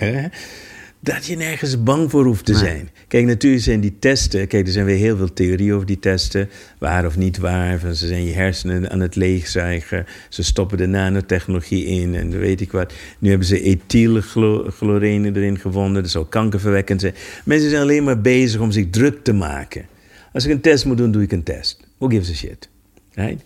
dat 1.03 1.25
je 1.25 1.35
nergens 1.35 1.83
bang 1.83 2.11
voor 2.11 2.25
hoeft 2.25 2.45
te 2.45 2.51
Nee. 2.51 2.59
zijn. 2.61 2.89
Kijk, 3.07 3.25
natuurlijk 3.25 3.63
zijn 3.63 3.79
die 3.79 3.95
testen... 3.99 4.47
Kijk, 4.47 4.65
er 4.65 4.71
zijn 4.73 4.85
weer 4.85 4.97
heel 4.97 5.17
veel 5.17 5.33
theorieën 5.33 5.73
over 5.73 5.85
die 5.85 5.99
testen. 5.99 6.49
Waar 6.79 7.05
of 7.05 7.17
niet 7.17 7.37
waar. 7.37 7.79
Van 7.79 7.95
ze 7.95 8.07
zijn 8.07 8.23
je 8.25 8.33
hersenen 8.33 8.89
aan 8.91 8.99
het 8.99 9.15
leegzuigen. 9.15 10.05
Ze 10.29 10.43
stoppen 10.43 10.77
de 10.77 10.85
nanotechnologie 10.87 11.85
in 11.85 12.15
en 12.15 12.39
weet 12.39 12.61
ik 12.61 12.71
wat. 12.71 12.93
Nu 13.19 13.29
hebben 13.29 13.47
ze 13.47 13.61
ethylchlorine 13.61 15.31
erin 15.35 15.59
gevonden. 15.59 16.01
Dat 16.01 16.11
zou 16.11 16.25
kankerverwekkend 16.25 17.01
zijn. 17.01 17.13
Mensen 17.45 17.69
zijn 17.69 17.81
alleen 17.81 18.03
maar 18.03 18.21
bezig 18.21 18.59
om 18.61 18.71
zich 18.71 18.89
druk 18.89 19.23
te 19.23 19.33
maken. 19.33 19.85
Als 20.33 20.45
ik 20.45 20.51
een 20.51 20.61
test 20.61 20.85
moet 20.85 20.97
doen, 20.97 21.11
doe 21.11 21.21
ik 21.21 21.31
een 21.31 21.43
test. 21.43 21.79
Who 21.97 22.07
gives 22.07 22.29
a 22.29 22.33
shit? 22.33 22.69
Right? 23.13 23.43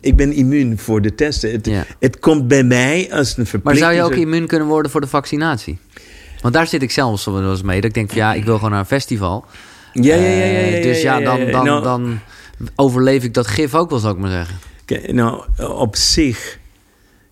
Ik 0.00 0.16
ben 0.16 0.32
immuun 0.32 0.78
voor 0.78 1.02
de 1.02 1.14
testen. 1.14 1.52
Het, 1.52 1.66
Ja. 1.66 1.84
het 2.00 2.18
komt 2.18 2.48
bij 2.48 2.64
mij 2.64 3.08
als 3.10 3.28
een 3.28 3.34
Maar 3.36 3.46
verplichting. 3.46 3.84
zou 3.86 3.94
je 3.94 4.02
ook 4.02 4.14
immuun 4.24 4.46
kunnen 4.46 4.68
worden 4.68 4.90
voor 4.90 5.00
de 5.00 5.06
vaccinatie? 5.06 5.78
Want 6.42 6.54
daar 6.54 6.66
zit 6.66 6.82
ik 6.82 6.90
zelfs 6.90 7.24
wel 7.24 7.50
eens 7.50 7.62
mee. 7.62 7.76
Dat 7.80 7.88
ik 7.88 7.94
denk 7.94 8.08
van 8.08 8.18
ja, 8.18 8.34
ik 8.34 8.44
wil 8.44 8.54
gewoon 8.54 8.70
naar 8.70 8.78
een 8.80 8.86
festival. 8.86 9.44
Ja, 9.92 10.14
ja, 10.14 10.22
ja, 10.22 10.44
ja, 10.44 10.44
ja, 10.44 10.76
Eh, 10.76 10.82
dus 10.82 11.02
ja, 11.02 11.20
dan, 11.20 11.38
ja, 11.40 11.44
ja. 11.46 11.50
dan, 11.52 11.64
Nou- 11.64 11.82
dan 11.82 12.18
overleef 12.76 13.24
ik 13.24 13.34
dat 13.34 13.46
gif 13.46 13.74
ook 13.74 13.90
wel, 13.90 13.98
zou 13.98 14.14
ik 14.14 14.20
maar 14.20 14.30
zeggen. 14.30 15.16
Nou, 15.16 15.44
op 15.72 15.96
zich 15.96 16.58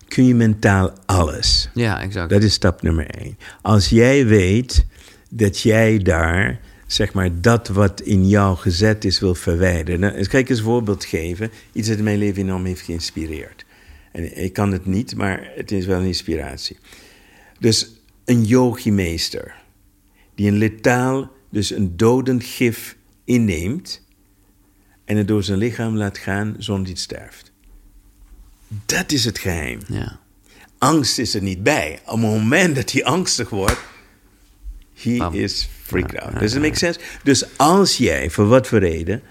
kun 0.07 0.25
je 0.25 0.35
mentaal 0.35 0.93
alles. 1.05 1.69
Ja, 1.73 2.01
exact. 2.01 2.29
Dat 2.29 2.43
is 2.43 2.53
stap 2.53 2.81
nummer 2.81 3.05
één. 3.09 3.37
Als 3.61 3.89
jij 3.89 4.25
weet 4.25 4.85
dat 5.29 5.59
jij 5.61 5.97
daar, 5.97 6.59
zeg 6.87 7.13
maar, 7.13 7.29
dat 7.41 7.67
wat 7.67 8.01
in 8.01 8.27
jou 8.27 8.57
gezet 8.57 9.05
is, 9.05 9.19
wil 9.19 9.35
verwijderen. 9.35 9.99
Nou, 9.99 10.25
kijk 10.25 10.49
eens 10.49 10.59
een 10.59 10.65
voorbeeld 10.65 11.05
geven. 11.05 11.51
Iets 11.71 11.87
dat 11.87 11.97
mijn 11.99 12.17
leven 12.17 12.41
enorm 12.41 12.65
heeft 12.65 12.81
geïnspireerd. 12.81 13.65
En 14.11 14.43
ik 14.43 14.53
kan 14.53 14.71
het 14.71 14.85
niet, 14.85 15.15
maar 15.15 15.51
het 15.55 15.71
is 15.71 15.85
wel 15.85 15.99
een 15.99 16.05
inspiratie. 16.05 16.77
Dus 17.59 17.89
een 18.31 18.43
yogi-meester, 18.45 19.55
die 20.35 20.47
een 20.47 20.57
letaal, 20.57 21.31
dus 21.49 21.71
een 21.71 21.97
dodend 21.97 22.43
gif 22.43 22.97
inneemt 23.23 24.05
en 25.05 25.17
het 25.17 25.27
door 25.27 25.43
zijn 25.43 25.57
lichaam 25.57 25.97
laat 25.97 26.17
gaan 26.17 26.55
zonder 26.57 26.85
dat 26.85 26.93
hij 26.93 27.01
sterft. 27.01 27.51
Dat 28.85 29.11
is 29.11 29.25
het 29.25 29.39
geheim 29.39 29.79
Ja. 29.87 30.19
angst 30.77 31.17
is 31.19 31.33
er 31.33 31.41
niet 31.41 31.63
bij. 31.63 31.99
Op 32.05 32.11
het 32.11 32.19
moment 32.21 32.75
dat 32.75 32.91
hij 32.91 33.03
angstig 33.05 33.49
wordt, 33.49 33.79
he 34.93 35.17
Bam. 35.17 35.33
is 35.33 35.69
freaked 35.83 36.19
out. 36.21 36.39
Does 36.39 36.53
it 36.53 36.61
make 36.61 36.77
sense? 36.77 36.99
Dus 37.23 37.57
als 37.57 37.97
jij, 37.97 38.29
voor 38.29 38.47
wat 38.47 38.67
voor 38.67 38.79
reden, 38.79 39.21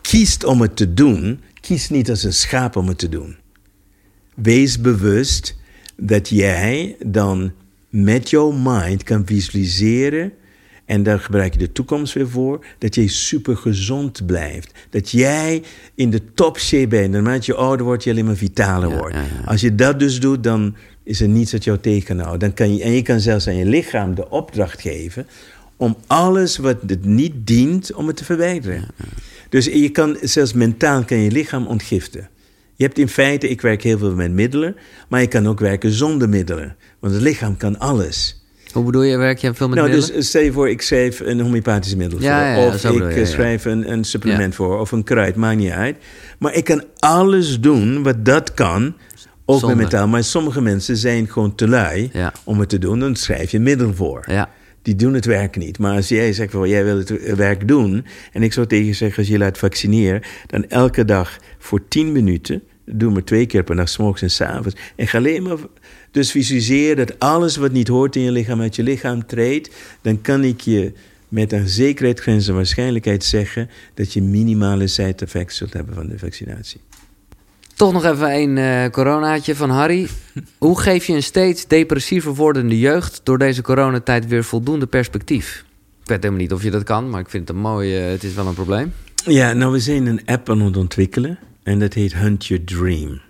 kiest 0.00 0.44
om 0.44 0.60
het 0.60 0.76
te 0.76 0.94
doen, 0.94 1.40
kies 1.60 1.88
niet 1.88 2.10
als 2.10 2.22
een 2.22 2.32
schaap 2.32 2.76
om 2.76 2.88
het 2.88 2.98
te 2.98 3.08
doen. 3.08 3.36
Wees 4.34 4.80
bewust 4.80 5.56
dat 5.96 6.28
jij 6.28 6.96
dan 7.06 7.52
met 7.92 8.30
jouw 8.30 8.50
mind 8.50 9.02
kan 9.02 9.26
visualiseren. 9.26 10.32
En 10.84 11.02
daar 11.02 11.18
gebruik 11.20 11.52
je 11.52 11.58
de 11.58 11.72
toekomst 11.72 12.14
weer 12.14 12.28
voor. 12.28 12.64
Dat 12.78 12.94
jij 12.94 13.06
super 13.06 13.56
gezond 13.56 14.26
blijft. 14.26 14.72
Dat 14.90 15.10
jij 15.10 15.62
in 15.94 16.10
de 16.10 16.32
top 16.34 16.58
shape 16.58 16.86
bent. 16.86 17.10
Naarmate 17.12 17.42
je 17.52 17.54
ouder 17.54 17.86
wordt, 17.86 18.04
je 18.04 18.10
alleen 18.10 18.24
maar 18.24 18.36
vitaler 18.36 18.88
Ja, 18.90 18.96
wordt. 18.96 19.14
ja, 19.14 19.20
ja. 19.20 19.44
Als 19.44 19.60
je 19.60 19.74
dat 19.74 19.98
dus 19.98 20.20
doet, 20.20 20.44
dan 20.44 20.74
is 21.04 21.20
er 21.20 21.28
niets 21.28 21.50
dat 21.50 21.64
jou 21.64 21.78
tegen 21.78 22.06
kan 22.06 22.18
houden. 22.18 22.40
Dan 22.40 22.54
kan 22.54 22.76
je, 22.76 22.82
en 22.82 22.90
je 22.92 23.02
kan 23.02 23.20
zelfs 23.20 23.48
aan 23.48 23.56
je 23.56 23.64
lichaam 23.64 24.14
de 24.14 24.30
opdracht 24.30 24.80
geven 24.80 25.26
om 25.76 25.96
alles 26.06 26.56
wat 26.56 26.76
het 26.86 27.04
niet 27.04 27.32
dient, 27.46 27.92
om 27.94 28.06
het 28.06 28.16
te 28.16 28.24
verwijderen. 28.24 28.88
Dus 29.48 29.64
je 29.64 29.88
kan 29.88 30.16
zelfs 30.20 30.52
mentaal 30.52 31.04
kan 31.04 31.18
je 31.18 31.30
lichaam 31.30 31.66
ontgiften. 31.66 32.28
Je 32.82 32.88
hebt 32.88 33.00
in 33.00 33.08
feite, 33.08 33.48
ik 33.48 33.60
werk 33.60 33.82
heel 33.82 33.98
veel 33.98 34.14
met 34.14 34.32
middelen, 34.32 34.76
maar 35.08 35.20
je 35.20 35.26
kan 35.26 35.48
ook 35.48 35.60
werken 35.60 35.90
zonder 35.90 36.28
middelen. 36.28 36.76
Want 37.00 37.12
het 37.12 37.22
lichaam 37.22 37.56
kan 37.56 37.78
alles. 37.78 38.44
Hoe 38.72 38.84
bedoel 38.84 39.02
je, 39.02 39.16
werk 39.16 39.38
je 39.38 39.54
veel 39.54 39.68
met 39.68 39.78
nou, 39.78 39.90
middelen? 39.90 40.16
dus 40.16 40.28
stel 40.28 40.42
je 40.42 40.52
voor, 40.52 40.68
ik 40.68 40.82
schrijf 40.82 41.20
een 41.20 41.40
homeopathisch 41.40 41.94
middel 41.94 42.20
Ja, 42.20 42.54
voor. 42.54 42.62
ja, 42.62 42.68
of 42.68 42.84
ik 42.84 42.92
je, 42.92 43.04
eh, 43.04 43.16
ja. 43.16 43.24
schrijf 43.24 43.64
een, 43.64 43.92
een 43.92 44.04
supplement 44.04 44.54
voor. 44.54 44.80
Of 44.80 44.92
een 44.92 45.04
kruid, 45.04 45.36
maakt 45.36 45.58
niet 45.58 45.70
uit. 45.70 45.96
Maar 46.38 46.54
ik 46.54 46.64
kan 46.64 46.84
alles 46.98 47.60
doen 47.60 48.02
wat 48.02 48.24
dat 48.24 48.54
kan. 48.54 48.94
Ook 49.44 49.66
met 49.66 49.76
metaal. 49.76 50.08
Maar 50.08 50.24
sommige 50.24 50.60
mensen 50.60 50.96
zijn 50.96 51.28
gewoon 51.28 51.54
te 51.54 51.68
lui 51.68 52.10
om 52.44 52.60
het 52.60 52.68
te 52.68 52.78
doen. 52.78 52.98
Dan 52.98 53.16
schrijf 53.16 53.50
je 53.50 53.56
een 53.56 53.62
middel 53.62 53.94
voor. 53.94 54.24
Die 54.82 54.96
doen 54.96 55.14
het 55.14 55.24
werk 55.24 55.56
niet. 55.56 55.78
Maar 55.78 55.96
als 55.96 56.08
jij 56.08 56.32
zegt, 56.32 56.50
van, 56.50 56.68
jij 56.68 56.84
wil 56.84 56.96
het 56.96 57.36
werk 57.36 57.68
doen... 57.68 58.04
en 58.32 58.42
ik 58.42 58.52
zou 58.52 58.66
tegen 58.66 58.86
je 58.86 58.92
zeggen, 58.92 59.18
als 59.18 59.28
je 59.28 59.38
laat 59.38 59.58
vaccineren... 59.58 60.22
dan 60.46 60.68
elke 60.68 61.04
dag 61.04 61.38
voor 61.58 61.88
10 61.88 62.12
minuten... 62.12 62.62
doe 62.84 63.12
maar 63.12 63.24
twee 63.24 63.46
keer 63.46 63.64
per 63.64 63.76
dag, 63.76 63.88
's 63.88 63.96
morgens 63.96 64.22
en 64.22 64.30
's 64.30 64.40
avonds... 64.40 64.76
en 64.96 65.06
ga 65.06 65.18
alleen 65.18 65.42
maar... 65.42 65.56
Dus 66.10 66.30
visualiseer 66.30 66.96
dat 66.96 67.18
alles 67.18 67.56
wat 67.56 67.72
niet 67.72 67.88
hoort 67.88 68.16
in 68.16 68.22
je 68.22 68.30
lichaam... 68.30 68.60
uit 68.60 68.76
je 68.76 68.82
lichaam 68.82 69.26
treedt... 69.26 69.70
dan 70.00 70.20
kan 70.20 70.44
ik 70.44 70.60
je 70.60 70.92
met 71.28 71.52
een 71.52 71.68
zekerheid, 71.68 72.20
grens 72.20 72.48
en 72.48 72.54
waarschijnlijkheid 72.54 73.24
zeggen... 73.24 73.70
dat 73.94 74.12
je 74.12 74.22
minimale 74.22 74.86
side 74.86 75.14
effects 75.16 75.56
zult 75.56 75.72
hebben 75.72 75.94
van 75.94 76.08
de 76.08 76.18
vaccinatie. 76.18 76.80
Toch 77.74 77.92
nog 77.92 78.04
even 78.04 78.34
een 78.34 78.58
eh, 78.58 78.90
coronaatje 78.90 79.56
van 79.56 79.70
Harry. 79.70 80.08
Hoe 80.58 80.80
geef 80.80 81.06
je 81.06 81.12
een 81.12 81.22
steeds 81.22 81.66
depressiever 81.66 82.34
wordende 82.34 82.78
jeugd 82.78 83.20
door 83.22 83.38
deze 83.38 83.62
coronatijd 83.62 84.26
weer 84.26 84.44
voldoende 84.44 84.86
perspectief? 84.86 85.64
Ik 86.02 86.08
weet 86.08 86.22
helemaal 86.22 86.42
niet 86.42 86.52
of 86.52 86.62
je 86.62 86.70
dat 86.70 86.82
kan, 86.82 87.10
maar 87.10 87.20
ik 87.20 87.28
vind 87.28 87.48
het 87.48 87.56
een 87.56 87.62
mooi, 87.62 87.96
eh, 87.96 88.10
het 88.10 88.24
is 88.24 88.34
wel 88.34 88.46
een 88.46 88.54
probleem. 88.54 88.92
Ja, 89.24 89.52
nou, 89.52 89.72
we 89.72 89.80
zijn 89.80 90.06
een 90.06 90.20
app 90.24 90.50
aan 90.50 90.60
het 90.60 90.76
ontwikkelen 90.76 91.38
en 91.62 91.78
dat 91.78 91.94
heet 91.94 92.14
Hunt 92.14 92.46
Your 92.46 92.64
Dream. 92.64 93.20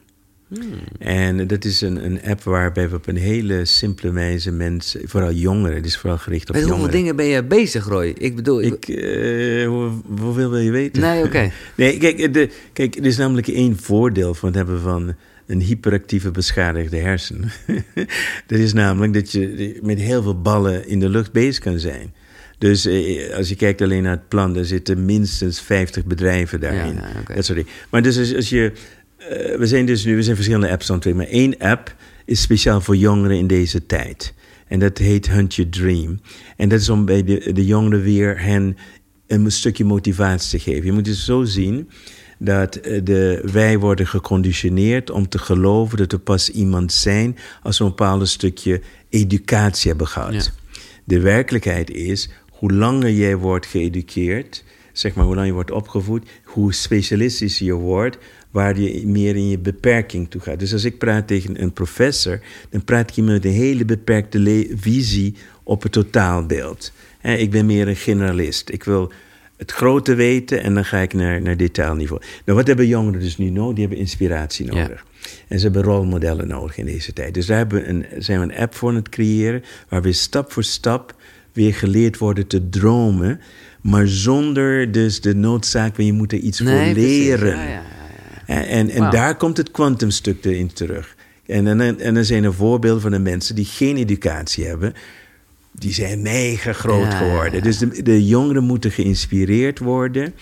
En 0.98 1.46
dat 1.46 1.64
is 1.64 1.80
een, 1.80 2.04
een 2.04 2.22
app 2.22 2.42
waarbij 2.42 2.88
we 2.88 2.96
op 2.96 3.06
een 3.06 3.16
hele 3.16 3.64
simpele 3.64 4.12
wijze 4.12 4.50
mensen, 4.50 5.00
vooral 5.04 5.32
jongeren, 5.32 5.76
het 5.76 5.86
is 5.86 5.96
vooral 5.96 6.18
gericht 6.18 6.48
op 6.48 6.54
Met 6.54 6.62
hoeveel 6.62 6.78
jongeren. 6.78 6.98
dingen 6.98 7.16
ben 7.16 7.26
je 7.26 7.44
bezig, 7.44 7.86
Roy? 7.86 8.14
Ik 8.18 8.36
bedoel, 8.36 8.62
ik... 8.62 8.88
Eh, 8.88 9.66
hoe, 9.66 9.90
hoeveel 10.18 10.50
wil 10.50 10.60
je 10.60 10.70
weten? 10.70 11.02
Nee, 11.02 11.24
oké. 11.24 11.50
Nee, 11.76 11.98
kijk, 11.98 12.34
de, 12.34 12.48
kijk, 12.72 12.96
er 12.96 13.06
is 13.06 13.16
namelijk 13.16 13.48
één 13.48 13.76
voordeel 13.76 14.34
van 14.34 14.48
het 14.48 14.56
hebben 14.56 14.80
van 14.80 15.14
een 15.46 15.60
hyperactieve 15.60 16.30
beschadigde 16.30 16.96
hersenen. 16.96 17.50
dat 18.46 18.58
is 18.58 18.72
namelijk 18.72 19.14
dat 19.14 19.32
je 19.32 19.78
met 19.82 19.98
heel 19.98 20.22
veel 20.22 20.40
ballen 20.40 20.88
in 20.88 21.00
de 21.00 21.08
lucht 21.08 21.32
bezig 21.32 21.62
kan 21.62 21.78
zijn. 21.78 22.14
Dus 22.62 22.86
eh, 22.86 23.36
als 23.36 23.48
je 23.48 23.54
kijkt 23.54 23.82
alleen 23.82 24.02
naar 24.02 24.16
het 24.16 24.28
plan, 24.28 24.56
er 24.56 24.64
zitten 24.64 25.04
minstens 25.04 25.60
50 25.60 26.04
bedrijven 26.04 26.60
daarin. 26.60 26.94
Ja. 26.94 27.34
Dat 27.34 27.44
soort 27.44 27.58
dingen. 27.58 27.72
Maar 27.90 28.02
dus 28.02 28.18
als, 28.18 28.34
als 28.34 28.48
je. 28.48 28.72
eh, 29.16 29.56
we 29.58 29.66
zijn 29.66 29.86
dus 29.86 30.04
nu, 30.04 30.16
we 30.16 30.22
zijn 30.22 30.36
verschillende 30.36 30.70
apps 30.70 30.90
aan 30.90 31.00
maar 31.14 31.26
één 31.26 31.58
app 31.58 31.94
is 32.24 32.40
speciaal 32.40 32.80
voor 32.80 32.96
jongeren 32.96 33.36
in 33.36 33.46
deze 33.46 33.86
tijd. 33.86 34.34
En 34.66 34.78
dat 34.78 34.98
heet 34.98 35.30
Hunt 35.30 35.54
Your 35.54 35.70
Dream. 35.70 36.20
En 36.56 36.68
dat 36.68 36.80
is 36.80 36.88
om 36.88 37.04
bij 37.04 37.24
de, 37.24 37.52
de 37.52 37.64
jongeren 37.64 38.02
weer 38.02 38.40
hen 38.42 38.76
een 39.26 39.50
stukje 39.50 39.84
motivatie 39.84 40.58
te 40.58 40.70
geven. 40.70 40.84
Je 40.84 40.92
moet 40.92 41.06
het 41.06 41.16
zo 41.16 41.44
zien 41.44 41.90
dat 42.38 42.76
eh, 42.76 43.00
de, 43.04 43.48
wij 43.52 43.78
worden 43.78 44.06
geconditioneerd 44.06 45.10
om 45.10 45.28
te 45.28 45.38
geloven 45.38 45.98
dat 45.98 46.12
we 46.12 46.18
pas 46.18 46.50
iemand 46.50 46.92
zijn 46.92 47.36
als 47.62 47.78
we 47.78 47.84
een 47.84 47.90
bepaald 47.90 48.28
stukje 48.28 48.80
educatie 49.08 49.88
hebben 49.88 50.08
gehad. 50.08 50.34
Ja. 50.34 50.60
De 51.04 51.20
werkelijkheid 51.20 51.90
is, 51.90 52.30
hoe 52.62 52.72
langer 52.72 53.10
jij 53.10 53.36
wordt 53.36 53.66
geëduceerd, 53.66 54.64
zeg 54.92 55.14
maar 55.14 55.24
hoe 55.24 55.34
langer 55.34 55.48
je 55.48 55.54
wordt 55.54 55.70
opgevoed, 55.70 56.28
hoe 56.44 56.72
specialistischer 56.72 57.66
je 57.66 57.72
wordt, 57.72 58.18
waar 58.50 58.80
je 58.80 59.06
meer 59.06 59.36
in 59.36 59.48
je 59.48 59.58
beperking 59.58 60.30
toe 60.30 60.40
gaat. 60.40 60.58
Dus 60.58 60.72
als 60.72 60.84
ik 60.84 60.98
praat 60.98 61.26
tegen 61.26 61.62
een 61.62 61.72
professor, 61.72 62.40
dan 62.70 62.84
praat 62.84 63.16
ik 63.16 63.24
met 63.24 63.44
een 63.44 63.50
hele 63.52 63.84
beperkte 63.84 64.66
visie 64.74 65.34
op 65.62 65.82
het 65.82 65.92
totaalbeeld. 65.92 66.92
Ik 67.22 67.50
ben 67.50 67.66
meer 67.66 67.88
een 67.88 67.96
generalist. 67.96 68.70
Ik 68.70 68.84
wil 68.84 69.12
het 69.56 69.72
grote 69.72 70.14
weten 70.14 70.62
en 70.62 70.74
dan 70.74 70.84
ga 70.84 70.98
ik 70.98 71.12
naar, 71.12 71.42
naar 71.42 71.56
detailniveau. 71.56 72.22
Nou, 72.44 72.58
wat 72.58 72.66
hebben 72.66 72.86
jongeren 72.86 73.20
dus 73.20 73.38
nu 73.38 73.50
nodig? 73.50 73.74
Die 73.74 73.84
hebben 73.86 74.02
inspiratie 74.02 74.66
Ja. 74.66 74.82
nodig. 74.82 75.06
En 75.48 75.58
ze 75.58 75.64
hebben 75.64 75.82
rolmodellen 75.82 76.48
nodig 76.48 76.76
in 76.78 76.84
deze 76.86 77.12
tijd. 77.12 77.34
Dus 77.34 77.46
daar 77.46 77.56
hebben 77.56 77.82
we 77.82 77.88
een, 77.88 78.06
zijn 78.18 78.38
we 78.38 78.44
een 78.54 78.60
app 78.60 78.74
voor 78.74 78.88
aan 78.88 78.94
het 78.94 79.08
creëren, 79.08 79.62
waar 79.88 80.02
we 80.02 80.12
stap 80.12 80.52
voor 80.52 80.64
stap 80.64 81.14
weer 81.52 81.74
geleerd 81.74 82.18
worden 82.18 82.46
te 82.46 82.68
dromen, 82.68 83.40
maar 83.80 84.06
zonder 84.06 84.92
dus 84.92 85.20
de 85.20 85.34
noodzaak 85.34 85.94
van 85.94 86.04
je 86.04 86.12
moet 86.12 86.32
er 86.32 86.38
iets 86.38 86.58
voor 86.58 86.66
Nee, 86.66 86.94
leren. 86.94 87.56
Ja, 87.56 87.62
ja, 87.62 87.68
ja, 87.68 87.82
ja. 88.46 88.64
En, 88.64 88.90
en, 88.90 89.10
daar 89.10 89.36
komt 89.36 89.56
het 89.56 89.70
kwantumstuk 89.70 90.44
erin 90.44 90.72
terug. 90.72 91.16
En, 91.46 91.80
en, 91.80 92.00
en 92.00 92.16
er 92.16 92.24
zijn 92.24 92.44
er 92.44 92.54
voorbeelden 92.54 93.02
van 93.02 93.10
de 93.10 93.18
mensen 93.18 93.54
die 93.54 93.64
geen 93.64 93.96
educatie 93.96 94.64
hebben. 94.64 94.94
Die 95.72 95.92
zijn 95.92 96.22
mega 96.22 96.72
groot 96.72 97.14
geworden. 97.14 97.62
Dus 97.62 97.78
de, 97.78 98.02
de 98.02 98.26
jongeren 98.26 98.64
moeten 98.64 98.90
geïnspireerd 98.90 99.78
worden 99.78 100.34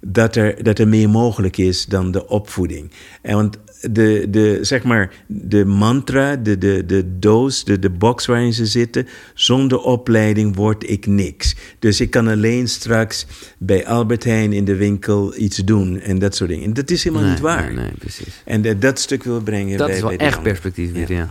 dat 0.00 0.36
er, 0.36 0.62
dat 0.62 0.78
er 0.78 0.88
meer 0.88 1.10
mogelijk 1.10 1.56
is 1.56 1.86
dan 1.86 2.10
de 2.10 2.28
opvoeding. 2.28 2.90
En 3.22 3.34
want 3.34 3.58
de, 3.90 4.26
de, 4.30 4.58
zeg 4.62 4.82
maar, 4.82 5.12
de 5.26 5.64
mantra, 5.64 6.36
de, 6.36 6.58
de, 6.58 6.82
de 6.86 7.18
doos, 7.18 7.64
de, 7.64 7.78
de 7.78 7.90
box 7.90 8.26
waarin 8.26 8.52
ze 8.52 8.66
zitten, 8.66 9.06
zonder 9.34 9.78
opleiding 9.78 10.56
word 10.56 10.90
ik 10.90 11.06
niks. 11.06 11.54
Dus 11.78 12.00
ik 12.00 12.10
kan 12.10 12.28
alleen 12.28 12.68
straks 12.68 13.26
bij 13.58 13.86
Albert 13.86 14.24
Heijn 14.24 14.52
in 14.52 14.64
de 14.64 14.76
winkel 14.76 15.36
iets 15.36 15.56
doen 15.56 16.00
en 16.00 16.18
dat 16.18 16.34
soort 16.36 16.50
dingen. 16.50 16.64
En 16.64 16.72
dat 16.74 16.90
is 16.90 17.04
helemaal 17.04 17.24
Nee, 17.24 17.32
niet 17.34 17.42
waar. 17.42 17.64
Nee, 17.72 17.84
nee, 17.84 17.92
precies. 17.98 18.42
En 18.44 18.62
dat- 18.62 18.80
dat 18.80 18.98
stuk 18.98 19.22
wil 19.22 19.40
brengen 19.40 19.78
Dat 19.78 19.86
bij, 19.86 19.96
is 19.96 20.02
wel 20.02 20.16
bij 20.16 20.26
echt 20.26 20.42
perspectief 20.42 20.92
weer, 20.92 21.12
ja. 21.12 21.28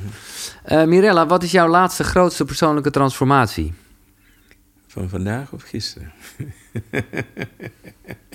Eh, 0.64 0.84
Mirella, 0.86 1.28
wat 1.28 1.44
is 1.44 1.52
jouw 1.52 1.68
laatste 1.68 2.04
grootste 2.04 2.46
persoonlijke 2.46 2.92
transformatie? 2.92 3.74
Van 4.88 5.10
vandaag 5.10 5.52
of 5.54 5.62
gisteren? 5.64 6.12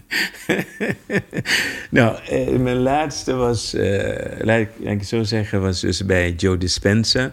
nou, 1.90 2.18
eh, 2.28 2.48
mijn 2.48 2.76
laatste 2.76 3.34
was, 3.34 3.74
eh, 3.74 4.44
laat, 4.44 4.60
ik, 4.60 4.68
laat 4.78 4.92
ik 4.92 4.98
het 4.98 5.08
zo 5.08 5.22
zeggen, 5.22 5.60
was 5.60 5.80
dus 5.80 6.06
bij 6.06 6.32
Joe 6.36 6.58
Dispenza. 6.58 7.32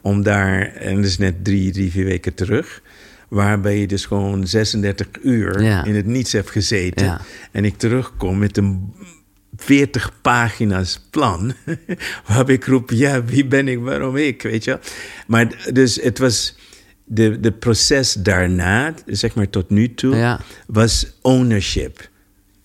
Om 0.00 0.22
daar, 0.22 0.72
en 0.74 0.96
dat 0.96 1.04
is 1.04 1.18
net 1.18 1.44
drie, 1.44 1.72
drie, 1.72 1.90
vier 1.90 2.04
weken 2.04 2.34
terug. 2.34 2.82
Waarbij 3.28 3.78
je 3.78 3.86
dus 3.86 4.04
gewoon 4.06 4.46
36 4.46 5.06
uur 5.22 5.62
Ja. 5.62 5.84
in 5.84 5.94
het 5.94 6.06
niets 6.06 6.32
hebt 6.32 6.50
gezeten. 6.50 7.06
Ja. 7.06 7.20
En 7.52 7.64
ik 7.64 7.78
terugkom 7.78 8.38
met 8.38 8.56
een 8.56 8.92
40 9.56 10.12
pagina's 10.22 11.00
plan. 11.10 11.52
Waarbij 12.28 12.54
ik 12.54 12.64
roep, 12.66 12.90
ja, 12.90 13.24
wie 13.24 13.46
ben 13.46 13.68
ik, 13.68 13.78
waarom 13.78 14.16
ik, 14.16 14.42
weet 14.42 14.64
je 14.64 14.70
wel. 14.70 14.80
Maar 15.26 15.70
dus 15.72 16.00
het 16.02 16.18
was... 16.18 16.56
De, 17.08 17.40
de 17.40 17.52
proces 17.52 18.12
daarna, 18.12 18.94
zeg 19.06 19.34
maar 19.34 19.50
tot 19.50 19.70
nu 19.70 19.94
toe, 19.94 20.16
Ja. 20.16 20.40
was 20.66 21.12
ownership. 21.22 22.08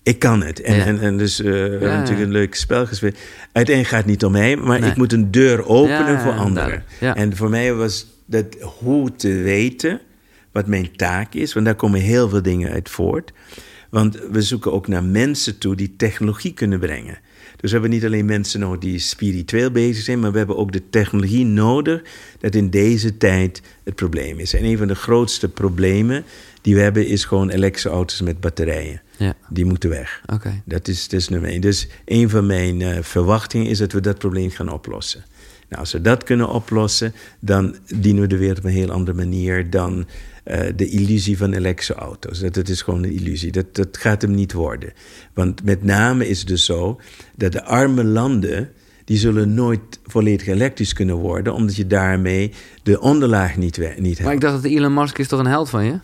Ik 0.02 0.18
kan 0.18 0.42
het. 0.42 0.60
En, 0.60 0.76
Ja. 0.76 0.84
en, 0.86 1.00
en 1.00 1.16
dus 1.16 1.38
eh, 1.40 1.44
we 1.46 1.52
hebben 1.58 1.88
natuurlijk 1.88 2.26
een 2.26 2.32
leuk 2.32 2.54
spel 2.54 2.86
gespeeld. 2.86 3.16
Uiteindelijk 3.52 3.88
gaat 3.94 4.02
het 4.02 4.10
niet 4.12 4.24
om 4.24 4.32
mij, 4.32 4.56
maar 4.56 4.80
Nee. 4.80 4.90
ik 4.90 4.96
moet 4.96 5.12
een 5.12 5.30
deur 5.30 5.66
openen 5.66 6.20
voor 6.20 6.32
anderen. 6.32 6.84
En 7.00 7.36
voor 7.36 7.50
mij 7.50 7.74
was 7.74 8.06
dat 8.26 8.46
hoe 8.80 9.12
te 9.16 9.28
weten 9.32 10.00
wat 10.52 10.66
mijn 10.66 10.96
taak 10.96 11.34
is, 11.34 11.52
want 11.52 11.66
daar 11.66 11.74
komen 11.74 12.00
heel 12.00 12.28
veel 12.28 12.42
dingen 12.42 12.70
uit 12.70 12.88
voort. 12.90 13.32
Want 13.90 14.18
we 14.30 14.42
zoeken 14.42 14.72
ook 14.72 14.88
naar 14.88 15.04
mensen 15.04 15.58
toe 15.58 15.76
die 15.76 15.94
technologie 15.96 16.52
kunnen 16.54 16.78
brengen. 16.78 17.18
Dus 17.56 17.70
we 17.70 17.78
hebben 17.78 17.90
niet 17.90 18.04
alleen 18.04 18.24
mensen 18.24 18.60
nodig 18.60 18.78
die 18.80 18.98
spiritueel 18.98 19.70
bezig 19.70 20.04
zijn, 20.04 20.20
maar 20.20 20.32
we 20.32 20.38
hebben 20.38 20.56
ook 20.56 20.72
de 20.72 20.82
technologie 20.90 21.44
nodig 21.44 22.02
dat 22.40 22.54
in 22.54 22.70
deze 22.70 23.16
tijd 23.16 23.62
het 23.84 23.94
probleem 23.94 24.38
is. 24.38 24.54
En 24.54 24.64
een 24.64 24.78
van 24.78 24.86
de 24.88 24.94
grootste 24.94 25.48
problemen 25.48 26.24
die 26.62 26.74
we 26.74 26.80
hebben 26.80 27.06
is 27.06 27.24
gewoon 27.24 27.48
elektrische 27.50 27.88
auto's 27.88 28.20
met 28.20 28.40
batterijen. 28.40 29.00
Ja, 29.16 29.34
Die 29.48 29.64
moeten 29.64 29.90
weg. 29.90 30.22
oké. 30.32 30.62
Dat 30.64 30.88
is, 30.88 31.08
dat 31.08 31.20
is 31.20 31.28
nummer 31.28 31.50
één. 31.50 31.60
Dus 31.60 31.88
een 32.04 32.30
van 32.30 32.46
mijn 32.46 32.82
eh, 32.82 32.98
verwachtingen 33.02 33.66
is 33.66 33.78
dat 33.78 33.92
we 33.92 34.00
dat 34.00 34.18
probleem 34.18 34.50
gaan 34.50 34.68
oplossen. 34.72 35.24
Nou, 35.68 35.80
als 35.84 35.92
we 35.92 36.00
dat 36.00 36.24
kunnen 36.24 36.48
oplossen, 36.48 37.12
dan 37.40 37.76
dienen 37.96 38.22
we 38.22 38.28
de 38.28 38.36
wereld 38.36 38.58
op 38.58 38.64
een 38.64 38.70
heel 38.70 38.90
andere 38.90 39.16
manier 39.16 39.70
dan 39.70 40.06
eh, 40.44 40.60
de 40.76 40.88
illusie 40.88 41.36
van 41.36 41.52
elektrische 41.52 41.94
auto's. 41.94 42.38
Dat, 42.38 42.54
dat 42.54 42.68
is 42.68 42.82
gewoon 42.82 43.02
een 43.02 43.12
illusie. 43.12 43.52
Dat, 43.52 43.74
dat 43.74 43.96
gaat 43.96 44.22
hem 44.22 44.30
niet 44.34 44.52
worden. 44.52 44.92
Want 45.34 45.64
met 45.64 45.84
name 45.84 46.28
is 46.28 46.38
het 46.38 46.48
dus 46.48 46.64
zo 46.64 47.00
dat 47.36 47.52
de 47.52 47.64
arme 47.64 48.04
landen. 48.04 48.70
Die 49.04 49.18
zullen 49.18 49.54
nooit 49.54 49.80
volledig 50.04 50.46
elektrisch 50.46 50.92
kunnen 50.92 51.16
worden, 51.16 51.54
omdat 51.54 51.76
je 51.76 51.86
daarmee 51.86 52.52
de 52.82 53.00
onderlaag 53.00 53.56
niet, 53.56 53.78
niet 53.78 53.98
Maar 54.00 54.16
hebt. 54.30 54.32
ik 54.32 54.40
dacht 54.40 54.62
dat 54.62 54.72
Elon 54.72 54.94
Musk 54.94 55.18
is 55.18 55.28
toch 55.28 55.40
een 55.40 55.46
held 55.46 55.70
van 55.70 55.84
je? 55.84 55.94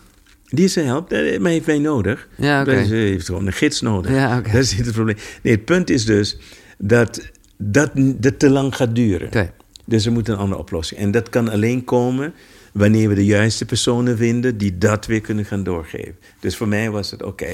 Die 0.49 0.69
help, 0.69 1.11
eh, 1.11 1.39
maar 1.39 1.51
heeft 1.51 1.65
mij 1.65 1.79
nodig. 1.79 2.27
Ja, 2.35 2.61
oké. 2.61 2.71
Dus, 2.71 2.85
eh, 2.85 2.91
heeft 2.91 3.25
gewoon 3.25 3.47
een 3.47 3.53
gids 3.53 3.81
nodig. 3.81 4.11
Ja, 4.11 4.37
oké. 4.37 4.51
Dat 4.51 4.61
is 4.61 4.75
niet 4.75 4.85
het 4.85 4.95
probleem. 4.95 5.17
Nee, 5.41 5.53
het 5.53 5.65
punt 5.65 5.89
is 5.89 6.05
dus 6.05 6.37
dat 6.77 7.29
dat, 7.61 7.91
dat 7.95 8.39
te 8.39 8.49
lang 8.49 8.75
gaat 8.75 8.95
duren. 8.95 9.27
Oké. 9.27 9.53
Dus 9.85 10.05
er 10.05 10.11
moet 10.11 10.27
een 10.27 10.35
andere 10.35 10.61
oplossing. 10.61 10.99
En 10.99 11.11
dat 11.11 11.29
kan 11.29 11.49
alleen 11.49 11.83
komen 11.83 12.33
wanneer 12.73 13.09
we 13.09 13.15
de 13.15 13.25
juiste 13.25 13.65
personen 13.65 14.17
vinden 14.17 14.57
die 14.57 14.77
dat 14.77 15.05
weer 15.05 15.21
kunnen 15.21 15.45
gaan 15.45 15.63
doorgeven. 15.63 16.15
Dus 16.39 16.57
voor 16.57 16.67
mij 16.67 16.89
was 16.89 17.11
het 17.11 17.23
oké. 17.23 17.51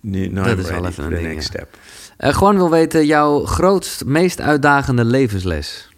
nu 0.00 0.28
nou 0.28 0.48
Dat 0.48 0.58
is 0.58 0.70
wel 0.70 0.86
even 0.86 1.04
een 1.04 1.10
ding, 1.10 1.22
next 1.22 1.52
ja. 1.52 1.58
step. 1.58 1.78
Eh, 2.16 2.34
gewoon 2.34 2.56
wil 2.56 2.70
weten 2.70 3.06
jouw 3.06 3.44
grootst, 3.44 4.04
meest 4.04 4.40
uitdagende 4.40 5.04
levensles. 5.04 5.88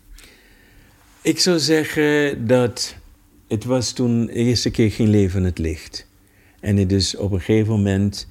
Ik 1.23 1.41
zou 1.41 1.59
zeggen 1.59 2.47
dat 2.47 2.95
het 3.49 3.65
was 3.65 3.93
toen 3.93 4.27
de 4.27 4.33
eerste 4.33 4.71
keer 4.71 4.91
geen 4.91 5.11
leven 5.11 5.39
in 5.39 5.45
het 5.45 5.59
licht. 5.59 6.07
En 6.61 6.77
het 6.77 6.93
is 6.93 7.17
op 7.17 7.33
een 7.33 7.41
gegeven 7.41 7.73
moment 7.73 8.27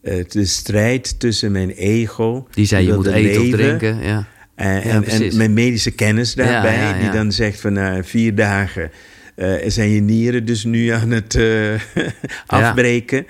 eh, 0.00 0.24
de 0.28 0.44
strijd 0.44 1.20
tussen 1.20 1.52
mijn 1.52 1.70
ego... 1.70 2.46
Die 2.50 2.66
zei 2.66 2.86
je 2.86 2.92
moet 2.92 3.06
eten 3.06 3.42
of 3.42 3.48
drinken. 3.48 4.02
Ja. 4.02 4.26
En, 4.54 4.74
Ja, 4.74 4.80
en, 4.82 5.04
en 5.04 5.36
mijn 5.36 5.52
medische 5.52 5.90
kennis 5.90 6.34
daarbij, 6.34 6.74
Ja, 6.74 6.80
ja, 6.80 6.94
ja. 6.94 7.00
die 7.00 7.10
dan 7.10 7.32
zegt 7.32 7.60
van 7.60 7.72
na 7.72 8.04
vier 8.04 8.34
dagen 8.34 8.90
eh, 9.34 9.54
zijn 9.66 9.90
je 9.90 10.00
nieren 10.00 10.44
dus 10.44 10.64
nu 10.64 10.88
aan 10.88 11.10
het 11.10 11.34
eh, 11.34 11.74
afbreken. 12.46 13.26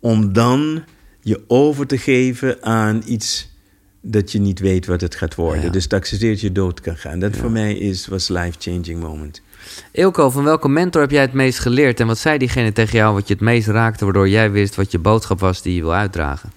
Om 0.00 0.32
dan 0.32 0.84
je 1.20 1.40
over 1.46 1.86
te 1.86 1.98
geven 1.98 2.62
aan 2.62 3.02
iets 3.06 3.54
dat 4.00 4.32
je 4.32 4.38
niet 4.38 4.58
weet 4.58 4.86
wat 4.86 5.00
het 5.00 5.14
gaat 5.14 5.34
worden. 5.34 5.72
Dus 5.72 5.88
dat 5.88 6.10
je 6.40 6.52
dood 6.52 6.80
kan 6.80 6.96
gaan. 6.96 7.18
Dat 7.18 7.36
voor 7.36 7.50
mij 7.50 7.74
is, 7.74 8.06
was 8.06 8.28
life-changing 8.28 9.00
moment. 9.00 9.42
Ilko, 9.92 10.30
van 10.30 10.44
welke 10.44 10.68
mentor 10.68 11.00
heb 11.00 11.10
jij 11.10 11.22
het 11.22 11.32
meest 11.32 11.58
geleerd? 11.58 12.00
En 12.00 12.06
wat 12.06 12.18
zei 12.18 12.38
diegene 12.38 12.72
tegen 12.72 12.98
jou 12.98 13.14
wat 13.14 13.28
je 13.28 13.34
het 13.34 13.42
meest 13.42 13.68
raakte... 13.68 14.04
waardoor 14.04 14.28
jij 14.28 14.50
wist 14.50 14.74
wat 14.74 14.90
je 14.90 14.98
boodschap 14.98 15.40
was 15.40 15.62
die 15.62 15.74
je 15.74 15.80
wil 15.80 15.94
uitdragen? 15.94 16.52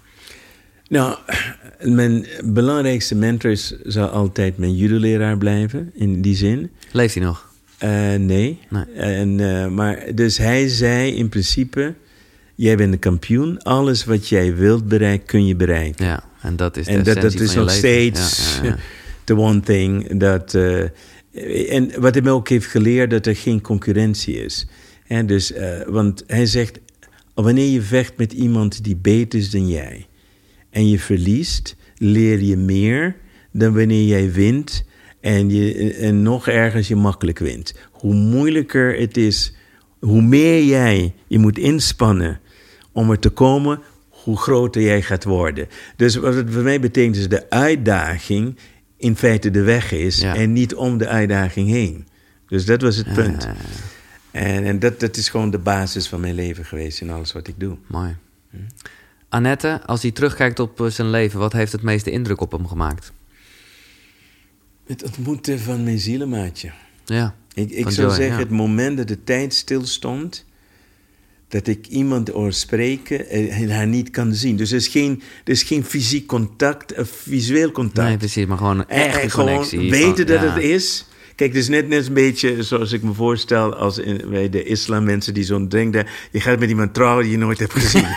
Nou, 0.90 1.18
mijn 2.00 2.26
belangrijkste 2.44 3.16
mentor 3.16 3.58
zal 3.84 4.08
altijd 4.08 4.58
mijn 4.58 4.76
judo-leraar 4.76 5.38
blijven, 5.38 5.92
in 5.94 6.22
die 6.22 6.36
zin. 6.36 6.72
Leeft 6.92 7.14
hij 7.16 7.24
nog? 7.24 7.48
Eh, 7.78 7.90
nee. 8.16 8.60
Nee. 8.70 8.84
En, 8.96 9.40
eh, 9.40 9.68
maar, 9.68 10.04
dus 10.16 10.38
hij 10.38 10.68
zei 10.68 11.16
in 11.16 11.30
principe: 11.30 11.94
Jij 12.56 12.78
bent 12.78 12.94
een 12.94 13.00
kampioen. 13.00 13.62
Alles 13.62 14.06
wat 14.06 14.28
jij 14.28 14.56
wilt 14.56 14.88
bereiken, 14.88 15.26
kun 15.26 15.46
je 15.46 15.56
bereiken. 15.56 16.06
Ja, 16.06 16.24
en 16.42 16.56
dat 16.56 16.78
is 16.78 16.86
de 16.86 16.92
en 16.92 17.04
dat, 17.04 17.24
is 17.24 17.54
nog 17.56 17.66
leven. 17.66 17.72
steeds 17.72 18.58
Ja, 18.58 18.64
ja, 18.64 18.70
ja. 18.70 18.78
de 19.24 19.38
one 19.38 19.60
thing. 19.60 20.20
Dat, 20.20 20.58
en 21.70 22.02
wat 22.02 22.14
hij 22.14 22.24
me 22.24 22.30
ook 22.30 22.50
heeft 22.50 22.66
geleerd, 22.66 23.10
dat 23.10 23.26
er 23.26 23.36
geen 23.36 23.62
concurrentie 23.62 24.44
is. 24.44 24.68
Dus, 25.26 25.52
eh, 25.52 25.82
want 25.88 26.24
hij 26.28 26.46
zegt: 26.46 26.80
Wanneer 27.34 27.70
je 27.70 27.82
vecht 27.82 28.18
met 28.18 28.34
iemand 28.34 28.84
die 28.84 28.96
beter 28.96 29.40
is 29.40 29.50
dan 29.50 29.68
jij. 29.68 30.08
en 30.70 30.90
je 30.90 31.00
verliest, 31.00 31.76
leer 31.98 32.42
je 32.42 32.58
meer 32.58 33.16
dan 33.52 33.74
wanneer 33.74 34.06
jij 34.06 34.32
wint. 34.32 34.84
En, 35.22 35.50
je, 35.50 35.94
en 35.94 36.22
nog 36.22 36.48
ergens 36.48 36.88
je 36.88 36.96
makkelijk 36.96 37.40
wint. 37.40 37.76
Hoe 37.92 38.14
moeilijker 38.14 39.00
het 39.00 39.18
is, 39.18 39.54
hoe 40.00 40.22
meer 40.22 40.64
jij 40.64 41.14
je 41.28 41.40
moet 41.40 41.58
inspannen 41.58 42.40
om 42.92 43.12
er 43.12 43.20
te 43.20 43.30
komen, 43.30 43.80
hoe 44.10 44.38
groter 44.38 44.82
jij 44.82 45.02
gaat 45.02 45.24
worden. 45.24 45.68
Dus 45.96 46.16
wat 46.16 46.34
het 46.34 46.52
voor 46.52 46.64
mij 46.64 46.80
betekent 46.80 47.16
is 47.16 47.30
de 47.30 47.50
uitdaging 47.50 48.56
in 49.00 49.16
feite 49.16 49.52
de 49.52 49.62
weg 49.62 49.92
is 49.92 50.20
Ja. 50.22 50.36
en 50.36 50.54
niet 50.54 50.76
om 50.76 50.98
de 50.98 51.08
uitdaging 51.08 51.70
heen. 51.70 52.08
Dus 52.48 52.66
dat 52.66 52.82
was 52.82 52.96
het 52.96 53.14
punt. 53.14 53.44
Ja, 53.44 53.56
En, 54.32 54.64
en 54.64 54.80
dat, 54.80 55.00
dat 55.00 55.18
is 55.18 55.30
gewoon 55.30 55.52
de 55.52 55.58
basis 55.60 56.08
van 56.08 56.20
mijn 56.20 56.34
leven 56.36 56.66
geweest 56.66 57.02
in 57.02 57.10
alles 57.10 57.32
wat 57.34 57.48
ik 57.48 57.60
doe. 57.60 57.78
mooi. 57.88 58.16
Annette, 59.30 59.82
als 59.86 60.02
hij 60.02 60.12
terugkijkt 60.12 60.60
op 60.60 60.82
eh, 60.82 60.88
zijn 60.88 61.10
leven... 61.10 61.40
wat 61.40 61.54
heeft 61.54 61.72
het 61.72 61.82
meeste 61.82 62.12
indruk 62.12 62.42
op 62.42 62.52
hem 62.52 62.68
gemaakt? 62.68 63.12
Het 64.86 65.04
ontmoeten 65.04 65.60
van 65.60 65.84
mijn 65.84 66.00
zielenmaatje. 66.00 66.72
Ja, 67.06 67.36
Ik, 67.54 67.70
ik 67.70 67.90
zou 67.90 68.08
Joy, 68.08 68.16
zeggen, 68.16 68.38
het 68.40 68.50
moment 68.50 68.98
dat 68.98 69.08
de 69.08 69.24
tijd 69.24 69.54
stilstond, 69.54 70.46
dat 71.50 71.68
ik 71.68 71.88
iemand 71.88 72.30
hoor 72.30 72.54
spreken 72.54 73.30
en 73.30 73.70
haar 73.72 73.88
niet 73.88 74.10
kan 74.10 74.34
zien. 74.34 74.56
Dus 74.56 74.72
er 74.72 74.78
is 74.78 74.88
geen, 74.88 75.22
er 75.44 75.52
is 75.52 75.64
geen 75.64 75.86
fysiek 75.86 76.28
contact, 76.28 76.98
een 76.98 77.06
visueel 77.06 77.72
contact. 77.72 78.08
nee, 78.08 78.18
precies. 78.18 78.46
Maar 78.46 78.58
gewoon 78.58 78.80
een 78.80 78.88
En- 78.90 79.06
echte 79.06 79.20
en 79.20 79.32
gewoon 79.32 79.48
connectie. 79.50 79.90
weten 79.90 80.16
van- 80.16 80.26
dat 80.26 80.42
ja. 80.42 80.54
het 80.54 80.64
is. 80.64 81.06
Kijk, 81.36 81.54
het 81.54 81.62
is 81.62 81.68
net, 81.68 81.88
net 81.88 82.08
een 82.08 82.14
beetje 82.14 82.64
zoals 82.64 82.92
ik 82.92 83.04
me 83.04 83.14
voorstel 83.14 83.76
als 83.76 83.98
in, 83.98 84.22
bij 84.30 84.50
de 84.50 84.64
islam 84.64 85.04
mensen 85.04 85.34
die 85.34 85.44
zo'n 85.44 85.68
denken. 85.68 86.06
Je 86.32 86.42
gaat 86.42 86.60
met 86.60 86.70
iemand 86.70 86.94
trouwen 86.94 87.24
die 87.24 87.32
je 87.32 87.38
nooit 87.38 87.60
hebt 87.60 87.74
gezien. 87.74 88.06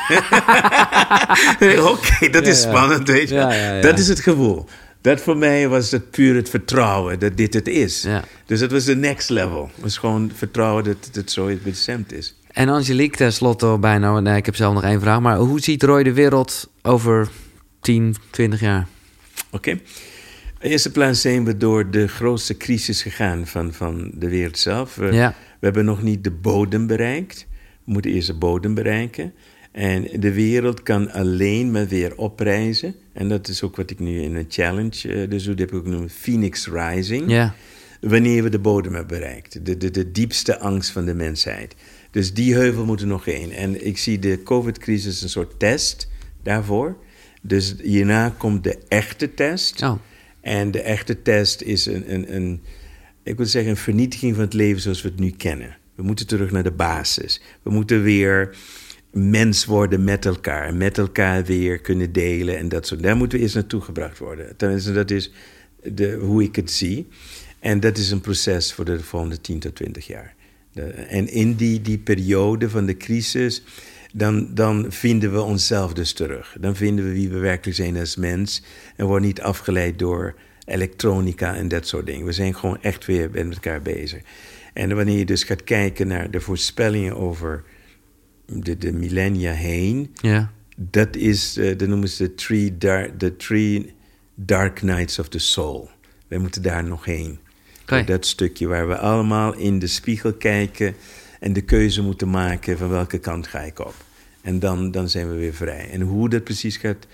Oké, 1.92 2.28
dat 2.30 2.46
is 2.46 2.62
ja. 2.62 2.68
spannend, 2.68 3.08
weet 3.08 3.28
je. 3.28 3.78
Dat 3.82 3.98
is 3.98 4.08
het 4.08 4.20
gevoel. 4.20 4.64
Dat 5.00 5.20
voor 5.20 5.36
mij 5.36 5.68
was 5.68 5.90
het 5.90 6.10
puur 6.10 6.34
het 6.34 6.48
vertrouwen 6.48 7.18
dat 7.18 7.36
dit 7.36 7.54
het 7.54 7.68
is. 7.68 8.02
Ja. 8.02 8.24
Dus 8.46 8.60
dat 8.60 8.70
was 8.70 8.84
de 8.84 8.96
next 8.96 9.30
level. 9.30 9.70
Het 9.74 9.82
was 9.82 9.98
gewoon 9.98 10.32
vertrouwen 10.34 10.84
dat 10.84 10.96
het 11.12 11.30
zo 11.30 11.50
bestemd 11.62 12.12
is. 12.12 12.34
En 12.52 12.68
Angelique, 12.68 13.16
tenslotte 13.16 13.76
bijna... 13.80 14.20
Nee, 14.20 14.36
ik 14.36 14.46
heb 14.46 14.56
zelf 14.56 14.74
nog 14.74 14.82
één 14.82 15.00
vraag. 15.00 15.20
Maar 15.20 15.36
hoe 15.36 15.60
ziet 15.60 15.82
Roy 15.82 16.02
de 16.02 16.12
wereld 16.12 16.70
over 16.82 17.28
10, 17.80 18.14
20 18.30 18.60
jaar? 18.60 18.86
Oké. 19.50 19.70
In 19.70 20.70
eerste 20.70 20.90
plaats 20.90 21.20
zijn 21.20 21.44
we 21.44 21.56
door 21.56 21.90
de 21.90 22.08
grootste 22.08 22.56
crisis 22.56 23.02
gegaan 23.02 23.46
van, 23.46 23.72
van 23.72 24.10
de 24.14 24.28
wereld 24.28 24.58
zelf. 24.58 24.94
We, 24.94 25.12
Ja. 25.12 25.34
we 25.60 25.66
hebben 25.66 25.84
nog 25.84 26.02
niet 26.02 26.24
de 26.24 26.30
bodem 26.30 26.86
bereikt. 26.86 27.46
We 27.84 27.92
moeten 27.92 28.10
eerst 28.10 28.26
de 28.26 28.34
bodem 28.34 28.74
bereiken. 28.74 29.32
En 29.72 30.08
de 30.20 30.32
wereld 30.32 30.82
kan 30.82 31.10
alleen 31.10 31.70
maar 31.70 31.88
weer 31.88 32.16
oprijzen. 32.16 32.94
En 33.12 33.28
dat 33.28 33.48
is 33.48 33.62
ook 33.62 33.76
wat 33.76 33.90
ik 33.90 33.98
nu 33.98 34.20
in 34.22 34.34
een 34.34 34.46
challenge, 34.48 35.12
eh, 35.14 35.30
dus 35.30 35.44
dat 35.44 35.58
heb 35.58 35.68
ik 35.68 35.74
ook 35.74 35.84
genoemd 35.84 36.12
Phoenix 36.12 36.66
Rising. 36.68 37.30
Ja, 37.30 37.54
Wanneer 38.00 38.42
we 38.42 38.48
de 38.48 38.58
bodem 38.58 38.94
hebben 38.94 39.18
bereikt. 39.18 39.66
De, 39.66 39.76
de, 39.76 39.90
de 39.90 40.12
diepste 40.12 40.58
angst 40.58 40.90
van 40.90 41.04
de 41.04 41.14
mensheid. 41.14 41.74
Dus 42.12 42.34
die 42.34 42.54
heuvel 42.54 42.84
moet 42.84 43.00
er 43.00 43.06
nog 43.06 43.24
heen. 43.24 43.52
En 43.52 43.86
ik 43.86 43.98
zie 43.98 44.18
de 44.18 44.42
COVID-crisis 44.42 45.22
een 45.22 45.28
soort 45.28 45.58
test 45.58 46.08
daarvoor. 46.42 46.96
Dus 47.42 47.74
hierna 47.82 48.34
komt 48.38 48.64
de 48.64 48.78
echte 48.88 49.34
test. 49.34 49.82
Oh. 49.82 49.94
En 50.40 50.70
de 50.70 50.80
echte 50.80 51.22
test 51.22 51.62
is 51.62 51.86
een, 51.86 52.14
een, 52.14 52.34
een, 52.34 52.62
ik 53.22 53.36
wil 53.36 53.46
zeggen, 53.46 53.70
een 53.70 53.76
vernietiging 53.76 54.34
van 54.34 54.44
het 54.44 54.52
leven 54.52 54.82
zoals 54.82 55.02
we 55.02 55.08
het 55.08 55.18
nu 55.18 55.30
kennen. 55.30 55.76
We 55.94 56.02
moeten 56.02 56.26
terug 56.26 56.50
naar 56.50 56.62
de 56.62 56.72
basis. 56.72 57.42
We 57.62 57.70
moeten 57.70 58.02
weer 58.02 58.56
mens 59.10 59.64
worden 59.64 60.04
met 60.04 60.26
elkaar. 60.26 60.74
Met 60.74 60.98
elkaar 60.98 61.44
weer 61.44 61.80
kunnen 61.80 62.12
delen 62.12 62.58
en 62.58 62.68
dat 62.68 62.86
soort. 62.86 63.02
Daar 63.02 63.16
moeten 63.16 63.38
we 63.38 63.44
eerst 63.44 63.56
naartoe 63.56 63.80
gebracht 63.80 64.18
worden. 64.18 64.56
Tenminste, 64.56 64.92
dat 64.92 65.10
is 65.10 65.32
de, 65.82 66.12
hoe 66.12 66.42
ik 66.42 66.56
het 66.56 66.70
zie. 66.70 67.08
En 67.58 67.80
dat 67.80 67.98
is 67.98 68.10
een 68.10 68.20
proces 68.20 68.72
voor 68.72 68.84
de 68.84 69.00
volgende 69.00 69.40
10 69.40 69.58
tot 69.58 69.74
20 69.74 70.06
jaar. 70.06 70.34
De- 70.72 70.82
en 70.90 71.28
in 71.28 71.54
die, 71.54 71.80
die 71.80 71.98
periode 71.98 72.70
van 72.70 72.86
de 72.86 72.96
crisis, 72.96 73.62
dan, 74.12 74.54
dan 74.54 74.86
vinden 74.88 75.32
we 75.32 75.40
onszelf 75.40 75.92
dus 75.92 76.12
terug. 76.12 76.56
Dan 76.60 76.76
vinden 76.76 77.04
we 77.04 77.12
wie 77.12 77.28
we 77.28 77.38
werkelijk 77.38 77.76
zijn 77.76 77.96
als 77.96 78.16
mens. 78.16 78.62
En 78.96 79.06
worden 79.06 79.26
niet 79.26 79.40
afgeleid 79.40 79.98
door 79.98 80.34
elektronica 80.64 81.56
en 81.56 81.68
dat 81.68 81.86
soort 81.86 82.06
dingen. 82.06 82.26
We 82.26 82.32
zijn 82.32 82.54
gewoon 82.54 82.82
echt 82.82 83.06
weer 83.06 83.30
met 83.30 83.54
elkaar 83.54 83.82
bezig. 83.82 84.22
En 84.72 84.96
wanneer 84.96 85.18
je 85.18 85.24
dus 85.24 85.44
gaat 85.44 85.64
kijken 85.64 86.06
naar 86.06 86.30
de 86.30 86.40
voorspellingen 86.40 87.16
over 87.16 87.64
de, 88.46 88.78
de 88.78 88.92
millennia 88.92 89.52
heen, 89.52 90.10
ja. 90.20 90.52
dat 90.76 91.16
is, 91.16 91.58
uh, 91.58 91.78
dat 91.78 91.88
noemen 91.88 92.08
ze 92.08 92.22
de 92.22 92.34
three, 92.34 92.78
dar 92.78 93.16
the 93.16 93.36
three 93.36 93.94
Dark 94.34 94.82
Nights 94.82 95.18
of 95.18 95.28
the 95.28 95.38
Soul. 95.38 95.90
Wij 96.28 96.38
moeten 96.38 96.62
daar 96.62 96.84
nog 96.84 97.04
heen. 97.04 97.38
Oké. 98.00 98.04
Dat 98.04 98.26
stukje 98.26 98.66
waar 98.66 98.88
we 98.88 98.98
allemaal 98.98 99.54
in 99.54 99.78
de 99.78 99.86
spiegel 99.86 100.32
kijken 100.32 100.94
en 101.40 101.52
de 101.52 101.60
keuze 101.60 102.02
moeten 102.02 102.30
maken 102.30 102.78
van 102.78 102.88
welke 102.88 103.18
kant 103.18 103.46
ga 103.46 103.60
ik 103.60 103.78
op. 103.78 103.94
En 104.42 104.58
dan, 104.58 104.90
dan 104.90 105.08
zijn 105.08 105.28
we 105.28 105.34
weer 105.34 105.54
vrij. 105.54 105.90
En 105.90 106.00
hoe 106.00 106.28
dat 106.28 106.44
precies 106.44 106.76
gaat 106.76 107.06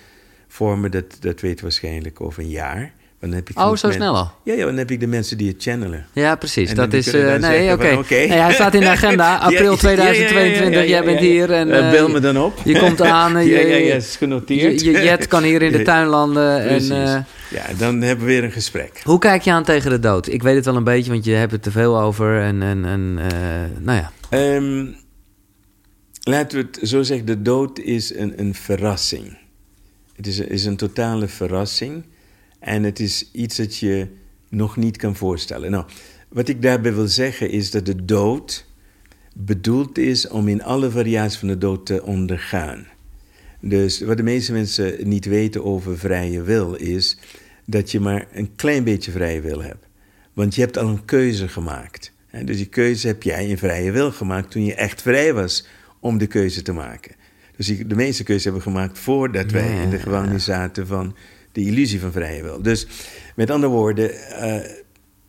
vormen, 0.48 0.90
dat, 0.90 1.16
dat 1.20 1.40
weten 1.40 1.56
we 1.56 1.62
waarschijnlijk 1.62 2.20
over 2.20 2.42
een 2.42 2.48
jaar. 2.48 2.92
Want 3.20 3.32
dan 3.32 3.40
heb 3.40 3.50
ik 3.50 3.58
Oh, 3.58 3.76
zo 3.76 3.90
snel 3.90 4.16
al? 4.16 4.30
Ja, 4.44 4.54
ja, 4.54 4.64
dan 4.64 4.76
heb 4.76 4.90
ik 4.90 5.00
de 5.00 5.06
mensen 5.06 5.38
die 5.38 5.48
het 5.48 5.62
channelen. 5.62 6.06
Ja, 6.12 6.36
precies. 6.36 6.70
En 6.70 6.76
dat 6.76 6.92
is. 6.92 7.06
eh, 7.12 7.34
nee, 7.34 7.72
oké. 7.72 8.00
Nee, 8.10 8.28
hij 8.30 8.52
staat 8.52 8.74
in 8.74 8.80
de 8.80 8.88
agenda. 8.88 9.36
April 9.48 9.62
ja, 9.64 9.70
ja, 9.70 9.76
2022. 9.76 10.68
ja, 10.68 10.70
ja, 10.70 10.78
ja, 10.80 10.84
Jij 10.88 11.04
bent 11.04 11.20
hier. 11.20 11.52
En, 11.52 11.70
Eh, 11.72 11.86
eh, 11.86 11.90
bel 11.90 12.08
me 12.08 12.20
dan 12.20 12.38
op. 12.38 12.58
Je 12.64 12.78
komt 12.78 13.00
aan. 13.20 13.36
eh, 13.36 13.46
ja, 13.46 13.58
je, 13.60 13.66
ja, 13.66 13.76
ja, 13.76 13.94
is 13.94 14.16
genoteerd. 14.16 14.80
Je, 14.80 14.90
je 14.92 15.02
jet 15.02 15.26
kan 15.26 15.42
hier 15.42 15.62
in 15.62 15.72
de 15.72 15.82
tuin 15.92 16.06
landen. 16.06 16.62
En, 16.68 16.90
eh, 16.90 17.16
ja, 17.50 17.64
dan 17.78 18.00
hebben 18.02 18.26
we 18.26 18.32
weer 18.32 18.44
een 18.44 18.52
gesprek. 18.52 19.00
hoe 19.04 19.18
kijk 19.18 19.42
je 19.42 19.52
aan 19.52 19.64
tegen 19.64 19.90
de 19.90 19.98
dood? 19.98 20.28
Ik 20.28 20.42
weet 20.42 20.54
het 20.56 20.64
wel 20.64 20.76
een 20.76 20.84
beetje, 20.84 21.10
want 21.10 21.24
je 21.24 21.32
hebt 21.32 21.52
het 21.52 21.62
te 21.62 21.70
veel 21.70 22.00
over. 22.00 22.40
En, 22.42 22.62
en, 22.62 22.84
en 22.84 23.18
eh, 23.18 23.34
nou 23.84 23.98
ja. 23.98 24.12
Ehm, 24.30 24.86
laten 26.22 26.58
we 26.58 26.66
het 26.72 26.88
zo 26.88 27.02
zeggen, 27.02 27.26
de 27.26 27.42
dood 27.42 27.78
is 27.78 28.14
een, 28.14 28.32
een 28.36 28.54
verrassing. 28.54 29.38
Het 30.16 30.26
is, 30.26 30.38
is 30.38 30.64
een 30.64 30.76
totale 30.76 31.28
verrassing. 31.28 32.04
En 32.58 32.82
het 32.82 33.00
is 33.00 33.28
iets 33.32 33.56
dat 33.56 33.76
je 33.76 34.06
nog 34.48 34.76
niet 34.76 34.96
kan 34.96 35.16
voorstellen. 35.16 35.70
Nou, 35.70 35.84
wat 36.28 36.48
ik 36.48 36.62
daarbij 36.62 36.94
wil 36.94 37.08
zeggen 37.08 37.50
is 37.50 37.70
dat 37.70 37.86
de 37.86 38.04
dood 38.04 38.66
bedoeld 39.34 39.98
is 39.98 40.28
om 40.28 40.48
in 40.48 40.62
alle 40.62 40.90
variaties 40.90 41.38
van 41.38 41.48
de 41.48 41.58
dood 41.58 41.86
te 41.86 42.02
ondergaan. 42.02 42.86
Dus 43.60 44.00
wat 44.00 44.16
de 44.16 44.22
meeste 44.22 44.52
mensen 44.52 45.08
niet 45.08 45.24
weten 45.24 45.64
over 45.64 45.98
vrije 45.98 46.42
wil 46.42 46.74
is 46.74 47.18
dat 47.66 47.90
je 47.90 48.00
maar 48.00 48.26
een 48.32 48.54
klein 48.56 48.84
beetje 48.84 49.10
vrije 49.10 49.40
wil 49.40 49.62
hebt. 49.62 49.86
Want 50.32 50.54
je 50.54 50.60
hebt 50.60 50.76
al 50.78 50.88
een 50.88 51.04
keuze 51.04 51.48
gemaakt. 51.48 52.12
Dus 52.44 52.56
die 52.56 52.66
keuze 52.66 53.06
heb 53.06 53.22
jij 53.22 53.46
in 53.48 53.58
vrije 53.58 53.90
wil 53.90 54.12
gemaakt 54.12 54.50
toen 54.50 54.64
je 54.64 54.74
echt 54.74 55.02
vrij 55.02 55.32
was 55.34 55.66
om 56.00 56.18
de 56.18 56.26
keuze 56.26 56.62
te 56.62 56.72
maken. 56.72 57.14
Dus 57.56 57.66
die- 57.66 57.86
de 57.86 57.94
meeste 57.94 58.22
keuzes 58.22 58.44
hebben 58.44 58.62
we 58.62 58.68
gemaakt 58.70 58.98
voordat 58.98 59.50
wij 59.50 59.82
in 59.82 59.90
de 59.90 59.98
gevangenis 59.98 60.44
zaten 60.44 60.86
van 60.86 61.16
de 61.52 61.60
illusie 61.60 62.00
van 62.00 62.12
vrije 62.12 62.42
wil. 62.42 62.62
Dus 62.62 62.86
met 63.36 63.50
andere 63.50 63.72
woorden, 63.72 64.30
eh, 64.30 64.70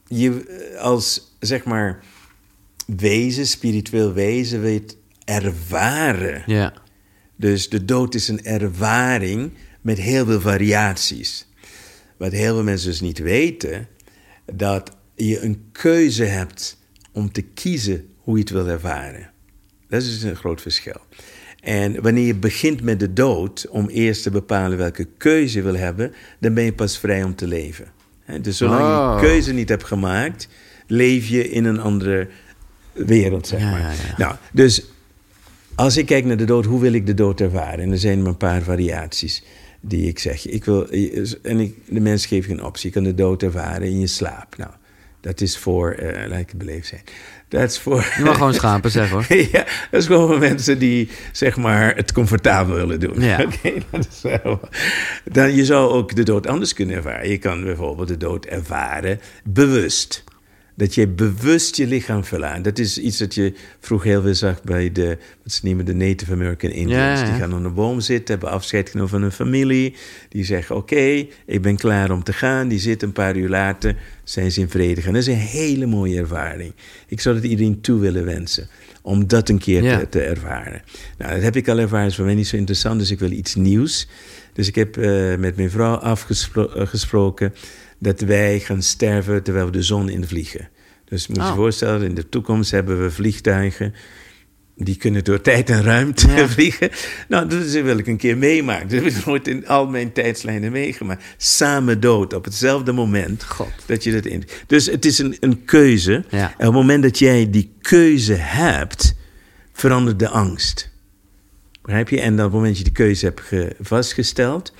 je 0.07 0.75
als 0.79 1.35
zeg 1.39 1.63
maar 1.63 1.99
wezen, 2.85 3.47
spiritueel 3.47 4.13
wezen, 4.13 4.61
weet 4.61 4.97
ervaren. 5.25 6.43
ja. 6.45 6.73
Dus 7.35 7.69
de 7.69 7.85
dood 7.85 8.15
is 8.15 8.27
een 8.27 8.43
ervaring 8.43 9.51
met 9.81 9.97
heel 9.97 10.25
veel 10.25 10.41
variaties. 10.41 11.47
Wat 12.17 12.31
heel 12.31 12.53
veel 12.53 12.63
mensen 12.63 12.89
dus 12.89 13.01
niet 13.01 13.17
weten, 13.17 13.87
dat 14.53 14.91
je 15.15 15.41
een 15.41 15.69
keuze 15.71 16.23
hebt 16.23 16.77
om 17.11 17.31
te 17.31 17.41
kiezen 17.41 18.13
hoe 18.17 18.35
je 18.35 18.41
het 18.43 18.49
wil 18.49 18.67
ervaren. 18.67 19.31
Dat 19.87 20.01
is 20.01 20.07
dus 20.07 20.21
een 20.21 20.35
groot 20.35 20.61
verschil. 20.61 21.01
En 21.61 22.01
wanneer 22.01 22.25
je 22.25 22.35
begint 22.35 22.81
met 22.81 22.99
de 22.99 23.13
dood, 23.13 23.67
om 23.69 23.87
eerst 23.87 24.23
te 24.23 24.31
bepalen 24.31 24.77
welke 24.77 25.07
keuze 25.17 25.57
je 25.57 25.63
wil 25.63 25.75
hebben, 25.75 26.13
dan 26.39 26.53
ben 26.53 26.63
je 26.63 26.73
pas 26.73 26.97
vrij 26.99 27.23
om 27.23 27.35
te 27.35 27.47
leven. 27.47 27.85
Dus 28.41 28.57
zolang 28.57 28.81
Oh. 28.81 29.19
je 29.21 29.27
keuze 29.27 29.53
niet 29.53 29.69
hebt 29.69 29.83
gemaakt, 29.83 30.47
leef 30.87 31.27
je 31.27 31.49
in 31.49 31.65
een 31.65 31.79
andere 31.79 32.27
wereld, 32.93 33.47
zeg 33.47 33.61
maar. 33.61 33.79
ja, 33.79 33.91
ja. 33.91 34.15
Nou, 34.17 34.35
dus 34.53 34.85
als 35.75 35.97
ik 35.97 36.05
kijk 36.05 36.25
naar 36.25 36.37
de 36.37 36.45
dood, 36.45 36.65
hoe 36.65 36.79
wil 36.81 36.93
ik 36.93 37.05
de 37.05 37.13
dood 37.13 37.41
ervaren? 37.41 37.79
En 37.79 37.91
er 37.91 37.97
zijn 37.97 38.19
maar 38.21 38.27
een 38.31 38.37
paar 38.37 38.61
variaties 38.61 39.43
die 39.81 40.07
ik 40.07 40.19
zeg. 40.19 40.47
Ik 40.47 40.65
wil, 40.65 40.89
en 41.41 41.59
ik, 41.59 41.75
de 41.85 41.99
mens 41.99 42.25
geeft 42.25 42.47
je 42.47 42.53
een 42.53 42.63
optie. 42.63 42.87
Je 42.87 42.93
kan 42.93 43.03
de 43.03 43.13
dood 43.15 43.43
ervaren 43.43 43.87
in 43.87 43.99
je 43.99 44.07
slaap. 44.07 44.57
Nou, 44.57 44.71
dat 45.21 45.41
is 45.41 45.57
voor, 45.57 45.91
eh 45.91 46.27
laat 46.29 46.39
ik 46.39 46.49
het 46.49 46.57
beleefd 46.57 46.87
zijn. 46.87 47.01
Dat 47.49 47.69
is 47.69 47.79
voor... 47.79 48.13
Je 48.17 48.23
mag 48.23 48.35
gewoon 48.35 48.53
schapen 48.53 48.91
zeggen 48.91 49.15
hoor. 49.15 49.37
ja, 49.51 49.65
dat 49.91 50.01
is 50.01 50.05
gewoon 50.05 50.27
voor 50.27 50.39
mensen 50.39 50.79
die 50.79 51.09
zeg 51.31 51.57
maar 51.57 51.95
het 51.95 52.11
comfortabel 52.11 52.75
willen 52.75 52.99
doen. 52.99 53.21
Ja. 53.21 53.39
Oké, 53.45 53.73
dat 53.91 54.07
is 54.11 54.21
wel. 54.21 54.59
Dan 55.23 55.55
je 55.55 55.65
zou 55.65 55.91
ook 55.91 56.15
de 56.15 56.23
dood 56.23 56.47
anders 56.47 56.73
kunnen 56.73 56.95
ervaren. 56.95 57.29
Je 57.29 57.37
kan 57.37 57.63
bijvoorbeeld 57.63 58.07
de 58.07 58.17
dood 58.17 58.45
ervaren 58.45 59.19
bewust. 59.43 60.23
Dat 60.79 60.95
je 60.95 61.07
bewust 61.07 61.75
je 61.75 61.87
lichaam 61.87 62.23
verlaat. 62.23 62.63
Dat 62.63 62.79
is 62.79 62.97
iets 62.97 63.17
dat 63.17 63.33
je 63.35 63.53
vroeger 63.79 64.09
heel 64.09 64.21
veel 64.21 64.35
zag 64.35 64.63
bij 64.63 64.91
de, 64.91 65.17
wat 65.43 65.53
ze 65.53 65.59
noemen 65.63 65.85
de 65.85 65.93
Native 65.93 66.31
American 66.33 66.69
Indians. 66.71 66.91
Ja, 67.01 67.13
ja, 67.13 67.19
ja. 67.19 67.25
Die 67.31 67.39
gaan 67.39 67.53
onder 67.53 67.65
een 67.69 67.73
boom 67.73 67.99
zitten, 67.99 68.33
hebben 68.33 68.53
afscheid 68.53 68.89
genomen 68.89 69.09
van 69.09 69.21
hun 69.21 69.31
familie. 69.31 69.95
Die 70.29 70.43
zeggen, 70.43 70.75
oké, 70.75 71.25
ik 71.45 71.61
ben 71.61 71.75
klaar 71.75 72.11
om 72.11 72.23
te 72.23 72.33
gaan. 72.33 72.67
Die 72.67 72.79
zitten 72.79 73.07
een 73.07 73.13
paar 73.13 73.35
uur 73.35 73.49
later, 73.49 73.95
zijn 74.23 74.51
ze 74.51 74.59
in 74.59 74.69
vrede 74.69 75.01
gaan. 75.01 75.13
Dat 75.13 75.21
is 75.21 75.27
een 75.27 75.33
hele 75.33 75.85
mooie 75.85 76.17
ervaring. 76.19 76.73
Ik 77.07 77.21
zou 77.21 77.35
het 77.35 77.43
iedereen 77.43 77.81
toe 77.81 77.99
willen 77.99 78.25
wensen. 78.25 78.67
Om 79.01 79.27
dat 79.27 79.49
een 79.49 79.59
keer 79.59 79.83
Ja. 79.83 79.99
te, 79.99 80.09
te 80.09 80.21
ervaren. 80.21 80.81
Nou, 81.17 81.33
dat 81.33 81.43
heb 81.43 81.55
ik 81.55 81.67
al 81.67 81.79
ervaren. 81.79 82.01
Dat 82.01 82.09
is 82.11 82.15
voor 82.15 82.25
mij 82.25 82.35
niet 82.35 82.47
zo 82.47 82.55
interessant, 82.55 82.99
dus 82.99 83.11
ik 83.11 83.19
wil 83.19 83.31
iets 83.31 83.55
nieuws. 83.55 84.07
Dus 84.53 84.67
ik 84.67 84.75
heb 84.75 84.97
eh, 84.97 85.35
met 85.35 85.55
mijn 85.55 85.69
vrouw 85.71 85.95
afgesproken 85.95 87.53
dat 87.99 88.19
wij 88.21 88.59
gaan 88.59 88.81
sterven 88.81 89.43
terwijl 89.43 89.65
we 89.65 89.71
de 89.71 89.83
zon 89.83 90.09
invliegen. 90.09 90.69
Dus 91.05 91.27
moet 91.27 91.37
je 91.37 91.43
je 91.43 91.49
Oh. 91.49 91.55
voorstellen, 91.55 92.07
in 92.07 92.15
de 92.15 92.29
toekomst 92.29 92.71
hebben 92.71 93.01
we 93.01 93.11
vliegtuigen 93.11 93.93
die 94.75 94.95
kunnen 94.97 95.23
door 95.23 95.41
tijd 95.41 95.69
en 95.69 95.83
ruimte 95.83 96.27
Ja. 96.27 96.47
vliegen. 96.57 96.89
Nou, 97.27 97.47
dat 97.49 97.63
wil 97.71 97.97
ik 97.97 98.07
een 98.07 98.17
keer 98.17 98.37
meemaken. 98.37 98.87
Dat 98.89 99.03
heb 99.03 99.13
ik 99.13 99.25
nooit 99.25 99.47
in 99.47 99.67
al 99.67 99.87
mijn 99.87 100.11
tijdslijnen 100.13 100.71
meegemaakt. 100.71 101.23
Samen 101.37 101.99
dood 101.99 102.33
op 102.33 102.45
hetzelfde 102.45 102.91
moment 102.91 103.43
God. 103.43 103.71
dat 103.85 104.03
je 104.03 104.11
dat 104.11 104.25
in. 104.25 104.43
Dus 104.67 104.85
het 104.85 105.05
is 105.05 105.17
een, 105.17 105.37
een 105.39 105.65
keuze. 105.65 106.23
Ja. 106.29 106.39
En 106.57 106.67
op 106.67 106.73
het 106.73 106.81
moment 106.81 107.03
dat 107.03 107.19
jij 107.19 107.49
die 107.49 107.71
keuze 107.81 108.33
hebt, 108.33 109.15
verandert 109.73 110.19
de 110.19 110.29
angst. 110.29 110.89
Begrijp 111.81 112.09
je? 112.09 112.21
En 112.21 112.33
op 112.33 112.39
het 112.39 112.51
moment 112.51 112.67
dat 112.67 112.77
je 112.77 112.83
die 112.83 112.93
keuze 112.93 113.25
hebt 113.25 113.41
ge- 113.41 113.75
vastgesteld, 113.81 114.73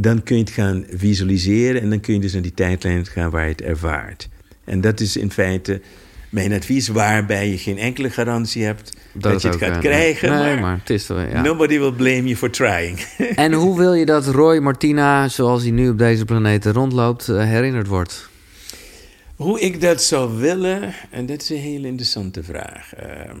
dan 0.00 0.22
kun 0.22 0.36
je 0.36 0.42
het 0.42 0.52
gaan 0.52 0.84
visualiseren 0.90 1.80
en 1.82 1.90
dan 1.90 2.00
kun 2.00 2.14
je 2.14 2.20
dus 2.20 2.32
naar 2.32 2.42
die 2.42 2.54
tijdlijn 2.54 3.06
gaan 3.06 3.30
waar 3.30 3.44
je 3.44 3.50
het 3.50 3.62
ervaart. 3.62 4.28
En 4.64 4.80
dat 4.80 5.00
is 5.00 5.16
in 5.16 5.30
feite 5.30 5.80
mijn 6.30 6.52
advies, 6.52 6.88
waarbij 6.88 7.50
je 7.50 7.58
geen 7.58 7.78
enkele 7.78 8.10
garantie 8.10 8.64
hebt 8.64 8.92
dat, 9.12 9.42
je 9.42 9.48
het 9.48 9.56
gaat 9.56 9.78
krijgen. 9.78 10.30
Nee, 10.30 10.38
maar, 10.38 10.60
maar 10.60 10.78
het 10.78 10.90
is. 10.90 11.06
Ja. 11.06 11.42
nobody 11.42 11.78
will 11.78 11.92
blame 11.92 12.22
you 12.22 12.36
for 12.36 12.50
trying. 12.50 12.98
En 13.34 13.52
hoe 13.52 13.76
wil 13.76 13.94
je 13.94 14.06
dat 14.06 14.26
Roy 14.26 14.58
Martina, 14.58 15.28
zoals 15.28 15.62
hij 15.62 15.70
nu 15.70 15.88
op 15.88 15.98
deze 15.98 16.24
planeet 16.24 16.66
rondloopt, 16.66 17.28
eh, 17.28 17.44
herinnerd 17.44 17.86
wordt? 17.86 18.28
Hoe 19.36 19.60
ik 19.60 19.80
dat 19.80 20.02
zou 20.02 20.38
willen, 20.38 20.94
en 21.10 21.26
dat 21.26 21.42
is 21.42 21.50
een 21.50 21.56
hele 21.56 21.86
interessante 21.86 22.42
vraag. 22.42 22.94
Ehm, 22.94 23.36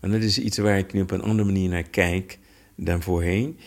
en 0.00 0.10
dat 0.10 0.22
is 0.22 0.38
iets 0.38 0.58
waar 0.58 0.78
ik 0.78 0.92
nu 0.92 1.00
op 1.00 1.10
een 1.10 1.22
andere 1.22 1.44
manier 1.44 1.68
naar 1.68 1.82
kijk 1.82 2.38
dan 2.74 3.02
voorheen. 3.02 3.58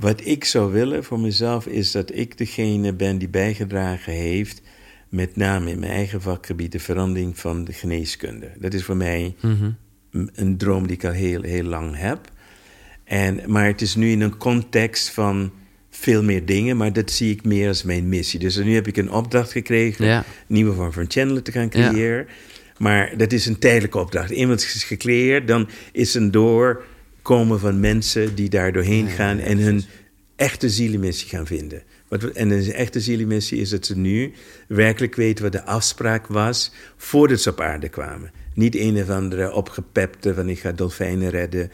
Wat 0.00 0.26
ik 0.26 0.44
zou 0.44 0.72
willen 0.72 1.04
voor 1.04 1.20
mezelf 1.20 1.66
is 1.66 1.90
dat 1.92 2.14
ik 2.14 2.38
degene 2.38 2.92
ben 2.94 3.18
die 3.18 3.28
bijgedragen 3.28 4.12
heeft, 4.12 4.62
met 5.08 5.36
name 5.36 5.70
in 5.70 5.78
mijn 5.78 5.92
eigen 5.92 6.20
vakgebied, 6.22 6.72
de 6.72 6.78
verandering 6.78 7.38
van 7.38 7.64
de 7.64 7.72
geneeskunde. 7.72 8.50
Dat 8.58 8.74
is 8.74 8.84
voor 8.84 8.96
mij 8.96 9.34
Mhm. 9.40 9.70
een- 10.10 10.30
een 10.34 10.56
droom 10.56 10.86
die 10.86 10.96
ik 10.96 11.04
al 11.04 11.10
heel, 11.12 11.42
heel 11.42 11.62
lang 11.64 11.96
heb. 11.96 12.20
En, 13.04 13.40
maar 13.46 13.66
het 13.66 13.80
is 13.80 13.94
nu 13.94 14.10
in 14.10 14.20
een 14.20 14.36
context 14.36 15.10
van 15.10 15.52
veel 15.90 16.22
meer 16.22 16.44
dingen, 16.46 16.76
maar 16.76 16.92
dat 16.92 17.10
zie 17.10 17.30
ik 17.32 17.44
meer 17.44 17.68
als 17.68 17.82
mijn 17.82 18.08
missie. 18.08 18.38
Dus 18.40 18.56
nu 18.56 18.74
heb 18.74 18.86
ik 18.86 18.96
een 18.96 19.10
opdracht 19.10 19.52
gekregen, 19.52 20.06
Ja. 20.06 20.18
een 20.18 20.24
nieuwe 20.46 20.72
vorm 20.74 20.92
van 20.92 21.04
channelen 21.08 21.42
te 21.42 21.52
gaan 21.52 21.68
Ja. 21.70 21.90
creëren. 21.90 22.26
Maar 22.78 23.16
dat 23.16 23.32
is 23.32 23.46
een 23.46 23.58
tijdelijke 23.58 23.98
opdracht. 23.98 24.28
Het 24.36 24.60
is 24.60 24.84
gecreëerd, 24.84 25.48
dan 25.48 25.68
is 25.92 26.14
een 26.14 26.30
doorkomen 27.28 27.60
van 27.60 27.80
mensen 27.80 28.34
die 28.34 28.48
daar 28.48 28.72
doorheen 28.72 29.08
gaan 29.08 29.38
en 29.38 29.58
hun 29.58 29.84
echte 30.36 30.68
zielenmissie 30.68 31.28
gaan 31.28 31.46
vinden. 31.46 31.82
Wat 32.08 32.22
we- 32.22 32.32
en 32.32 32.50
een 32.50 32.72
echte 32.72 33.00
zielenmissie 33.00 33.60
is 33.60 33.70
dat 33.70 33.86
ze 33.86 33.98
nu 33.98 34.32
werkelijk 34.68 35.14
weten 35.14 35.42
wat 35.44 35.52
de 35.52 35.64
afspraak 35.64 36.26
was 36.26 36.72
voordat 36.96 37.40
ze 37.40 37.50
op 37.50 37.60
aarde 37.60 37.88
kwamen. 37.88 38.30
Niet 38.54 38.76
een 38.76 38.96
of 39.02 39.10
andere 39.10 39.52
opgepepte 39.52 40.34
van 40.34 40.48
ik 40.48 40.58
ga 40.58 40.72
dolfijnen 40.72 41.30
redden, 41.30 41.70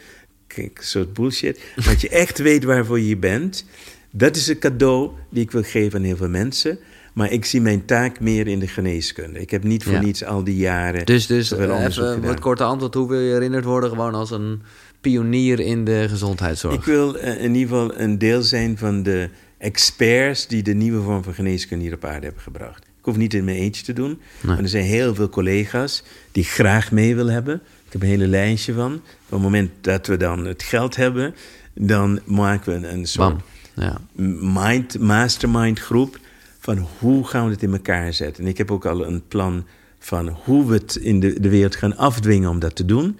kijk, 0.47 0.79
soort 0.81 1.13
bullshit. 1.13 1.59
Maar 1.75 1.85
dat 1.85 2.01
je 2.01 2.09
echt 2.25 2.37
weet 2.37 2.63
waarvoor 2.63 2.99
je 2.99 3.17
bent. 3.17 3.65
Dat 4.11 4.35
is 4.35 4.47
een 4.47 4.59
cadeau 4.59 5.11
die 5.29 5.43
ik 5.43 5.51
wil 5.51 5.63
geven 5.63 5.99
aan 5.99 6.05
heel 6.05 6.17
veel 6.17 6.29
mensen. 6.29 6.77
Maar 7.13 7.31
ik 7.31 7.45
zie 7.45 7.61
mijn 7.61 7.85
taak 7.85 8.19
meer 8.19 8.47
in 8.47 8.59
de 8.59 8.67
geneeskunde. 8.67 9.39
Ik 9.39 9.51
heb 9.51 9.63
niet 9.63 9.83
voor 9.83 9.93
Ja. 9.93 10.01
niets 10.01 10.23
al 10.23 10.43
die 10.43 10.55
jaren. 10.57 11.05
Dus, 11.05 11.27
dus 11.27 11.51
eh, 11.51 11.85
even 11.85 12.21
wat 12.21 12.39
korte 12.39 12.63
antwoord. 12.63 12.93
Hoe 12.93 13.09
wil 13.09 13.19
je 13.19 13.31
herinnerd 13.33 13.65
worden? 13.65 13.89
Gewoon 13.89 14.13
als 14.13 14.31
een 14.31 14.61
pionier 15.09 15.59
in 15.59 15.85
de 15.85 16.05
gezondheidszorg. 16.09 16.73
Ik 16.73 16.83
wil 16.83 17.17
eh, 17.17 17.43
in 17.43 17.55
ieder 17.55 17.77
geval 17.77 17.99
een 17.99 18.17
deel 18.17 18.41
zijn 18.41 18.77
van 18.77 19.03
de 19.03 19.29
experts 19.57 20.47
die 20.47 20.63
de 20.63 20.73
nieuwe 20.73 21.01
vorm 21.01 21.23
van 21.23 21.33
geneeskunde 21.33 21.83
hier 21.83 21.93
op 21.93 22.05
aarde 22.05 22.25
hebben 22.25 22.43
gebracht. 22.43 22.83
Ik 22.83 23.05
hoef 23.05 23.17
niet 23.17 23.33
in 23.33 23.43
mijn 23.43 23.57
eentje 23.57 23.83
te 23.83 23.93
doen, 23.93 24.19
maar 24.41 24.59
er 24.59 24.69
zijn 24.69 24.83
heel 24.83 25.15
veel 25.15 25.29
collega's 25.29 26.03
die 26.31 26.43
graag 26.43 26.91
mee 26.91 27.15
willen 27.15 27.33
hebben. 27.33 27.55
Ik 27.55 27.91
heb 27.91 28.01
een 28.01 28.07
hele 28.07 28.27
lijstje 28.27 28.73
van. 28.73 28.93
Op 28.93 29.01
het 29.29 29.41
moment 29.41 29.71
dat 29.81 30.07
we 30.07 30.17
dan 30.17 30.45
het 30.45 30.63
geld 30.63 30.95
hebben, 30.95 31.35
dan 31.73 32.19
maken 32.25 32.81
we 32.81 32.87
een 32.87 33.05
soort. 33.05 33.41
Ja. 33.75 33.97
mind, 34.39 34.99
mastermind 34.99 35.79
groep 35.79 36.19
van 36.59 36.87
hoe 36.99 37.27
gaan 37.27 37.45
we 37.45 37.51
het 37.51 37.63
in 37.63 37.71
elkaar 37.71 38.13
zetten. 38.13 38.43
En 38.43 38.49
ik 38.49 38.57
heb 38.57 38.71
ook 38.71 38.85
al 38.85 39.05
een 39.05 39.23
plan 39.27 39.65
van 39.99 40.27
hoe 40.43 40.65
we 40.65 40.73
het 40.73 40.95
in 40.95 41.19
de, 41.19 41.39
de 41.39 41.49
wereld 41.49 41.75
gaan 41.75 41.97
afdwingen 41.97 42.49
om 42.49 42.59
dat 42.59 42.75
te 42.75 42.85
doen. 42.85 43.17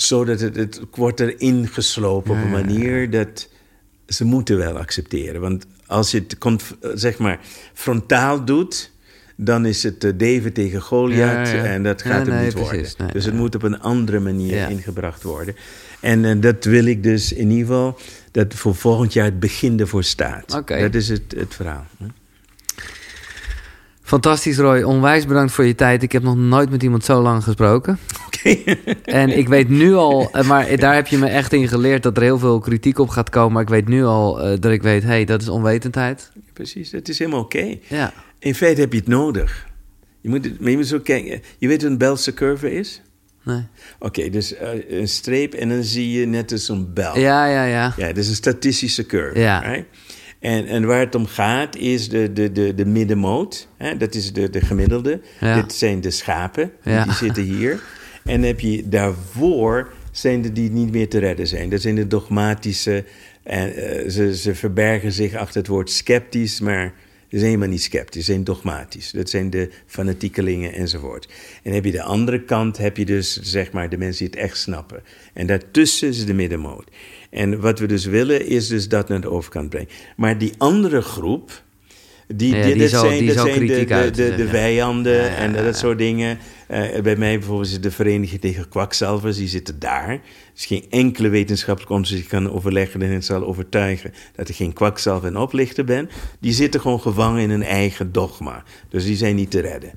Zodat 0.00 0.40
het, 0.40 0.56
het 0.56 0.80
wordt 0.90 1.20
erin 1.20 1.68
geslopen 1.68 2.30
op 2.30 2.36
een 2.36 2.50
manier 2.50 3.10
dat 3.10 3.48
ze 4.06 4.24
moeten 4.24 4.56
wel 4.56 4.78
accepteren. 4.78 5.40
Want 5.40 5.66
als 5.86 6.10
je 6.10 6.24
het 6.28 6.62
zeg 6.94 7.18
maar 7.18 7.40
frontaal 7.74 8.44
doet, 8.44 8.90
dan 9.36 9.66
is 9.66 9.82
het 9.82 10.04
eh, 10.04 10.10
David 10.16 10.54
tegen 10.54 10.80
Goliath 10.80 11.48
Ja, 11.48 11.54
ja. 11.54 11.64
en 11.64 11.82
dat 11.82 12.02
Ja, 12.02 12.10
gaat 12.10 12.26
hem 12.26 12.34
nee, 12.34 12.44
niet 12.44 12.54
worden. 12.54 12.86
Nee, 12.98 13.12
dus 13.12 13.24
het 13.24 13.34
moet 13.34 13.54
op 13.54 13.62
een 13.62 13.80
andere 13.80 14.20
manier 14.20 14.70
ingebracht 14.70 15.22
worden. 15.22 15.54
En 16.00 16.24
eh, 16.24 16.40
dat 16.40 16.64
wil 16.64 16.84
ik 16.84 17.02
dus 17.02 17.32
in 17.32 17.50
ieder 17.50 17.66
geval 17.66 17.98
dat 18.30 18.54
voor 18.54 18.74
volgend 18.74 19.12
jaar 19.12 19.24
het 19.24 19.40
begin 19.40 19.80
ervoor 19.80 20.04
staat. 20.04 20.62
Dat 20.66 20.94
is 20.94 21.08
het, 21.08 21.34
het 21.36 21.54
verhaal. 21.54 21.86
Fantastisch, 24.12 24.56
Roy. 24.58 24.82
Onwijs 24.82 25.26
bedankt 25.26 25.52
voor 25.52 25.64
je 25.64 25.74
tijd. 25.74 26.02
Ik 26.02 26.12
heb 26.12 26.22
nog 26.22 26.36
nooit 26.36 26.70
met 26.70 26.82
iemand 26.82 27.04
zo 27.04 27.22
lang 27.22 27.44
gesproken. 27.44 27.98
Oké. 28.26 28.56
En 29.04 29.38
ik 29.38 29.48
weet 29.48 29.68
nu 29.68 29.94
al, 29.94 30.30
eh, 30.32 30.46
maar 30.48 30.76
daar 30.76 30.94
heb 30.94 31.06
je 31.06 31.18
me 31.18 31.26
echt 31.26 31.52
in 31.52 31.68
geleerd 31.68 32.02
dat 32.02 32.16
er 32.16 32.22
heel 32.22 32.38
veel 32.38 32.58
kritiek 32.58 32.98
op 32.98 33.08
gaat 33.08 33.30
komen. 33.30 33.52
Maar 33.52 33.62
ik 33.62 33.68
weet 33.68 33.88
nu 33.88 34.04
al 34.04 34.40
eh, 34.42 34.60
dat 34.60 34.72
ik 34.72 34.82
weet, 34.82 35.02
hé, 35.02 35.08
hey, 35.08 35.24
dat 35.24 35.42
is 35.42 35.48
onwetendheid. 35.48 36.30
Precies, 36.52 36.90
dat 36.90 37.08
is 37.08 37.18
helemaal 37.18 37.40
oké. 37.40 37.76
Ja. 37.88 38.12
In 38.38 38.54
feite 38.54 38.80
heb 38.80 38.92
je 38.92 38.98
het 38.98 39.08
nodig. 39.08 39.66
Je 40.20 40.28
moet, 40.28 40.44
het- 40.44 40.60
maar 40.60 40.70
je 40.70 40.76
moet 40.76 40.86
zo 40.86 40.98
kijken. 41.00 41.42
Je 41.58 41.68
weet 41.68 41.82
wat 41.82 41.90
een 41.90 41.98
Belse 41.98 42.34
curve 42.34 42.72
is? 42.74 43.02
Nee. 43.44 43.66
Oké, 43.98 44.30
dus 44.30 44.54
eh, 44.54 44.68
een 44.98 45.08
streep 45.08 45.54
en 45.54 45.68
dan 45.68 45.82
zie 45.82 46.10
je 46.20 46.26
net 46.26 46.52
als 46.52 46.68
een 46.68 46.92
bel. 46.92 47.18
Ja, 47.18 47.46
ja, 47.46 47.64
ja. 47.64 47.94
Ja, 47.96 48.06
dat 48.06 48.16
is 48.16 48.28
een 48.28 48.34
statistische 48.34 49.06
curve. 49.06 49.38
Ja. 49.40 49.58
right? 49.58 49.84
En, 50.40 50.66
en 50.66 50.86
waar 50.86 51.00
het 51.00 51.14
om 51.14 51.26
gaat 51.26 51.76
is 51.76 52.08
de, 52.08 52.32
de, 52.32 52.52
de, 52.52 52.74
de 52.74 52.84
middenmoot. 52.86 53.68
Hè? 53.76 53.96
Dat 53.96 54.14
is 54.14 54.32
de, 54.32 54.50
de 54.50 54.60
gemiddelde. 54.60 55.20
Ja. 55.40 55.54
Dit 55.60 55.72
zijn 55.72 56.00
de 56.00 56.10
schapen, 56.10 56.72
Ja. 56.82 57.04
die 57.04 57.12
zitten 57.12 57.42
hier. 57.42 57.82
En 58.24 58.34
dan 58.40 58.42
heb 58.42 58.60
je 58.60 58.88
daarvoor 58.88 59.92
zijn 60.12 60.42
de 60.42 60.52
die 60.52 60.70
niet 60.70 60.90
meer 60.90 61.08
te 61.08 61.18
redden 61.18 61.46
zijn. 61.46 61.68
Dat 61.70 61.80
zijn 61.80 61.94
de 61.94 62.06
dogmatische... 62.06 63.04
En, 63.42 63.74
eh, 63.74 64.08
ze, 64.10 64.36
ze 64.36 64.54
verbergen 64.54 65.12
zich 65.12 65.34
achter 65.34 65.56
het 65.60 65.66
woord 65.66 65.90
sceptisch, 65.90 66.60
maar 66.60 66.94
ze 67.30 67.36
zijn 67.36 67.44
helemaal 67.44 67.68
niet 67.68 67.82
sceptisch, 67.82 68.24
ze 68.24 68.32
zijn 68.32 68.44
dogmatisch. 68.44 69.10
Dat 69.10 69.30
zijn 69.30 69.50
de 69.50 69.70
fanatiekelingen 69.86 70.72
enzovoort. 70.72 71.26
En 71.26 71.60
dan 71.62 71.72
heb 71.72 71.84
je 71.84 71.90
de 71.92 72.02
andere 72.02 72.44
kant, 72.44 72.76
heb 72.78 72.96
je 72.96 73.04
dus 73.04 73.40
zeg 73.40 73.72
maar 73.72 73.88
de 73.88 73.98
mensen 73.98 74.24
die 74.24 74.34
het 74.34 74.44
echt 74.50 74.58
snappen. 74.58 75.02
En 75.34 75.46
daartussen 75.46 76.08
is 76.08 76.26
de 76.26 76.34
middenmoot. 76.34 76.90
En 77.30 77.60
wat 77.60 77.78
we 77.78 77.86
dus 77.86 78.04
willen, 78.04 78.46
is 78.46 78.68
dus 78.68 78.88
dat 78.88 79.08
naar 79.08 79.20
de 79.20 79.30
overkant 79.30 79.70
brengen. 79.70 79.88
Maar 80.16 80.38
die 80.38 80.52
andere 80.58 81.00
groep, 81.00 81.62
die, 82.34 82.56
Ja, 82.56 82.62
die, 82.62 82.72
die 82.72 82.82
dat 82.82 82.90
zo- 82.90 83.00
zijn, 83.06 83.18
die 83.18 83.34
dat 83.34 83.46
zijn 83.46 83.66
de, 83.66 83.84
de, 83.84 84.10
de, 84.10 84.34
de 84.36 84.42
ja. 84.42 84.48
vijanden 84.48 85.16
Ja, 85.16 85.22
ja, 85.24 85.34
en 85.36 85.52
dat 85.64 85.76
soort 85.76 85.98
dingen. 85.98 86.38
Eh, 86.66 87.00
bij 87.02 87.16
mij 87.16 87.38
bijvoorbeeld 87.38 87.68
is 87.68 87.80
de 87.80 87.90
Vereniging 87.90 88.40
tegen 88.40 88.68
Kwakzalvers, 88.68 89.36
die 89.36 89.48
zitten 89.48 89.78
daar. 89.78 90.08
Er 90.08 90.20
is 90.56 90.66
geen 90.66 90.84
enkele 90.90 91.28
wetenschappelijke 91.28 91.94
onderzoek 91.94 92.18
die 92.18 92.28
kan 92.28 92.50
overleggen 92.52 93.02
en 93.02 93.10
het 93.10 93.24
zal 93.24 93.46
overtuigen 93.46 94.12
dat 94.36 94.48
er 94.48 94.54
geen 94.54 94.72
kwakzalver 94.72 95.28
en 95.28 95.36
oplichter 95.36 95.84
ben. 95.84 96.08
Die 96.40 96.52
zitten 96.52 96.80
gewoon 96.80 97.00
gevangen 97.00 97.42
in 97.42 97.50
hun 97.50 97.62
eigen 97.62 98.12
dogma. 98.12 98.62
Dus 98.88 99.04
die 99.04 99.16
zijn 99.16 99.34
niet 99.36 99.50
te 99.50 99.60
redden. 99.60 99.90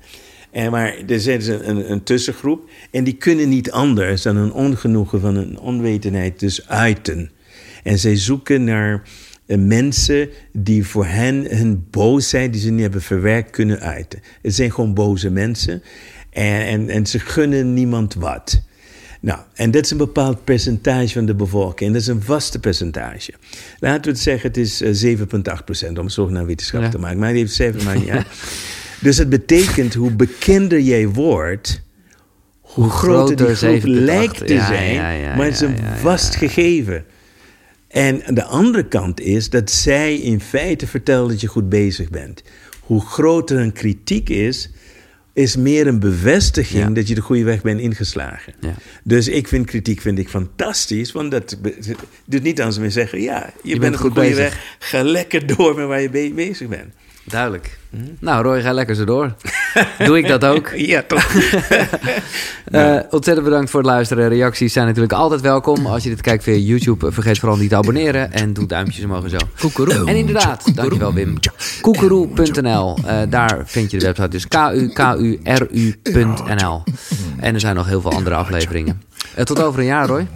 En 0.52 0.70
maar 0.70 0.94
er 1.06 1.20
zijn 1.20 1.38
dus 1.38 1.46
een, 1.48 1.68
een, 1.68 1.90
een 1.92 2.02
tussengroep 2.02 2.68
en 2.90 3.04
die 3.04 3.14
kunnen 3.16 3.48
niet 3.48 3.70
anders 3.70 4.22
dan 4.22 4.36
een 4.36 4.52
ongenoegen 4.52 5.20
van 5.20 5.36
een 5.36 5.58
onwetendheid 5.58 6.40
dus 6.40 6.68
uiten. 6.68 7.30
En 7.82 7.98
zij 7.98 8.16
zoeken 8.16 8.64
naar 8.64 9.02
eh, 9.46 9.58
mensen 9.58 10.28
die 10.52 10.86
voor 10.86 11.06
hen 11.06 11.56
hun 11.56 11.86
boosheid 11.90 12.52
die 12.52 12.60
ze 12.62 12.70
niet 12.70 12.80
hebben 12.80 13.02
verwerkt 13.02 13.50
kunnen 13.50 13.80
uiten. 13.80 14.20
Het 14.42 14.54
zijn 14.54 14.72
gewoon 14.72 14.94
boze 14.94 15.30
mensen 15.30 15.82
en, 16.30 16.66
en, 16.66 16.88
en 16.88 17.06
ze 17.06 17.18
gunnen 17.18 17.74
niemand 17.74 18.14
wat. 18.14 18.62
Nou, 19.20 19.40
en 19.54 19.70
dat 19.70 19.84
is 19.84 19.90
een 19.90 19.96
bepaald 19.96 20.44
percentage 20.44 21.08
van 21.12 21.26
de 21.26 21.34
bevolking. 21.34 21.80
En 21.80 21.92
dat 21.92 22.02
is 22.02 22.08
een 22.08 22.22
vaste 22.22 22.58
percentage. 22.58 23.32
Laten 23.78 24.02
we 24.02 24.08
het 24.10 24.18
zeggen, 24.20 24.48
het 24.48 24.56
is 24.56 24.80
eh, 25.04 25.16
7,8 25.18 25.64
procent, 25.64 25.98
om 25.98 26.08
zo 26.08 26.28
naar 26.28 26.46
wetenschap 26.46 26.82
Ja. 26.82 26.88
te 26.88 26.98
maken. 26.98 27.18
Maar 27.18 27.30
die 27.30 27.38
heeft 27.40 27.54
7 27.54 27.84
maar 27.84 27.98
niet 27.98 28.08
uit. 28.08 28.26
Dus 29.02 29.18
het 29.18 29.28
betekent, 29.28 29.94
hoe 29.94 30.10
bekender 30.10 30.80
jij 30.80 31.08
wordt, 31.08 31.82
hoe 32.60 32.90
groter 32.90 33.36
die 33.36 33.54
groep 33.56 33.78
7,8. 33.80 33.82
lijkt 33.84 34.46
te 34.46 34.54
Ja, 34.54 34.66
zijn, 34.66 34.94
ja, 34.94 35.10
ja, 35.10 35.36
maar 35.36 35.44
het 35.44 35.54
is 35.54 35.60
een 35.60 35.76
vast 36.00 36.34
gegeven. 36.36 37.04
En 37.88 38.22
de 38.34 38.44
andere 38.44 38.88
kant 38.88 39.20
is 39.20 39.50
dat 39.50 39.70
zij 39.70 40.14
in 40.16 40.40
feite 40.40 40.86
vertellen 40.86 41.28
dat 41.28 41.40
je 41.40 41.46
goed 41.46 41.68
bezig 41.68 42.10
bent. 42.10 42.42
Hoe 42.80 43.00
groter 43.06 43.58
een 43.58 43.72
kritiek 43.72 44.28
is, 44.28 44.70
is 45.32 45.56
meer 45.56 45.86
een 45.86 46.00
bevestiging 46.00 46.82
Ja. 46.82 46.90
dat 46.90 47.08
je 47.08 47.14
de 47.14 47.20
goede 47.20 47.44
weg 47.44 47.62
bent 47.62 47.80
ingeslagen. 47.80 48.54
Ja. 48.60 48.74
Dus 49.04 49.28
ik 49.28 49.48
vind 49.48 49.66
kritiek 49.66 50.00
vind 50.00 50.18
ik 50.18 50.28
fantastisch, 50.28 51.12
want 51.12 51.30
dat 51.30 51.56
doet 52.26 52.42
niet 52.42 52.60
anders 52.60 52.78
meer 52.78 52.90
zeggen, 52.90 53.20
ja, 53.20 53.52
je, 53.62 53.78
bent, 53.78 53.96
goed 53.96 54.08
op 54.08 54.14
de 54.14 54.20
goede 54.20 54.36
bezig. 54.36 54.54
weg, 54.54 54.76
ga 54.78 55.02
lekker 55.02 55.46
door 55.56 55.74
met 55.74 55.86
waar 55.86 56.00
je 56.00 56.10
be- 56.10 56.32
bezig 56.34 56.68
bent. 56.68 56.92
Duidelijk. 57.24 57.78
Nou, 58.18 58.42
Roy, 58.42 58.62
ga 58.62 58.72
lekker 58.72 58.94
zo 58.94 59.04
door. 59.04 59.34
Doe 60.06 60.18
ik 60.18 60.28
dat 60.28 60.44
ook? 60.44 60.70
Ja, 60.76 61.02
toch? 61.02 61.30
Eh, 62.72 62.98
ontzettend 63.10 63.46
bedankt 63.46 63.70
voor 63.70 63.80
het 63.80 63.88
luisteren. 63.88 64.28
Reacties 64.28 64.72
zijn 64.72 64.86
natuurlijk 64.86 65.12
altijd 65.12 65.40
welkom. 65.40 65.86
Als 65.86 66.02
je 66.02 66.08
dit 66.08 66.20
kijkt 66.20 66.42
via 66.42 66.54
YouTube, 66.54 67.12
vergeet 67.12 67.38
vooral 67.38 67.58
niet 67.58 67.68
te 67.68 67.76
abonneren. 67.76 68.32
En 68.32 68.52
doe 68.52 68.66
duimpjes 68.66 69.04
omhoog 69.04 69.24
en 69.24 69.30
zo. 69.30 69.36
Koekeroe. 69.58 70.08
En 70.08 70.16
inderdaad, 70.16 70.76
dankjewel 70.76 71.12
Wim. 71.14 71.38
Koekeroe.nl. 71.80 72.98
Eh, 73.06 73.20
daar 73.28 73.62
vind 73.64 73.90
je 73.90 73.98
de 73.98 74.04
website. 74.04 74.28
Dus 74.28 74.48
k-u-k-u-r-u.nl. 74.48 75.62
En 77.40 77.54
er 77.54 77.60
zijn 77.60 77.74
nog 77.74 77.86
heel 77.86 78.00
veel 78.00 78.12
andere 78.12 78.34
afleveringen. 78.34 79.02
Eh, 79.34 79.44
tot 79.44 79.62
over 79.62 79.80
een 79.80 79.86
jaar, 79.86 80.06
Roy. 80.06 80.26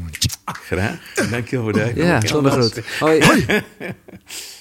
Graag. 0.45 0.95
Dankjewel 1.31 1.65
voor 1.65 1.73
de 1.73 1.93
Ja, 1.95 2.21
zonder 2.27 2.53
groet. 2.53 2.81
Hoi. 2.99 3.21